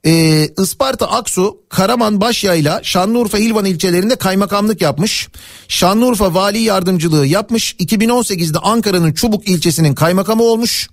E, 0.07 0.45
Isparta 0.63 1.11
Aksu 1.11 1.59
Karaman 1.69 2.21
Başyayla 2.21 2.81
Şanlıurfa 2.83 3.39
Hilvan 3.39 3.65
ilçelerinde 3.65 4.17
kaymakamlık 4.17 4.81
yapmış. 4.81 5.29
Şanlıurfa 5.69 6.35
Vali 6.35 6.59
Yardımcılığı 6.59 7.27
yapmış. 7.27 7.75
2018'de 7.75 8.59
Ankara'nın 8.59 9.13
Çubuk 9.13 9.49
ilçesinin 9.49 9.95
kaymakamı 9.95 10.43
olmuş. 10.43 10.89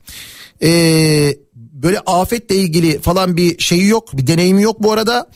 Eee 0.62 1.45
böyle 1.76 1.99
afetle 1.99 2.55
ilgili 2.55 3.01
falan 3.01 3.38
bir 3.38 3.59
şeyi 3.59 3.88
yok 3.88 4.17
bir 4.17 4.28
deneyimi 4.28 4.61
yok 4.61 4.84
bu 4.84 4.91
arada. 4.91 5.30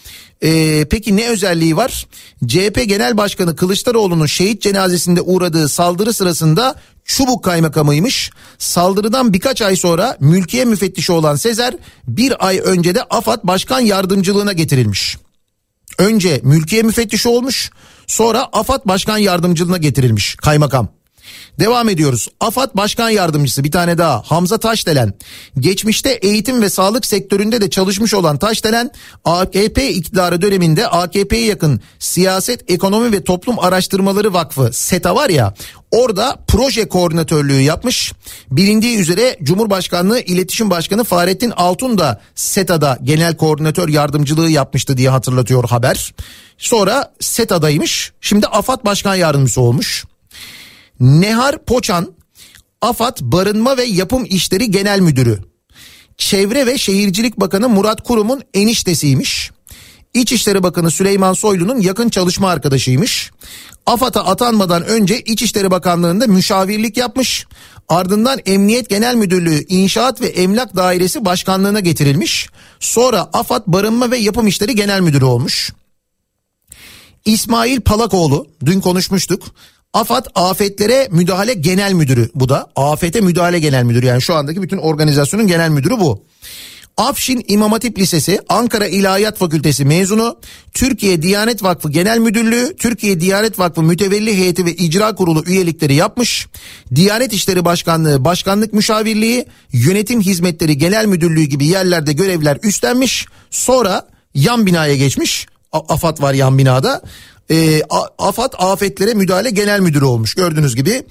Ee, 0.44 0.86
peki 0.90 1.18
ne 1.18 1.30
özelliği 1.30 1.78
var? 1.78 2.08
CHP 2.48 2.84
Genel 2.88 3.18
Başkanı 3.18 3.56
Kılıçdaroğlu'nun 3.56 4.26
şehit 4.26 4.62
cenazesinde 4.62 5.22
uğradığı 5.22 5.70
saldırı 5.70 6.14
sırasında 6.14 6.76
Çubuk 7.06 7.44
kaymakamıymış. 7.44 8.32
Saldırıdan 8.58 9.34
birkaç 9.34 9.62
ay 9.62 9.76
sonra 9.76 10.18
mülkiye 10.20 10.66
müfettişi 10.66 11.12
olan 11.12 11.36
Sezer 11.36 11.76
bir 12.08 12.48
ay 12.48 12.62
önce 12.64 12.96
de 12.96 13.04
AFAD 13.04 13.40
Başkan 13.44 13.80
Yardımcılığına 13.80 14.54
getirilmiş. 14.54 15.18
Önce 15.98 16.42
mülkiye 16.44 16.84
müfettişi 16.84 17.30
olmuş 17.30 17.72
sonra 18.08 18.50
AFAD 18.54 18.82
Başkan 18.86 19.18
Yardımcılığına 19.18 19.78
getirilmiş 19.78 20.36
kaymakam. 20.36 20.99
Devam 21.60 21.90
ediyoruz. 21.90 22.28
AFAD 22.40 22.70
Başkan 22.76 23.10
Yardımcısı 23.10 23.64
bir 23.64 23.72
tane 23.72 23.98
daha 23.98 24.22
Hamza 24.26 24.58
Taşdelen. 24.58 25.14
Geçmişte 25.60 26.10
eğitim 26.10 26.62
ve 26.62 26.70
sağlık 26.70 27.06
sektöründe 27.06 27.62
de 27.62 27.70
çalışmış 27.70 28.14
olan 28.14 28.38
Taşdelen 28.38 28.92
AKP 29.26 29.90
iktidarı 29.90 30.42
döneminde 30.42 30.88
AKP'ye 30.88 31.46
yakın 31.46 31.82
Siyaset 32.00 32.72
Ekonomi 32.72 33.12
ve 33.12 33.24
Toplum 33.24 33.60
Araştırmaları 33.60 34.34
Vakfı 34.34 34.70
SETA 34.74 35.16
var 35.16 35.30
ya 35.30 35.54
Orada 35.92 36.40
proje 36.48 36.88
koordinatörlüğü 36.88 37.62
yapmış. 37.62 38.14
Bilindiği 38.52 38.98
üzere 38.98 39.38
Cumhurbaşkanlığı 39.44 40.20
İletişim 40.20 40.70
Başkanı 40.70 41.04
Fahrettin 41.04 41.52
Altun 41.52 41.98
da 41.98 42.22
SETA'da 42.36 42.98
genel 43.04 43.38
koordinatör 43.38 43.90
yardımcılığı 43.90 44.50
yapmıştı 44.50 44.98
diye 44.98 45.10
hatırlatıyor 45.10 45.70
haber. 45.70 46.14
Sonra 46.58 47.14
SETA'daymış. 47.20 48.12
Şimdi 48.22 48.48
AFAD 48.48 48.86
Başkan 48.86 49.16
Yardımcısı 49.16 49.62
olmuş. 49.62 50.06
Nehar 51.00 51.66
Poçan 51.66 52.14
AFAD 52.82 53.18
Barınma 53.22 53.78
ve 53.78 53.84
Yapım 53.84 54.26
İşleri 54.30 54.72
Genel 54.72 55.00
Müdürü. 55.00 55.40
Çevre 56.18 56.66
ve 56.66 56.78
Şehircilik 56.78 57.40
Bakanı 57.40 57.70
Murat 57.70 58.04
Kurum'un 58.04 58.44
eniştesiymiş. 58.54 59.52
İçişleri 60.14 60.64
Bakanı 60.64 60.92
Süleyman 60.92 61.34
Soylu'nun 61.34 61.80
yakın 61.80 62.10
çalışma 62.10 62.50
arkadaşıymış. 62.50 63.32
AFAD'a 63.86 64.26
atanmadan 64.26 64.86
önce 64.86 65.20
İçişleri 65.20 65.72
Bakanlığı'nda 65.72 66.28
müşavirlik 66.28 66.98
yapmış. 66.98 67.46
Ardından 67.90 68.40
Emniyet 68.46 68.90
Genel 68.90 69.16
Müdürlüğü 69.16 69.66
İnşaat 69.70 70.22
ve 70.22 70.28
Emlak 70.28 70.76
Dairesi 70.76 71.26
Başkanlığı'na 71.26 71.80
getirilmiş. 71.80 72.50
Sonra 72.80 73.30
AFAD 73.34 73.64
Barınma 73.68 74.12
ve 74.12 74.18
Yapım 74.18 74.48
İşleri 74.48 74.76
Genel 74.76 75.02
Müdürü 75.02 75.26
olmuş. 75.26 75.74
İsmail 77.26 77.82
Palakoğlu 77.82 78.48
dün 78.66 78.82
konuşmuştuk. 78.82 79.44
AFAD 79.94 80.26
Afetlere 80.36 81.08
Müdahale 81.12 81.54
Genel 81.54 81.94
Müdürü 81.94 82.30
bu 82.36 82.50
da. 82.50 82.68
Afete 82.76 83.22
Müdahale 83.22 83.60
Genel 83.60 83.84
Müdürü 83.84 84.06
yani 84.06 84.22
şu 84.22 84.36
andaki 84.36 84.62
bütün 84.62 84.78
organizasyonun 84.78 85.48
genel 85.48 85.70
müdürü 85.70 86.00
bu. 86.00 86.24
Afşin 86.98 87.46
İmam 87.48 87.72
Hatip 87.72 88.00
Lisesi, 88.00 88.40
Ankara 88.50 88.88
İlahiyat 88.88 89.38
Fakültesi 89.38 89.86
mezunu, 89.86 90.40
Türkiye 90.74 91.22
Diyanet 91.22 91.64
Vakfı 91.64 91.92
Genel 91.92 92.20
Müdürlüğü, 92.20 92.76
Türkiye 92.80 93.20
Diyanet 93.20 93.60
Vakfı 93.60 93.84
Mütevelli 93.84 94.38
Heyeti 94.38 94.66
ve 94.66 94.74
İcra 94.74 95.16
Kurulu 95.16 95.44
üyelikleri 95.46 95.94
yapmış. 95.94 96.48
Diyanet 96.96 97.34
İşleri 97.34 97.66
Başkanlığı, 97.66 98.26
Başkanlık 98.26 98.74
Müşavirliği, 98.74 99.46
Yönetim 99.72 100.22
Hizmetleri 100.22 100.78
Genel 100.78 101.06
Müdürlüğü 101.06 101.44
gibi 101.44 101.66
yerlerde 101.66 102.14
görevler 102.14 102.58
üstlenmiş. 102.64 103.26
Sonra 103.50 104.08
yan 104.34 104.66
binaya 104.66 104.96
geçmiş. 104.96 105.48
AFAD 105.72 106.22
var 106.22 106.34
yan 106.34 106.58
binada. 106.58 107.02
Ee, 107.52 107.82
A- 107.90 108.28
AFAD 108.28 108.54
Afetlere 108.58 109.14
Müdahale 109.14 109.50
Genel 109.50 109.80
Müdürü 109.80 110.06
olmuş. 110.06 110.34
Gördüğünüz 110.36 110.76
gibi 110.76 111.04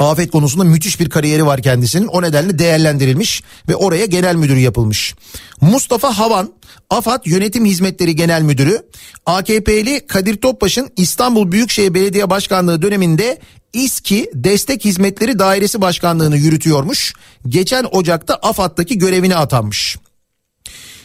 afet 0.00 0.30
konusunda 0.30 0.64
müthiş 0.64 1.00
bir 1.00 1.10
kariyeri 1.10 1.46
var 1.46 1.62
kendisinin. 1.62 2.06
O 2.06 2.22
nedenle 2.22 2.58
değerlendirilmiş 2.58 3.42
ve 3.68 3.76
oraya 3.76 4.06
genel 4.06 4.34
müdürü 4.36 4.58
yapılmış. 4.58 5.14
Mustafa 5.60 6.18
Havan, 6.18 6.52
AFAD 6.90 7.26
Yönetim 7.26 7.64
Hizmetleri 7.64 8.16
Genel 8.16 8.42
Müdürü, 8.42 8.82
AKP'li 9.26 10.06
Kadir 10.06 10.36
Topbaş'ın 10.36 10.90
İstanbul 10.96 11.52
Büyükşehir 11.52 11.94
Belediye 11.94 12.30
Başkanlığı 12.30 12.82
döneminde 12.82 13.38
İSKİ 13.72 14.30
Destek 14.34 14.84
Hizmetleri 14.84 15.38
Dairesi 15.38 15.80
Başkanlığını 15.80 16.36
yürütüyormuş. 16.36 17.14
Geçen 17.48 17.86
Ocak'ta 17.92 18.34
AFAD'daki 18.34 18.98
görevine 18.98 19.36
atanmış. 19.36 19.96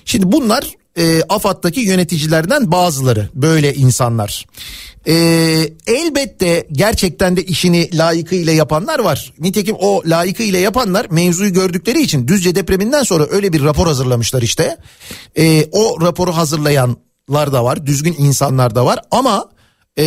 Şimdi 0.06 0.32
bunlar 0.32 0.68
e, 0.98 1.22
AFAD'daki 1.30 1.80
yöneticilerden 1.80 2.72
bazıları 2.72 3.30
böyle 3.34 3.74
insanlar. 3.74 4.46
E, 5.08 5.14
elbette 5.88 6.68
gerçekten 6.72 7.38
de 7.38 7.44
işini 7.44 7.98
layıkıyla 7.98 8.54
yapanlar 8.54 9.00
var. 9.00 9.34
Nitekim 9.40 9.76
o 9.80 10.02
layıkıyla 10.06 10.60
yapanlar 10.60 11.08
mevzuyu 11.10 11.54
gördükleri 11.54 12.02
için 12.02 12.28
Düzce 12.28 12.56
depreminden 12.56 13.04
sonra 13.04 13.28
öyle 13.30 13.54
bir 13.54 13.64
rapor 13.64 13.88
hazırlamışlar 13.88 14.42
işte. 14.42 14.78
E, 15.38 15.66
o 15.72 16.02
raporu 16.02 16.32
hazırlayanlar 16.38 17.54
da 17.54 17.64
var, 17.64 17.86
düzgün 17.86 18.16
insanlar 18.18 18.76
da 18.76 18.86
var 18.86 19.00
ama 19.12 19.50
e, 19.98 20.06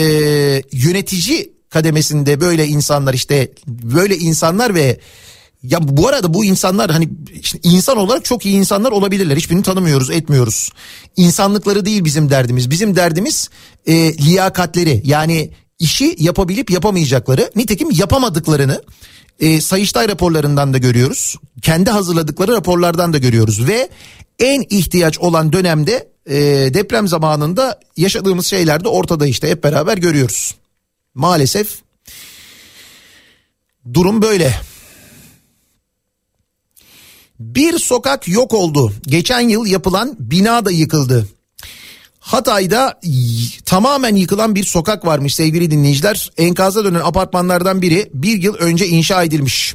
yönetici 0.73 1.53
kademesinde 1.71 2.41
böyle 2.41 2.67
insanlar 2.67 3.15
işte 3.15 3.51
böyle 3.67 4.17
insanlar 4.17 4.75
ve 4.75 5.01
ya 5.63 5.79
bu 5.83 6.09
arada 6.09 6.35
bu 6.35 6.45
insanlar 6.45 6.91
hani 6.91 7.09
insan 7.63 7.97
olarak 7.97 8.25
çok 8.25 8.47
iyi 8.47 8.57
insanlar 8.57 8.93
olabilirler. 8.93 9.37
Hiçbirini 9.37 9.63
tanımıyoruz, 9.63 10.11
etmiyoruz. 10.11 10.71
İnsanlıkları 11.17 11.85
değil 11.85 12.05
bizim 12.05 12.31
derdimiz. 12.31 12.71
Bizim 12.71 12.97
derdimiz 12.97 13.51
e, 13.87 14.19
liyakatleri. 14.19 15.03
Yani 15.05 15.51
işi 15.79 16.17
yapabilip 16.19 16.71
yapamayacakları. 16.71 17.51
Nitekim 17.57 17.91
yapamadıklarını 17.91 18.83
e, 19.41 19.61
Sayıştay 19.61 20.09
raporlarından 20.09 20.73
da 20.75 20.79
görüyoruz. 20.79 21.37
Kendi 21.63 21.91
hazırladıkları 21.91 22.53
raporlardan 22.53 23.13
da 23.13 23.19
görüyoruz. 23.19 23.69
Ve 23.69 23.89
en 24.39 24.65
ihtiyaç 24.71 25.19
olan 25.19 25.53
dönemde 25.53 26.09
e, 26.27 26.35
deprem 26.75 27.09
zamanında 27.09 27.81
yaşadığımız 27.97 28.47
şeyler 28.47 28.85
de 28.85 28.89
ortada 28.89 29.27
işte 29.27 29.51
hep 29.51 29.65
beraber 29.65 29.99
görüyoruz. 29.99 30.55
Maalesef 31.15 31.79
durum 33.95 34.23
böyle. 34.23 34.55
Bir 37.41 37.79
sokak 37.79 38.29
yok 38.29 38.55
oldu. 38.55 38.93
Geçen 39.03 39.41
yıl 39.41 39.67
yapılan 39.67 40.17
bina 40.19 40.65
da 40.65 40.71
yıkıldı. 40.71 41.29
Hatay'da 42.21 43.01
tamamen 43.65 44.17
yıkılan 44.17 44.55
bir 44.55 44.65
sokak 44.65 45.07
varmış 45.07 45.35
sevgili 45.35 45.71
dinleyiciler. 45.71 46.31
Enkaza 46.37 46.85
dönen 46.85 47.01
apartmanlardan 47.01 47.83
biri 47.83 48.11
bir 48.15 48.43
yıl 48.43 48.55
önce 48.55 48.87
inşa 48.87 49.23
edilmiş. 49.25 49.75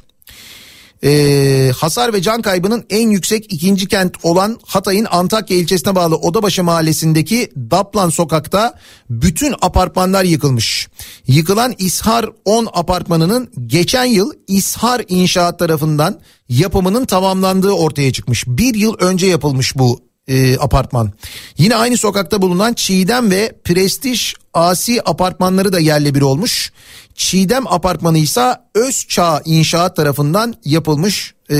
Ee, 1.04 1.72
hasar 1.78 2.14
ve 2.14 2.22
can 2.22 2.42
kaybının 2.42 2.86
en 2.90 3.10
yüksek 3.10 3.54
ikinci 3.54 3.88
kent 3.88 4.16
olan 4.24 4.60
Hatay'ın 4.66 5.08
Antakya 5.12 5.58
ilçesine 5.58 5.96
bağlı 5.96 6.16
Odabaşı 6.16 6.64
mahallesindeki 6.64 7.52
Daplan 7.72 8.10
sokakta 8.10 8.80
bütün 9.10 9.56
apartmanlar 9.62 10.24
yıkılmış. 10.24 10.88
Yıkılan 11.28 11.76
İshar 11.78 12.30
10 12.46 12.68
apartmanının 12.74 13.52
geçen 13.68 14.06
yıl 14.06 14.32
İshar 14.48 15.02
İnşaat 15.08 15.60
tarafından 15.60 16.20
yapımının 16.50 17.06
tamamlandığı 17.06 17.72
ortaya 17.72 18.14
çıkmış. 18.14 18.48
Bir 18.48 18.76
yıl 18.76 18.96
önce 19.00 19.28
yapılmış 19.28 19.78
bu 19.78 20.00
e, 20.28 20.58
apartman. 20.58 21.12
Yine 21.58 21.76
aynı 21.76 21.98
sokakta 21.98 22.42
bulunan 22.42 22.74
Çiğdem 22.74 23.32
ve 23.32 23.56
Prestij 23.64 24.34
Asi 24.54 25.02
apartmanları 25.10 25.74
da 25.74 25.80
yerle 25.80 26.16
bir 26.16 26.22
olmuş. 26.22 26.72
Çiğdem 27.16 27.68
apartmanı 27.68 28.18
ise 28.18 28.56
Özçağ 28.76 29.42
İnşaat 29.46 29.96
tarafından 29.96 30.54
yapılmış, 30.66 31.34
e, 31.50 31.58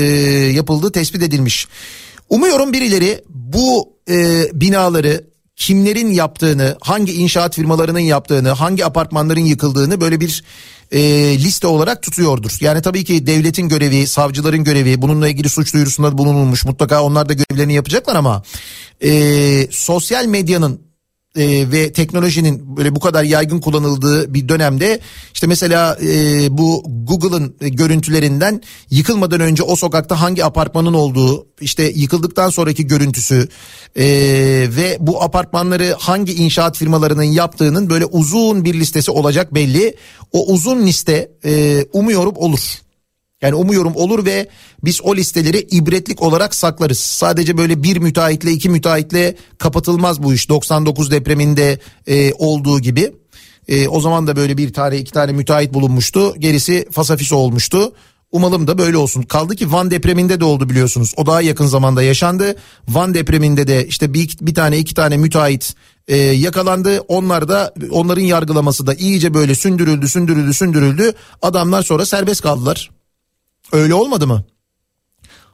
yapıldığı 0.54 0.92
tespit 0.92 1.22
edilmiş. 1.22 1.68
Umuyorum 2.28 2.72
birileri 2.72 3.24
bu 3.28 3.92
e, 4.10 4.44
binaları 4.52 5.32
kimlerin 5.56 6.10
yaptığını, 6.10 6.76
hangi 6.80 7.12
inşaat 7.12 7.54
firmalarının 7.54 7.98
yaptığını, 7.98 8.48
hangi 8.50 8.84
apartmanların 8.84 9.40
yıkıldığını 9.40 10.00
böyle 10.00 10.20
bir 10.20 10.44
e, 10.92 11.00
liste 11.38 11.66
olarak 11.66 12.02
tutuyordur. 12.02 12.56
Yani 12.60 12.82
tabii 12.82 13.04
ki 13.04 13.26
devletin 13.26 13.68
görevi, 13.68 14.06
savcıların 14.06 14.64
görevi, 14.64 15.02
bununla 15.02 15.28
ilgili 15.28 15.48
suç 15.48 15.74
duyurusunda 15.74 16.18
bulunulmuş. 16.18 16.64
Mutlaka 16.64 17.02
onlar 17.02 17.28
da 17.28 17.32
görevlerini 17.32 17.74
yapacaklar 17.74 18.16
ama 18.16 18.42
e, 19.04 19.68
sosyal 19.70 20.26
medyanın 20.26 20.91
e, 21.36 21.72
ve 21.72 21.92
teknolojinin 21.92 22.76
böyle 22.76 22.94
bu 22.94 23.00
kadar 23.00 23.24
yaygın 23.24 23.60
kullanıldığı 23.60 24.34
bir 24.34 24.48
dönemde 24.48 25.00
işte 25.34 25.46
mesela 25.46 25.98
e, 26.02 26.58
bu 26.58 26.84
Google'ın 27.04 27.56
görüntülerinden 27.60 28.62
yıkılmadan 28.90 29.40
önce 29.40 29.62
o 29.62 29.76
sokakta 29.76 30.20
hangi 30.20 30.44
apartmanın 30.44 30.94
olduğu 30.94 31.46
işte 31.60 31.92
yıkıldıktan 31.94 32.50
sonraki 32.50 32.86
görüntüsü 32.86 33.48
e, 33.96 34.04
ve 34.76 34.96
bu 35.00 35.22
apartmanları 35.22 35.96
hangi 35.98 36.34
inşaat 36.34 36.76
firmalarının 36.76 37.22
yaptığının 37.22 37.90
böyle 37.90 38.04
uzun 38.04 38.64
bir 38.64 38.74
listesi 38.74 39.10
olacak 39.10 39.54
belli. 39.54 39.96
O 40.32 40.46
uzun 40.52 40.86
liste 40.86 41.30
e, 41.44 41.84
umuyorum 41.92 42.34
olur. 42.36 42.82
Yani 43.42 43.54
umuyorum 43.54 43.96
olur 43.96 44.24
ve 44.24 44.48
biz 44.84 45.00
o 45.02 45.16
listeleri 45.16 45.58
ibretlik 45.70 46.22
olarak 46.22 46.54
saklarız. 46.54 46.98
Sadece 46.98 47.58
böyle 47.58 47.82
bir 47.82 47.96
müteahhitle 47.96 48.52
iki 48.52 48.68
müteahhitle 48.68 49.36
kapatılmaz 49.58 50.22
bu 50.22 50.34
iş. 50.34 50.48
99 50.48 51.10
depreminde 51.10 51.78
e, 52.06 52.32
olduğu 52.32 52.80
gibi. 52.80 53.12
E, 53.68 53.88
o 53.88 54.00
zaman 54.00 54.26
da 54.26 54.36
böyle 54.36 54.56
bir 54.56 54.72
tane 54.72 54.98
iki 54.98 55.12
tane 55.12 55.32
müteahhit 55.32 55.74
bulunmuştu. 55.74 56.34
Gerisi 56.38 56.88
fasafis 56.92 57.32
olmuştu. 57.32 57.92
Umalım 58.32 58.66
da 58.66 58.78
böyle 58.78 58.96
olsun. 58.96 59.22
Kaldı 59.22 59.56
ki 59.56 59.72
Van 59.72 59.90
depreminde 59.90 60.40
de 60.40 60.44
oldu 60.44 60.68
biliyorsunuz. 60.68 61.14
O 61.16 61.26
daha 61.26 61.42
yakın 61.42 61.66
zamanda 61.66 62.02
yaşandı. 62.02 62.56
Van 62.88 63.14
depreminde 63.14 63.66
de 63.66 63.86
işte 63.86 64.14
bir, 64.14 64.36
bir 64.40 64.54
tane 64.54 64.78
iki 64.78 64.94
tane 64.94 65.16
müteahhit 65.16 65.74
e, 66.08 66.16
yakalandı. 66.16 67.00
Onlar 67.00 67.48
da 67.48 67.74
onların 67.90 68.22
yargılaması 68.22 68.86
da 68.86 68.94
iyice 68.94 69.34
böyle 69.34 69.54
sündürüldü 69.54 70.08
sündürüldü 70.08 70.54
sündürüldü. 70.54 71.12
Adamlar 71.42 71.82
sonra 71.82 72.06
serbest 72.06 72.40
kaldılar. 72.40 72.90
Öyle 73.72 73.94
olmadı 73.94 74.26
mı? 74.26 74.44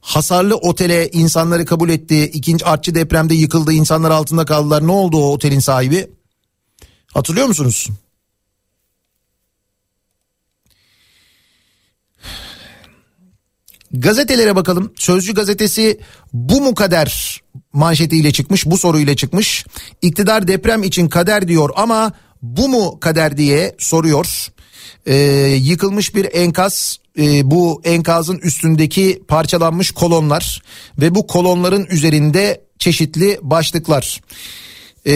Hasarlı 0.00 0.56
otele 0.56 1.08
insanları 1.12 1.64
kabul 1.64 1.88
etti. 1.88 2.24
İkinci 2.24 2.64
artçı 2.64 2.94
depremde 2.94 3.34
yıkıldı. 3.34 3.72
insanlar 3.72 4.10
altında 4.10 4.44
kaldılar. 4.44 4.86
Ne 4.86 4.92
oldu 4.92 5.16
o 5.16 5.32
otelin 5.32 5.60
sahibi? 5.60 6.10
Hatırlıyor 7.14 7.46
musunuz? 7.46 7.88
Gazetelere 13.92 14.56
bakalım. 14.56 14.92
Sözcü 14.96 15.34
gazetesi 15.34 16.00
bu 16.32 16.60
mu 16.60 16.74
kader 16.74 17.40
manşetiyle 17.72 18.32
çıkmış, 18.32 18.66
bu 18.66 18.78
soruyla 18.78 19.16
çıkmış. 19.16 19.66
İktidar 20.02 20.48
deprem 20.48 20.82
için 20.82 21.08
kader 21.08 21.48
diyor 21.48 21.70
ama 21.76 22.12
bu 22.42 22.68
mu 22.68 23.00
kader 23.00 23.36
diye 23.36 23.76
soruyor. 23.78 24.48
Ee, 25.06 25.14
yıkılmış 25.60 26.14
bir 26.14 26.28
enkaz 26.32 26.98
e, 27.18 27.50
bu 27.50 27.80
enkazın 27.84 28.38
üstündeki 28.38 29.22
parçalanmış 29.28 29.90
kolonlar 29.90 30.62
ve 31.00 31.14
bu 31.14 31.26
kolonların 31.26 31.86
üzerinde 31.86 32.64
çeşitli 32.78 33.38
başlıklar. 33.42 34.20
Ee, 35.06 35.12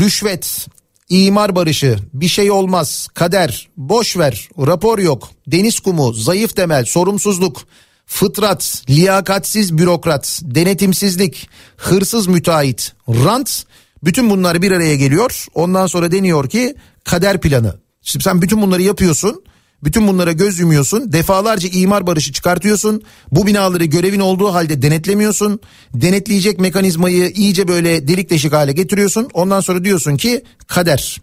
rüşvet, 0.00 0.66
imar 1.08 1.56
barışı, 1.56 1.96
bir 2.14 2.28
şey 2.28 2.50
olmaz, 2.50 3.08
kader, 3.14 3.68
boş 3.76 4.16
ver, 4.16 4.48
rapor 4.58 4.98
yok, 4.98 5.30
deniz 5.46 5.80
kumu, 5.80 6.12
zayıf 6.12 6.56
temel, 6.56 6.84
sorumsuzluk, 6.84 7.62
fıtrat, 8.06 8.82
liyakatsiz 8.88 9.78
bürokrat, 9.78 10.40
denetimsizlik, 10.42 11.48
hırsız 11.76 12.26
müteahhit, 12.26 12.92
rant 13.08 13.64
bütün 14.04 14.30
bunlar 14.30 14.62
bir 14.62 14.72
araya 14.72 14.96
geliyor. 14.96 15.46
Ondan 15.54 15.86
sonra 15.86 16.12
deniyor 16.12 16.48
ki 16.48 16.74
kader 17.04 17.40
planı. 17.40 17.80
Şimdi 18.02 18.24
sen 18.24 18.42
bütün 18.42 18.62
bunları 18.62 18.82
yapıyorsun. 18.82 19.44
Bütün 19.84 20.08
bunlara 20.08 20.32
göz 20.32 20.58
yumuyorsun. 20.58 21.12
Defalarca 21.12 21.68
imar 21.72 22.06
barışı 22.06 22.32
çıkartıyorsun. 22.32 23.02
Bu 23.32 23.46
binaları 23.46 23.84
görevin 23.84 24.20
olduğu 24.20 24.54
halde 24.54 24.82
denetlemiyorsun. 24.82 25.60
Denetleyecek 25.94 26.60
mekanizmayı 26.60 27.30
iyice 27.30 27.68
böyle 27.68 28.08
delik 28.08 28.30
deşik 28.30 28.52
hale 28.52 28.72
getiriyorsun. 28.72 29.28
Ondan 29.34 29.60
sonra 29.60 29.84
diyorsun 29.84 30.16
ki 30.16 30.42
kader. 30.66 31.20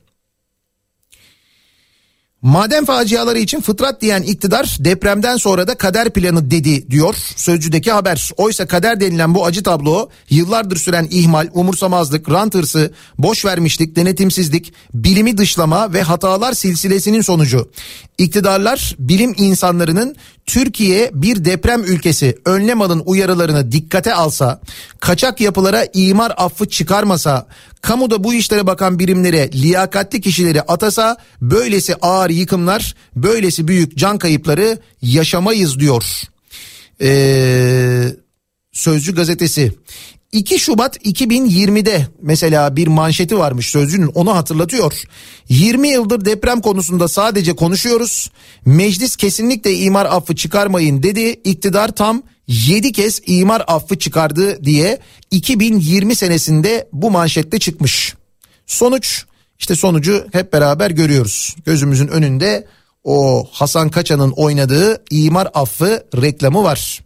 Maden 2.42 2.86
faciaları 2.86 3.40
için 3.40 3.62
fıtrat 3.62 4.02
diyen 4.02 4.22
iktidar 4.22 4.78
depremden 4.80 5.38
sonra 5.38 5.68
da 5.68 5.76
kader 5.76 6.10
planı 6.10 6.52
dedi 6.52 6.92
diyor 6.92 7.16
Sözcü'deki 7.36 7.92
haber. 7.92 8.32
Oysa 8.38 8.68
kader 8.68 9.00
denilen 9.00 9.36
bu 9.36 9.46
acı 9.46 9.64
tablo 9.64 10.10
yıllardır 10.30 10.78
süren 10.78 11.08
ihmal, 11.12 11.48
umursamazlık, 11.54 12.30
rant 12.30 12.56
hırsı, 12.56 12.94
boş 13.18 13.46
vermişlik, 13.46 13.96
denetimsizlik, 13.96 14.74
bilimi 14.94 15.38
dışlama 15.38 15.94
ve 15.94 16.02
hatalar 16.02 16.54
silsilesinin 16.54 17.22
sonucu. 17.22 17.72
İktidarlar 18.18 18.96
bilim 19.00 19.34
insanlarının 19.38 20.16
Türkiye 20.46 21.12
bir 21.14 21.46
deprem 21.46 21.84
ülkesi 21.84 22.38
önlem 22.46 22.82
alın 22.82 23.04
uyarılarını 23.06 23.72
dikkate 23.72 24.14
alsa, 24.14 24.62
kaçak 25.00 25.42
yapılara 25.42 25.86
imar 25.94 26.34
affı 26.38 26.70
çıkarmasa, 26.70 27.48
kamuda 27.82 28.24
bu 28.24 28.34
işlere 28.34 28.68
bakan 28.68 29.00
birimlere 29.00 29.52
liyakatli 29.52 30.22
kişileri 30.22 30.62
atasa 30.62 31.18
böylesi 31.42 31.96
ağır 31.96 32.29
yıkımlar, 32.34 32.96
böylesi 33.16 33.68
büyük 33.68 33.98
can 33.98 34.18
kayıpları 34.18 34.80
yaşamayız 35.02 35.80
diyor. 35.80 36.04
Ee, 37.02 38.10
Sözcü 38.72 39.16
gazetesi. 39.16 39.72
2 40.32 40.60
Şubat 40.60 40.98
2020'de 40.98 42.08
mesela 42.22 42.76
bir 42.76 42.88
manşeti 42.88 43.38
varmış 43.38 43.70
sözcünün 43.70 44.08
onu 44.08 44.36
hatırlatıyor. 44.36 45.04
20 45.50 45.88
yıldır 45.90 46.26
deprem 46.26 46.62
konusunda 46.62 47.08
sadece 47.08 47.56
konuşuyoruz. 47.56 48.32
Meclis 48.66 49.16
kesinlikle 49.16 49.76
imar 49.76 50.06
affı 50.06 50.36
çıkarmayın 50.36 51.04
dedi. 51.04 51.42
İktidar 51.44 51.96
tam 51.96 52.24
7 52.48 52.92
kez 52.92 53.22
imar 53.26 53.64
affı 53.68 54.00
çıkardı 54.00 54.66
diye 54.66 55.00
2020 55.32 56.16
senesinde 56.16 56.90
bu 56.94 57.12
manşette 57.12 57.60
çıkmış. 57.60 58.16
Sonuç 58.68 59.26
işte 59.60 59.76
sonucu 59.76 60.28
hep 60.32 60.54
beraber 60.54 60.92
görüyoruz. 60.92 61.56
Gözümüzün 61.66 62.08
önünde 62.08 62.68
o 63.04 63.48
Hasan 63.52 63.90
Kaçan'ın 63.90 64.32
oynadığı 64.32 65.04
imar 65.12 65.48
affı 65.54 66.04
reklamı 66.22 66.64
var. 66.64 67.02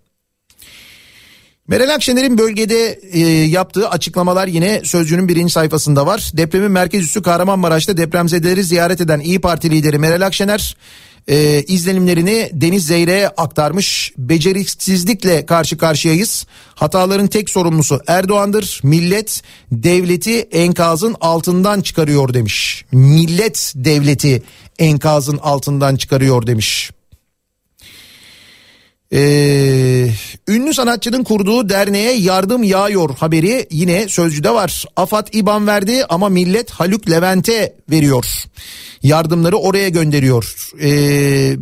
Meral 1.68 1.94
Akşener'in 1.94 2.38
bölgede 2.38 3.00
e, 3.12 3.20
yaptığı 3.30 3.90
açıklamalar 3.90 4.48
yine 4.48 4.82
Sözcü'nün 4.84 5.28
birinci 5.28 5.54
sayfasında 5.54 6.06
var. 6.06 6.32
Depremin 6.34 6.72
merkez 6.72 7.04
üssü 7.04 7.22
Kahramanmaraş'ta 7.22 7.98
depremzedeleri 7.98 8.64
ziyaret 8.64 9.02
eden 9.02 9.20
İyi 9.20 9.42
Parti 9.42 9.70
lideri 9.70 10.00
Meral 10.00 10.26
Akşener 10.26 10.78
e, 11.28 11.64
izlenimlerini 11.64 12.50
Deniz 12.54 12.88
Zeyre'ye 12.88 13.28
aktarmış. 13.28 14.14
Beceriksizlikle 14.18 15.46
karşı 15.46 15.78
karşıyayız. 15.78 16.46
Hataların 16.76 17.28
tek 17.28 17.50
sorumlusu 17.50 18.00
Erdoğan'dır. 18.08 18.80
Millet 18.84 19.42
devleti 19.72 20.40
enkazın 20.40 21.16
altından 21.22 21.82
çıkarıyor 21.82 22.34
demiş. 22.34 22.86
Millet 22.92 23.74
devleti 23.76 24.44
enkazın 24.80 25.38
altından 25.38 25.96
çıkarıyor 25.96 26.48
demiş. 26.48 26.92
Ee, 29.14 30.10
ünlü 30.48 30.74
sanatçının 30.74 31.24
kurduğu 31.24 31.70
derneğe 31.70 32.14
yardım 32.14 32.64
yağıyor 32.64 33.16
haberi 33.18 33.68
yine 33.72 34.08
sözcüde 34.08 34.50
var. 34.54 34.86
Afat 34.96 35.36
İban 35.36 35.68
verdi 35.68 36.06
ama 36.10 36.30
millet 36.30 36.72
Haluk 36.72 37.10
Levent'e 37.10 37.76
veriyor. 37.92 38.26
Yardımları 39.04 39.58
oraya 39.58 39.90
gönderiyor. 39.90 40.72
Ee, 40.82 41.56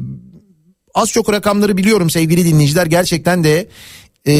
az 0.94 1.10
çok 1.10 1.34
rakamları 1.34 1.78
biliyorum 1.78 2.10
sevgili 2.10 2.46
dinleyiciler. 2.46 2.86
Gerçekten 2.86 3.44
de 3.44 3.68
e, 4.28 4.34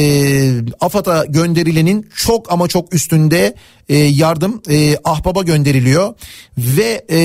AFAD'a 0.80 1.24
gönderilenin 1.24 2.10
çok 2.16 2.52
ama 2.52 2.68
çok 2.68 2.94
üstünde 2.94 3.54
e, 3.88 3.96
yardım 3.96 4.62
e, 4.70 4.96
Ahbap'a 5.04 5.42
gönderiliyor. 5.42 6.14
Ve 6.58 7.06
e, 7.10 7.20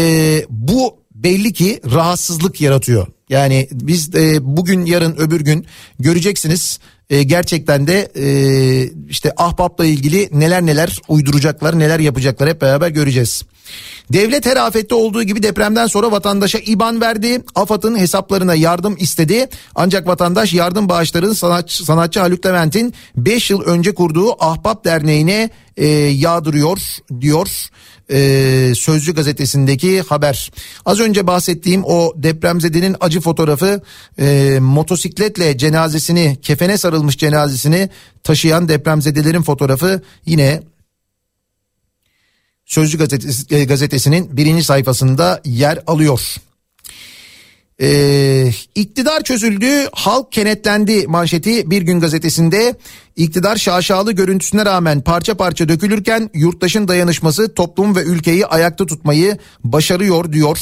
bu 0.49 0.95
belli 1.15 1.53
ki 1.53 1.81
rahatsızlık 1.91 2.61
yaratıyor. 2.61 3.07
Yani 3.30 3.67
biz 3.71 4.15
e, 4.15 4.38
bugün 4.41 4.86
yarın 4.86 5.15
öbür 5.15 5.41
gün 5.41 5.65
göreceksiniz 5.99 6.80
e, 7.09 7.23
gerçekten 7.23 7.88
de 7.88 8.11
e, 8.15 8.28
işte 9.09 9.32
ahbapla 9.38 9.86
ilgili 9.86 10.30
neler 10.32 10.65
neler 10.65 11.01
uyduracaklar 11.07 11.80
neler 11.80 11.99
yapacaklar 11.99 12.49
hep 12.49 12.61
beraber 12.61 12.89
göreceğiz. 12.89 13.43
Devlet 14.13 14.45
her 14.45 14.57
afette 14.57 14.95
olduğu 14.95 15.24
gibi 15.24 15.43
depremden 15.43 15.88
sonra 15.88 16.11
vatandaşa 16.11 16.59
IBAN 16.59 17.01
verdi. 17.01 17.41
AFAD'ın 17.55 17.99
hesaplarına 17.99 18.55
yardım 18.55 18.95
istedi. 18.99 19.49
Ancak 19.76 20.07
vatandaş 20.07 20.53
yardım 20.53 20.89
bağışlarını 20.89 21.36
sanatçı, 21.36 21.86
sanatçı 21.86 22.20
Haluk 22.20 22.45
Levent'in 22.45 22.93
5 23.18 23.49
yıl 23.49 23.61
önce 23.61 23.93
kurduğu 23.93 24.43
Ahbap 24.43 24.86
Derneği'ne 24.86 25.49
e, 25.78 25.88
yağdırıyor 25.88 26.80
diyor 27.22 27.70
e, 28.11 28.74
Sözcü 28.76 29.15
gazetesindeki 29.15 30.01
haber. 30.01 30.51
Az 30.86 30.99
önce 30.99 31.28
bahsettiğim 31.28 31.84
o 31.86 32.13
depremzedenin 32.15 32.95
acı 32.99 33.22
fotoğrafı 33.22 33.82
e, 34.20 34.57
motosikletle 34.61 35.57
cenazesini 35.57 36.38
kefene 36.41 36.78
sarılmış 36.78 37.18
cenazesini 37.18 37.89
taşıyan 38.24 38.70
depremzedelerin 38.70 39.41
fotoğrafı 39.41 40.01
yine 40.26 40.61
Sözcü 42.68 42.97
gazetesi, 42.97 43.55
e, 43.55 43.63
gazetesinin 43.63 44.38
birinci 44.38 44.63
sayfasında 44.63 45.41
yer 45.45 45.80
alıyor. 45.88 46.38
Ee, 47.82 48.51
iktidar 48.76 49.24
çözüldü, 49.24 49.89
halk 49.91 50.32
kenetlendi 50.32 51.07
manşeti 51.07 51.72
bir 51.72 51.82
gün 51.82 51.99
gazetesinde 51.99 52.76
iktidar 53.15 53.57
şaşalı 53.57 54.11
görüntüsüne 54.11 54.65
rağmen 54.65 55.01
parça 55.01 55.38
parça 55.38 55.70
dökülürken 55.70 56.30
yurttaşın 56.34 56.88
dayanışması 56.88 57.53
toplum 57.53 57.95
ve 57.95 58.03
ülkeyi 58.03 58.45
ayakta 58.45 58.86
tutmayı 58.86 59.38
başarıyor 59.63 60.34
diyor. 60.34 60.59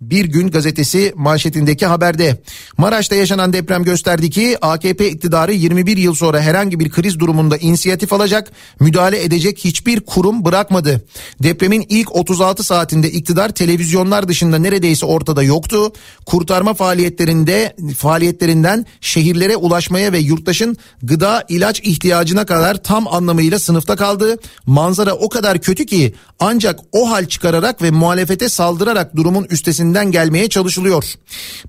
Bir 0.00 0.24
gün 0.24 0.48
gazetesi 0.48 1.12
manşetindeki 1.16 1.86
haberde. 1.86 2.42
Maraş'ta 2.78 3.14
yaşanan 3.14 3.52
deprem 3.52 3.84
gösterdi 3.84 4.30
ki 4.30 4.58
AKP 4.62 5.10
iktidarı 5.10 5.52
21 5.52 5.96
yıl 5.96 6.14
sonra 6.14 6.40
herhangi 6.40 6.80
bir 6.80 6.90
kriz 6.90 7.20
durumunda 7.20 7.56
inisiyatif 7.56 8.12
alacak, 8.12 8.52
müdahale 8.80 9.24
edecek 9.24 9.58
hiçbir 9.58 10.00
kurum 10.00 10.44
bırakmadı. 10.44 11.04
Depremin 11.42 11.86
ilk 11.88 12.16
36 12.16 12.62
saatinde 12.64 13.10
iktidar 13.10 13.48
televizyonlar 13.48 14.28
dışında 14.28 14.58
neredeyse 14.58 15.06
ortada 15.06 15.42
yoktu. 15.42 15.92
Kurtarma 16.26 16.74
faaliyetlerinde 16.74 17.76
faaliyetlerinden 17.98 18.86
şehirlere 19.00 19.56
ulaşmaya 19.56 20.12
ve 20.12 20.18
yurttaşın 20.18 20.76
gıda, 21.02 21.44
ilaç 21.48 21.80
ihtiyacına 21.80 22.46
kadar 22.46 22.82
tam 22.82 23.08
anlamıyla 23.08 23.58
sınıfta 23.58 23.96
kaldı. 23.96 24.36
Manzara 24.66 25.14
o 25.14 25.28
kadar 25.28 25.58
kötü 25.58 25.86
ki 25.86 26.14
ancak 26.40 26.80
o 26.92 27.10
hal 27.10 27.26
çıkararak 27.26 27.82
ve 27.82 27.90
muhalefete 27.90 28.48
saldırarak 28.48 29.16
durumun 29.16 29.46
üstesinden 29.50 29.85
gelmeye 29.92 30.48
çalışılıyor. 30.48 31.04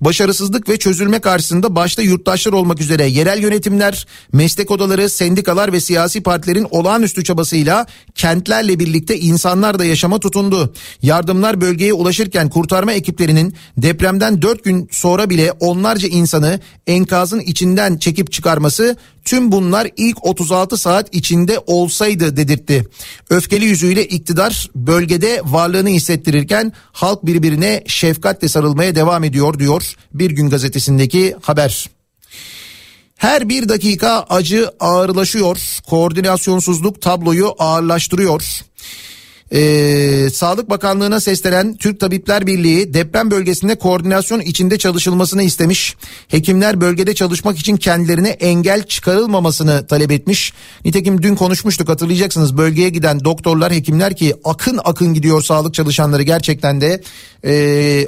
Başarısızlık 0.00 0.68
ve 0.68 0.76
çözülme 0.76 1.18
karşısında 1.18 1.76
başta 1.76 2.02
yurttaşlar 2.02 2.52
olmak 2.52 2.80
üzere 2.80 3.06
yerel 3.06 3.42
yönetimler, 3.42 4.06
meslek 4.32 4.70
odaları, 4.70 5.08
sendikalar 5.08 5.72
ve 5.72 5.80
siyasi 5.80 6.22
partilerin 6.22 6.66
olağanüstü 6.70 7.24
çabasıyla 7.24 7.86
kentlerle 8.14 8.78
birlikte 8.78 9.18
insanlar 9.18 9.78
da 9.78 9.84
yaşama 9.84 10.18
tutundu. 10.20 10.74
Yardımlar 11.02 11.60
bölgeye 11.60 11.92
ulaşırken 11.92 12.50
kurtarma 12.50 12.92
ekiplerinin 12.92 13.54
depremden 13.76 14.42
4 14.42 14.64
gün 14.64 14.88
sonra 14.90 15.30
bile 15.30 15.52
onlarca 15.52 16.08
insanı 16.08 16.60
enkazın 16.86 17.40
içinden 17.40 17.96
çekip 17.96 18.32
çıkarması 18.32 18.96
tüm 19.28 19.52
bunlar 19.52 19.88
ilk 19.96 20.26
36 20.26 20.76
saat 20.76 21.14
içinde 21.14 21.58
olsaydı 21.66 22.36
dedirtti. 22.36 22.84
Öfkeli 23.30 23.64
yüzüyle 23.64 24.06
iktidar 24.06 24.70
bölgede 24.74 25.40
varlığını 25.44 25.88
hissettirirken 25.88 26.72
halk 26.92 27.26
birbirine 27.26 27.84
şefkatle 28.08 28.48
sarılmaya 28.48 28.94
devam 28.94 29.24
ediyor 29.24 29.58
diyor 29.58 29.94
Bir 30.14 30.30
Gün 30.30 30.50
Gazetesi'ndeki 30.50 31.36
haber. 31.42 31.90
Her 33.16 33.48
bir 33.48 33.68
dakika 33.68 34.26
acı 34.28 34.70
ağırlaşıyor. 34.80 35.80
Koordinasyonsuzluk 35.86 37.02
tabloyu 37.02 37.54
ağırlaştırıyor. 37.58 38.62
Ee, 39.52 40.28
Sağlık 40.32 40.70
Bakanlığı'na 40.70 41.20
seslenen 41.20 41.76
Türk 41.76 42.00
Tabipler 42.00 42.46
Birliği 42.46 42.94
deprem 42.94 43.30
bölgesinde 43.30 43.74
koordinasyon 43.74 44.40
içinde 44.40 44.78
çalışılmasını 44.78 45.42
istemiş. 45.42 45.96
Hekimler 46.28 46.80
bölgede 46.80 47.14
çalışmak 47.14 47.58
için 47.58 47.76
kendilerine 47.76 48.28
engel 48.28 48.82
çıkarılmamasını 48.82 49.86
talep 49.86 50.10
etmiş. 50.10 50.52
Nitekim 50.84 51.22
dün 51.22 51.34
konuşmuştuk 51.34 51.88
hatırlayacaksınız 51.88 52.56
bölgeye 52.56 52.88
giden 52.88 53.24
doktorlar 53.24 53.72
hekimler 53.72 54.16
ki 54.16 54.34
akın 54.44 54.80
akın 54.84 55.14
gidiyor 55.14 55.42
sağlık 55.42 55.74
çalışanları 55.74 56.22
gerçekten 56.22 56.80
de 56.80 57.02
e, 57.44 57.52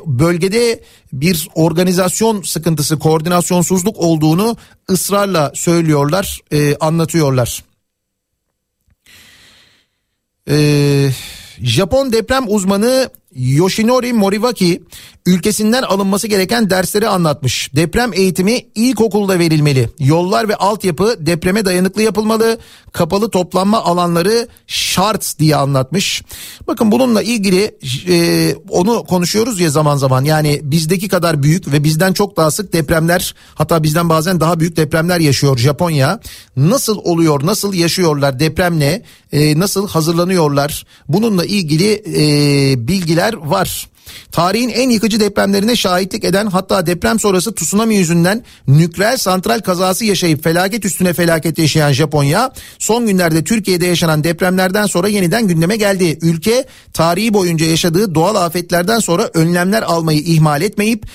bölgede 0.07 0.81
bir 1.13 1.49
organizasyon 1.55 2.43
sıkıntısı 2.43 2.99
koordinasyonsuzluk 2.99 3.97
olduğunu 3.99 4.57
ısrarla 4.91 5.53
söylüyorlar 5.55 6.41
e, 6.53 6.77
anlatıyorlar. 6.77 7.70
Ee, 10.49 11.11
Japon 11.63 12.13
deprem 12.13 12.45
uzmanı 12.49 13.11
Yoshinori 13.35 14.13
Moriwaki 14.13 14.83
ülkesinden 15.27 15.83
alınması 15.83 16.27
gereken 16.27 16.71
dersleri 16.71 17.09
anlatmış. 17.09 17.71
Deprem 17.75 18.13
eğitimi 18.13 18.61
ilkokulda 18.75 19.39
verilmeli. 19.39 19.89
Yollar 19.99 20.49
ve 20.49 20.57
altyapı 20.57 21.17
depreme 21.27 21.65
dayanıklı 21.65 22.03
yapılmalı. 22.03 22.59
Kapalı 22.93 23.31
toplanma 23.31 23.85
alanları 23.85 24.49
şart 24.67 25.39
diye 25.39 25.57
anlatmış. 25.57 26.23
Bakın 26.67 26.93
bununla 26.93 27.23
ilgili 27.23 27.79
e, 28.09 28.55
onu 28.69 29.05
konuşuyoruz 29.05 29.61
ya 29.61 29.71
zaman 29.71 29.97
zaman. 29.97 30.25
Yani 30.25 30.61
bizdeki 30.63 31.09
kadar 31.09 31.43
büyük 31.43 31.73
ve 31.73 31.85
bizden 31.85 32.13
çok 32.13 32.37
daha 32.37 32.51
sık 32.51 32.73
depremler 32.73 33.35
hatta 33.55 33.83
bizden 33.83 34.09
bazen 34.09 34.41
daha 34.41 34.61
büyük 34.61 34.77
depremler 34.77 35.21
yaşıyor 35.21 35.59
Japonya. 35.59 36.21
Nasıl 36.57 36.99
oluyor, 36.99 37.47
nasıl 37.47 37.75
yaşıyorlar 37.75 38.41
depremle, 38.41 39.03
e, 39.33 39.59
nasıl 39.59 39.89
hazırlanıyorlar? 39.89 40.87
Bununla 41.09 41.45
ilgili 41.45 42.03
e, 42.07 42.89
bilgiler 42.89 43.20
var. 43.33 43.89
Tarihin 44.33 44.69
en 44.69 44.91
yıkıcı 44.91 45.21
depremlerine 45.21 45.77
şahitlik 45.77 46.25
eden 46.25 46.47
hatta 46.47 46.87
deprem 46.87 47.19
sonrası 47.19 47.55
tsunami 47.55 47.95
yüzünden 47.95 48.45
nükleer 48.69 49.17
santral 49.17 49.61
kazası 49.61 50.05
yaşayıp 50.05 50.45
felaket 50.45 50.85
üstüne 50.85 51.13
felaket 51.13 51.59
yaşayan 51.59 51.93
Japonya 51.93 52.53
son 52.79 53.07
günlerde 53.07 53.45
Türkiye'de 53.45 53.87
yaşanan 53.87 54.25
depremlerden 54.25 54.87
sonra 54.87 55.09
yeniden 55.09 55.49
gündeme 55.49 55.77
geldi. 55.77 56.19
Ülke 56.23 56.65
tarihi 56.93 57.35
boyunca 57.35 57.67
yaşadığı 57.67 58.15
doğal 58.15 58.35
afetlerden 58.35 58.99
sonra 58.99 59.31
önlemler 59.35 59.83
almayı 59.83 60.21
ihmal 60.21 60.63
etmeyip 60.63 61.07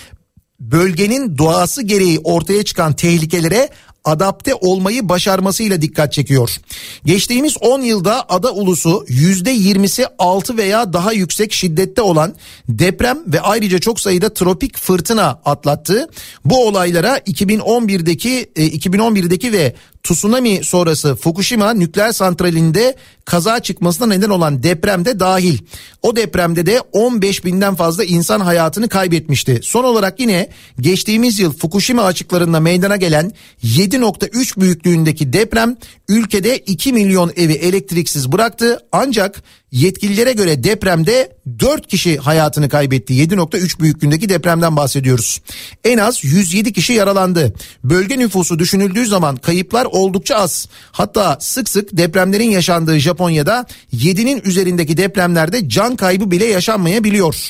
bölgenin 0.60 1.38
doğası 1.38 1.82
gereği 1.82 2.20
ortaya 2.20 2.64
çıkan 2.64 2.94
tehlikelere 2.94 3.70
adapte 4.06 4.56
olmayı 4.56 5.10
başarmasıyla 5.10 5.82
dikkat 5.82 6.14
çekiyor. 6.14 6.58
Geçtiğimiz 7.06 7.58
10 7.62 7.82
yılda 7.82 8.30
ada 8.30 8.54
ulusu 8.54 9.06
%20'si 9.10 10.08
6 10.20 10.58
veya 10.58 10.94
daha 10.94 11.14
yüksek 11.14 11.54
şiddette 11.54 12.02
olan 12.02 12.36
deprem 12.70 13.20
ve 13.28 13.42
ayrıca 13.42 13.80
çok 13.80 14.00
sayıda 14.00 14.34
tropik 14.34 14.78
fırtına 14.78 15.40
atlattı. 15.46 16.10
Bu 16.46 16.68
olaylara 16.68 17.18
2011'deki 17.18 18.52
2011'deki 18.56 19.48
e, 19.48 19.52
ve 19.52 19.76
tsunami 20.06 20.64
sonrası 20.64 21.16
Fukushima 21.16 21.74
nükleer 21.74 22.12
santralinde 22.12 22.96
kaza 23.26 23.60
çıkmasına 23.60 24.08
neden 24.08 24.30
olan 24.30 24.64
depremde 24.64 25.20
dahil. 25.20 25.58
O 26.02 26.16
depremde 26.16 26.66
de 26.66 26.82
15 26.92 27.46
binden 27.46 27.76
fazla 27.76 28.04
insan 28.04 28.40
hayatını 28.40 28.90
kaybetmişti. 28.90 29.60
Son 29.64 29.84
olarak 29.84 30.20
yine 30.20 30.50
geçtiğimiz 30.80 31.40
yıl 31.40 31.54
Fukushima 31.54 32.04
açıklarında 32.04 32.60
meydana 32.60 32.96
gelen 32.96 33.32
7.3 33.64 34.60
büyüklüğündeki 34.60 35.34
deprem 35.34 35.78
ülkede 36.10 36.58
2 36.58 36.94
milyon 36.94 37.32
evi 37.36 37.54
elektriksiz 37.54 38.32
bıraktı. 38.32 38.80
Ancak 38.92 39.44
Yetkililere 39.76 40.34
göre 40.34 40.64
depremde 40.64 41.38
4 41.60 41.88
kişi 41.88 42.18
hayatını 42.18 42.70
kaybetti. 42.70 43.14
7.3 43.14 43.80
büyüklüğündeki 43.80 44.30
depremden 44.30 44.76
bahsediyoruz. 44.76 45.42
En 45.84 45.98
az 45.98 46.24
107 46.24 46.74
kişi 46.74 46.94
yaralandı. 46.94 47.54
Bölge 47.84 48.20
nüfusu 48.20 48.60
düşünüldüğü 48.60 49.06
zaman 49.06 49.36
kayıplar 49.36 49.86
oldukça 49.86 50.36
az. 50.36 50.68
Hatta 50.92 51.38
sık 51.42 51.70
sık 51.70 51.98
depremlerin 51.98 52.50
yaşandığı 52.50 52.98
Japonya'da 52.98 53.66
7'nin 53.94 54.42
üzerindeki 54.46 54.98
depremlerde 54.98 55.70
can 55.70 55.96
kaybı 55.96 56.32
bile 56.32 56.46
yaşanmayabiliyor. 56.46 57.50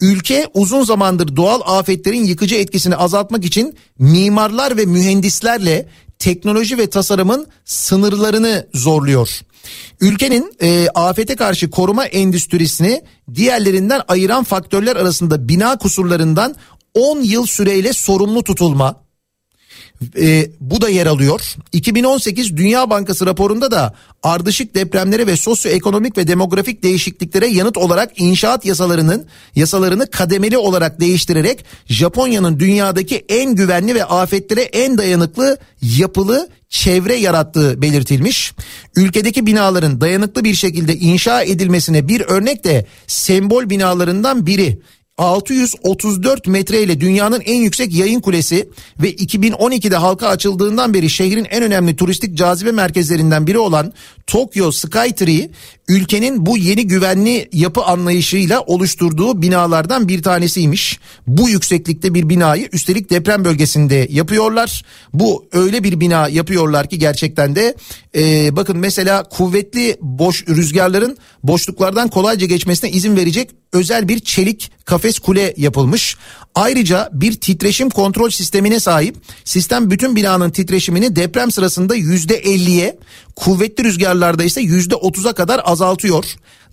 Ülke 0.00 0.46
uzun 0.54 0.84
zamandır 0.84 1.36
doğal 1.36 1.60
afetlerin 1.78 2.24
yıkıcı 2.24 2.54
etkisini 2.54 2.96
azaltmak 2.96 3.44
için 3.44 3.76
mimarlar 3.98 4.76
ve 4.76 4.86
mühendislerle 4.86 5.88
teknoloji 6.18 6.78
ve 6.78 6.90
tasarımın 6.90 7.46
sınırlarını 7.64 8.66
zorluyor. 8.74 9.42
Ülkenin 10.00 10.52
e, 10.62 10.88
afete 10.94 11.36
karşı 11.36 11.70
koruma 11.70 12.04
endüstrisini 12.04 13.02
diğerlerinden 13.34 14.00
ayıran 14.08 14.44
faktörler 14.44 14.96
arasında 14.96 15.48
bina 15.48 15.78
kusurlarından 15.78 16.56
10 16.94 17.20
yıl 17.20 17.46
süreyle 17.46 17.92
sorumlu 17.92 18.44
tutulma, 18.44 19.02
e, 20.16 20.50
bu 20.60 20.80
da 20.80 20.88
yer 20.88 21.06
alıyor. 21.06 21.54
2018 21.72 22.56
Dünya 22.56 22.90
Bankası 22.90 23.26
raporunda 23.26 23.70
da 23.70 23.94
ardışık 24.22 24.74
depremlere 24.74 25.26
ve 25.26 25.36
sosyoekonomik 25.36 26.18
ve 26.18 26.26
demografik 26.26 26.82
değişikliklere 26.82 27.46
yanıt 27.46 27.76
olarak 27.76 28.20
inşaat 28.20 28.64
yasalarının 28.64 29.26
yasalarını 29.54 30.10
kademeli 30.10 30.58
olarak 30.58 31.00
değiştirerek 31.00 31.64
Japonya'nın 31.86 32.60
dünyadaki 32.60 33.24
en 33.28 33.54
güvenli 33.54 33.94
ve 33.94 34.04
afetlere 34.04 34.62
en 34.62 34.98
dayanıklı 34.98 35.58
yapılı 35.82 36.48
çevre 36.72 37.14
yarattığı 37.14 37.82
belirtilmiş. 37.82 38.52
Ülkedeki 38.96 39.46
binaların 39.46 40.00
dayanıklı 40.00 40.44
bir 40.44 40.54
şekilde 40.54 40.96
inşa 40.96 41.42
edilmesine 41.42 42.08
bir 42.08 42.20
örnek 42.20 42.64
de 42.64 42.86
sembol 43.06 43.70
binalarından 43.70 44.46
biri. 44.46 44.78
634 45.18 46.46
metre 46.46 46.82
ile 46.82 47.00
dünyanın 47.00 47.40
en 47.40 47.54
yüksek 47.54 47.94
yayın 47.94 48.20
kulesi 48.20 48.68
ve 49.02 49.14
2012'de 49.14 49.96
halka 49.96 50.28
açıldığından 50.28 50.94
beri 50.94 51.10
şehrin 51.10 51.46
en 51.50 51.62
önemli 51.62 51.96
turistik 51.96 52.36
cazibe 52.36 52.72
merkezlerinden 52.72 53.46
biri 53.46 53.58
olan 53.58 53.92
Tokyo 54.26 54.70
Skytree 54.70 55.50
ülkenin 55.88 56.46
bu 56.46 56.58
yeni 56.58 56.86
güvenli 56.86 57.48
yapı 57.52 57.82
anlayışıyla 57.82 58.60
oluşturduğu 58.60 59.42
binalardan 59.42 60.08
bir 60.08 60.22
tanesiymiş. 60.22 60.98
Bu 61.26 61.48
yükseklikte 61.48 62.14
bir 62.14 62.28
binayı 62.28 62.68
üstelik 62.72 63.10
deprem 63.10 63.44
bölgesinde 63.44 64.06
yapıyorlar. 64.10 64.84
Bu 65.14 65.46
öyle 65.52 65.84
bir 65.84 66.00
bina 66.00 66.28
yapıyorlar 66.28 66.88
ki 66.88 66.98
gerçekten 66.98 67.56
de 67.56 67.74
e, 68.16 68.56
bakın 68.56 68.76
mesela 68.78 69.22
kuvvetli 69.22 69.96
boş 70.00 70.48
rüzgarların 70.48 71.16
boşluklardan 71.42 72.08
kolayca 72.08 72.46
geçmesine 72.46 72.90
izin 72.90 73.16
verecek 73.16 73.50
özel 73.72 74.08
bir 74.08 74.18
çelik 74.18 74.70
kafes 74.84 75.18
kule 75.18 75.54
yapılmış. 75.56 76.16
Ayrıca 76.54 77.10
bir 77.12 77.40
titreşim 77.40 77.90
kontrol 77.90 78.30
sistemine 78.30 78.80
sahip. 78.80 79.16
Sistem 79.44 79.90
bütün 79.90 80.16
binanın 80.16 80.50
titreşimini 80.50 81.16
deprem 81.16 81.50
sırasında 81.50 81.94
yüzde 81.94 82.40
50'ye, 82.42 82.98
kuvvetli 83.36 83.84
rüzgarlarda 83.84 84.44
ise 84.44 84.60
yüzde 84.60 84.94
30'a 84.94 85.32
kadar 85.32 85.60
azaltıyor. 85.64 86.24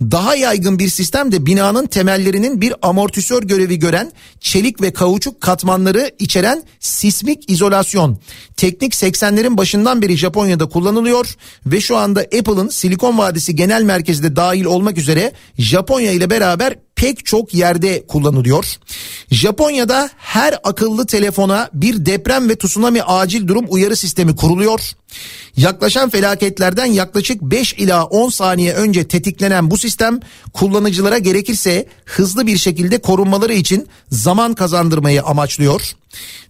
Daha 0.02 0.36
yaygın 0.36 0.80
bir 0.80 0.90
sistem 0.90 1.32
de 1.32 1.46
binanın 1.46 1.86
temellerinin 1.86 2.62
bir 2.62 2.74
amortisör 2.82 3.44
görevi 3.44 3.80
gören 3.80 4.12
çelik 4.40 4.82
ve 4.82 4.94
kauçuk 4.94 5.42
katmanları 5.42 6.12
içeren 6.20 6.64
sismik 6.80 7.50
izolasyon. 7.52 8.20
Teknik 8.58 8.94
80'lerin 8.94 9.58
başından 9.58 10.02
beri 10.02 10.18
Japonya'da 10.18 10.70
kullanılıyor 10.70 11.36
ve 11.66 11.82
şu 11.82 11.98
anda 11.98 12.20
Apple'ın 12.20 12.70
Silikon 12.70 13.18
Vadisi 13.18 13.56
Genel 13.56 13.84
Merkezi 13.84 14.24
de 14.24 14.36
dahil 14.36 14.66
olmak 14.66 14.98
üzere 14.98 15.32
Japonya 15.58 16.12
ile 16.12 16.30
beraber 16.30 16.76
pek 17.00 17.26
çok 17.26 17.54
yerde 17.54 18.08
kullanılıyor. 18.08 18.66
Japonya'da 19.32 20.10
her 20.18 20.60
akıllı 20.64 21.06
telefona 21.06 21.70
bir 21.74 22.06
deprem 22.06 22.50
ve 22.50 22.56
tsunami 22.56 23.04
acil 23.04 23.48
durum 23.48 23.66
uyarı 23.70 23.96
sistemi 23.96 24.36
kuruluyor. 24.36 24.80
Yaklaşan 25.58 26.10
felaketlerden 26.10 26.86
yaklaşık 26.86 27.42
5 27.42 27.74
ila 27.74 28.04
10 28.04 28.30
saniye 28.30 28.74
önce 28.74 29.08
tetiklenen 29.08 29.72
bu 29.72 29.78
sistem 29.78 30.20
kullanıcılara 30.54 31.18
gerekirse 31.18 31.86
hızlı 32.06 32.48
bir 32.48 32.58
şekilde 32.58 32.98
korunmaları 32.98 33.54
için 33.54 33.88
zaman 34.12 34.54
kazandırmayı 34.54 35.24
amaçlıyor. 35.24 35.96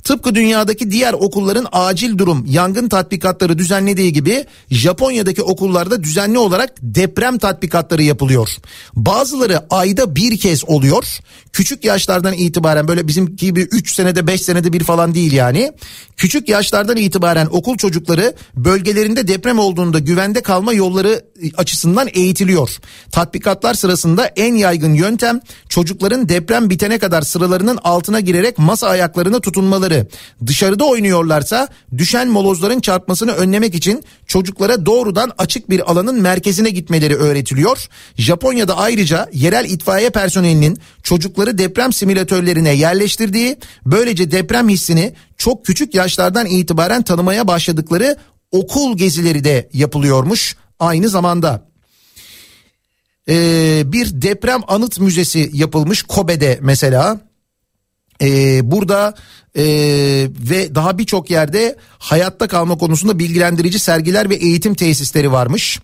Tıpkı 0.03 0.36
dünyadaki 0.36 0.91
diğer 0.91 1.14
okulların 1.14 1.68
acil 1.72 2.18
durum 2.18 2.45
yangın 2.49 2.89
tatbikatları 2.89 3.57
düzenlediği 3.57 4.14
gibi 4.14 4.45
Japonya'daki 4.72 5.41
okullarda 5.43 6.03
düzenli 6.03 6.38
olarak 6.38 6.74
deprem 6.82 7.38
tatbikatları 7.38 8.03
yapılıyor. 8.03 8.49
Bazıları 8.93 9.62
ayda 9.70 10.16
bir 10.16 10.38
kez 10.38 10.70
oluyor. 10.70 11.20
Küçük 11.53 11.84
yaşlardan 11.84 12.34
itibaren 12.34 12.88
böyle 12.88 13.07
bizim 13.07 13.36
gibi 13.36 13.62
3 13.62 13.93
senede 13.93 14.28
5 14.28 14.41
senede 14.41 14.74
bir 14.74 14.84
falan 14.84 15.16
değil 15.16 15.32
yani. 15.32 15.72
Küçük 16.18 16.49
yaşlardan 16.49 16.97
itibaren 16.97 17.47
okul 17.51 17.78
çocukları 17.78 18.34
bölgelerinde 18.55 19.28
deprem 19.28 19.60
olduğunda 19.60 19.99
güvende 19.99 20.41
kalma 20.41 20.74
yolları 20.74 21.26
açısından 21.57 22.07
eğitiliyor. 22.14 22.78
Tatbikatlar 23.12 23.74
sırasında 23.74 24.26
en 24.26 24.55
yaygın 24.55 24.93
yöntem 24.93 25.39
çocukların 25.70 26.30
deprem 26.30 26.70
bitene 26.70 26.99
kadar 26.99 27.22
sıralarının 27.22 27.80
altına 27.84 28.20
girerek 28.20 28.57
masa 28.57 28.88
ayaklarını 28.88 29.41
tutunmaları. 29.49 30.07
Dışarıda 30.45 30.85
oynuyorlarsa 30.85 31.67
düşen 31.97 32.27
molozların 32.27 32.79
çarpmasını 32.79 33.31
önlemek 33.31 33.75
için 33.75 34.03
çocuklara 34.27 34.85
doğrudan 34.85 35.31
açık 35.37 35.69
bir 35.69 35.91
alanın 35.91 36.21
merkezine 36.21 36.69
gitmeleri 36.69 37.15
öğretiliyor. 37.15 37.87
Japonya'da 38.17 38.77
ayrıca 38.77 39.29
yerel 39.33 39.65
itfaiye 39.65 40.09
personelinin 40.09 40.77
çocukları 41.03 41.57
deprem 41.57 41.93
simülatörlerine 41.93 42.73
yerleştirdiği 42.73 43.57
böylece 43.85 44.31
deprem 44.31 44.69
hissini 44.69 45.13
çok 45.37 45.65
küçük 45.65 45.93
yaşlardan 45.93 46.45
itibaren 46.45 47.01
tanımaya 47.01 47.47
başladıkları 47.47 48.15
okul 48.51 48.97
gezileri 48.97 49.43
de 49.43 49.69
yapılıyormuş 49.73 50.55
aynı 50.79 51.09
zamanda. 51.09 51.69
Ee, 53.29 53.83
bir 53.85 54.21
deprem 54.21 54.61
anıt 54.67 54.99
müzesi 54.99 55.49
yapılmış 55.53 56.03
Kobe'de 56.03 56.59
mesela. 56.61 57.28
Ee, 58.22 58.72
burada 58.72 59.13
e, 59.55 59.63
ve 60.49 60.76
daha 60.76 60.97
birçok 60.97 61.32
yerde 61.32 61.76
hayatta 61.97 62.47
kalma 62.47 62.78
konusunda 62.78 63.20
bilgilendirici 63.20 63.80
sergiler 63.80 64.30
ve 64.30 64.36
eğitim 64.36 64.76
tesisleri 64.76 65.31
varmış. 65.31 65.80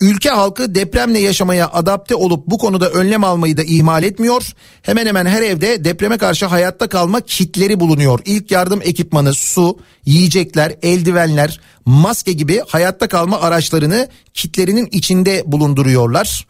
Ülke 0.00 0.30
halkı 0.30 0.74
depremle 0.74 1.18
yaşamaya 1.18 1.68
adapte 1.72 2.14
olup 2.14 2.46
bu 2.46 2.58
konuda 2.58 2.90
önlem 2.90 3.24
almayı 3.24 3.56
da 3.56 3.62
ihmal 3.62 4.02
etmiyor. 4.02 4.52
Hemen 4.82 5.06
hemen 5.06 5.26
her 5.26 5.42
evde 5.42 5.84
depreme 5.84 6.18
karşı 6.18 6.46
hayatta 6.46 6.88
kalma 6.88 7.20
kitleri 7.20 7.80
bulunuyor. 7.80 8.20
İlk 8.24 8.50
yardım 8.50 8.80
ekipmanı, 8.82 9.34
su, 9.34 9.78
yiyecekler, 10.06 10.76
eldivenler, 10.82 11.60
maske 11.84 12.32
gibi 12.32 12.60
hayatta 12.68 13.08
kalma 13.08 13.40
araçlarını 13.40 14.08
kitlerinin 14.34 14.88
içinde 14.92 15.42
bulunduruyorlar. 15.46 16.46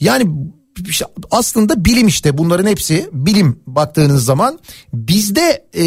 Yani 0.00 0.24
şey, 0.92 1.06
aslında 1.30 1.84
bilim 1.84 2.06
işte 2.06 2.38
bunların 2.38 2.66
hepsi 2.66 3.08
bilim 3.12 3.60
baktığınız 3.66 4.24
zaman 4.24 4.58
bizde 4.92 5.64
e, 5.74 5.84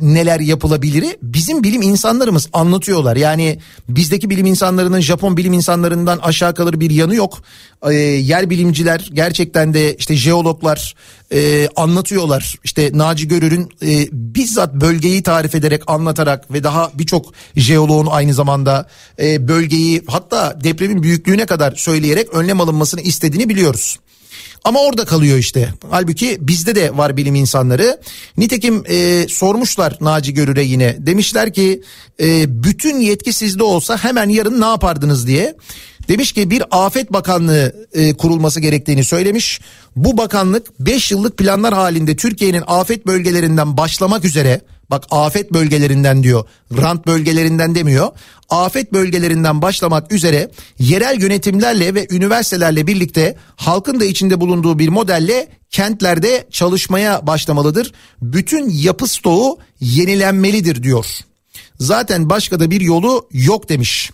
neler 0.00 0.40
yapılabilir 0.40 1.16
bizim 1.22 1.62
bilim 1.62 1.82
insanlarımız 1.82 2.48
anlatıyorlar. 2.52 3.16
Yani 3.16 3.58
bizdeki 3.88 4.30
bilim 4.30 4.46
insanlarının 4.46 5.00
Japon 5.00 5.36
bilim 5.36 5.52
insanlarından 5.52 6.18
aşağı 6.18 6.54
kalır 6.54 6.80
bir 6.80 6.90
yanı 6.90 7.14
yok. 7.14 7.42
E, 7.90 7.94
yer 7.94 8.50
bilimciler 8.50 9.10
gerçekten 9.12 9.74
de 9.74 9.96
işte 9.96 10.16
jeologlar 10.16 10.94
e, 11.32 11.68
anlatıyorlar. 11.76 12.54
İşte 12.64 12.90
Naci 12.94 13.28
Görür'ün 13.28 13.68
e, 13.82 14.08
bizzat 14.12 14.74
bölgeyi 14.74 15.22
tarif 15.22 15.54
ederek 15.54 15.82
anlatarak 15.86 16.52
ve 16.52 16.64
daha 16.64 16.90
birçok 16.94 17.32
jeoloğun 17.56 18.06
aynı 18.06 18.34
zamanda 18.34 18.88
e, 19.22 19.48
bölgeyi 19.48 20.02
hatta 20.06 20.58
depremin 20.64 21.02
büyüklüğüne 21.02 21.46
kadar 21.46 21.74
söyleyerek 21.76 22.34
önlem 22.34 22.60
alınmasını 22.60 23.00
istediğini 23.00 23.48
biliyoruz. 23.48 23.98
Ama 24.64 24.80
orada 24.80 25.04
kalıyor 25.04 25.38
işte. 25.38 25.74
Halbuki 25.90 26.38
bizde 26.40 26.74
de 26.74 26.96
var 26.96 27.16
bilim 27.16 27.34
insanları. 27.34 28.00
Nitekim 28.36 28.84
e, 28.88 29.26
sormuşlar 29.28 29.96
Naci 30.00 30.34
Görür'e 30.34 30.62
yine. 30.62 30.96
Demişler 30.98 31.52
ki 31.52 31.82
e, 32.20 32.62
bütün 32.64 33.00
yetki 33.00 33.32
sizde 33.32 33.62
olsa 33.62 33.96
hemen 33.96 34.28
yarın 34.28 34.60
ne 34.60 34.66
yapardınız 34.66 35.26
diye. 35.26 35.54
Demiş 36.08 36.32
ki 36.32 36.50
bir 36.50 36.62
afet 36.70 37.12
bakanlığı 37.12 37.86
e, 37.92 38.12
kurulması 38.14 38.60
gerektiğini 38.60 39.04
söylemiş. 39.04 39.60
Bu 39.96 40.16
bakanlık 40.18 40.80
5 40.80 41.10
yıllık 41.10 41.38
planlar 41.38 41.74
halinde 41.74 42.16
Türkiye'nin 42.16 42.62
afet 42.66 43.06
bölgelerinden 43.06 43.76
başlamak 43.76 44.24
üzere 44.24 44.60
Bak 44.90 45.04
afet 45.10 45.52
bölgelerinden 45.52 46.22
diyor. 46.22 46.44
Rant 46.76 47.06
bölgelerinden 47.06 47.74
demiyor. 47.74 48.08
Afet 48.48 48.92
bölgelerinden 48.92 49.62
başlamak 49.62 50.12
üzere 50.12 50.50
yerel 50.78 51.20
yönetimlerle 51.20 51.94
ve 51.94 52.06
üniversitelerle 52.10 52.86
birlikte 52.86 53.36
halkın 53.56 54.00
da 54.00 54.04
içinde 54.04 54.40
bulunduğu 54.40 54.78
bir 54.78 54.88
modelle 54.88 55.48
kentlerde 55.70 56.46
çalışmaya 56.50 57.26
başlamalıdır. 57.26 57.92
Bütün 58.22 58.70
yapı 58.70 59.06
stoğu 59.06 59.58
yenilenmelidir 59.80 60.82
diyor. 60.82 61.06
Zaten 61.80 62.30
başka 62.30 62.60
da 62.60 62.70
bir 62.70 62.80
yolu 62.80 63.28
yok 63.32 63.68
demiş. 63.68 64.10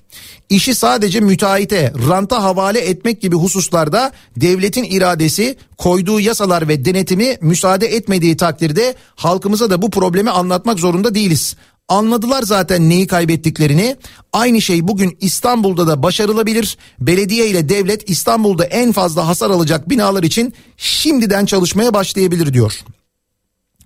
İşi 0.50 0.74
sadece 0.74 1.20
müteahhite, 1.20 1.92
ranta 2.08 2.42
havale 2.42 2.80
etmek 2.80 3.20
gibi 3.20 3.36
hususlarda 3.36 4.12
devletin 4.36 4.84
iradesi, 4.84 5.56
koyduğu 5.78 6.20
yasalar 6.20 6.68
ve 6.68 6.84
denetimi 6.84 7.36
müsaade 7.40 7.86
etmediği 7.86 8.36
takdirde 8.36 8.94
halkımıza 9.14 9.70
da 9.70 9.82
bu 9.82 9.90
problemi 9.90 10.30
anlatmak 10.30 10.78
zorunda 10.78 11.14
değiliz. 11.14 11.56
Anladılar 11.88 12.42
zaten 12.42 12.88
neyi 12.88 13.06
kaybettiklerini. 13.06 13.96
Aynı 14.32 14.62
şey 14.62 14.88
bugün 14.88 15.16
İstanbul'da 15.20 15.86
da 15.86 16.02
başarılabilir. 16.02 16.78
Belediye 17.00 17.46
ile 17.46 17.68
devlet 17.68 18.10
İstanbul'da 18.10 18.64
en 18.64 18.92
fazla 18.92 19.28
hasar 19.28 19.50
alacak 19.50 19.90
binalar 19.90 20.22
için 20.22 20.54
şimdiden 20.76 21.46
çalışmaya 21.46 21.94
başlayabilir 21.94 22.54
diyor. 22.54 22.84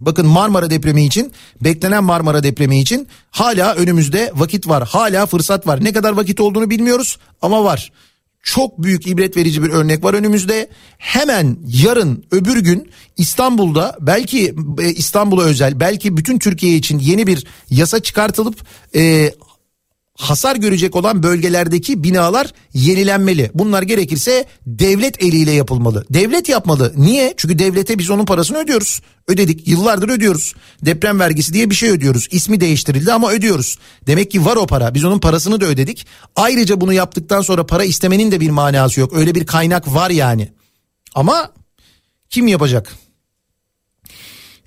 Bakın 0.01 0.27
Marmara 0.27 0.71
depremi 0.71 1.05
için 1.07 1.33
beklenen 1.61 2.05
Marmara 2.05 2.43
depremi 2.43 2.81
için 2.81 3.09
hala 3.31 3.75
önümüzde 3.75 4.33
vakit 4.35 4.69
var. 4.69 4.89
Hala 4.89 5.27
fırsat 5.27 5.67
var. 5.67 5.85
Ne 5.85 5.93
kadar 5.93 6.13
vakit 6.13 6.41
olduğunu 6.41 6.71
bilmiyoruz 6.71 7.19
ama 7.43 7.65
var. 7.65 7.93
Çok 8.43 8.83
büyük 8.83 9.07
ibret 9.07 9.37
verici 9.37 9.63
bir 9.63 9.69
örnek 9.69 10.05
var 10.05 10.15
önümüzde. 10.15 10.69
Hemen 10.99 11.59
yarın 11.67 12.25
öbür 12.31 12.59
gün 12.59 12.91
İstanbul'da 13.17 13.97
belki 14.01 14.55
e, 14.83 14.89
İstanbul'a 14.89 15.43
özel 15.43 15.81
belki 15.81 16.17
bütün 16.17 16.39
Türkiye 16.39 16.77
için 16.77 16.99
yeni 16.99 17.27
bir 17.27 17.47
yasa 17.71 18.01
çıkartılıp 18.01 18.57
e, 18.95 19.33
hasar 20.21 20.57
görecek 20.57 20.97
olan 20.97 21.23
bölgelerdeki 21.23 22.05
binalar 22.05 22.53
yenilenmeli. 22.75 23.51
Bunlar 23.55 23.83
gerekirse 23.83 24.45
devlet 24.67 25.23
eliyle 25.23 25.53
yapılmalı. 25.53 26.05
Devlet 26.11 26.49
yapmalı. 26.49 26.93
Niye? 26.97 27.35
Çünkü 27.37 27.59
devlete 27.59 27.99
biz 27.99 28.11
onun 28.11 28.25
parasını 28.25 28.59
ödüyoruz. 28.59 29.01
Ödedik. 29.29 29.69
Yıllardır 29.69 30.09
ödüyoruz. 30.09 30.55
Deprem 30.83 31.21
vergisi 31.21 31.53
diye 31.53 31.71
bir 31.71 31.75
şey 31.75 31.91
ödüyoruz. 31.91 32.29
İsmi 32.31 32.61
değiştirildi 32.61 33.13
ama 33.13 33.31
ödüyoruz. 33.31 33.79
Demek 34.07 34.31
ki 34.31 34.45
var 34.45 34.57
o 34.57 34.67
para. 34.67 34.95
Biz 34.95 35.05
onun 35.05 35.19
parasını 35.19 35.61
da 35.61 35.67
ödedik. 35.67 36.07
Ayrıca 36.37 36.81
bunu 36.81 36.93
yaptıktan 36.93 37.41
sonra 37.41 37.67
para 37.67 37.85
istemenin 37.85 38.33
de 38.33 38.41
bir 38.41 38.51
manası 38.51 39.01
yok. 39.01 39.13
Öyle 39.13 39.35
bir 39.35 39.47
kaynak 39.47 39.95
var 39.95 40.11
yani. 40.11 40.53
Ama 41.15 41.53
kim 42.31 42.47
yapacak? 42.47 42.97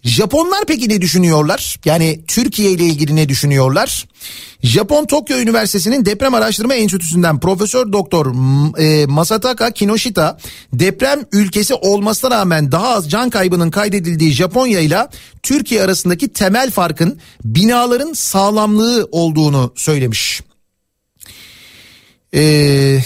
Japonlar 0.03 0.65
peki 0.67 0.89
ne 0.89 1.01
düşünüyorlar? 1.01 1.79
Yani 1.85 2.21
Türkiye 2.27 2.71
ile 2.71 2.83
ilgili 2.83 3.15
ne 3.15 3.29
düşünüyorlar? 3.29 4.07
Japon 4.63 5.05
Tokyo 5.05 5.37
Üniversitesi'nin 5.37 6.05
deprem 6.05 6.33
araştırma 6.33 6.73
enstitüsünden 6.73 7.39
Profesör 7.39 7.93
Doktor 7.93 8.25
e, 8.79 9.05
Masataka 9.05 9.71
Kinoshita 9.71 10.37
deprem 10.73 11.19
ülkesi 11.31 11.73
olmasına 11.73 12.31
rağmen 12.31 12.71
daha 12.71 12.87
az 12.87 13.09
can 13.09 13.29
kaybının 13.29 13.71
kaydedildiği 13.71 14.31
Japonya 14.31 14.79
ile 14.79 15.07
Türkiye 15.43 15.83
arasındaki 15.83 16.33
temel 16.33 16.71
farkın 16.71 17.19
binaların 17.45 18.13
sağlamlığı 18.13 19.07
olduğunu 19.11 19.73
söylemiş. 19.75 20.41
Eee 22.33 23.03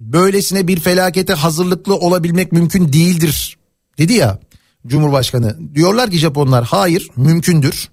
böylesine 0.00 0.68
bir 0.68 0.80
felakete 0.80 1.32
hazırlıklı 1.32 1.94
olabilmek 1.96 2.52
mümkün 2.52 2.92
değildir 2.92 3.56
dedi 3.98 4.12
ya 4.12 4.38
Cumhurbaşkanı. 4.86 5.56
Diyorlar 5.74 6.10
ki 6.10 6.18
Japonlar 6.18 6.64
hayır 6.64 7.08
mümkündür. 7.16 7.88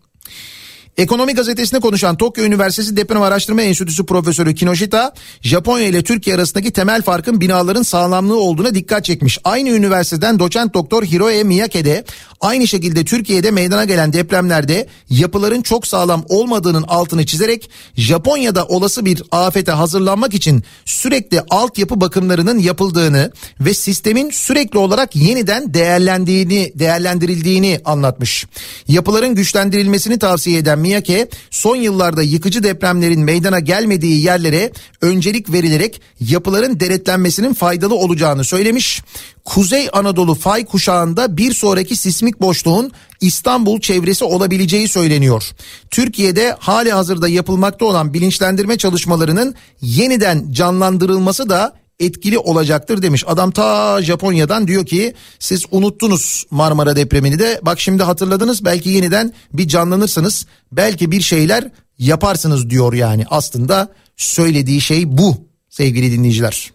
Ekonomi 0.98 1.34
gazetesine 1.34 1.80
konuşan 1.80 2.18
Tokyo 2.18 2.46
Üniversitesi 2.46 2.98
Deprem 2.98 3.22
Araştırma 3.22 3.62
Enstitüsü 3.62 4.06
Profesörü 4.06 4.56
Kinoshita, 4.56 5.14
Japonya 5.42 5.86
ile 5.88 6.04
Türkiye 6.04 6.36
arasındaki 6.36 6.72
temel 6.72 7.02
farkın 7.02 7.42
binaların 7.42 7.84
sağlamlığı 7.84 8.40
olduğuna 8.40 8.76
dikkat 8.76 9.06
çekmiş. 9.06 9.40
Aynı 9.44 9.70
üniversiteden 9.70 10.40
doçent 10.40 10.74
doktor 10.74 11.04
Hiroe 11.04 11.44
Miyake 11.44 11.86
de 11.86 12.06
aynı 12.42 12.68
şekilde 12.68 13.06
Türkiye'de 13.06 13.52
meydana 13.52 13.86
gelen 13.86 14.14
depremlerde 14.14 14.88
yapıların 15.10 15.62
çok 15.62 15.88
sağlam 15.88 16.26
olmadığının 16.30 16.84
altını 16.88 17.26
çizerek 17.26 17.70
Japonya'da 17.96 18.66
olası 18.66 19.06
bir 19.06 19.24
afete 19.32 19.72
hazırlanmak 19.72 20.34
için 20.34 20.64
sürekli 20.86 21.42
altyapı 21.50 22.02
bakımlarının 22.02 22.60
yapıldığını 22.60 23.32
ve 23.60 23.74
sistemin 23.74 24.30
sürekli 24.30 24.80
olarak 24.80 25.16
yeniden 25.16 25.74
değerlendiğini, 25.74 26.72
değerlendirildiğini 26.76 27.80
anlatmış. 27.86 28.46
Yapıların 28.88 29.36
güçlendirilmesini 29.36 30.20
tavsiye 30.20 30.58
eden 30.58 30.81
Miyake 30.82 31.28
son 31.50 31.76
yıllarda 31.76 32.22
yıkıcı 32.22 32.64
depremlerin 32.64 33.22
meydana 33.22 33.60
gelmediği 33.60 34.22
yerlere 34.24 34.72
öncelik 35.02 35.52
verilerek 35.52 36.02
yapıların 36.20 36.80
denetlenmesinin 36.80 37.54
faydalı 37.54 37.96
olacağını 37.96 38.44
söylemiş. 38.44 39.02
Kuzey 39.46 39.90
Anadolu 39.94 40.36
fay 40.36 40.66
kuşağında 40.66 41.38
bir 41.38 41.54
sonraki 41.54 41.96
sismik 41.96 42.42
boşluğun 42.42 42.92
İstanbul 43.22 43.80
çevresi 43.82 44.26
olabileceği 44.26 44.88
söyleniyor. 44.88 45.44
Türkiye'de 45.92 46.56
hali 46.60 46.92
hazırda 46.92 47.28
yapılmakta 47.28 47.86
olan 47.86 48.14
bilinçlendirme 48.14 48.78
çalışmalarının 48.78 49.56
yeniden 49.82 50.52
canlandırılması 50.52 51.50
da 51.50 51.81
etkili 52.02 52.38
olacaktır 52.38 53.02
demiş. 53.02 53.24
Adam 53.28 53.52
ta 53.52 54.02
Japonya'dan 54.02 54.68
diyor 54.68 54.86
ki 54.86 55.14
siz 55.40 55.66
unuttunuz 55.72 56.46
Marmara 56.52 56.96
depremini 56.96 57.40
de 57.40 57.60
bak 57.62 57.80
şimdi 57.80 58.04
hatırladınız 58.04 58.66
belki 58.66 58.90
yeniden 58.90 59.34
bir 59.54 59.68
canlanırsınız 59.68 60.46
belki 60.72 61.12
bir 61.12 61.22
şeyler 61.22 61.72
yaparsınız 62.00 62.70
diyor 62.70 62.94
yani 62.94 63.26
aslında 63.30 63.90
söylediği 64.18 64.82
şey 64.82 65.18
bu 65.18 65.38
sevgili 65.70 66.12
dinleyiciler. 66.12 66.72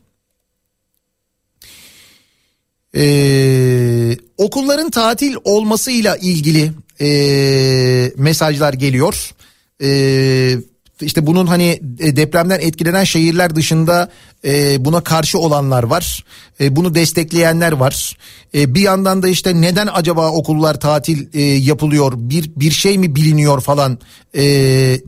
Ee, 2.96 4.16
okulların 4.38 4.90
tatil 4.90 5.34
olmasıyla 5.44 6.16
ilgili 6.16 6.72
e, 7.00 8.12
mesajlar 8.16 8.72
geliyor. 8.72 9.34
Ee, 9.82 10.56
işte 11.00 11.26
bunun 11.26 11.46
hani 11.46 11.80
e, 11.98 12.16
depremden 12.16 12.60
etkilenen 12.60 13.04
şehirler 13.04 13.56
dışında 13.56 14.10
e, 14.44 14.84
buna 14.84 15.00
karşı 15.00 15.38
olanlar 15.38 15.82
var. 15.82 16.24
E, 16.60 16.76
bunu 16.76 16.94
destekleyenler 16.94 17.72
var. 17.72 18.16
E, 18.54 18.74
bir 18.74 18.80
yandan 18.80 19.22
da 19.22 19.28
işte 19.28 19.60
neden 19.60 19.88
acaba 19.92 20.30
okullar 20.30 20.80
tatil 20.80 21.26
e, 21.34 21.42
yapılıyor? 21.42 22.12
Bir 22.16 22.50
bir 22.56 22.70
şey 22.70 22.98
mi 22.98 23.14
biliniyor 23.14 23.60
falan 23.60 23.98
e, 24.34 24.42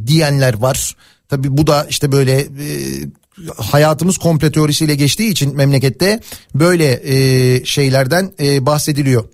diyenler 0.06 0.54
var. 0.54 0.96
Tabii 1.28 1.56
bu 1.56 1.66
da 1.66 1.86
işte 1.90 2.12
böyle 2.12 2.40
e, 2.40 2.46
hayatımız 3.56 4.18
komple 4.18 4.52
teorisiyle 4.52 4.94
geçtiği 4.94 5.30
için 5.30 5.56
memlekette 5.56 6.20
böyle 6.54 7.00
e, 7.04 7.64
şeylerden 7.64 8.32
e, 8.40 8.66
bahsediliyor. 8.66 9.24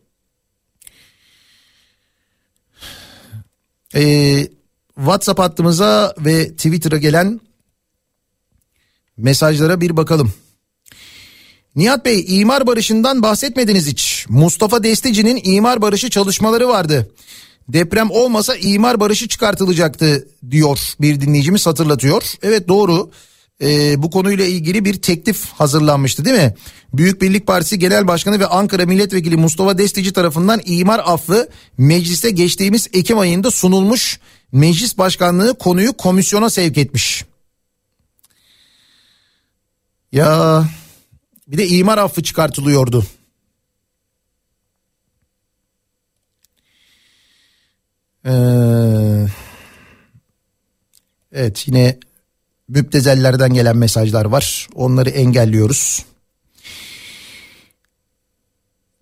Ee, 3.95 4.49
WhatsApp 4.97 5.39
hattımıza 5.39 6.15
ve 6.19 6.49
Twitter'a 6.49 6.99
gelen 6.99 7.41
mesajlara 9.17 9.81
bir 9.81 9.97
bakalım. 9.97 10.33
Nihat 11.77 12.05
Bey 12.05 12.25
imar 12.29 12.67
barışından 12.67 13.23
bahsetmediniz 13.23 13.87
hiç. 13.87 14.27
Mustafa 14.29 14.83
Destici'nin 14.83 15.41
imar 15.45 15.83
barışı 15.83 16.11
çalışmaları 16.11 16.69
vardı. 16.69 17.11
Deprem 17.69 18.11
olmasa 18.11 18.57
imar 18.57 19.01
barışı 19.01 19.29
çıkartılacaktı 19.29 20.29
diyor 20.51 20.79
bir 21.01 21.21
dinleyicimiz 21.21 21.67
hatırlatıyor. 21.67 22.23
Evet 22.43 22.69
doğru 22.69 23.11
ee, 23.63 24.03
bu 24.03 24.11
konuyla 24.11 24.45
ilgili 24.45 24.85
bir 24.85 24.95
teklif 25.03 25.47
hazırlanmıştı 25.47 26.25
değil 26.25 26.37
mi? 26.37 26.55
Büyük 26.93 27.23
Birlik 27.23 27.47
Partisi 27.47 27.79
Genel 27.79 28.09
Başkanı 28.09 28.41
ve 28.41 28.47
Ankara 28.47 28.87
Milletvekili 28.87 29.37
Mustafa 29.37 29.79
Destici 29.79 30.13
tarafından 30.13 30.61
imar 30.65 31.03
affı 31.05 31.49
mecliste 31.79 32.31
geçtiğimiz 32.31 32.89
Ekim 32.93 33.19
ayında 33.19 33.51
sunulmuş. 33.51 34.21
Meclis 34.55 34.99
Başkanlığı 34.99 35.59
konuyu 35.59 35.93
komisyona 35.93 36.51
sevk 36.51 36.79
etmiş. 36.79 37.25
Ya 40.13 40.65
bir 41.47 41.59
de 41.59 41.69
imar 41.69 41.99
affı 41.99 42.23
çıkartılıyordu. 42.23 43.07
Ee, 48.27 49.27
evet 51.33 51.69
yine 51.69 51.99
müptezellerden 52.69 53.55
gelen 53.55 53.77
mesajlar 53.77 54.25
var. 54.25 54.69
Onları 54.75 55.11
engelliyoruz. 55.11 56.05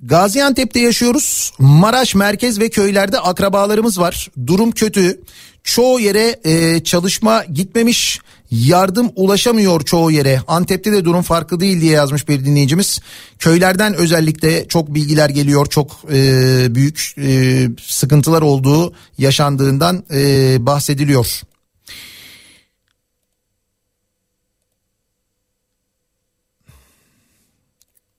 Gaziantep'te 0.03 0.81
yaşıyoruz. 0.81 1.53
Maraş 1.59 2.15
merkez 2.15 2.61
ve 2.61 2.69
köylerde 2.69 3.21
akrabalarımız 3.21 4.01
var. 4.01 4.31
Durum 4.47 4.71
kötü. 4.71 5.21
Çoğu 5.65 6.01
yere 6.01 6.41
e, 6.45 6.85
çalışma 6.85 7.45
gitmemiş. 7.45 8.21
Yardım 8.51 9.11
ulaşamıyor 9.17 9.81
çoğu 9.81 10.11
yere. 10.11 10.41
Antep'te 10.49 10.93
de 10.93 11.05
durum 11.05 11.23
farklı 11.23 11.61
değil 11.61 11.81
diye 11.81 11.93
yazmış 11.93 12.29
bir 12.29 12.45
dinleyicimiz. 12.45 13.01
Köylerden 13.39 13.95
özellikle 13.95 14.69
çok 14.69 14.95
bilgiler 14.95 15.31
geliyor. 15.31 15.67
Çok 15.67 16.05
e, 16.13 16.75
büyük 16.75 17.15
e, 17.19 17.69
sıkıntılar 17.83 18.43
olduğu 18.43 18.93
yaşandığından 19.19 20.05
e, 20.11 20.57
bahsediliyor. 20.67 21.43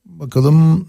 Bakalım 0.05 0.87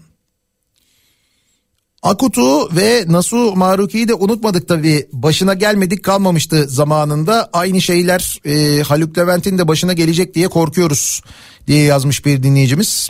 Akut'u 2.05 2.75
ve 2.75 3.05
Nasu 3.07 3.55
Maruki'yi 3.55 4.07
de 4.07 4.13
unutmadık 4.13 4.67
tabii. 4.67 5.07
Başına 5.13 5.53
gelmedik 5.53 6.03
kalmamıştı 6.03 6.65
zamanında. 6.67 7.49
Aynı 7.53 7.81
şeyler 7.81 8.39
e, 8.45 8.83
Haluk 8.83 9.17
Levent'in 9.17 9.57
de 9.57 9.67
başına 9.67 9.93
gelecek 9.93 10.35
diye 10.35 10.47
korkuyoruz 10.47 11.21
diye 11.67 11.83
yazmış 11.83 12.25
bir 12.25 12.43
dinleyicimiz. 12.43 13.09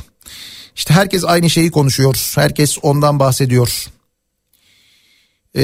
İşte 0.76 0.94
herkes 0.94 1.24
aynı 1.26 1.50
şeyi 1.50 1.72
konuşuyor. 1.72 2.32
Herkes 2.36 2.78
ondan 2.82 3.20
bahsediyor. 3.20 3.86
Ee, 5.58 5.62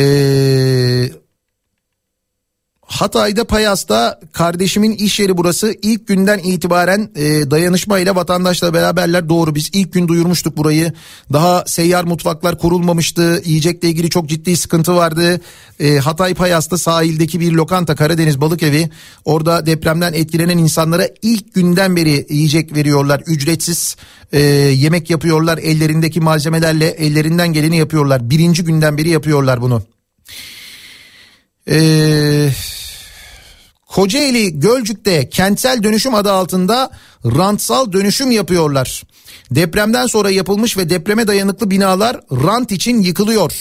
Hatay'da 3.02 3.44
Payas'ta 3.44 4.20
kardeşimin 4.32 4.92
iş 4.92 5.20
yeri 5.20 5.38
burası. 5.38 5.76
İlk 5.82 6.08
günden 6.08 6.40
itibaren 6.40 7.10
e, 7.16 7.52
dayanışmayla 7.52 8.16
vatandaşla 8.16 8.74
beraberler. 8.74 9.30
Doğru 9.30 9.56
biz 9.56 9.70
ilk 9.74 9.94
gün 9.94 10.08
duyurmuştuk 10.08 10.58
burayı. 10.58 10.94
Daha 11.34 11.64
seyyar 11.68 12.04
mutfaklar 12.04 12.58
kurulmamıştı. 12.58 13.42
Yiyecekle 13.46 13.90
ilgili 13.90 14.10
çok 14.10 14.30
ciddi 14.30 14.58
sıkıntı 14.58 14.96
vardı. 14.96 15.42
E, 15.80 15.98
Hatay 15.98 16.34
Payas'ta 16.34 16.78
sahildeki 16.78 17.40
bir 17.40 17.52
lokanta 17.52 17.96
Karadeniz 17.96 18.42
Balık 18.42 18.64
Evi 18.64 18.90
orada 19.26 19.66
depremden 19.66 20.14
etkilenen 20.14 20.58
insanlara 20.58 21.08
ilk 21.22 21.54
günden 21.54 21.96
beri 21.96 22.26
yiyecek 22.30 22.76
veriyorlar. 22.76 23.24
Ücretsiz 23.26 23.96
e, 24.32 24.40
yemek 24.42 25.10
yapıyorlar. 25.10 25.58
Ellerindeki 25.58 26.20
malzemelerle 26.20 26.88
ellerinden 26.88 27.54
geleni 27.54 27.78
yapıyorlar. 27.78 28.30
Birinci 28.30 28.64
günden 28.64 28.98
beri 28.98 29.10
yapıyorlar 29.10 29.62
bunu. 29.62 29.84
Eee 31.68 32.54
Kocaeli 33.92 34.60
Gölcük'te 34.60 35.30
kentsel 35.30 35.84
dönüşüm 35.84 36.16
adı 36.16 36.32
altında 36.32 36.92
rantsal 37.26 37.92
dönüşüm 37.92 38.32
yapıyorlar. 38.32 39.04
Depremden 39.52 40.08
sonra 40.08 40.30
yapılmış 40.30 40.78
ve 40.78 40.90
depreme 40.90 41.28
dayanıklı 41.28 41.72
binalar 41.72 42.20
rant 42.32 42.72
için 42.72 43.02
yıkılıyor. 43.02 43.52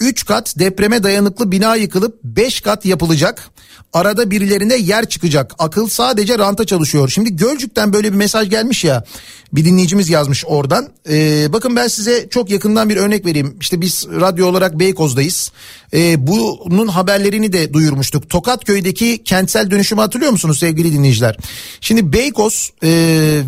3 0.00 0.26
kat 0.26 0.58
depreme 0.58 1.02
dayanıklı 1.02 1.52
bina 1.52 1.76
yıkılıp 1.76 2.24
5 2.24 2.60
kat 2.60 2.84
yapılacak. 2.86 3.50
Arada 3.92 4.30
birilerine 4.30 4.76
yer 4.76 5.08
çıkacak. 5.08 5.54
Akıl 5.58 5.88
sadece 5.88 6.38
ranta 6.38 6.64
çalışıyor. 6.64 7.08
Şimdi 7.08 7.36
Gölcük'ten 7.36 7.92
böyle 7.92 8.12
bir 8.12 8.16
mesaj 8.16 8.50
gelmiş 8.50 8.84
ya. 8.84 9.04
Bir 9.52 9.64
dinleyicimiz 9.64 10.08
yazmış 10.08 10.44
oradan. 10.46 10.88
Ee, 11.08 11.52
bakın 11.52 11.76
ben 11.76 11.88
size 11.88 12.28
çok 12.28 12.50
yakından 12.50 12.88
bir 12.88 12.96
örnek 12.96 13.26
vereyim. 13.26 13.56
İşte 13.60 13.80
biz 13.80 14.06
radyo 14.20 14.46
olarak 14.46 14.78
Beykoz'dayız. 14.78 15.52
Ee, 15.94 16.26
bunun 16.26 16.86
haberlerini 16.86 17.52
de 17.52 17.72
duyurmuştuk. 17.72 18.30
Tokatköy'deki 18.30 19.24
kentsel 19.24 19.70
dönüşümü 19.70 20.00
hatırlıyor 20.00 20.32
musunuz 20.32 20.58
sevgili 20.58 20.92
dinleyiciler? 20.92 21.36
Şimdi 21.80 22.12
Beykoz 22.12 22.72
e, 22.82 22.88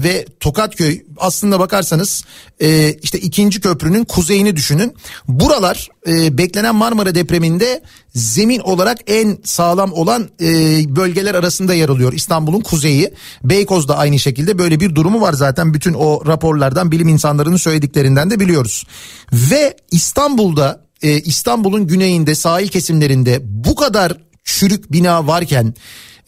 ve 0.04 0.26
Tokatköy 0.40 1.02
aslında 1.16 1.60
bakarsanız 1.60 2.24
e, 2.62 2.96
işte 3.02 3.18
ikinci 3.18 3.60
köprünün 3.60 4.04
kuzeyini 4.04 4.56
düşünün. 4.56 4.94
Buralar 5.28 5.88
e, 6.06 6.38
beklenen 6.38 6.74
Marmara 6.74 7.14
depreminde 7.14 7.82
zemin 8.14 8.60
olarak 8.60 8.98
en 9.06 9.38
sağlam 9.44 9.92
olan 9.92 10.28
e, 10.40 10.46
bölgeler 10.96 11.34
arasında 11.34 11.74
yer 11.74 11.88
alıyor. 11.88 12.12
İstanbul'un 12.12 12.60
kuzeyi. 12.60 13.14
Beykoz 13.44 13.88
da 13.88 13.98
aynı 13.98 14.18
şekilde 14.18 14.58
böyle 14.58 14.80
bir 14.80 14.94
durumu 14.94 15.20
var 15.20 15.32
zaten 15.32 15.74
bütün 15.74 15.91
o 15.94 16.26
raporlardan 16.26 16.92
bilim 16.92 17.08
insanlarının 17.08 17.56
söylediklerinden 17.56 18.30
de 18.30 18.40
biliyoruz. 18.40 18.84
Ve 19.32 19.76
İstanbul'da 19.90 20.80
e, 21.02 21.20
İstanbul'un 21.20 21.86
güneyinde 21.86 22.34
sahil 22.34 22.68
kesimlerinde 22.68 23.40
bu 23.42 23.74
kadar 23.74 24.16
çürük 24.44 24.92
bina 24.92 25.26
varken 25.26 25.74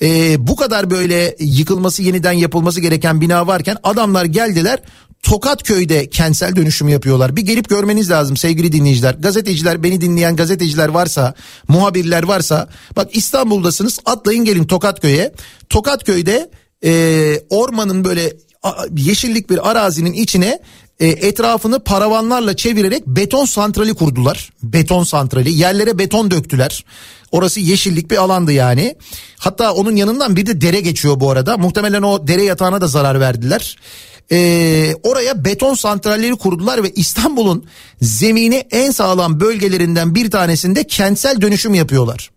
e, 0.03 0.37
bu 0.47 0.57
kadar 0.57 0.91
böyle 0.91 1.37
yıkılması 1.39 2.03
yeniden 2.03 2.33
yapılması 2.33 2.81
gereken 2.81 3.21
bina 3.21 3.47
varken 3.47 3.77
adamlar 3.83 4.25
geldiler 4.25 4.81
Tokatköy'de 5.25 6.11
kentsel 6.11 6.57
dönüşüm 6.57 6.89
yapıyorlar. 6.89 7.37
Bir 7.37 7.43
gelip 7.43 7.69
görmeniz 7.69 8.11
lazım 8.11 8.37
sevgili 8.37 8.73
dinleyiciler. 8.73 9.15
Gazeteciler 9.15 9.83
beni 9.83 10.01
dinleyen 10.01 10.37
gazeteciler 10.37 10.89
varsa, 10.89 11.35
muhabirler 11.69 12.23
varsa 12.23 12.69
bak 12.97 13.17
İstanbul'dasınız 13.17 13.99
atlayın 14.05 14.45
gelin 14.45 14.65
Tokatköy'e. 14.65 15.33
Tokatköy'de 15.69 16.51
e, 16.85 17.41
ormanın 17.51 18.05
böyle 18.05 18.33
yeşillik 18.97 19.51
bir 19.51 19.71
arazinin 19.71 20.13
içine 20.13 20.59
e, 21.01 21.07
etrafını 21.07 21.81
paravanlarla 21.81 22.57
çevirerek 22.57 23.07
beton 23.07 23.45
santrali 23.45 23.95
kurdular. 23.95 24.53
Beton 24.63 25.05
santrali 25.05 25.53
yerlere 25.53 25.99
beton 25.99 26.31
döktüler. 26.31 26.85
Orası 27.33 27.61
yeşillik 27.61 28.11
bir 28.11 28.17
alandı 28.17 28.53
yani. 28.53 28.97
Hatta 29.39 29.73
onun 29.73 29.97
yanından 29.97 30.37
bir 30.37 30.47
de 30.47 30.61
dere 30.61 30.81
geçiyor 30.81 31.21
bu 31.21 31.31
arada. 31.31 31.57
Muhtemelen 31.57 32.03
o 32.03 32.27
dere 32.29 32.43
yatağına 32.43 32.81
da 32.81 32.87
zarar 32.87 33.21
verdiler. 33.21 33.77
Ee, 34.33 34.95
oraya 35.03 35.45
beton 35.45 35.75
santralleri 35.75 36.37
kurdular 36.37 36.83
ve 36.83 36.91
İstanbul'un 36.91 37.65
zemini 38.01 38.67
en 38.71 38.91
sağlam 38.91 39.41
bölgelerinden 39.41 40.15
bir 40.15 40.31
tanesinde 40.31 40.85
kentsel 40.85 41.41
dönüşüm 41.41 41.75
yapıyorlar. 41.75 42.34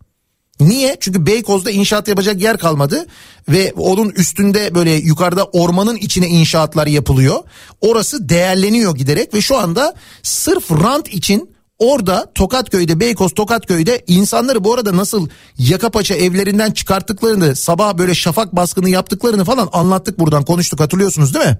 Niye? 0.59 0.97
Çünkü 0.99 1.25
Beykoz'da 1.25 1.71
inşaat 1.71 2.07
yapacak 2.07 2.41
yer 2.41 2.57
kalmadı 2.57 3.05
ve 3.49 3.73
onun 3.77 4.09
üstünde 4.09 4.75
böyle 4.75 4.91
yukarıda 4.91 5.45
ormanın 5.45 5.95
içine 5.95 6.27
inşaatlar 6.27 6.87
yapılıyor. 6.87 7.43
Orası 7.81 8.29
değerleniyor 8.29 8.95
giderek 8.95 9.33
ve 9.33 9.41
şu 9.41 9.57
anda 9.57 9.93
sırf 10.23 10.71
rant 10.71 11.07
için 11.07 11.57
Orada 11.79 12.31
Tokatköy'de 12.35 12.99
Beykoz 12.99 13.33
Tokatköy'de 13.33 14.03
insanları 14.07 14.63
bu 14.63 14.73
arada 14.73 14.97
nasıl 14.97 15.29
yaka 15.57 15.89
paça 15.89 16.15
evlerinden 16.15 16.71
çıkarttıklarını 16.71 17.55
sabah 17.55 17.97
böyle 17.97 18.15
şafak 18.15 18.55
baskını 18.55 18.89
yaptıklarını 18.89 19.45
falan 19.45 19.69
anlattık 19.73 20.19
buradan 20.19 20.45
konuştuk 20.45 20.79
hatırlıyorsunuz 20.79 21.33
değil 21.33 21.45
mi? 21.45 21.57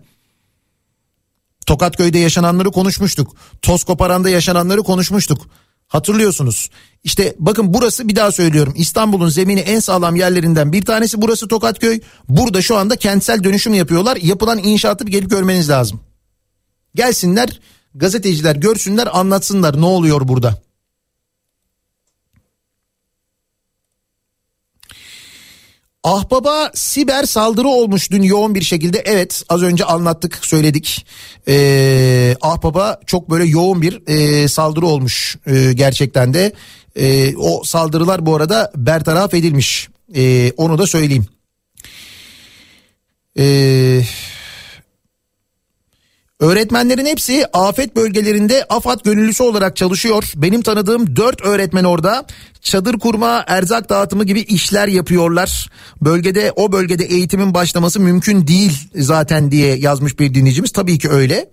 Tokatköy'de 1.65 2.19
yaşananları 2.19 2.71
konuşmuştuk. 2.71 3.35
Toz 3.61 3.83
koparanda 3.83 4.29
yaşananları 4.29 4.83
konuşmuştuk. 4.83 5.47
Hatırlıyorsunuz. 5.87 6.69
İşte 7.03 7.35
bakın 7.39 7.73
burası 7.73 8.07
bir 8.07 8.15
daha 8.15 8.31
söylüyorum. 8.31 8.73
İstanbul'un 8.77 9.29
zemini 9.29 9.59
en 9.59 9.79
sağlam 9.79 10.15
yerlerinden 10.15 10.73
bir 10.73 10.85
tanesi 10.85 11.21
burası 11.21 11.47
Tokatköy. 11.47 11.99
Burada 12.29 12.61
şu 12.61 12.77
anda 12.77 12.95
kentsel 12.95 13.43
dönüşüm 13.43 13.73
yapıyorlar. 13.73 14.17
Yapılan 14.17 14.57
inşaatı 14.57 15.07
bir 15.07 15.11
gelip 15.11 15.29
görmeniz 15.29 15.69
lazım. 15.69 15.99
Gelsinler 16.95 17.59
gazeteciler 17.95 18.55
görsünler 18.55 19.19
anlatsınlar 19.19 19.81
ne 19.81 19.85
oluyor 19.85 20.27
burada. 20.27 20.66
Ahbaba 26.07 26.71
siber 26.73 27.23
saldırı 27.23 27.67
olmuş 27.67 28.11
dün 28.11 28.21
yoğun 28.21 28.55
bir 28.55 28.61
şekilde. 28.61 29.03
Evet 29.05 29.43
az 29.49 29.63
önce 29.63 29.85
anlattık 29.85 30.45
söyledik. 30.45 31.05
Ee, 31.47 32.35
Ahbaba 32.41 32.99
çok 33.05 33.29
böyle 33.29 33.45
yoğun 33.45 33.81
bir 33.81 34.01
e, 34.07 34.47
saldırı 34.47 34.85
olmuş 34.85 35.37
e, 35.45 35.73
gerçekten 35.73 36.33
de. 36.33 36.53
E, 36.95 37.35
o 37.35 37.63
saldırılar 37.63 38.25
bu 38.25 38.35
arada 38.35 38.71
bertaraf 38.75 39.33
edilmiş. 39.33 39.89
E, 40.15 40.51
onu 40.57 40.77
da 40.77 40.87
söyleyeyim. 40.87 41.25
Eee... 43.35 44.05
Öğretmenlerin 46.39 47.05
hepsi 47.05 47.45
afet 47.53 47.95
bölgelerinde 47.95 48.65
AFAD 48.69 48.99
gönüllüsü 49.03 49.43
olarak 49.43 49.75
çalışıyor. 49.75 50.31
Benim 50.35 50.61
tanıdığım 50.61 51.15
4 51.15 51.41
öğretmen 51.41 51.83
orada 51.83 52.25
çadır 52.61 52.99
kurma, 52.99 53.43
erzak 53.47 53.89
dağıtımı 53.89 54.23
gibi 54.23 54.39
işler 54.39 54.87
yapıyorlar. 54.87 55.69
Bölgede 56.01 56.53
o 56.55 56.71
bölgede 56.71 57.05
eğitimin 57.05 57.53
başlaması 57.53 57.99
mümkün 57.99 58.47
değil 58.47 58.71
zaten 58.95 59.51
diye 59.51 59.75
yazmış 59.75 60.19
bir 60.19 60.33
dinleyicimiz. 60.33 60.71
Tabii 60.71 60.99
ki 60.99 61.09
öyle. 61.09 61.49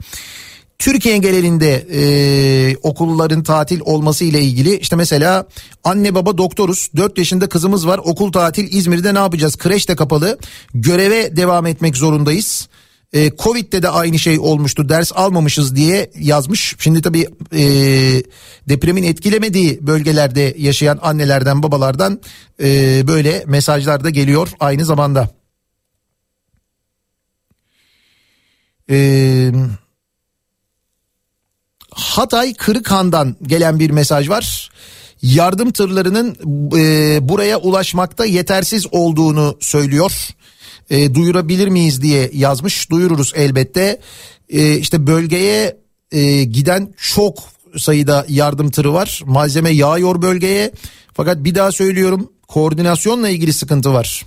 Türkiye 0.79 1.19
genelinde 1.19 1.87
e, 1.93 2.77
okulların 2.83 3.43
tatil 3.43 3.81
olması 3.81 4.25
ile 4.25 4.41
ilgili 4.43 4.77
işte 4.77 4.97
mesela 4.97 5.47
anne 5.85 6.15
baba 6.15 6.39
doktoruz 6.39 6.91
4 6.97 7.19
yaşında 7.19 7.49
kızımız 7.49 7.87
var 7.87 8.01
okul 8.05 8.33
tatil 8.33 8.73
İzmir'de 8.73 9.15
ne 9.15 9.19
yapacağız 9.19 9.57
kreş 9.57 9.89
de 9.89 9.97
kapalı 9.97 10.39
göreve 10.75 11.37
devam 11.37 11.67
etmek 11.67 11.97
zorundayız. 11.97 12.69
E, 13.15 13.31
Covid'de 13.37 13.83
de 13.83 13.89
aynı 13.89 14.19
şey 14.19 14.39
olmuştu 14.39 14.89
ders 14.89 15.13
almamışız 15.15 15.77
diye 15.77 16.11
yazmış. 16.19 16.77
Şimdi 16.79 17.03
tabii 17.03 17.29
e, 17.53 17.63
depremin 18.69 19.03
etkilemediği 19.03 19.79
bölgelerde 19.87 20.55
yaşayan 20.59 20.99
annelerden 21.03 21.63
babalardan 21.63 22.21
e, 22.63 23.03
böyle 23.07 23.45
mesajlar 23.47 24.05
da 24.05 24.11
geliyor 24.11 24.49
aynı 24.61 24.85
zamanda. 24.85 25.31
Eee... 28.89 29.53
Hatay 31.91 32.55
Kırıkhan'dan 32.55 33.37
gelen 33.43 33.79
bir 33.81 33.91
mesaj 33.91 34.29
var. 34.29 34.71
Yardım 35.23 35.73
tırlarının 35.73 36.37
e, 36.77 37.19
buraya 37.29 37.59
ulaşmakta 37.59 38.25
yetersiz 38.25 38.87
olduğunu 38.93 39.57
söylüyor. 39.61 40.29
E, 40.91 41.15
duyurabilir 41.15 41.69
miyiz 41.69 42.03
diye 42.03 42.31
yazmış. 42.33 42.91
Duyururuz 42.91 43.33
elbette. 43.37 44.01
E, 44.49 44.77
işte 44.79 45.07
bölgeye 45.07 45.77
e, 46.13 46.45
giden 46.45 46.95
çok 46.97 47.39
sayıda 47.77 48.27
yardım 48.29 48.71
tırı 48.71 48.93
var. 48.93 49.23
Malzeme 49.27 49.71
yağıyor 49.71 50.23
bölgeye. 50.23 50.73
Fakat 51.13 51.45
bir 51.45 51.55
daha 51.55 51.73
söylüyorum 51.73 52.33
koordinasyonla 52.49 53.29
ilgili 53.29 53.53
sıkıntı 53.53 53.93
var. 53.93 54.27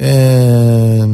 Eee... 0.00 1.04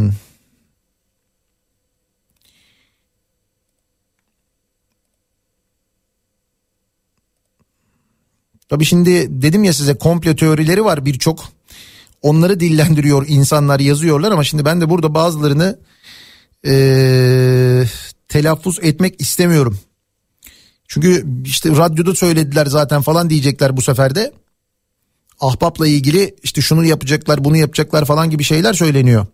Tabii 8.69 8.85
şimdi 8.85 9.43
dedim 9.43 9.65
ya 9.65 9.73
size 9.73 9.99
komplo 9.99 10.37
teorileri 10.37 10.85
var 10.85 11.05
birçok. 11.05 11.45
Onları 12.23 12.61
dillendiriyor 12.61 13.25
insanlar 13.29 13.81
yazıyorlar 13.81 14.33
ama 14.33 14.45
şimdi 14.45 14.65
ben 14.65 14.81
de 14.81 14.91
burada 14.91 15.15
bazılarını 15.15 15.79
ee, 16.67 17.85
telaffuz 18.29 18.79
etmek 18.83 19.21
istemiyorum. 19.21 19.79
Çünkü 20.89 21.27
işte 21.45 21.71
radyoda 21.71 22.15
söylediler 22.15 22.67
zaten 22.67 23.03
falan 23.03 23.31
diyecekler 23.31 23.77
bu 23.77 23.83
sefer 23.83 24.15
de. 24.15 24.33
Ahbapla 25.41 25.87
ilgili 25.87 26.35
işte 26.43 26.61
şunu 26.61 26.85
yapacaklar 26.85 27.45
bunu 27.45 27.57
yapacaklar 27.57 28.05
falan 28.05 28.31
gibi 28.31 28.45
şeyler 28.45 28.73
söyleniyor. 28.73 29.27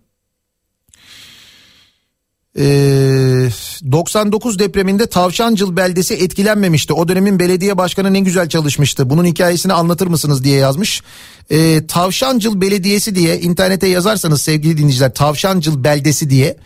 Ee, 2.58 3.48
99 3.92 4.58
depreminde 4.58 5.06
Tavşancıl 5.06 5.76
beldesi 5.76 6.14
etkilenmemişti. 6.14 6.92
O 6.92 7.08
dönemin 7.08 7.38
belediye 7.38 7.78
başkanı 7.78 8.12
ne 8.12 8.20
güzel 8.20 8.48
çalışmıştı. 8.48 9.10
Bunun 9.10 9.24
hikayesini 9.24 9.72
anlatır 9.72 10.06
mısınız 10.06 10.44
diye 10.44 10.58
yazmış. 10.58 11.02
Ee, 11.50 11.86
Tavşancıl 11.86 12.60
Belediyesi 12.60 13.14
diye 13.14 13.40
internete 13.40 13.88
yazarsanız 13.88 14.42
sevgili 14.42 14.78
dinleyiciler 14.78 15.14
Tavşancıl 15.14 15.84
beldesi 15.84 16.30
diye 16.30 16.56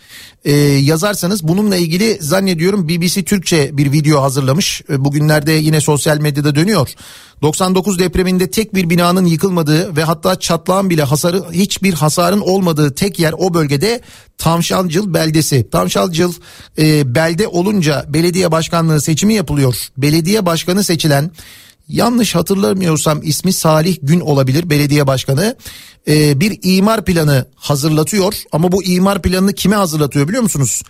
e, 0.45 0.51
yazarsanız 0.61 1.47
bununla 1.47 1.75
ilgili 1.75 2.17
zannediyorum 2.21 2.89
BBC 2.89 3.23
Türkçe 3.23 3.77
bir 3.77 3.91
video 3.91 4.21
hazırlamış. 4.21 4.81
E, 4.89 5.05
bugünlerde 5.05 5.51
yine 5.51 5.81
sosyal 5.81 6.17
medyada 6.17 6.55
dönüyor. 6.55 6.89
99 7.41 7.99
depreminde 7.99 8.51
tek 8.51 8.75
bir 8.75 8.89
binanın 8.89 9.25
yıkılmadığı 9.25 9.95
ve 9.95 10.03
hatta 10.03 10.39
çatlağın 10.39 10.89
bile 10.89 11.03
hasarı 11.03 11.43
hiçbir 11.51 11.93
hasarın 11.93 12.39
olmadığı 12.39 12.95
tek 12.95 13.19
yer 13.19 13.33
o 13.37 13.53
bölgede 13.53 14.01
Tavşancıl 14.37 15.13
beldesi. 15.13 15.69
Tavşancıl 15.69 16.33
e, 16.77 17.15
belde 17.15 17.47
olunca 17.47 18.05
belediye 18.07 18.51
başkanlığı 18.51 19.01
seçimi 19.01 19.33
yapılıyor. 19.33 19.75
Belediye 19.97 20.45
başkanı 20.45 20.83
seçilen 20.83 21.31
yanlış 21.87 22.35
hatırlamıyorsam 22.35 23.19
ismi 23.23 23.53
Salih 23.53 23.97
Gün 24.01 24.19
olabilir 24.19 24.69
belediye 24.69 25.07
başkanı 25.07 25.55
e, 26.07 26.39
bir 26.39 26.59
imar 26.63 27.05
planı 27.05 27.45
hazırlatıyor 27.55 28.33
ama 28.51 28.71
bu 28.71 28.83
imar 28.83 29.21
planını 29.21 29.53
kime 29.53 29.75
hazırlatıyor 29.75 30.27
biliyor 30.27 30.43
musunuz? 30.43 30.83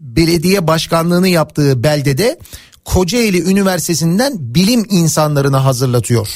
Belediye 0.00 0.66
başkanlığını 0.66 1.28
yaptığı 1.28 1.82
beldede 1.82 2.38
Kocaeli 2.86 3.42
Üniversitesi'nden 3.50 4.32
bilim 4.38 4.86
insanlarını 4.90 5.56
hazırlatıyor. 5.56 6.28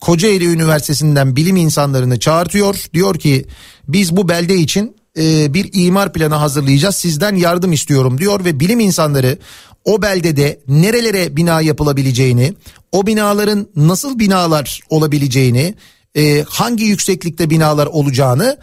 Kocaeli 0.00 0.46
Üniversitesi'nden 0.46 1.36
bilim 1.36 1.56
insanlarını 1.56 2.18
çağırtıyor. 2.18 2.84
Diyor 2.94 3.18
ki 3.18 3.46
biz 3.88 4.16
bu 4.16 4.28
belde 4.28 4.54
için 4.54 4.96
e, 5.18 5.54
bir 5.54 5.70
imar 5.72 6.12
planı 6.12 6.34
hazırlayacağız 6.34 6.96
sizden 6.96 7.36
yardım 7.36 7.72
istiyorum 7.72 8.18
diyor 8.18 8.44
ve 8.44 8.60
bilim 8.60 8.80
insanları 8.80 9.38
o 9.84 10.02
beldede 10.02 10.60
nerelere 10.68 11.36
bina 11.36 11.60
yapılabileceğini, 11.60 12.54
o 12.92 13.06
binaların 13.06 13.68
nasıl 13.76 14.18
binalar 14.18 14.80
olabileceğini, 14.90 15.74
e, 16.16 16.44
hangi 16.48 16.84
yükseklikte 16.84 17.50
binalar 17.50 17.86
olacağını 17.86 18.58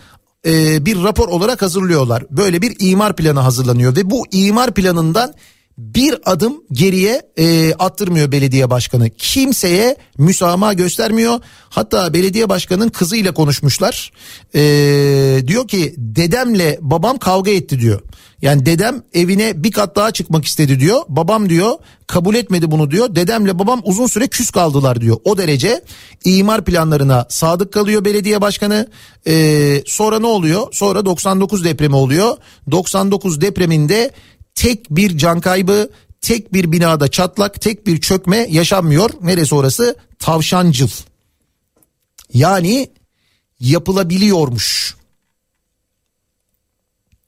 e, 0.46 0.86
bir 0.86 1.04
rapor 1.04 1.28
olarak 1.28 1.62
hazırlıyorlar. 1.62 2.24
Böyle 2.32 2.62
bir 2.62 2.76
imar 2.80 3.16
planı 3.16 3.40
hazırlanıyor 3.40 3.96
ve 3.96 4.10
bu 4.10 4.26
imar 4.32 4.74
planından 4.74 5.34
bir 5.80 6.16
adım 6.26 6.64
geriye 6.72 7.22
e, 7.38 7.74
attırmıyor 7.74 8.32
belediye 8.32 8.70
başkanı. 8.70 9.10
Kimseye 9.10 9.96
müsamaha 10.18 10.74
göstermiyor. 10.74 11.40
Hatta 11.70 12.14
belediye 12.14 12.50
başkanının 12.50 12.90
kızıyla 12.90 13.34
konuşmuşlar. 13.34 14.12
E, 14.56 14.62
diyor 15.48 15.68
ki 15.68 15.94
dedemle 15.98 16.78
babam 16.82 17.18
kavga 17.18 17.52
etti 17.52 17.80
diyor. 17.80 18.02
Yani 18.42 18.66
dedem 18.66 19.04
evine 19.14 19.64
bir 19.64 19.72
kat 19.72 19.96
daha 19.96 20.12
çıkmak 20.12 20.46
istedi 20.46 20.80
diyor. 20.80 21.02
Babam 21.10 21.50
diyor 21.50 21.74
kabul 22.08 22.36
etmedi 22.36 22.72
bunu 22.72 22.92
diyor. 22.92 23.16
Dedemle 23.16 23.60
babam 23.60 23.82
uzun 23.84 24.08
süre 24.08 24.28
küs 24.28 24.50
kaldılar 24.50 25.02
diyor. 25.02 25.18
O 25.24 25.38
derece 25.38 25.84
imar 26.26 26.66
planlarına 26.66 27.26
sadık 27.30 27.74
kalıyor 27.74 28.06
belediye 28.06 28.42
başkanı. 28.42 28.88
Ee, 29.28 29.84
sonra 29.86 30.20
ne 30.20 30.28
oluyor? 30.28 30.68
Sonra 30.72 31.06
99 31.06 31.64
depremi 31.64 31.96
oluyor. 31.96 32.38
99 32.72 33.42
depreminde 33.42 34.12
tek 34.56 34.90
bir 34.90 35.18
can 35.18 35.42
kaybı, 35.42 35.90
tek 36.22 36.54
bir 36.54 36.72
binada 36.72 37.08
çatlak, 37.08 37.62
tek 37.62 37.88
bir 37.88 38.02
çökme 38.02 38.38
yaşanmıyor. 38.38 39.10
Neresi 39.22 39.56
orası? 39.56 39.96
Tavşancıl. 40.20 40.90
Yani 42.34 42.90
yapılabiliyormuş. 43.60 44.96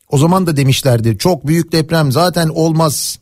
O 0.10 0.18
zaman 0.18 0.48
da 0.48 0.58
demişlerdi 0.58 1.18
çok 1.18 1.48
büyük 1.48 1.72
deprem 1.72 2.12
zaten 2.12 2.48
olmaz. 2.48 3.20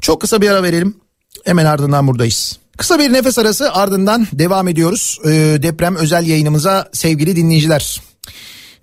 Çok 0.00 0.20
kısa 0.20 0.40
bir 0.40 0.50
ara 0.50 0.62
verelim. 0.62 1.00
Hemen 1.44 1.64
ardından 1.64 2.06
buradayız. 2.06 2.59
Kısa 2.78 2.98
bir 2.98 3.12
nefes 3.12 3.38
arası 3.38 3.72
ardından 3.72 4.26
devam 4.32 4.68
ediyoruz. 4.68 5.18
Ee, 5.24 5.30
deprem 5.62 5.96
özel 5.96 6.26
yayınımıza 6.26 6.88
sevgili 6.92 7.36
dinleyiciler. 7.36 8.02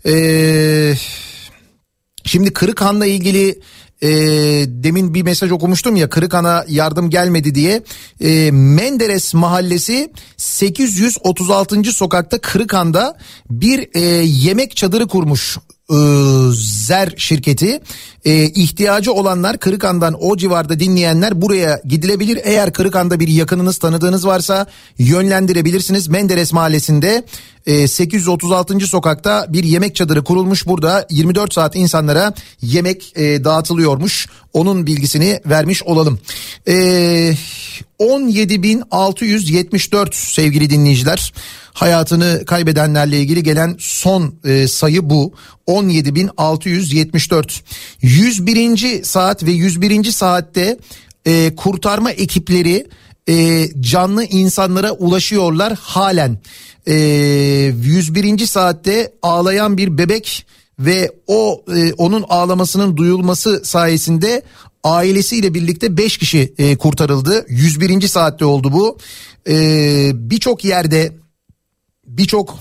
Ee, 0.06 0.94
şimdi 2.24 2.54
Kırıkhan'la 2.54 3.06
ilgili 3.06 3.60
e, 4.02 4.10
demin 4.68 5.14
bir 5.14 5.22
mesaj 5.22 5.52
okumuştum 5.52 5.96
ya 5.96 6.10
Kırıkhan'a 6.10 6.66
yardım 6.68 7.10
gelmedi 7.10 7.56
diye. 7.56 7.84
E, 8.22 8.52
Menderes 8.52 9.34
Mahallesi 9.34 10.12
836. 10.38 11.84
sokakta 11.84 12.38
Kırıkhan'da 12.38 13.18
bir 13.50 13.90
e, 13.94 14.00
yemek 14.26 14.76
çadırı 14.76 15.08
kurmuş 15.08 15.58
e, 15.90 15.98
Zer 16.52 17.14
şirketi. 17.18 17.80
E, 18.28 18.46
ihtiyacı 18.46 19.14
olanlar 19.14 19.58
Kırıkan'dan 19.58 20.24
o 20.24 20.38
civarda 20.38 20.80
dinleyenler 20.80 21.42
buraya 21.42 21.82
gidilebilir. 21.86 22.40
Eğer 22.44 22.74
Kırıkan'da 22.74 23.20
bir 23.20 23.28
yakınınız 23.28 23.78
tanıdığınız 23.78 24.28
varsa 24.28 24.68
yönlendirebilirsiniz. 24.98 26.08
Menderes 26.08 26.54
Mahallesi'nde 26.54 27.24
e, 27.66 27.88
836. 27.88 28.80
sokakta 28.80 29.46
bir 29.50 29.64
yemek 29.64 29.96
çadırı 29.96 30.24
kurulmuş. 30.24 30.68
Burada 30.68 31.08
24 31.10 31.54
saat 31.54 31.76
insanlara 31.76 32.34
yemek 32.62 33.14
e, 33.16 33.44
dağıtılıyormuş. 33.44 34.28
Onun 34.54 34.86
bilgisini 34.86 35.42
vermiş 35.46 35.84
olalım. 35.84 36.20
Eee 36.68 37.38
17.674 38.00 40.16
sevgili 40.16 40.70
dinleyiciler. 40.70 41.34
Hayatını 41.74 42.44
kaybedenlerle 42.46 43.20
ilgili 43.20 43.44
gelen 43.44 43.76
son 43.80 44.36
e, 44.46 44.68
sayı 44.68 45.10
bu. 45.10 45.34
17.674. 45.68 47.62
101. 48.18 49.04
saat 49.04 49.44
ve 49.44 49.52
101. 49.52 50.12
saatte 50.12 50.78
e, 51.26 51.56
kurtarma 51.56 52.12
ekipleri 52.12 52.88
e, 53.30 53.68
canlı 53.80 54.24
insanlara 54.24 54.92
ulaşıyorlar 54.92 55.74
halen. 55.82 56.38
E, 56.88 56.94
101. 56.94 58.46
saatte 58.46 59.14
ağlayan 59.22 59.78
bir 59.78 59.98
bebek 59.98 60.46
ve 60.80 61.12
o 61.28 61.64
e, 61.76 61.94
onun 61.94 62.26
ağlamasının 62.30 62.98
duyulması 62.98 63.62
sayesinde 63.66 64.42
ailesiyle 64.84 65.54
birlikte 65.54 65.98
5 65.98 66.18
kişi 66.18 66.54
e, 66.58 66.78
kurtarıldı. 66.78 67.46
101. 67.50 68.08
saatte 68.08 68.46
oldu 68.46 68.72
bu. 68.72 68.98
E, 69.50 70.12
birçok 70.14 70.66
yerde 70.66 71.12
birçok 72.08 72.60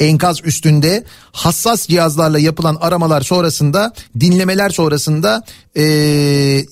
enkaz 0.00 0.44
üstünde 0.44 1.04
hassas 1.32 1.88
cihazlarla 1.88 2.38
yapılan 2.38 2.76
aramalar 2.80 3.20
sonrasında 3.20 3.92
dinlemeler 4.20 4.70
sonrasında 4.70 5.42
e, 5.76 5.82
e, 5.82 6.64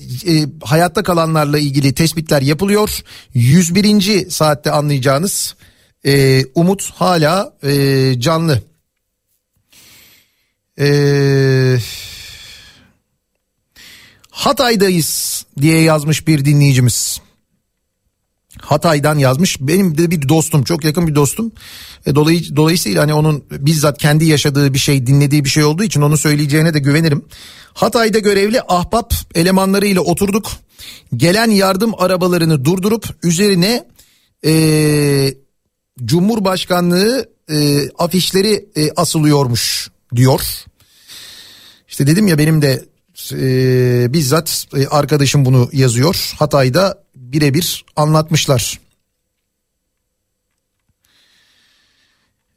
hayatta 0.62 1.02
kalanlarla 1.02 1.58
ilgili 1.58 1.94
tespitler 1.94 2.42
yapılıyor. 2.42 3.00
101. 3.34 4.30
saatte 4.30 4.70
anlayacağınız 4.70 5.54
e, 6.06 6.44
umut 6.54 6.90
hala 6.94 7.52
e, 7.62 8.14
canlı. 8.20 8.62
Eee 10.78 11.78
Hatay'dayız 14.30 15.44
diye 15.60 15.82
yazmış 15.82 16.26
bir 16.26 16.44
dinleyicimiz. 16.44 17.20
Hatay'dan 18.60 19.18
yazmış. 19.18 19.60
Benim 19.60 19.98
de 19.98 20.10
bir 20.10 20.28
dostum, 20.28 20.64
çok 20.64 20.84
yakın 20.84 21.06
bir 21.06 21.14
dostum. 21.14 21.52
E, 22.06 22.14
dolay, 22.14 22.42
dolayısıyla 22.56 23.02
hani 23.02 23.14
onun 23.14 23.44
bizzat 23.50 23.98
kendi 23.98 24.24
yaşadığı 24.24 24.74
bir 24.74 24.78
şey, 24.78 25.06
dinlediği 25.06 25.44
bir 25.44 25.50
şey 25.50 25.64
olduğu 25.64 25.84
için 25.84 26.00
onu 26.00 26.16
söyleyeceğine 26.16 26.74
de 26.74 26.78
güvenirim. 26.78 27.24
Hatay'da 27.74 28.18
görevli 28.18 28.60
ahbap 28.68 29.14
elemanlarıyla 29.34 30.00
oturduk. 30.00 30.50
Gelen 31.16 31.50
yardım 31.50 31.92
arabalarını 31.98 32.64
durdurup 32.64 33.06
üzerine 33.22 33.86
e, 34.44 35.34
Cumhurbaşkanlığı 36.04 37.28
e, 37.50 37.88
afişleri 37.98 38.68
e, 38.76 38.90
asılıyormuş 38.96 39.90
diyor. 40.16 40.40
İşte 41.88 42.06
dedim 42.06 42.26
ya 42.26 42.38
benim 42.38 42.62
de 42.62 42.84
e, 43.32 44.12
bizzat 44.12 44.66
e, 44.76 44.86
arkadaşım 44.86 45.44
bunu 45.44 45.68
yazıyor. 45.72 46.32
Hatay'da 46.38 47.05
birebir 47.32 47.84
anlatmışlar. 47.96 48.80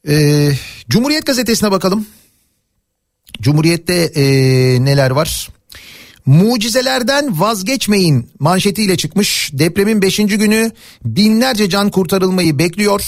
E, 0.08 0.52
Cumhuriyet 0.90 1.26
gazetesine 1.26 1.72
bakalım. 1.72 2.08
Cumhuriyet'te 3.42 3.94
e, 4.16 4.24
neler 4.86 5.12
var? 5.12 5.50
Mucizelerden 6.26 7.40
vazgeçmeyin 7.40 8.30
manşetiyle 8.40 8.98
çıkmış. 8.98 9.50
Depremin 9.54 10.02
5. 10.02 10.18
günü 10.18 10.72
binlerce 11.06 11.70
can 11.70 11.92
kurtarılmayı 11.92 12.60
bekliyor. 12.60 13.02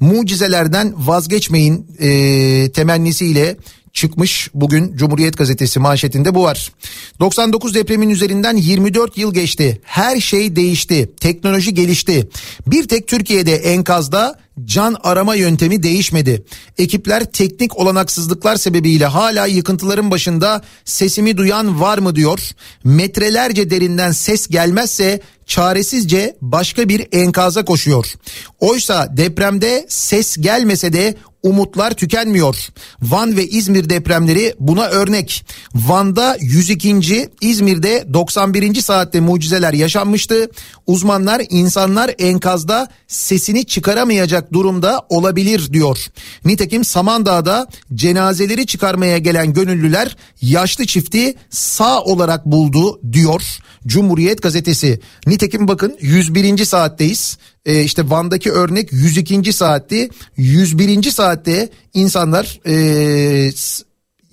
Mucizelerden 0.00 0.94
vazgeçmeyin 0.96 1.86
e, 1.98 2.70
temennisiyle 2.72 3.56
çıkmış 3.98 4.50
bugün 4.54 4.96
Cumhuriyet 4.96 5.38
Gazetesi 5.38 5.80
manşetinde 5.80 6.34
bu 6.34 6.42
var. 6.42 6.72
99 7.20 7.74
depremin 7.74 8.10
üzerinden 8.10 8.56
24 8.56 9.18
yıl 9.18 9.34
geçti. 9.34 9.80
Her 9.82 10.20
şey 10.20 10.56
değişti. 10.56 11.10
Teknoloji 11.20 11.74
gelişti. 11.74 12.28
Bir 12.66 12.88
tek 12.88 13.08
Türkiye'de 13.08 13.54
enkazda 13.54 14.38
can 14.64 14.96
arama 15.02 15.34
yöntemi 15.34 15.82
değişmedi. 15.82 16.44
Ekipler 16.78 17.24
teknik 17.24 17.78
olanaksızlıklar 17.78 18.56
sebebiyle 18.56 19.06
hala 19.06 19.46
yıkıntıların 19.46 20.10
başında 20.10 20.62
sesimi 20.84 21.36
duyan 21.36 21.80
var 21.80 21.98
mı 21.98 22.16
diyor. 22.16 22.40
Metrelerce 22.84 23.70
derinden 23.70 24.12
ses 24.12 24.48
gelmezse 24.48 25.20
çaresizce 25.46 26.36
başka 26.40 26.88
bir 26.88 27.06
enkaza 27.12 27.64
koşuyor. 27.64 28.06
Oysa 28.60 29.16
depremde 29.16 29.86
ses 29.88 30.36
gelmese 30.36 30.92
de 30.92 31.14
umutlar 31.42 31.90
tükenmiyor. 31.90 32.68
Van 33.02 33.36
ve 33.36 33.46
İzmir 33.46 33.90
depremleri 33.90 34.54
buna 34.60 34.86
örnek. 34.86 35.44
Van'da 35.74 36.36
102. 36.40 37.28
İzmir'de 37.40 38.06
91. 38.14 38.74
saatte 38.74 39.20
mucizeler 39.20 39.72
yaşanmıştı. 39.72 40.50
Uzmanlar 40.88 41.42
insanlar 41.50 42.10
enkazda 42.18 42.88
sesini 43.08 43.64
çıkaramayacak 43.64 44.52
durumda 44.52 45.06
olabilir 45.08 45.72
diyor. 45.72 45.98
Nitekim 46.44 46.84
Samandağ'da 46.84 47.66
cenazeleri 47.94 48.66
çıkarmaya 48.66 49.18
gelen 49.18 49.52
gönüllüler 49.52 50.16
yaşlı 50.42 50.86
çifti 50.86 51.34
sağ 51.50 52.02
olarak 52.02 52.46
buldu 52.46 53.00
diyor 53.12 53.42
Cumhuriyet 53.86 54.42
gazetesi. 54.42 55.00
Nitekim 55.26 55.68
bakın 55.68 55.96
101. 56.00 56.64
saatteyiz. 56.64 57.38
Ee, 57.66 57.82
işte 57.82 58.10
Van'daki 58.10 58.52
örnek 58.52 58.92
102. 58.92 59.52
saatti. 59.52 60.08
101. 60.36 61.10
saatte 61.10 61.68
insanlar 61.94 62.60
e, 62.66 63.52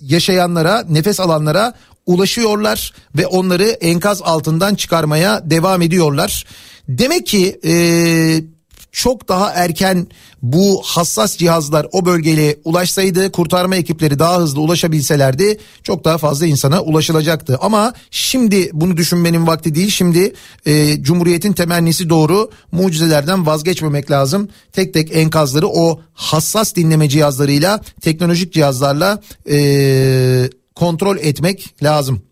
yaşayanlara, 0.00 0.84
nefes 0.90 1.20
alanlara 1.20 1.74
ulaşıyorlar 2.06 2.92
ve 3.16 3.26
onları 3.26 3.64
enkaz 3.64 4.22
altından 4.22 4.74
çıkarmaya 4.74 5.50
devam 5.50 5.82
ediyorlar. 5.82 6.44
Demek 6.88 7.26
ki 7.26 7.60
e, 7.64 7.74
çok 8.92 9.28
daha 9.28 9.50
erken 9.50 10.06
bu 10.42 10.82
hassas 10.84 11.36
cihazlar 11.36 11.86
o 11.92 12.06
bölgeye 12.06 12.56
ulaşsaydı 12.64 13.32
kurtarma 13.32 13.76
ekipleri 13.76 14.18
daha 14.18 14.38
hızlı 14.38 14.60
ulaşabilselerdi 14.60 15.58
çok 15.82 16.04
daha 16.04 16.18
fazla 16.18 16.46
insana 16.46 16.82
ulaşılacaktı. 16.82 17.58
Ama 17.60 17.92
şimdi 18.10 18.70
bunu 18.72 18.96
düşünmenin 18.96 19.46
vakti 19.46 19.74
değil 19.74 19.90
şimdi 19.90 20.32
e, 20.66 21.02
Cumhuriyet'in 21.02 21.52
temennisi 21.52 22.08
doğru 22.08 22.50
mucizelerden 22.72 23.46
vazgeçmemek 23.46 24.10
lazım. 24.10 24.48
Tek 24.72 24.94
tek 24.94 25.16
enkazları 25.16 25.68
o 25.68 26.00
hassas 26.14 26.74
dinleme 26.74 27.08
cihazlarıyla 27.08 27.80
teknolojik 28.00 28.52
cihazlarla 28.52 29.22
e, 29.50 30.50
kontrol 30.76 31.16
etmek 31.16 31.82
lazım. 31.82 32.22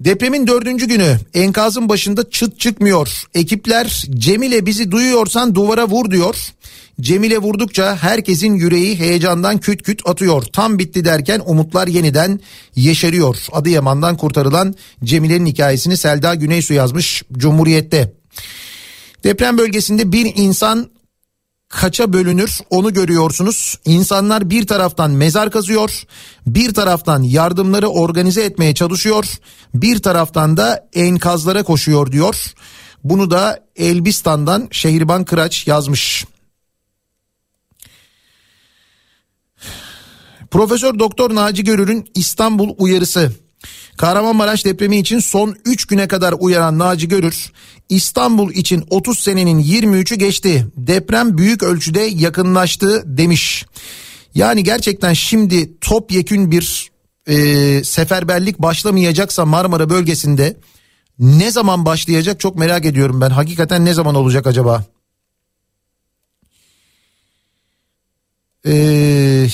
Depremin 0.00 0.46
dördüncü 0.46 0.86
günü 0.86 1.18
enkazın 1.34 1.88
başında 1.88 2.30
çıt 2.30 2.60
çıkmıyor. 2.60 3.24
Ekipler 3.34 4.04
Cemile 4.10 4.66
bizi 4.66 4.90
duyuyorsan 4.90 5.54
duvara 5.54 5.88
vur 5.88 6.10
diyor. 6.10 6.36
Cemile 7.00 7.38
vurdukça 7.38 7.96
herkesin 7.96 8.54
yüreği 8.54 8.98
heyecandan 8.98 9.58
küt 9.58 9.82
küt 9.82 10.02
atıyor. 10.04 10.42
Tam 10.42 10.78
bitti 10.78 11.04
derken 11.04 11.42
umutlar 11.46 11.86
yeniden 11.86 12.40
yeşeriyor. 12.76 13.36
Adıyaman'dan 13.52 14.16
kurtarılan 14.16 14.74
Cemile'nin 15.04 15.46
hikayesini 15.46 15.96
Selda 15.96 16.34
Güneysu 16.34 16.74
yazmış 16.74 17.22
Cumhuriyet'te. 17.32 18.12
Deprem 19.24 19.58
bölgesinde 19.58 20.12
bir 20.12 20.32
insan 20.36 20.90
kaça 21.68 22.12
bölünür 22.12 22.58
onu 22.70 22.92
görüyorsunuz. 22.92 23.78
İnsanlar 23.84 24.50
bir 24.50 24.66
taraftan 24.66 25.10
mezar 25.10 25.50
kazıyor, 25.50 26.02
bir 26.46 26.74
taraftan 26.74 27.22
yardımları 27.22 27.88
organize 27.88 28.42
etmeye 28.42 28.74
çalışıyor, 28.74 29.24
bir 29.74 29.98
taraftan 29.98 30.56
da 30.56 30.88
enkazlara 30.94 31.62
koşuyor 31.62 32.12
diyor. 32.12 32.54
Bunu 33.04 33.30
da 33.30 33.60
Elbistan'dan 33.76 34.68
Şehirban 34.70 35.24
Kıraç 35.24 35.66
yazmış. 35.66 36.24
Profesör 40.50 40.98
Doktor 40.98 41.34
Naci 41.34 41.64
Görür'ün 41.64 42.10
İstanbul 42.14 42.74
uyarısı. 42.78 43.32
Kahramanmaraş 43.96 44.64
depremi 44.64 44.98
için 44.98 45.18
son 45.18 45.56
3 45.64 45.86
güne 45.86 46.08
kadar 46.08 46.34
uyaran 46.38 46.78
Naci 46.78 47.08
Görür, 47.08 47.52
İstanbul 47.88 48.52
için 48.52 48.84
30 48.90 49.18
senenin 49.18 49.62
23'ü 49.62 50.14
geçti. 50.14 50.66
Deprem 50.76 51.38
büyük 51.38 51.62
ölçüde 51.62 52.00
yakınlaştı 52.00 53.02
demiş. 53.06 53.66
Yani 54.34 54.64
gerçekten 54.64 55.12
şimdi 55.12 55.78
topyekün 55.80 56.50
bir 56.50 56.90
e, 57.26 57.84
seferberlik 57.84 58.58
başlamayacaksa 58.58 59.44
Marmara 59.44 59.90
bölgesinde 59.90 60.56
ne 61.18 61.50
zaman 61.50 61.84
başlayacak 61.84 62.40
çok 62.40 62.56
merak 62.56 62.84
ediyorum 62.84 63.20
ben. 63.20 63.30
Hakikaten 63.30 63.84
ne 63.84 63.94
zaman 63.94 64.14
olacak 64.14 64.46
acaba? 64.46 64.84
Ee, 68.66 69.46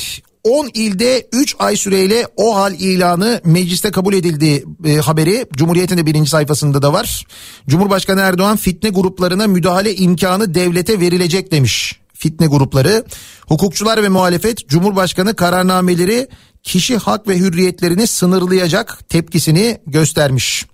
10 0.44 0.70
ilde 0.74 1.28
3 1.32 1.56
ay 1.58 1.76
süreyle 1.76 2.26
o 2.36 2.56
hal 2.56 2.74
ilanı 2.74 3.40
mecliste 3.44 3.90
kabul 3.90 4.14
edildi 4.14 4.64
e, 4.84 4.96
haberi 4.96 5.46
Cumhuriyet'in 5.52 5.98
de 5.98 6.06
birinci 6.06 6.30
sayfasında 6.30 6.82
da 6.82 6.92
var. 6.92 7.26
Cumhurbaşkanı 7.68 8.20
Erdoğan 8.20 8.56
fitne 8.56 8.90
gruplarına 8.90 9.46
müdahale 9.46 9.96
imkanı 9.96 10.54
devlete 10.54 11.00
verilecek 11.00 11.52
demiş. 11.52 12.00
Fitne 12.14 12.46
grupları, 12.46 13.04
hukukçular 13.48 14.02
ve 14.02 14.08
muhalefet 14.08 14.68
Cumhurbaşkanı 14.68 15.36
kararnameleri 15.36 16.28
kişi 16.62 16.96
hak 16.96 17.28
ve 17.28 17.38
hürriyetlerini 17.38 18.06
sınırlayacak 18.06 19.08
tepkisini 19.08 19.78
göstermiş. 19.86 20.66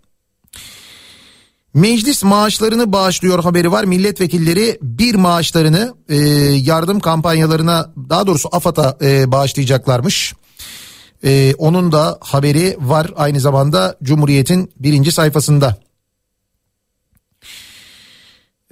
Meclis 1.74 2.24
maaşlarını 2.24 2.92
bağışlıyor 2.92 3.42
haberi 3.44 3.72
var. 3.72 3.84
Milletvekilleri 3.84 4.78
bir 4.82 5.14
maaşlarını 5.14 5.94
e, 6.08 6.16
yardım 6.54 7.00
kampanyalarına 7.00 7.92
daha 8.08 8.26
doğrusu 8.26 8.48
AFAD'a 8.52 8.96
e, 9.02 9.32
bağışlayacaklarmış. 9.32 10.34
E, 11.24 11.54
onun 11.58 11.92
da 11.92 12.18
haberi 12.20 12.76
var 12.80 13.12
aynı 13.16 13.40
zamanda 13.40 13.96
Cumhuriyet'in 14.02 14.72
birinci 14.76 15.12
sayfasında. 15.12 15.76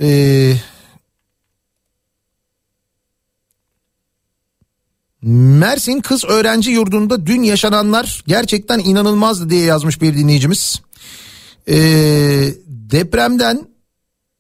Eee 0.01 0.61
Mersin 5.23 6.01
Kız 6.01 6.25
Öğrenci 6.25 6.71
Yurdu'nda 6.71 7.27
dün 7.27 7.43
yaşananlar 7.43 8.25
gerçekten 8.27 8.79
inanılmazdı 8.79 9.51
diye 9.51 9.65
yazmış 9.65 10.03
bir 10.03 10.17
dinleyicimiz. 10.17 10.83
Ee, 11.69 12.55
depremden 12.91 13.69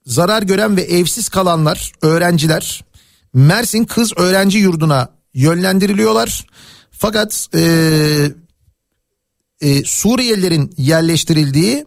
zarar 0.06 0.43
gören 0.43 0.77
ve 0.77 0.82
evsiz 0.82 1.28
kalanlar, 1.28 1.93
öğrenciler 2.02 2.85
Mersin 3.35 3.85
Kız 3.85 4.12
Öğrenci 4.16 4.59
Yurdu'na 4.59 5.09
yönlendiriliyorlar. 5.35 6.47
Fakat 6.90 7.48
e, 7.55 7.62
e, 9.60 9.85
Suriyelilerin 9.85 10.74
yerleştirildiği 10.77 11.86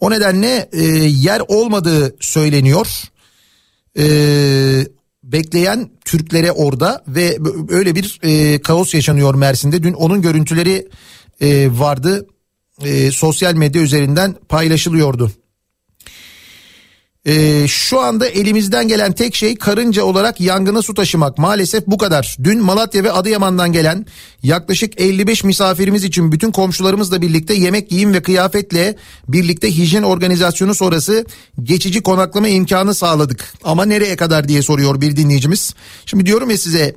o 0.00 0.10
nedenle 0.10 0.68
e, 0.72 0.84
yer 1.04 1.42
olmadığı 1.48 2.16
söyleniyor. 2.20 2.88
E, 3.98 4.06
bekleyen 5.24 5.90
Türklere 6.04 6.52
orada 6.52 7.04
ve 7.08 7.38
öyle 7.68 7.94
bir 7.94 8.20
e, 8.22 8.62
kaos 8.62 8.94
yaşanıyor 8.94 9.34
Mersin'de. 9.34 9.82
Dün 9.82 9.92
onun 9.92 10.22
görüntüleri 10.22 10.88
e, 11.40 11.78
vardı 11.78 12.26
e, 12.84 13.10
sosyal 13.10 13.54
medya 13.54 13.82
üzerinden 13.82 14.34
paylaşılıyordu. 14.48 15.32
Ee, 17.26 17.68
şu 17.68 18.00
anda 18.00 18.26
elimizden 18.26 18.88
gelen 18.88 19.12
tek 19.12 19.34
şey 19.34 19.56
karınca 19.56 20.04
olarak 20.04 20.40
yangına 20.40 20.82
su 20.82 20.94
taşımak. 20.94 21.38
Maalesef 21.38 21.86
bu 21.86 21.98
kadar. 21.98 22.36
Dün 22.44 22.62
Malatya 22.62 23.04
ve 23.04 23.12
Adıyaman'dan 23.12 23.72
gelen 23.72 24.06
yaklaşık 24.42 25.00
55 25.00 25.44
misafirimiz 25.44 26.04
için 26.04 26.32
bütün 26.32 26.50
komşularımızla 26.52 27.22
birlikte 27.22 27.54
yemek, 27.54 27.90
giyim 27.90 28.14
ve 28.14 28.22
kıyafetle 28.22 28.96
birlikte 29.28 29.76
hijyen 29.76 30.02
organizasyonu 30.02 30.74
sonrası 30.74 31.24
geçici 31.62 32.02
konaklama 32.02 32.48
imkanı 32.48 32.94
sağladık. 32.94 33.52
Ama 33.64 33.84
nereye 33.84 34.16
kadar 34.16 34.48
diye 34.48 34.62
soruyor 34.62 35.00
bir 35.00 35.16
dinleyicimiz. 35.16 35.74
Şimdi 36.06 36.26
diyorum 36.26 36.50
ya 36.50 36.58
size 36.58 36.94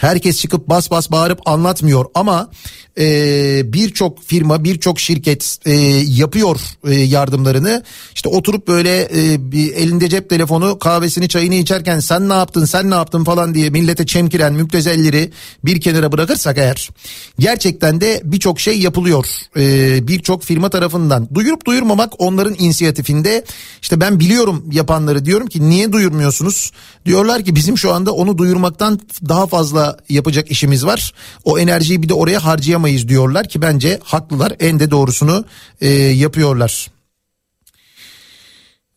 Herkes 0.00 0.40
çıkıp 0.40 0.68
bas 0.68 0.90
bas 0.90 1.10
bağırıp 1.10 1.48
anlatmıyor 1.48 2.04
ama 2.14 2.50
e, 2.98 3.72
birçok 3.72 4.22
firma 4.22 4.64
birçok 4.64 5.00
şirket 5.00 5.58
e, 5.66 5.72
yapıyor 6.06 6.60
e, 6.86 6.94
yardımlarını. 6.94 7.82
İşte 8.14 8.28
oturup 8.28 8.68
böyle 8.68 9.02
e, 9.02 9.52
bir 9.52 9.74
elinde 9.74 10.08
cep 10.08 10.30
telefonu 10.30 10.78
kahvesini 10.78 11.28
çayını 11.28 11.54
içerken 11.54 12.00
sen 12.00 12.28
ne 12.28 12.32
yaptın 12.32 12.64
sen 12.64 12.90
ne 12.90 12.94
yaptın 12.94 13.24
falan 13.24 13.54
diye 13.54 13.70
millete 13.70 14.06
çemkiren 14.06 14.52
müptezelleri 14.52 15.30
bir 15.64 15.80
kenara 15.80 16.12
bırakırsak 16.12 16.58
eğer 16.58 16.90
gerçekten 17.38 18.00
de 18.00 18.20
birçok 18.24 18.60
şey 18.60 18.80
yapılıyor 18.80 19.26
e, 19.56 20.08
birçok 20.08 20.42
firma 20.42 20.70
tarafından. 20.70 21.28
Duyurup 21.34 21.66
duyurmamak 21.66 22.12
onların 22.18 22.54
inisiyatifinde 22.58 23.44
işte 23.82 24.00
ben 24.00 24.20
biliyorum 24.20 24.64
yapanları 24.72 25.24
diyorum 25.24 25.46
ki 25.46 25.70
niye 25.70 25.92
duyurmuyorsunuz? 25.92 26.72
Diyorlar 27.06 27.44
ki 27.44 27.54
bizim 27.54 27.78
şu 27.78 27.94
anda 27.94 28.12
onu 28.12 28.38
duyurmaktan 28.38 29.00
daha 29.28 29.46
fazla 29.46 29.87
yapacak 30.08 30.50
işimiz 30.50 30.86
var. 30.86 31.12
O 31.44 31.58
enerjiyi 31.58 32.02
bir 32.02 32.08
de 32.08 32.14
oraya 32.14 32.44
harcayamayız 32.44 33.08
diyorlar 33.08 33.48
ki 33.48 33.62
bence 33.62 34.00
haklılar 34.02 34.52
en 34.60 34.80
de 34.80 34.90
doğrusunu 34.90 35.44
e, 35.80 35.88
yapıyorlar. 35.98 36.90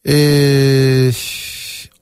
Eee... 0.05 1.11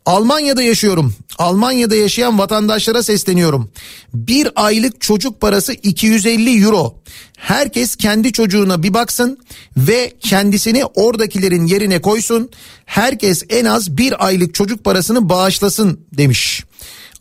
Almanya'da 0.09 0.61
yaşıyorum. 0.61 1.15
Almanya'da 1.37 1.95
yaşayan 1.95 2.39
vatandaşlara 2.39 3.03
sesleniyorum. 3.03 3.69
Bir 4.13 4.49
aylık 4.55 5.01
çocuk 5.01 5.41
parası 5.41 5.73
250 5.73 6.63
euro. 6.63 6.95
Herkes 7.37 7.95
kendi 7.95 8.31
çocuğuna 8.31 8.83
bir 8.83 8.93
baksın 8.93 9.37
ve 9.77 10.13
kendisini 10.19 10.85
oradakilerin 10.85 11.65
yerine 11.65 12.01
koysun. 12.01 12.49
Herkes 12.85 13.43
en 13.49 13.65
az 13.65 13.97
bir 13.97 14.25
aylık 14.25 14.55
çocuk 14.55 14.83
parasını 14.83 15.29
bağışlasın 15.29 15.99
demiş. 16.17 16.63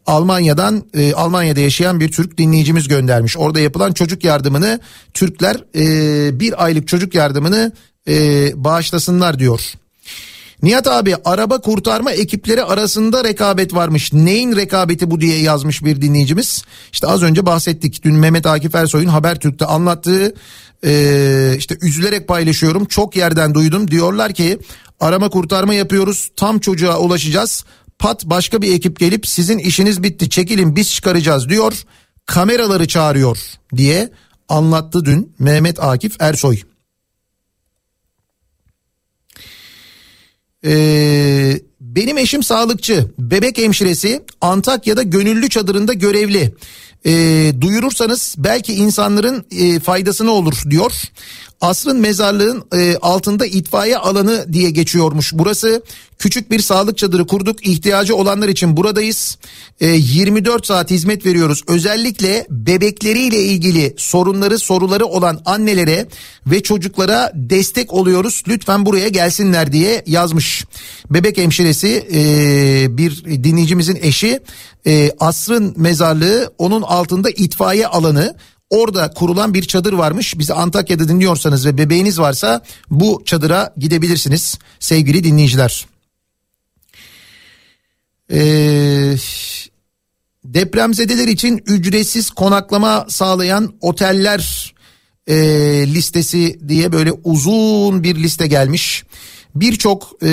Almanya'dan 0.09 0.85
e, 0.95 1.13
Almanya'da 1.13 1.61
yaşayan 1.61 2.01
bir 2.01 2.13
Türk 2.13 2.39
dinleyicimiz 2.39 2.89
göndermiş. 2.89 3.37
Orada 3.37 3.61
yapılan 3.61 3.93
çocuk 3.93 4.25
yardımını 4.25 4.81
Türkler 5.15 5.57
e, 5.77 6.41
bir 6.41 6.65
aylık 6.65 6.89
çocuk 6.89 7.15
yardımını 7.15 7.73
e, 8.09 8.15
bağışlasınlar 8.65 9.39
diyor. 9.39 9.73
Nihat 10.63 10.87
abi 10.87 11.17
araba 11.25 11.61
kurtarma 11.61 12.13
ekipleri 12.13 12.65
arasında 12.65 13.25
rekabet 13.25 13.75
varmış. 13.75 14.13
Neyin 14.13 14.57
rekabeti 14.57 15.11
bu 15.11 15.21
diye 15.21 15.39
yazmış 15.39 15.85
bir 15.85 16.03
dinleyicimiz. 16.03 16.63
İşte 16.93 17.07
az 17.07 17.23
önce 17.23 17.47
bahsettik. 17.47 18.05
Dün 18.05 18.15
Mehmet 18.15 18.47
Akif 18.47 18.75
Ersoy'un 18.75 19.09
Habertürk'te 19.09 19.65
anlattığı 19.65 20.35
e, 20.85 21.55
işte 21.59 21.77
üzülerek 21.83 22.29
paylaşıyorum. 22.29 22.85
Çok 22.85 23.17
yerden 23.17 23.55
duydum. 23.55 23.91
Diyorlar 23.91 24.33
ki 24.33 24.59
arama 25.01 25.29
kurtarma 25.29 25.75
yapıyoruz. 25.75 26.31
Tam 26.37 26.59
çocuğa 26.59 26.99
ulaşacağız 26.99 27.65
pat 27.99 28.25
başka 28.25 28.63
bir 28.63 28.75
ekip 28.75 28.99
gelip 28.99 29.27
sizin 29.27 29.59
işiniz 29.59 30.03
bitti 30.03 30.31
çekilin 30.31 30.77
biz 30.77 30.93
çıkaracağız 30.93 31.49
diyor. 31.49 31.85
Kameraları 32.27 32.89
çağırıyor 32.89 33.39
diye 33.77 34.11
anlattı 34.49 35.05
dün 35.05 35.35
Mehmet 35.39 35.83
Akif 35.83 36.17
Ersoy. 36.21 36.61
Ee, 40.65 41.61
benim 41.81 42.19
eşim 42.19 42.43
sağlıkçı, 42.43 43.11
bebek 43.19 43.59
hemşiresi 43.59 44.25
Antakya'da 44.41 45.03
gönüllü 45.03 45.49
çadırında 45.49 45.93
görevli. 45.93 46.55
Ee, 47.07 47.53
duyurursanız 47.61 48.35
belki 48.39 48.75
insanların 48.75 49.47
e, 49.51 49.81
faydasına 49.81 50.31
olur 50.31 50.63
diyor. 50.71 50.93
Asrın 51.61 52.01
mezarlığın 52.01 52.65
e, 52.75 52.97
altında 52.97 53.47
itfaiye 53.47 53.99
alanı 53.99 54.53
diye 54.53 54.71
geçiyormuş. 54.71 55.33
Burası 55.35 55.83
küçük 56.19 56.51
bir 56.51 56.61
sağlık 56.61 56.99
çadırı 56.99 57.27
kurduk. 57.27 57.67
İhtiyacı 57.67 58.17
olanlar 58.17 58.49
için 58.49 58.77
buradayız. 58.77 59.39
E, 59.81 59.89
24 59.89 60.67
saat 60.67 60.91
hizmet 60.91 61.27
veriyoruz. 61.27 61.63
Özellikle 61.67 62.47
bebekleriyle 62.51 63.43
ilgili 63.43 63.95
sorunları 63.97 64.59
soruları 64.59 65.07
olan 65.07 65.41
annelere 65.45 66.07
ve 66.47 66.63
çocuklara 66.63 67.33
destek 67.35 67.93
oluyoruz. 67.93 68.43
Lütfen 68.49 68.87
buraya 68.87 69.09
gelsinler 69.09 69.73
diye 69.73 70.03
yazmış. 70.07 70.65
Bebek 71.11 71.39
hemşiresi 71.39 72.09
e, 72.13 72.97
bir 72.97 73.25
dinleyicimizin 73.25 73.99
eşi 74.03 74.41
e, 74.87 75.11
Asrın 75.21 75.75
mezarlığı 75.77 76.53
onun 76.59 76.83
altında 76.83 77.31
itfaiye 77.31 77.87
alanı 77.87 78.37
Orada 78.71 79.11
kurulan 79.11 79.55
bir 79.55 79.63
çadır 79.63 79.93
varmış. 79.93 80.39
Bizi 80.39 80.55
Antakya'da 80.55 81.09
dinliyorsanız 81.09 81.67
ve 81.67 81.79
bebeğiniz 81.79 82.21
varsa 82.21 82.63
bu 82.91 83.23
çadıra 83.25 83.75
gidebilirsiniz 83.77 84.59
sevgili 84.81 85.25
dinleyiciler. 85.25 85.87
Ee, 88.33 89.17
depremzedeler 90.45 91.29
için 91.29 91.63
ücretsiz 91.67 92.31
konaklama 92.31 93.07
sağlayan 93.09 93.75
oteller 93.81 94.75
e, 95.27 95.37
listesi 95.87 96.69
diye 96.69 96.93
böyle 96.93 97.13
uzun 97.13 98.03
bir 98.03 98.17
liste 98.17 98.47
gelmiş. 98.47 99.05
Birçok 99.55 100.13
e, 100.23 100.31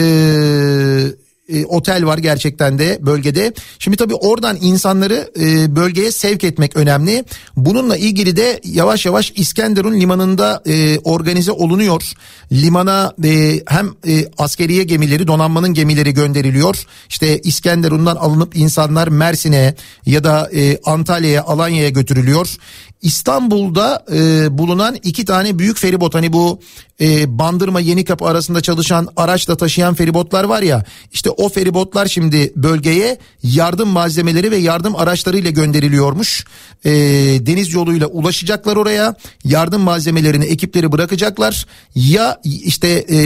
e, 1.50 1.66
otel 1.66 2.06
var 2.06 2.18
gerçekten 2.18 2.80
de 2.80 3.00
bölgede. 3.02 3.54
Şimdi 3.80 3.98
tabii 3.98 4.16
oradan 4.16 4.58
insanları 4.62 5.32
e, 5.40 5.76
bölgeye 5.76 6.12
sevk 6.12 6.44
etmek 6.44 6.76
önemli. 6.76 7.26
Bununla 7.56 7.98
ilgili 7.98 8.36
de 8.38 8.62
yavaş 8.64 9.06
yavaş 9.06 9.34
İskenderun 9.36 10.00
limanında 10.00 10.64
e, 10.66 11.00
organize 11.00 11.52
olunuyor. 11.52 12.14
Limana 12.52 13.14
e, 13.24 13.62
hem 13.68 13.88
e, 14.08 14.26
askeriye 14.38 14.84
gemileri 14.84 15.28
donanmanın 15.28 15.74
gemileri 15.74 16.14
gönderiliyor. 16.14 16.86
İşte 17.10 17.40
İskenderun'dan 17.40 18.16
alınıp 18.16 18.56
insanlar 18.56 19.08
Mersin'e 19.08 19.76
ya 20.06 20.24
da 20.24 20.50
e, 20.54 20.80
Antalya'ya 20.86 21.44
Alanya'ya 21.44 21.90
götürülüyor. 21.90 22.58
İstanbul'da 23.02 24.06
e, 24.14 24.58
bulunan 24.58 24.96
iki 25.04 25.26
tane 25.26 25.60
büyük 25.60 25.78
feribot 25.78 26.16
hani 26.16 26.34
bu 26.34 26.60
e, 27.02 27.40
Bandırma 27.40 27.80
Yenikapı 27.80 28.26
arasında 28.26 28.62
çalışan 28.62 29.08
araçla 29.16 29.58
taşıyan 29.58 29.94
feribotlar 29.94 30.44
var 30.44 30.62
ya 30.62 30.86
işte 31.14 31.30
o 31.30 31.50
feribotlar 31.50 32.06
şimdi 32.06 32.54
bölgeye 32.56 33.18
yardım 33.44 33.90
malzemeleri 33.90 34.52
ve 34.52 34.58
yardım 34.58 34.96
araçlarıyla 34.96 35.52
gönderiliyormuş. 35.52 36.46
E, 36.86 36.92
deniz 37.46 37.74
yoluyla 37.74 38.08
ulaşacaklar 38.08 38.76
oraya 38.76 39.16
yardım 39.44 39.82
malzemelerini 39.82 40.46
ekipleri 40.46 40.92
bırakacaklar 40.92 41.66
ya 41.96 42.42
işte 42.44 43.06
e, 43.10 43.18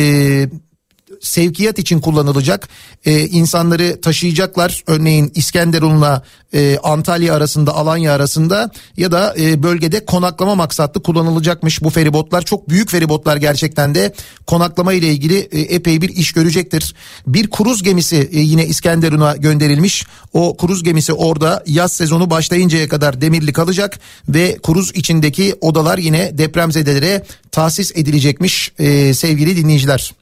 sevkiyat 1.22 1.80
için 1.80 2.00
kullanılacak. 2.00 2.70
E, 3.06 3.28
insanları 3.28 4.02
taşıyacaklar. 4.02 4.84
Örneğin 4.88 5.32
İskenderun'la 5.36 6.24
e, 6.54 6.78
Antalya 6.84 7.36
arasında, 7.36 7.76
Alanya 7.76 8.14
arasında 8.14 8.72
ya 8.98 9.12
da 9.12 9.36
e, 9.40 9.64
bölgede 9.64 10.06
konaklama 10.06 10.56
maksatlı 10.56 11.04
kullanılacakmış 11.04 11.84
bu 11.84 11.90
feribotlar. 11.90 12.42
Çok 12.42 12.70
büyük 12.70 12.90
feribotlar 12.90 13.38
gerçekten 13.38 13.96
de 13.96 14.14
konaklama 14.48 14.94
ile 14.94 15.08
ilgili 15.08 15.40
e, 15.40 15.60
epey 15.60 16.02
bir 16.02 16.10
iş 16.10 16.32
görecektir. 16.32 16.96
Bir 17.28 17.50
kruz 17.50 17.84
gemisi 17.84 18.30
e, 18.32 18.40
yine 18.40 18.66
İskenderun'a 18.66 19.36
gönderilmiş. 19.36 20.06
O 20.34 20.58
kruz 20.58 20.84
gemisi 20.84 21.14
orada 21.14 21.64
yaz 21.68 21.94
sezonu 21.94 22.30
başlayıncaya 22.30 22.88
kadar 22.88 23.22
demirli 23.22 23.54
kalacak 23.54 24.00
ve 24.30 24.58
kruz 24.64 24.92
içindeki 24.96 25.56
odalar 25.62 25.98
yine 25.98 26.38
depremzedelere 26.38 27.24
tahsis 27.52 27.92
edilecekmiş 27.96 28.72
e, 28.80 29.14
sevgili 29.14 29.58
dinleyiciler. 29.58 30.14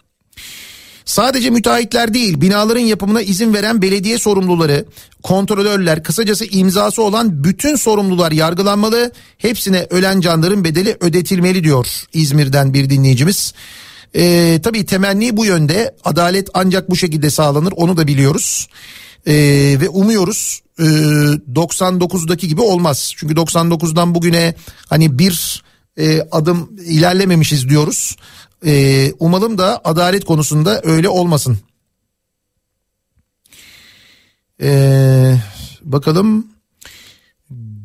Sadece 1.08 1.50
müteahhitler 1.50 2.14
değil 2.14 2.42
binaların 2.42 2.82
yapımına 2.82 3.22
izin 3.22 3.54
veren 3.54 3.82
belediye 3.82 4.18
sorumluları, 4.18 4.86
kontrolörler, 5.24 6.04
kısacası 6.04 6.46
imzası 6.46 7.02
olan 7.02 7.44
bütün 7.44 7.76
sorumlular 7.76 8.32
yargılanmalı. 8.32 9.12
Hepsine 9.38 9.88
ölen 9.90 10.22
canların 10.22 10.64
bedeli 10.64 10.98
ödetilmeli 11.00 11.64
diyor 11.64 11.88
İzmir'den 12.14 12.74
bir 12.74 12.90
dinleyicimiz. 12.90 13.54
Ee, 14.16 14.60
tabii 14.64 14.86
temenni 14.86 15.38
bu 15.38 15.46
yönde 15.46 15.96
adalet 16.04 16.50
ancak 16.54 16.90
bu 16.90 16.96
şekilde 16.96 17.30
sağlanır 17.30 17.74
onu 17.76 17.98
da 17.98 18.08
biliyoruz. 18.08 18.68
Ee, 19.28 19.34
ve 19.82 19.90
umuyoruz 19.90 20.62
e, 20.80 20.84
99'daki 20.84 22.48
gibi 22.48 22.62
olmaz. 22.62 23.14
Çünkü 23.18 23.34
99'dan 23.34 24.16
bugüne 24.16 24.56
hani 24.90 25.20
bir 25.20 25.64
e, 25.98 26.22
adım 26.32 26.70
ilerlememişiz 26.86 27.70
diyoruz. 27.70 28.16
E, 28.66 29.14
umalım 29.20 29.58
da 29.58 29.82
adalet 29.84 30.26
konusunda 30.26 30.82
öyle 30.84 31.10
olmasın. 31.10 31.60
E, 34.62 35.38
bakalım. 35.82 36.48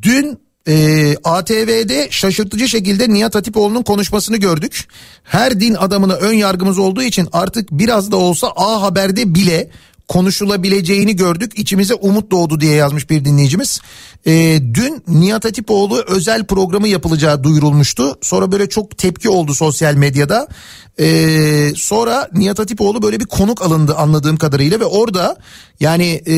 Dün 0.03 0.39
e, 0.69 1.17
ATV'de 1.25 2.09
şaşırtıcı 2.11 2.69
şekilde 2.69 3.11
Nihat 3.11 3.35
Hatipoğlu'nun 3.35 3.83
konuşmasını 3.83 4.37
gördük. 4.37 4.89
Her 5.23 5.61
din 5.61 5.75
adamına 5.75 6.15
ön 6.15 6.33
yargımız 6.33 6.79
olduğu 6.79 7.03
için 7.03 7.29
artık 7.33 7.71
biraz 7.73 8.13
da 8.13 8.17
olsa 8.17 8.53
A 8.57 8.83
Haber'de 8.83 9.35
bile 9.35 9.71
konuşulabileceğini 10.13 11.17
gördük. 11.17 11.53
İçimize 11.59 11.95
umut 11.95 12.31
doğdu 12.31 12.61
diye 12.61 12.75
yazmış 12.75 13.11
bir 13.11 13.25
dinleyicimiz. 13.25 13.81
E, 14.27 14.59
dün 14.75 15.03
Nihat 15.09 15.45
Hatipoğlu 15.45 16.05
özel 16.09 16.47
programı 16.47 16.89
yapılacağı 16.89 17.45
duyurulmuştu. 17.45 18.19
Sonra 18.23 18.53
böyle 18.53 18.69
çok 18.69 18.99
tepki 18.99 19.29
oldu 19.29 19.55
sosyal 19.55 19.95
medyada. 19.95 20.49
E, 21.01 21.73
sonra 21.77 22.29
Nihat 22.33 22.59
Hatipoğlu 22.59 23.03
böyle 23.03 23.21
bir 23.21 23.25
konuk 23.25 23.63
alındı 23.63 23.95
anladığım 23.95 24.37
kadarıyla 24.37 24.81
ve 24.81 24.85
orada 24.85 25.37
yani 25.81 26.23
e, 26.27 26.35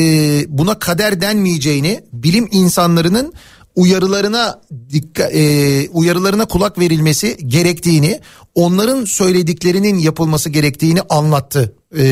buna 0.47 0.79
kader 0.79 1.21
denmeyeceğini 1.21 2.03
bilim 2.13 2.47
insanlarının 2.51 3.33
uyarılarına 3.75 4.61
dikkat, 4.89 5.35
e, 5.35 5.89
uyarılarına 5.89 6.45
kulak 6.45 6.79
verilmesi 6.79 7.37
gerektiğini, 7.47 8.19
onların 8.55 9.05
söylediklerinin 9.05 9.97
yapılması 9.97 10.49
gerektiğini 10.49 11.01
anlattı. 11.01 11.75
E, 11.97 12.05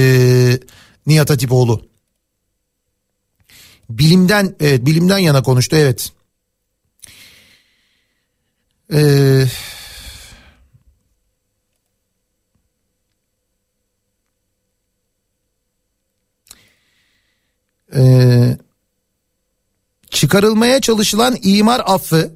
Nihat 1.08 1.30
Hatipoğlu. 1.30 1.86
Bilimden 3.90 4.56
evet 4.60 4.86
bilimden 4.86 5.18
yana 5.18 5.44
konuştu 5.44 5.76
evet. 5.76 6.12
Ee, 8.94 9.46
e, 17.96 18.58
çıkarılmaya 20.10 20.82
çalışılan 20.82 21.38
imar 21.44 21.82
affı 21.86 22.34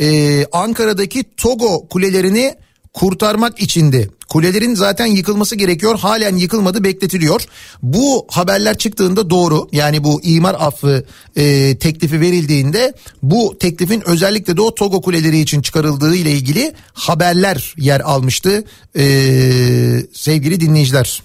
e, 0.00 0.46
Ankara'daki 0.52 1.36
Togo 1.36 1.88
kulelerini 1.88 2.54
kurtarmak 2.94 3.60
içindi. 3.60 4.10
Kulelerin 4.28 4.74
zaten 4.74 5.06
yıkılması 5.06 5.56
gerekiyor. 5.56 5.98
Halen 5.98 6.36
yıkılmadı 6.36 6.84
bekletiliyor. 6.84 7.44
Bu 7.82 8.26
haberler 8.30 8.78
çıktığında 8.78 9.30
doğru. 9.30 9.68
Yani 9.72 10.04
bu 10.04 10.22
imar 10.22 10.56
affı 10.58 11.04
e, 11.36 11.76
teklifi 11.78 12.20
verildiğinde 12.20 12.94
bu 13.22 13.56
teklifin 13.60 14.08
özellikle 14.08 14.56
de 14.56 14.60
o 14.60 14.74
Togo 14.74 15.00
kuleleri 15.00 15.38
için 15.40 15.62
çıkarıldığı 15.62 16.14
ile 16.14 16.30
ilgili 16.30 16.72
haberler 16.92 17.74
yer 17.76 18.00
almıştı. 18.00 18.64
E, 18.96 19.04
sevgili 20.12 20.60
dinleyiciler. 20.60 21.22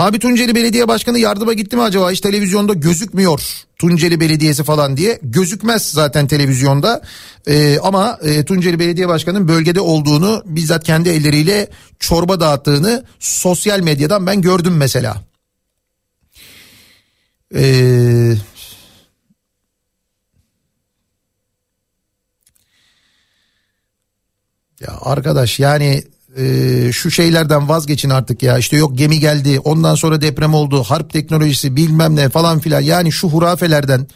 Abi 0.00 0.18
Tunceli 0.18 0.54
Belediye 0.54 0.88
Başkanı 0.88 1.18
yardıma 1.18 1.52
gitti 1.52 1.76
mi 1.76 1.82
acaba? 1.82 2.10
Hiç 2.10 2.20
televizyonda 2.20 2.74
gözükmüyor 2.74 3.64
Tunceli 3.78 4.20
Belediyesi 4.20 4.64
falan 4.64 4.96
diye. 4.96 5.18
Gözükmez 5.22 5.90
zaten 5.90 6.26
televizyonda. 6.26 7.02
Ee, 7.46 7.78
ama 7.78 8.18
e, 8.22 8.44
Tunceli 8.44 8.78
Belediye 8.78 9.08
Başkanı'nın 9.08 9.48
bölgede 9.48 9.80
olduğunu 9.80 10.42
bizzat 10.46 10.84
kendi 10.84 11.08
elleriyle 11.08 11.68
çorba 11.98 12.40
dağıttığını 12.40 13.04
sosyal 13.18 13.80
medyadan 13.80 14.26
ben 14.26 14.42
gördüm 14.42 14.76
mesela. 14.76 15.22
Eee... 17.54 18.38
Ya 24.80 24.98
arkadaş 25.00 25.60
yani 25.60 26.04
e, 26.36 26.92
şu 26.92 27.10
şeylerden 27.10 27.68
vazgeçin 27.68 28.10
artık 28.10 28.42
ya 28.42 28.58
işte 28.58 28.76
yok 28.76 28.98
gemi 28.98 29.20
geldi 29.20 29.60
ondan 29.64 29.94
sonra 29.94 30.22
deprem 30.22 30.54
oldu 30.54 30.82
harp 30.82 31.12
teknolojisi 31.12 31.76
bilmem 31.76 32.16
ne 32.16 32.28
falan 32.28 32.58
filan 32.58 32.80
yani 32.80 33.12
şu 33.12 33.28
hurafelerden 33.28 34.06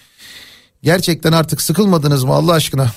gerçekten 0.82 1.32
artık 1.32 1.60
sıkılmadınız 1.60 2.24
mı 2.24 2.32
Allah 2.32 2.52
aşkına? 2.52 2.92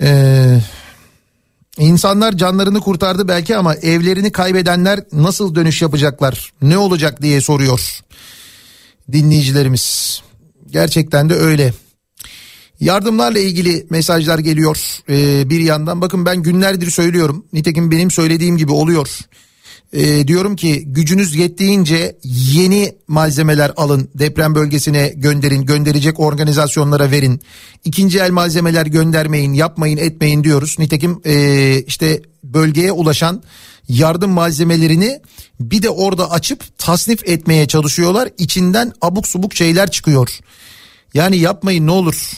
Ee, 0.00 0.60
insanlar 1.78 2.32
canlarını 2.32 2.80
kurtardı 2.80 3.28
belki 3.28 3.56
ama 3.56 3.74
evlerini 3.74 4.32
kaybedenler 4.32 5.00
nasıl 5.12 5.54
dönüş 5.54 5.82
yapacaklar 5.82 6.52
ne 6.62 6.78
olacak 6.78 7.22
diye 7.22 7.40
soruyor 7.40 8.00
dinleyicilerimiz 9.12 10.22
gerçekten 10.70 11.30
de 11.30 11.34
öyle. 11.34 11.72
Yardımlarla 12.80 13.38
ilgili 13.38 13.86
mesajlar 13.90 14.38
geliyor 14.38 14.78
ee, 15.08 15.50
bir 15.50 15.60
yandan. 15.60 16.00
Bakın 16.00 16.26
ben 16.26 16.42
günlerdir 16.42 16.90
söylüyorum. 16.90 17.44
Nitekim 17.52 17.90
benim 17.90 18.10
söylediğim 18.10 18.56
gibi 18.56 18.72
oluyor. 18.72 19.18
Ee, 19.92 20.28
diyorum 20.28 20.56
ki 20.56 20.84
gücünüz 20.86 21.34
yettiğince 21.34 22.16
yeni 22.24 22.92
malzemeler 23.08 23.72
alın. 23.76 24.08
Deprem 24.14 24.54
bölgesine 24.54 25.12
gönderin. 25.16 25.62
Gönderecek 25.62 26.20
organizasyonlara 26.20 27.10
verin. 27.10 27.40
İkinci 27.84 28.18
el 28.18 28.30
malzemeler 28.30 28.86
göndermeyin, 28.86 29.52
yapmayın, 29.52 29.98
etmeyin 29.98 30.44
diyoruz. 30.44 30.76
Nitekim 30.78 31.20
e, 31.24 31.82
işte 31.86 32.22
bölgeye 32.44 32.92
ulaşan 32.92 33.42
yardım 33.88 34.30
malzemelerini 34.30 35.20
bir 35.60 35.82
de 35.82 35.90
orada 35.90 36.30
açıp 36.30 36.78
tasnif 36.78 37.28
etmeye 37.28 37.68
çalışıyorlar. 37.68 38.28
İçinden 38.38 38.92
abuk 39.00 39.26
subuk 39.28 39.54
şeyler 39.54 39.90
çıkıyor. 39.90 40.38
Yani 41.14 41.36
yapmayın 41.36 41.86
ne 41.86 41.90
olur. 41.90 42.32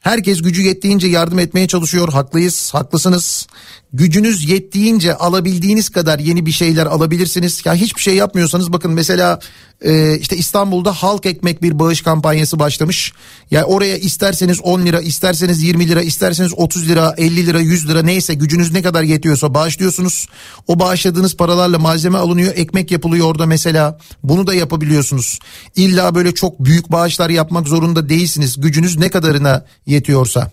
Herkes 0.00 0.42
gücü 0.42 0.62
yettiğince 0.62 1.08
yardım 1.08 1.38
etmeye 1.38 1.68
çalışıyor. 1.68 2.12
Haklıyız, 2.12 2.74
haklısınız. 2.74 3.46
Gücünüz 3.92 4.48
yettiğince 4.50 5.14
alabildiğiniz 5.14 5.88
kadar 5.88 6.18
yeni 6.18 6.46
bir 6.46 6.52
şeyler 6.52 6.86
alabilirsiniz. 6.86 7.62
Ya 7.64 7.74
hiçbir 7.74 8.00
şey 8.00 8.14
yapmıyorsanız 8.14 8.72
bakın 8.72 8.92
mesela 8.92 9.38
e, 9.84 10.18
işte 10.18 10.36
İstanbul'da 10.36 10.92
halk 10.92 11.26
ekmek 11.26 11.62
bir 11.62 11.78
bağış 11.78 12.02
kampanyası 12.02 12.58
başlamış. 12.58 13.12
Yani 13.50 13.64
oraya 13.64 13.96
isterseniz 13.96 14.60
10 14.60 14.86
lira, 14.86 15.00
isterseniz 15.00 15.62
20 15.62 15.88
lira, 15.88 16.02
isterseniz 16.02 16.52
30 16.56 16.88
lira, 16.88 17.14
50 17.16 17.46
lira, 17.46 17.60
100 17.60 17.88
lira 17.88 18.02
neyse 18.02 18.34
gücünüz 18.34 18.72
ne 18.72 18.82
kadar 18.82 19.02
yetiyorsa 19.02 19.54
bağışlıyorsunuz. 19.54 20.28
O 20.66 20.78
bağışladığınız 20.78 21.36
paralarla 21.36 21.78
malzeme 21.78 22.18
alınıyor, 22.18 22.52
ekmek 22.56 22.90
yapılıyor 22.90 23.26
orada 23.26 23.46
mesela. 23.46 23.98
Bunu 24.22 24.46
da 24.46 24.54
yapabiliyorsunuz. 24.54 25.38
İlla 25.76 26.14
böyle 26.14 26.34
çok 26.34 26.64
büyük 26.64 26.92
bağışlar 26.92 27.30
yapmak 27.30 27.68
zorunda 27.68 28.08
değilsiniz. 28.08 28.60
Gücünüz 28.60 28.98
ne 28.98 29.08
kadarına 29.08 29.64
yetiyorsa. 29.90 30.50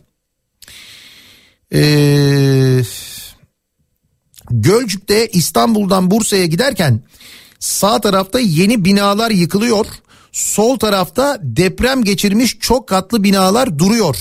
Eee 1.72 2.84
Gölcük'te 4.51 5.27
İstanbul'dan 5.27 6.11
Bursa'ya 6.11 6.45
giderken 6.45 7.01
sağ 7.59 8.01
tarafta 8.01 8.39
yeni 8.39 8.85
binalar 8.85 9.31
yıkılıyor. 9.31 9.85
Sol 10.31 10.80
tarafta 10.80 11.39
deprem 11.41 12.03
geçirmiş 12.03 12.59
çok 12.59 12.88
katlı 12.88 13.23
binalar 13.23 13.80
duruyor. 13.80 14.18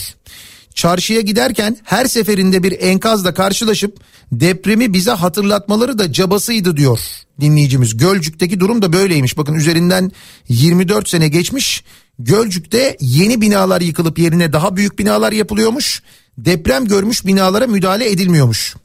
Çarşıya 0.74 1.20
giderken 1.20 1.76
her 1.84 2.06
seferinde 2.06 2.62
bir 2.62 2.80
enkazla 2.80 3.34
karşılaşıp 3.34 4.01
depremi 4.32 4.93
bize 4.93 5.10
hatırlatmaları 5.10 5.98
da 5.98 6.12
cabasıydı 6.12 6.76
diyor 6.76 7.01
dinleyicimiz. 7.40 7.97
Gölcük'teki 7.97 8.60
durum 8.60 8.82
da 8.82 8.93
böyleymiş. 8.93 9.38
Bakın 9.38 9.55
üzerinden 9.55 10.12
24 10.48 11.09
sene 11.09 11.28
geçmiş. 11.28 11.84
Gölcük'te 12.18 12.97
yeni 13.01 13.40
binalar 13.40 13.80
yıkılıp 13.80 14.18
yerine 14.18 14.52
daha 14.52 14.76
büyük 14.76 14.98
binalar 14.98 15.32
yapılıyormuş. 15.32 16.02
deprem 16.38 16.84
görmüş 16.84 17.26
binalara 17.26 17.66
müdahale 17.66 18.10
edilmiyormuş. 18.10 18.76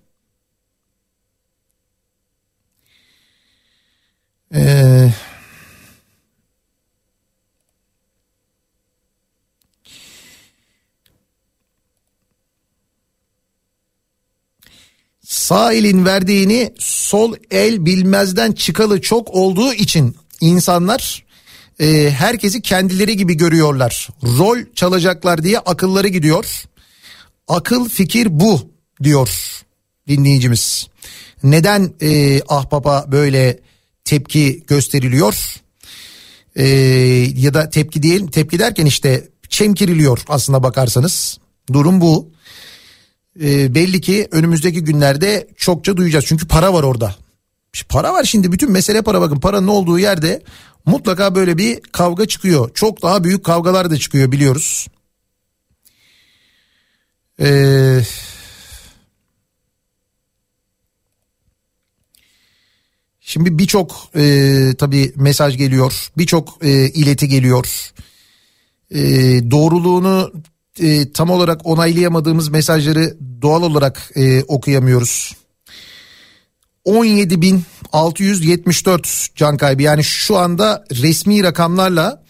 Ee, 4.53 5.14
sağ 15.24 15.74
elin 15.74 16.06
verdiğini 16.06 16.74
sol 16.80 17.36
el 17.52 17.86
bilmezden 17.86 18.52
çıkalı 18.52 19.02
çok 19.02 19.30
olduğu 19.30 19.74
için 19.74 20.16
insanlar 20.41 21.26
e, 21.82 22.12
herkesi 22.12 22.62
kendileri 22.62 23.18
gibi 23.18 23.38
görüyorlar. 23.38 24.10
Rol 24.24 24.58
çalacaklar 24.76 25.44
diye 25.44 25.60
akılları 25.60 26.08
gidiyor. 26.08 26.64
Akıl 27.48 27.90
fikir 27.90 28.40
bu 28.40 28.72
diyor 29.03 29.30
dinleyicimiz. 30.08 30.88
Neden 31.44 31.94
e, 32.02 32.41
ahbaba 32.48 33.06
böyle 33.12 33.60
tepki 34.06 34.64
gösteriliyor? 34.68 35.62
E, 36.56 36.66
ya 37.36 37.53
da 37.53 37.70
tepki 37.70 38.03
değil 38.03 38.28
tepki 38.28 38.60
derken 38.60 38.86
işte 38.86 39.28
çemkiriliyor 39.49 40.20
aslına 40.28 40.64
bakarsanız. 40.64 41.38
Durum 41.74 42.02
bu. 42.02 42.32
E, 43.41 43.76
belli 43.76 44.02
ki 44.02 44.28
önümüzdeki 44.32 44.84
günlerde 44.84 45.48
çokça 45.58 45.98
duyacağız. 45.98 46.26
Çünkü 46.26 46.48
para 46.48 46.74
var 46.74 46.84
orada. 46.84 47.16
Para 47.89 48.14
var 48.14 48.23
şimdi 48.23 48.52
bütün 48.52 48.72
mesele 48.72 49.02
para 49.02 49.22
bakın 49.22 49.39
paranın 49.39 49.68
olduğu 49.68 49.99
yerde 49.99 50.43
mutlaka 50.85 51.35
böyle 51.35 51.57
bir 51.57 51.80
kavga 51.81 52.26
çıkıyor. 52.26 52.72
Çok 52.73 53.02
daha 53.02 53.23
büyük 53.23 53.43
kavgalar 53.43 53.91
da 53.91 53.98
çıkıyor 53.98 54.31
biliyoruz. 54.31 54.88
Ee, 57.39 58.02
şimdi 63.22 63.57
birçok 63.57 64.10
e, 64.15 64.73
tabii 64.77 65.14
mesaj 65.15 65.57
geliyor, 65.57 66.10
birçok 66.18 66.57
e, 66.61 66.89
ileti 66.89 67.27
geliyor. 67.27 67.91
E, 68.91 69.02
doğruluğunu 69.52 70.34
e, 70.80 71.11
tam 71.11 71.30
olarak 71.30 71.65
onaylayamadığımız 71.65 72.49
mesajları 72.49 73.18
doğal 73.41 73.64
olarak 73.64 74.11
e, 74.15 74.43
okuyamıyoruz. 74.43 75.40
17.674 76.86 79.28
can 79.36 79.58
kaybı 79.58 79.82
yani 79.82 80.03
şu 80.03 80.38
anda 80.38 80.86
resmi 80.91 81.44
rakamlarla 81.44 82.24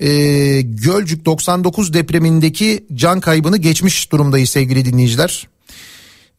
e, 0.00 0.60
Gölcük 0.60 1.24
99 1.24 1.94
depremindeki 1.94 2.86
can 2.94 3.20
kaybını 3.20 3.56
geçmiş 3.56 4.12
durumdayız 4.12 4.50
sevgili 4.50 4.84
dinleyiciler. 4.84 5.48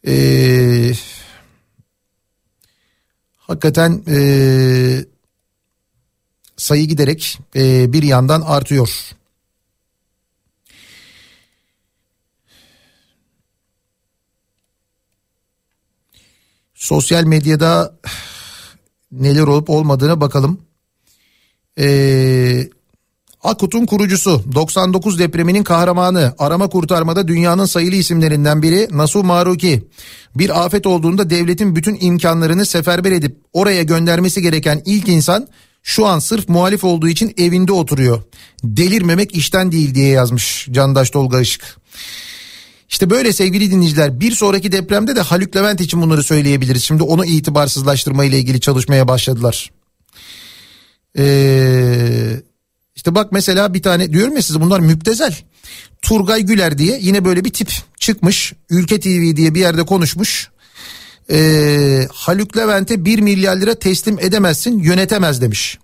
E, 0.07 0.93
hakikaten 3.37 4.03
e, 4.07 5.05
sayı 6.57 6.87
giderek 6.87 7.39
e, 7.55 7.93
bir 7.93 8.03
yandan 8.03 8.41
artıyor. 8.41 9.18
Sosyal 16.79 17.23
medyada 17.23 17.95
neler 19.11 19.41
olup 19.41 19.69
olmadığına 19.69 20.21
bakalım. 20.21 20.61
Ee, 21.79 22.69
Akut'un 23.43 23.85
kurucusu 23.85 24.43
99 24.55 25.19
depreminin 25.19 25.63
kahramanı 25.63 26.35
arama 26.39 26.69
kurtarmada 26.69 27.27
dünyanın 27.27 27.65
sayılı 27.65 27.95
isimlerinden 27.95 28.61
biri 28.61 28.87
Nasu 28.91 29.23
Maruki. 29.23 29.87
Bir 30.35 30.65
afet 30.65 30.87
olduğunda 30.87 31.29
devletin 31.29 31.75
bütün 31.75 31.97
imkanlarını 32.01 32.65
seferber 32.65 33.11
edip 33.11 33.37
oraya 33.53 33.83
göndermesi 33.83 34.41
gereken 34.41 34.81
ilk 34.85 35.07
insan 35.07 35.47
şu 35.83 36.05
an 36.05 36.19
sırf 36.19 36.49
muhalif 36.49 36.83
olduğu 36.83 37.07
için 37.07 37.33
evinde 37.37 37.71
oturuyor. 37.71 38.23
Delirmemek 38.63 39.35
işten 39.35 39.71
değil 39.71 39.95
diye 39.95 40.07
yazmış 40.07 40.67
Candaş 40.71 41.09
Tolga 41.09 41.41
Işık. 41.41 41.77
İşte 42.89 43.09
böyle 43.09 43.33
sevgili 43.33 43.71
dinleyiciler 43.71 44.19
bir 44.19 44.31
sonraki 44.31 44.71
depremde 44.71 45.15
de 45.15 45.21
Haluk 45.21 45.55
Levent 45.55 45.81
için 45.81 46.01
bunları 46.01 46.23
söyleyebiliriz. 46.23 46.83
Şimdi 46.83 47.03
onu 47.03 47.25
itibarsızlaştırma 47.25 48.25
ile 48.25 48.39
ilgili 48.39 48.59
çalışmaya 48.61 49.07
başladılar. 49.07 49.71
Ee, 51.17 52.41
işte 52.95 53.15
bak 53.15 53.31
mesela 53.31 53.73
bir 53.73 53.81
tane 53.81 54.13
diyorum 54.13 54.35
ya 54.35 54.41
size 54.41 54.61
bunlar 54.61 54.79
müptezel. 54.79 55.35
Turgay 56.01 56.41
Güler 56.41 56.77
diye 56.77 56.99
yine 57.01 57.25
böyle 57.25 57.45
bir 57.45 57.53
tip 57.53 57.71
çıkmış. 57.99 58.53
Ülke 58.69 58.99
TV 58.99 59.35
diye 59.35 59.55
bir 59.55 59.59
yerde 59.59 59.83
konuşmuş. 59.83 60.49
Ee, 61.31 62.07
Haluk 62.13 62.57
Levent'e 62.57 63.05
1 63.05 63.19
milyar 63.19 63.57
lira 63.57 63.75
teslim 63.75 64.19
edemezsin 64.19 64.79
yönetemez 64.79 65.41
demiş. 65.41 65.79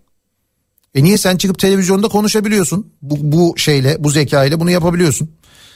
E 0.96 1.04
niye 1.04 1.18
sen 1.18 1.38
çıkıp 1.38 1.60
televizyonda 1.60 2.08
konuşabiliyorsun? 2.08 2.94
Bu, 3.02 3.18
bu 3.22 3.58
şeyle 3.58 3.96
bu 4.00 4.10
zeka 4.10 4.46
ile 4.46 4.60
bunu 4.60 4.72
yapabiliyorsun. 4.72 5.30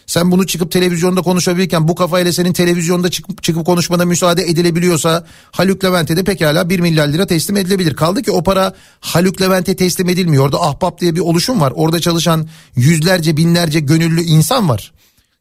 Sen 0.10 0.32
bunu 0.32 0.48
çıkıp 0.48 0.72
televizyonda 0.72 1.22
konuşabilirken 1.22 1.88
bu 1.88 1.96
kafayla 1.96 2.34
senin 2.34 2.54
televizyonda 2.54 3.12
çıkıp, 3.12 3.44
çıkıp 3.44 3.66
konuşmana 3.66 4.06
müsaade 4.06 4.44
edilebiliyorsa 4.44 5.26
Haluk 5.52 5.84
Levent'e 5.84 6.18
de 6.18 6.24
pekala 6.24 6.70
1 6.70 6.80
milyar 6.80 7.08
lira 7.08 7.28
teslim 7.28 7.58
edilebilir. 7.58 7.96
Kaldı 7.96 8.22
ki 8.22 8.32
o 8.32 8.44
para 8.44 8.76
Haluk 9.00 9.42
Levent'e 9.42 9.76
teslim 9.76 10.10
edilmiyor. 10.10 10.46
Orada 10.46 10.62
ahbap 10.62 11.02
diye 11.02 11.16
bir 11.16 11.20
oluşum 11.20 11.62
var. 11.62 11.74
Orada 11.76 12.00
çalışan 12.00 12.50
yüzlerce 12.76 13.38
binlerce 13.38 13.80
gönüllü 13.80 14.22
insan 14.22 14.70
var. 14.70 14.94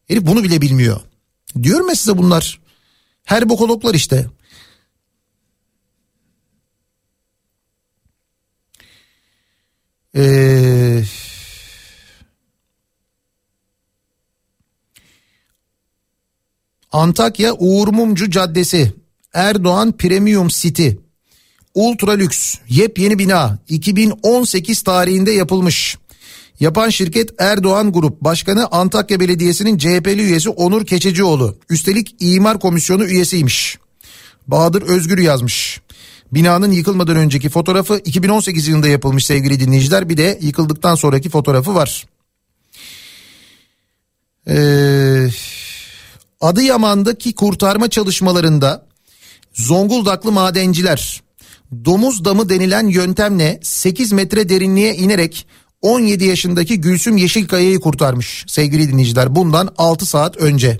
Herif 0.07 0.23
bunu 0.25 0.43
bile 0.43 0.61
bilmiyor. 0.61 0.99
Diyorum 1.63 1.89
ya 1.89 1.95
size 1.95 2.17
bunlar. 2.17 2.59
Her 3.23 3.49
bokologlar 3.49 3.93
işte. 3.93 4.25
Eee... 10.15 11.03
Antakya 16.91 17.53
Uğur 17.53 17.87
Mumcu 17.87 18.29
Caddesi 18.29 18.93
Erdoğan 19.33 19.97
Premium 19.97 20.47
City 20.47 20.89
Ultra 21.73 22.11
lüks 22.11 22.55
yepyeni 22.69 23.19
bina 23.19 23.59
2018 23.69 24.81
tarihinde 24.81 25.31
yapılmış. 25.31 25.97
Yapan 26.59 26.89
şirket 26.89 27.29
Erdoğan 27.37 27.91
Grup 27.91 28.21
Başkanı 28.21 28.67
Antakya 28.71 29.19
Belediyesi'nin 29.19 29.77
CHP'li 29.77 30.21
üyesi 30.21 30.49
Onur 30.49 30.85
Keçecioğlu. 30.85 31.57
Üstelik 31.69 32.15
imar 32.19 32.59
komisyonu 32.59 33.05
üyesiymiş. 33.05 33.77
Bahadır 34.47 34.81
Özgür 34.81 35.17
yazmış. 35.17 35.81
Binanın 36.31 36.71
yıkılmadan 36.71 37.17
önceki 37.17 37.49
fotoğrafı 37.49 38.01
2018 38.05 38.67
yılında 38.67 38.87
yapılmış 38.87 39.25
sevgili 39.25 39.59
dinleyiciler. 39.59 40.09
Bir 40.09 40.17
de 40.17 40.39
yıkıldıktan 40.41 40.95
sonraki 40.95 41.29
fotoğrafı 41.29 41.75
var. 41.75 42.07
Eee... 44.47 45.29
Adıyaman'daki 46.41 47.35
kurtarma 47.35 47.89
çalışmalarında 47.89 48.85
Zonguldaklı 49.53 50.31
madenciler 50.31 51.21
domuz 51.85 52.25
damı 52.25 52.49
denilen 52.49 52.87
yöntemle 52.87 53.59
8 53.63 54.11
metre 54.11 54.49
derinliğe 54.49 54.95
inerek 54.95 55.47
17 55.81 56.25
yaşındaki 56.25 56.81
Gülsüm 56.81 57.17
Yeşilkaya'yı 57.17 57.79
kurtarmış 57.79 58.45
sevgili 58.47 58.89
dinleyiciler 58.89 59.35
bundan 59.35 59.73
6 59.77 60.05
saat 60.05 60.37
önce. 60.37 60.77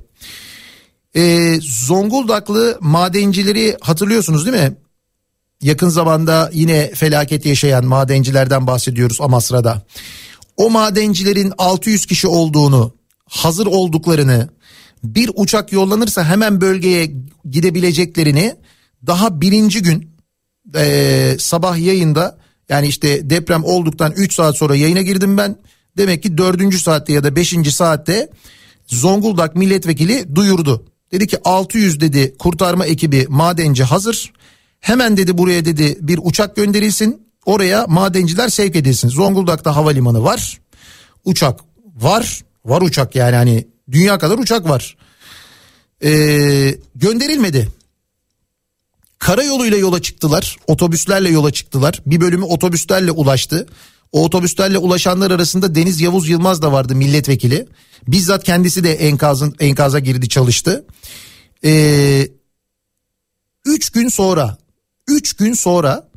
Ee, 1.15 1.59
Zonguldaklı 1.61 2.77
madencileri 2.81 3.77
hatırlıyorsunuz 3.81 4.45
değil 4.45 4.57
mi? 4.57 4.77
Yakın 5.61 5.89
zamanda 5.89 6.49
yine 6.53 6.91
felaket 6.91 7.45
yaşayan 7.45 7.85
madencilerden 7.85 8.67
bahsediyoruz 8.67 9.21
Amasra'da. 9.21 9.85
O 10.57 10.69
madencilerin 10.69 11.53
600 11.57 12.05
kişi 12.05 12.27
olduğunu, 12.27 12.93
hazır 13.29 13.65
olduklarını, 13.65 14.49
bir 15.03 15.31
uçak 15.35 15.71
yollanırsa 15.71 16.25
hemen 16.25 16.61
bölgeye 16.61 17.11
gidebileceklerini 17.49 18.55
daha 19.07 19.41
birinci 19.41 19.81
gün 19.81 20.15
e, 20.75 21.35
sabah 21.39 21.77
yayında 21.77 22.37
yani 22.69 22.87
işte 22.87 23.29
deprem 23.29 23.63
olduktan 23.63 24.11
3 24.11 24.33
saat 24.33 24.57
sonra 24.57 24.75
yayına 24.75 25.01
girdim 25.01 25.37
ben. 25.37 25.55
Demek 25.97 26.23
ki 26.23 26.37
dördüncü 26.37 26.79
saatte 26.79 27.13
ya 27.13 27.23
da 27.23 27.35
beşinci 27.35 27.71
saatte 27.71 28.29
Zonguldak 28.87 29.55
milletvekili 29.55 30.35
duyurdu. 30.35 30.85
Dedi 31.11 31.27
ki 31.27 31.37
600 31.43 32.01
dedi 32.01 32.35
kurtarma 32.39 32.85
ekibi 32.85 33.25
madenci 33.29 33.83
hazır. 33.83 34.33
Hemen 34.79 35.17
dedi 35.17 35.37
buraya 35.37 35.65
dedi 35.65 35.97
bir 36.01 36.19
uçak 36.23 36.55
gönderilsin. 36.55 37.27
Oraya 37.45 37.85
madenciler 37.87 38.49
sevk 38.49 38.75
edilsin. 38.75 39.09
Zonguldak'ta 39.09 39.75
havalimanı 39.75 40.23
var. 40.23 40.59
Uçak 41.25 41.59
var. 41.95 42.41
Var 42.65 42.81
uçak 42.81 43.15
yani 43.15 43.35
hani 43.35 43.67
Dünya 43.91 44.17
kadar 44.17 44.37
uçak 44.37 44.69
var. 44.69 44.97
Ee, 46.03 46.75
gönderilmedi. 46.95 47.69
Karayoluyla 49.19 49.77
yola 49.77 50.01
çıktılar. 50.01 50.57
Otobüslerle 50.67 51.29
yola 51.29 51.51
çıktılar. 51.51 52.01
Bir 52.05 52.21
bölümü 52.21 52.43
otobüslerle 52.45 53.11
ulaştı. 53.11 53.67
O 54.11 54.23
otobüslerle 54.23 54.77
ulaşanlar 54.77 55.31
arasında 55.31 55.75
Deniz 55.75 56.01
Yavuz 56.01 56.29
Yılmaz 56.29 56.61
da 56.61 56.71
vardı 56.71 56.95
milletvekili. 56.95 57.67
Bizzat 58.07 58.43
kendisi 58.43 58.83
de 58.83 58.93
enkazın 58.93 59.55
enkaza 59.59 59.99
girdi 59.99 60.29
çalıştı. 60.29 60.85
Ee, 61.63 62.27
üç 63.65 63.89
gün 63.89 64.07
sonra, 64.07 64.57
üç 65.07 65.33
gün 65.33 65.53
sonra 65.53 66.09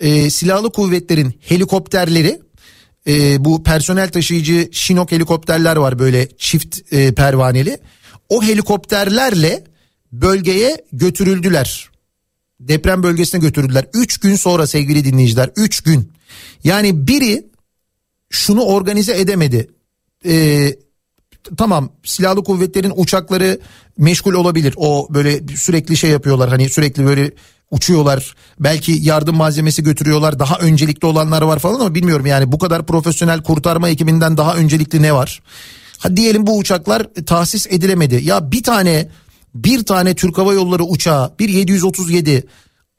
e, 0.00 0.30
silahlı 0.30 0.72
kuvvetlerin 0.72 1.34
helikopterleri 1.40 2.43
e, 3.08 3.44
bu 3.44 3.62
personel 3.62 4.10
taşıyıcı 4.10 4.68
Şinok 4.72 5.12
helikopterler 5.12 5.76
var 5.76 5.98
böyle 5.98 6.28
çift 6.38 6.92
e, 6.92 7.14
pervaneli. 7.14 7.78
O 8.28 8.42
helikopterlerle 8.42 9.64
bölgeye 10.12 10.84
götürüldüler. 10.92 11.90
Deprem 12.60 13.02
bölgesine 13.02 13.40
götürüldüler. 13.40 13.86
Üç 13.94 14.18
gün 14.18 14.36
sonra 14.36 14.66
sevgili 14.66 15.04
dinleyiciler. 15.04 15.50
Üç 15.56 15.80
gün. 15.80 16.12
Yani 16.64 17.06
biri 17.08 17.46
şunu 18.30 18.62
organize 18.62 19.20
edemedi. 19.20 19.70
Ee, 20.26 20.74
tamam 21.56 21.92
silahlı 22.04 22.44
kuvvetlerin 22.44 22.92
uçakları 22.96 23.60
meşgul 23.98 24.34
olabilir. 24.34 24.74
O 24.76 25.08
böyle 25.10 25.56
sürekli 25.56 25.96
şey 25.96 26.10
yapıyorlar 26.10 26.50
hani 26.50 26.68
sürekli 26.68 27.06
böyle 27.06 27.30
uçuyorlar. 27.70 28.34
Belki 28.60 28.92
yardım 28.92 29.36
malzemesi 29.36 29.82
götürüyorlar. 29.82 30.38
Daha 30.38 30.58
öncelikli 30.58 31.06
olanlar 31.06 31.42
var 31.42 31.58
falan 31.58 31.80
ama 31.80 31.94
bilmiyorum 31.94 32.26
yani 32.26 32.52
bu 32.52 32.58
kadar 32.58 32.86
profesyonel 32.86 33.42
kurtarma 33.42 33.88
ekibinden 33.88 34.36
daha 34.36 34.56
öncelikli 34.56 35.02
ne 35.02 35.14
var? 35.14 35.42
Ha 35.98 36.16
diyelim 36.16 36.46
bu 36.46 36.58
uçaklar 36.58 37.06
tahsis 37.26 37.66
edilemedi. 37.66 38.20
Ya 38.24 38.52
bir 38.52 38.62
tane 38.62 39.08
bir 39.54 39.84
tane 39.84 40.14
Türk 40.14 40.38
Hava 40.38 40.54
Yolları 40.54 40.84
uçağı 40.84 41.32
bir 41.38 41.48
737 41.48 42.46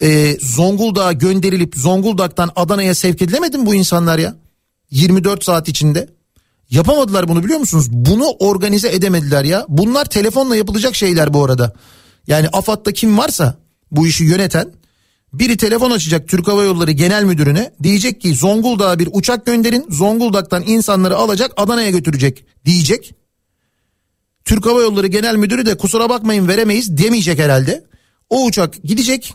e, 0.02 0.38
Zonguldak'a 0.42 1.12
gönderilip 1.12 1.76
Zonguldak'tan 1.76 2.52
Adana'ya 2.56 2.96
sevk 2.96 3.22
edilemedi 3.22 3.58
mi 3.58 3.66
bu 3.66 3.76
insanlar 3.76 4.20
ya? 4.20 4.36
24 4.92 5.44
saat 5.44 5.70
içinde. 5.70 6.10
Yapamadılar 6.70 7.28
bunu 7.28 7.44
biliyor 7.44 7.60
musunuz? 7.60 7.88
Bunu 7.92 8.30
organize 8.40 8.90
edemediler 8.90 9.44
ya. 9.44 9.66
Bunlar 9.70 10.06
telefonla 10.06 10.56
yapılacak 10.56 10.96
şeyler 10.96 11.34
bu 11.34 11.46
arada. 11.46 11.74
Yani 12.28 12.48
AFAD'da 12.48 12.94
kim 12.94 13.18
varsa 13.18 13.65
bu 13.96 14.08
işi 14.08 14.24
yöneten 14.24 14.72
biri 15.34 15.58
telefon 15.58 15.92
açacak 15.92 16.28
Türk 16.28 16.48
Hava 16.48 16.64
Yolları 16.64 16.92
Genel 16.92 17.24
Müdürüne 17.24 17.72
diyecek 17.84 18.22
ki 18.22 18.36
Zonguldak'a 18.36 19.00
bir 19.00 19.10
uçak 19.12 19.46
gönderin 19.46 19.86
Zonguldak'tan 19.90 20.64
insanları 20.68 21.16
alacak 21.16 21.52
Adana'ya 21.58 21.90
götürecek 21.90 22.46
diyecek. 22.66 23.14
Türk 24.46 24.66
Hava 24.66 24.82
Yolları 24.82 25.08
Genel 25.08 25.36
Müdürü 25.36 25.66
de 25.66 25.78
kusura 25.78 26.10
bakmayın 26.10 26.48
veremeyiz 26.48 26.98
demeyecek 26.98 27.40
herhalde. 27.40 27.86
O 28.30 28.46
uçak 28.46 28.84
gidecek 28.84 29.34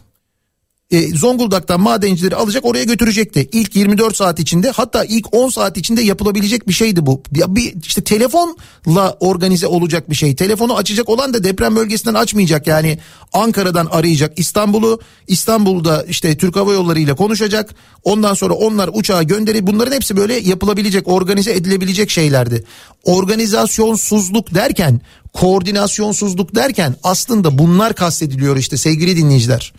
e, 0.90 1.08
Zonguldak'tan 1.16 1.80
madencileri 1.80 2.36
alacak 2.36 2.64
oraya 2.64 2.84
götürecekti. 2.84 3.48
İlk 3.52 3.76
24 3.76 4.16
saat 4.16 4.40
içinde 4.40 4.70
hatta 4.70 5.04
ilk 5.04 5.34
10 5.34 5.48
saat 5.48 5.76
içinde 5.76 6.02
yapılabilecek 6.02 6.68
bir 6.68 6.72
şeydi 6.72 7.06
bu. 7.06 7.22
Ya 7.34 7.56
bir 7.56 7.74
işte 7.82 8.04
telefonla 8.04 9.16
organize 9.20 9.66
olacak 9.66 10.10
bir 10.10 10.14
şey. 10.14 10.36
Telefonu 10.36 10.76
açacak 10.76 11.08
olan 11.08 11.34
da 11.34 11.44
deprem 11.44 11.76
bölgesinden 11.76 12.14
açmayacak 12.14 12.66
yani 12.66 12.98
Ankara'dan 13.32 13.86
arayacak 13.86 14.38
İstanbul'u. 14.38 15.00
İstanbul'da 15.26 16.02
işte 16.02 16.36
Türk 16.36 16.56
Hava 16.56 16.72
Yolları 16.72 17.00
ile 17.00 17.14
konuşacak. 17.14 17.74
Ondan 18.04 18.34
sonra 18.34 18.54
onlar 18.54 18.90
uçağa 18.92 19.22
gönderip 19.22 19.66
bunların 19.66 19.92
hepsi 19.92 20.16
böyle 20.16 20.34
yapılabilecek, 20.34 21.08
organize 21.08 21.52
edilebilecek 21.52 22.10
şeylerdi. 22.10 22.64
Organizasyonsuzluk 23.04 24.54
derken, 24.54 25.00
koordinasyonsuzluk 25.32 26.54
derken 26.54 26.96
aslında 27.02 27.58
bunlar 27.58 27.94
kastediliyor 27.94 28.56
işte 28.56 28.76
sevgili 28.76 29.16
dinleyiciler. 29.16 29.72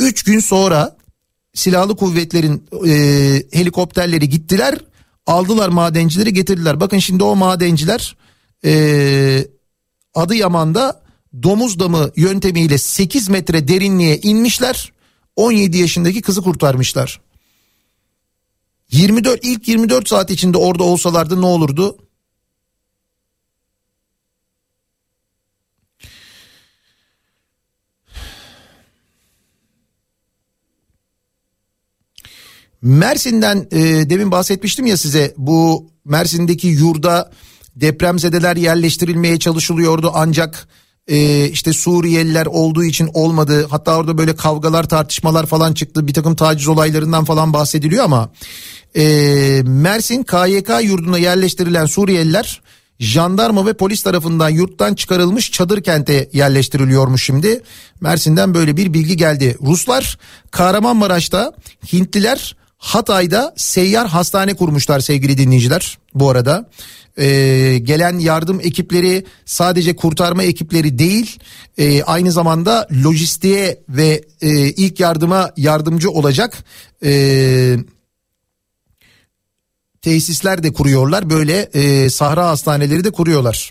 Üç 0.00 0.22
gün 0.22 0.40
sonra 0.40 0.96
silahlı 1.54 1.96
kuvvetlerin 1.96 2.64
e, 2.86 2.92
helikopterleri 3.58 4.28
gittiler 4.28 4.78
aldılar 5.26 5.68
madencileri 5.68 6.32
getirdiler. 6.32 6.80
Bakın 6.80 6.98
şimdi 6.98 7.24
o 7.24 7.36
madenciler 7.36 8.16
e, 8.64 9.46
Adıyaman'da 10.14 11.02
domuz 11.42 11.78
damı 11.78 12.10
yöntemiyle 12.16 12.78
8 12.78 13.28
metre 13.28 13.68
derinliğe 13.68 14.18
inmişler 14.18 14.92
17 15.36 15.78
yaşındaki 15.78 16.22
kızı 16.22 16.42
kurtarmışlar. 16.42 17.20
24 18.92 19.44
ilk 19.44 19.68
24 19.68 20.08
saat 20.08 20.30
içinde 20.30 20.58
orada 20.58 20.84
olsalardı 20.84 21.40
ne 21.40 21.46
olurdu? 21.46 21.98
Mersin'den 32.82 33.66
e, 33.72 34.10
demin 34.10 34.30
bahsetmiştim 34.30 34.86
ya 34.86 34.96
size 34.96 35.34
bu 35.36 35.90
Mersin'deki 36.04 36.68
yurda 36.68 37.30
depremzedeler 37.76 38.56
yerleştirilmeye 38.56 39.38
çalışılıyordu 39.38 40.10
ancak 40.14 40.68
e, 41.08 41.48
işte 41.48 41.72
Suriyeliler 41.72 42.46
olduğu 42.46 42.84
için 42.84 43.10
olmadı. 43.14 43.66
Hatta 43.70 43.96
orada 43.96 44.18
böyle 44.18 44.36
kavgalar 44.36 44.88
tartışmalar 44.88 45.46
falan 45.46 45.72
çıktı 45.72 46.06
bir 46.06 46.14
takım 46.14 46.36
taciz 46.36 46.68
olaylarından 46.68 47.24
falan 47.24 47.52
bahsediliyor 47.52 48.04
ama 48.04 48.30
e, 48.96 49.02
Mersin 49.64 50.22
KYK 50.22 50.70
yurduna 50.82 51.18
yerleştirilen 51.18 51.86
Suriyeliler 51.86 52.62
jandarma 52.98 53.66
ve 53.66 53.72
polis 53.72 54.02
tarafından 54.02 54.48
yurttan 54.48 54.94
çıkarılmış 54.94 55.50
çadır 55.52 55.82
kente 55.82 56.30
yerleştiriliyormuş 56.32 57.24
şimdi. 57.24 57.62
Mersin'den 58.00 58.54
böyle 58.54 58.76
bir 58.76 58.92
bilgi 58.92 59.16
geldi. 59.16 59.56
Ruslar 59.62 60.18
Kahramanmaraş'ta 60.50 61.52
Hintliler 61.92 62.56
Hatay'da 62.80 63.54
seyyar 63.56 64.08
hastane 64.08 64.54
kurmuşlar 64.54 65.00
sevgili 65.00 65.38
dinleyiciler 65.38 65.98
bu 66.14 66.30
arada. 66.30 66.70
Ee, 67.18 67.78
gelen 67.82 68.18
yardım 68.18 68.60
ekipleri 68.60 69.24
sadece 69.44 69.96
kurtarma 69.96 70.42
ekipleri 70.42 70.98
değil 70.98 71.38
e, 71.78 72.02
aynı 72.02 72.32
zamanda 72.32 72.88
lojistiğe 73.04 73.80
ve 73.88 74.24
e, 74.40 74.50
ilk 74.50 75.00
yardıma 75.00 75.50
yardımcı 75.56 76.10
olacak 76.10 76.64
e, 77.04 77.76
tesisler 80.02 80.62
de 80.62 80.72
kuruyorlar 80.72 81.30
böyle 81.30 81.60
e, 81.60 82.10
sahra 82.10 82.48
hastaneleri 82.48 83.04
de 83.04 83.10
kuruyorlar. 83.10 83.70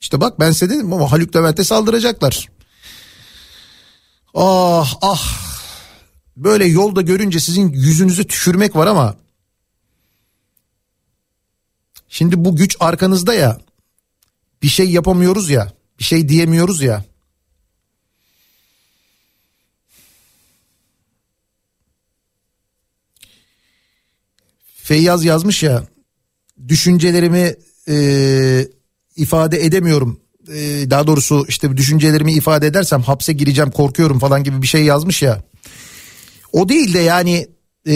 İşte 0.00 0.20
bak 0.20 0.40
ben 0.40 0.52
size 0.52 0.70
dedim 0.70 0.92
ama 0.92 1.12
Haluk 1.12 1.36
Levent'e 1.36 1.64
saldıracaklar. 1.64 2.48
Ah 4.34 4.94
ah 5.02 5.51
böyle 6.36 6.64
yolda 6.64 7.02
görünce 7.02 7.40
sizin 7.40 7.68
yüzünüzü 7.72 8.26
tükürmek 8.26 8.76
var 8.76 8.86
ama 8.86 9.16
şimdi 12.08 12.44
bu 12.44 12.56
güç 12.56 12.76
arkanızda 12.80 13.34
ya 13.34 13.60
bir 14.62 14.68
şey 14.68 14.90
yapamıyoruz 14.90 15.50
ya 15.50 15.72
bir 15.98 16.04
şey 16.04 16.28
diyemiyoruz 16.28 16.82
ya. 16.82 17.04
Feyyaz 24.74 25.24
yazmış 25.24 25.62
ya 25.62 25.84
düşüncelerimi 26.68 27.54
e, 27.88 28.68
ifade 29.16 29.64
edemiyorum. 29.64 30.20
E, 30.48 30.90
daha 30.90 31.06
doğrusu 31.06 31.44
işte 31.48 31.76
düşüncelerimi 31.76 32.32
ifade 32.32 32.66
edersem 32.66 33.02
hapse 33.02 33.32
gireceğim 33.32 33.70
korkuyorum 33.70 34.18
falan 34.18 34.44
gibi 34.44 34.62
bir 34.62 34.66
şey 34.66 34.84
yazmış 34.84 35.22
ya. 35.22 35.42
O 36.52 36.68
değil 36.68 36.94
de 36.94 36.98
yani 36.98 37.46
e, 37.88 37.94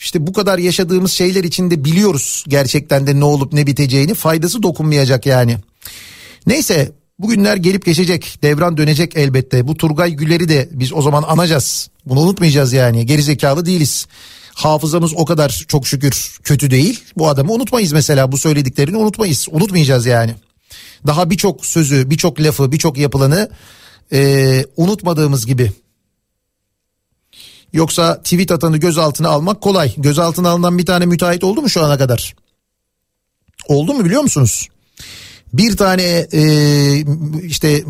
işte 0.00 0.26
bu 0.26 0.32
kadar 0.32 0.58
yaşadığımız 0.58 1.12
şeyler 1.12 1.44
içinde 1.44 1.84
biliyoruz 1.84 2.44
gerçekten 2.48 3.06
de 3.06 3.20
ne 3.20 3.24
olup 3.24 3.52
ne 3.52 3.66
biteceğini 3.66 4.14
faydası 4.14 4.62
dokunmayacak 4.62 5.26
yani. 5.26 5.56
Neyse 6.46 6.92
bugünler 7.18 7.56
gelip 7.56 7.84
geçecek 7.84 8.38
devran 8.42 8.76
dönecek 8.76 9.16
elbette 9.16 9.68
bu 9.68 9.76
Turgay 9.76 10.12
Güler'i 10.12 10.48
de 10.48 10.68
biz 10.72 10.92
o 10.92 11.02
zaman 11.02 11.22
anacağız 11.22 11.90
bunu 12.06 12.20
unutmayacağız 12.20 12.72
yani 12.72 13.06
gerizekalı 13.06 13.66
değiliz. 13.66 14.06
Hafızamız 14.54 15.12
o 15.16 15.24
kadar 15.24 15.64
çok 15.68 15.86
şükür 15.86 16.38
kötü 16.42 16.70
değil. 16.70 17.00
Bu 17.16 17.28
adamı 17.28 17.52
unutmayız 17.52 17.92
mesela 17.92 18.32
bu 18.32 18.38
söylediklerini 18.38 18.96
unutmayız. 18.96 19.46
Unutmayacağız 19.50 20.06
yani. 20.06 20.34
Daha 21.06 21.30
birçok 21.30 21.66
sözü, 21.66 22.10
birçok 22.10 22.40
lafı, 22.40 22.72
birçok 22.72 22.98
yapılanı 22.98 23.50
e, 24.12 24.64
unutmadığımız 24.76 25.46
gibi. 25.46 25.72
Yoksa 27.76 28.22
tweet 28.22 28.50
atanı 28.50 28.76
gözaltına 28.76 29.28
almak 29.28 29.60
kolay. 29.60 29.94
Gözaltına 29.96 30.50
alınan 30.50 30.78
bir 30.78 30.86
tane 30.86 31.06
müteahhit 31.06 31.44
oldu 31.44 31.62
mu 31.62 31.68
şu 31.68 31.84
ana 31.84 31.98
kadar? 31.98 32.34
Oldu 33.68 33.94
mu 33.94 34.04
biliyor 34.04 34.22
musunuz? 34.22 34.68
Bir 35.52 35.76
tane 35.76 36.26
e, 36.32 36.42
işte 37.42 37.84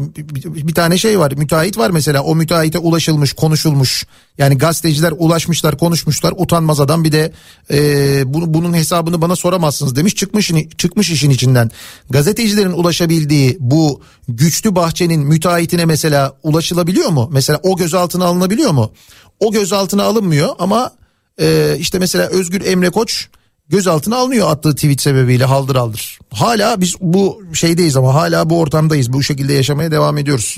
bir 0.46 0.74
tane 0.74 0.98
şey 0.98 1.18
var 1.18 1.32
müteahhit 1.32 1.78
var 1.78 1.90
mesela 1.90 2.22
o 2.22 2.34
müteahhite 2.34 2.78
ulaşılmış 2.78 3.32
konuşulmuş 3.32 4.06
yani 4.38 4.58
gazeteciler 4.58 5.12
ulaşmışlar 5.18 5.78
konuşmuşlar 5.78 6.34
utanmaz 6.36 6.80
adam 6.80 7.04
bir 7.04 7.12
de 7.12 7.32
e, 7.70 8.34
bunu, 8.34 8.54
bunun 8.54 8.74
hesabını 8.74 9.20
bana 9.20 9.36
soramazsınız 9.36 9.96
demiş 9.96 10.14
çıkmış, 10.14 10.52
çıkmış 10.78 11.10
işin 11.10 11.30
içinden. 11.30 11.70
Gazetecilerin 12.10 12.72
ulaşabildiği 12.72 13.56
bu 13.60 14.00
güçlü 14.28 14.74
bahçenin 14.74 15.20
müteahhitine 15.20 15.84
mesela 15.84 16.36
ulaşılabiliyor 16.42 17.08
mu? 17.08 17.28
Mesela 17.32 17.60
o 17.62 17.76
gözaltına 17.76 18.24
alınabiliyor 18.24 18.70
mu? 18.70 18.92
O 19.40 19.52
gözaltına 19.52 20.02
alınmıyor 20.02 20.48
ama 20.58 20.92
Ee, 21.40 21.76
işte 21.78 21.98
mesela 21.98 22.26
Özgür 22.26 22.64
Emre 22.66 22.90
Koç 22.90 23.28
gözaltına 23.68 24.16
alınıyor 24.16 24.50
attığı 24.50 24.74
tweet 24.74 25.00
sebebiyle 25.00 25.44
haldır 25.44 25.76
haldır. 25.76 26.18
Hala 26.30 26.80
biz 26.80 26.94
bu 27.00 27.42
şeydeyiz 27.52 27.96
ama 27.96 28.14
hala 28.14 28.50
bu 28.50 28.60
ortamdayız. 28.60 29.12
Bu 29.12 29.22
şekilde 29.22 29.52
yaşamaya 29.52 29.90
devam 29.90 30.18
ediyoruz. 30.18 30.56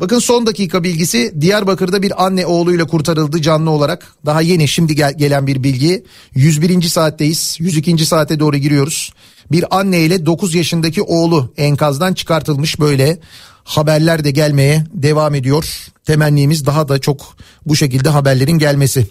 Bakın 0.00 0.18
son 0.18 0.46
dakika 0.46 0.82
bilgisi 0.84 1.34
Diyarbakır'da 1.40 2.02
bir 2.02 2.24
anne 2.24 2.46
oğluyla 2.46 2.86
kurtarıldı 2.86 3.42
canlı 3.42 3.70
olarak. 3.70 4.14
Daha 4.26 4.40
yeni 4.40 4.68
şimdi 4.68 4.94
gel- 4.94 5.18
gelen 5.18 5.46
bir 5.46 5.62
bilgi. 5.62 6.04
101. 6.34 6.82
saatteyiz. 6.82 7.56
102. 7.60 8.06
saate 8.06 8.40
doğru 8.40 8.56
giriyoruz. 8.56 9.12
Bir 9.52 9.78
anne 9.78 10.00
ile 10.00 10.26
9 10.26 10.54
yaşındaki 10.54 11.02
oğlu 11.02 11.52
enkazdan 11.56 12.14
çıkartılmış 12.14 12.80
böyle 12.80 13.18
haberler 13.64 14.24
de 14.24 14.30
gelmeye 14.30 14.84
devam 14.92 15.34
ediyor. 15.34 15.86
Temennimiz 16.04 16.66
daha 16.66 16.88
da 16.88 16.98
çok 16.98 17.36
bu 17.66 17.76
şekilde 17.76 18.08
haberlerin 18.08 18.58
gelmesi. 18.58 19.06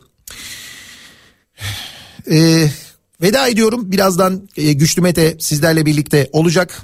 Ee, 2.31 2.69
veda 3.21 3.47
ediyorum. 3.47 3.91
Birazdan 3.91 4.49
e, 4.57 4.73
Güçlü 4.73 5.01
Mete 5.01 5.35
sizlerle 5.39 5.85
birlikte 5.85 6.29
olacak. 6.31 6.81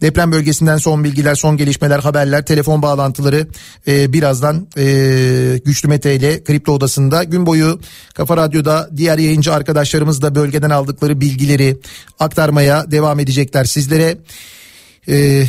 Deprem 0.00 0.32
bölgesinden 0.32 0.76
son 0.76 1.04
bilgiler, 1.04 1.34
son 1.34 1.56
gelişmeler, 1.56 1.98
haberler, 1.98 2.44
telefon 2.44 2.82
bağlantıları 2.82 3.46
e, 3.88 4.12
birazdan 4.12 4.68
e, 4.78 5.60
Güçlü 5.64 5.88
Mete 5.88 6.14
ile 6.14 6.44
Kripto 6.44 6.72
Odası'nda 6.72 7.24
gün 7.24 7.46
boyu 7.46 7.80
Kafa 8.14 8.36
Radyo'da 8.36 8.90
diğer 8.96 9.18
yayıncı 9.18 9.54
arkadaşlarımız 9.54 10.22
da 10.22 10.34
bölgeden 10.34 10.70
aldıkları 10.70 11.20
bilgileri 11.20 11.76
aktarmaya 12.18 12.90
devam 12.90 13.20
edecekler 13.20 13.64
sizlere. 13.64 14.18
E, 15.08 15.44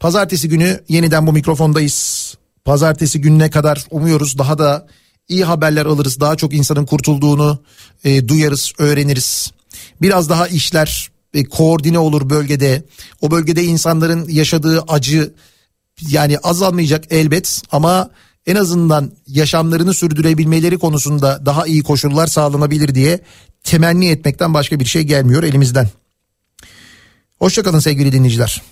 pazartesi 0.00 0.48
günü 0.48 0.80
yeniden 0.88 1.26
bu 1.26 1.32
mikrofondayız. 1.32 2.34
Pazartesi 2.64 3.20
gününe 3.20 3.50
kadar 3.50 3.86
umuyoruz 3.90 4.38
daha 4.38 4.58
da 4.58 4.86
iyi 5.28 5.44
haberler 5.44 5.86
alırız. 5.86 6.20
Daha 6.20 6.36
çok 6.36 6.54
insanın 6.54 6.86
kurtulduğunu 6.86 7.62
e, 8.04 8.28
duyarız, 8.28 8.72
öğreniriz. 8.78 9.52
Biraz 10.02 10.28
daha 10.28 10.48
işler 10.48 11.10
e, 11.34 11.44
koordine 11.44 11.98
olur 11.98 12.30
bölgede. 12.30 12.82
O 13.20 13.30
bölgede 13.30 13.64
insanların 13.64 14.28
yaşadığı 14.28 14.82
acı 14.88 15.34
yani 16.08 16.38
azalmayacak 16.38 17.04
elbet 17.10 17.62
ama 17.72 18.10
en 18.46 18.56
azından 18.56 19.12
yaşamlarını 19.26 19.94
sürdürebilmeleri 19.94 20.78
konusunda 20.78 21.46
daha 21.46 21.66
iyi 21.66 21.82
koşullar 21.82 22.26
sağlanabilir 22.26 22.94
diye 22.94 23.20
temenni 23.64 24.08
etmekten 24.08 24.54
başka 24.54 24.80
bir 24.80 24.84
şey 24.84 25.02
gelmiyor 25.02 25.42
elimizden. 25.42 25.88
Hoşçakalın 27.38 27.78
sevgili 27.78 28.12
dinleyiciler. 28.12 28.62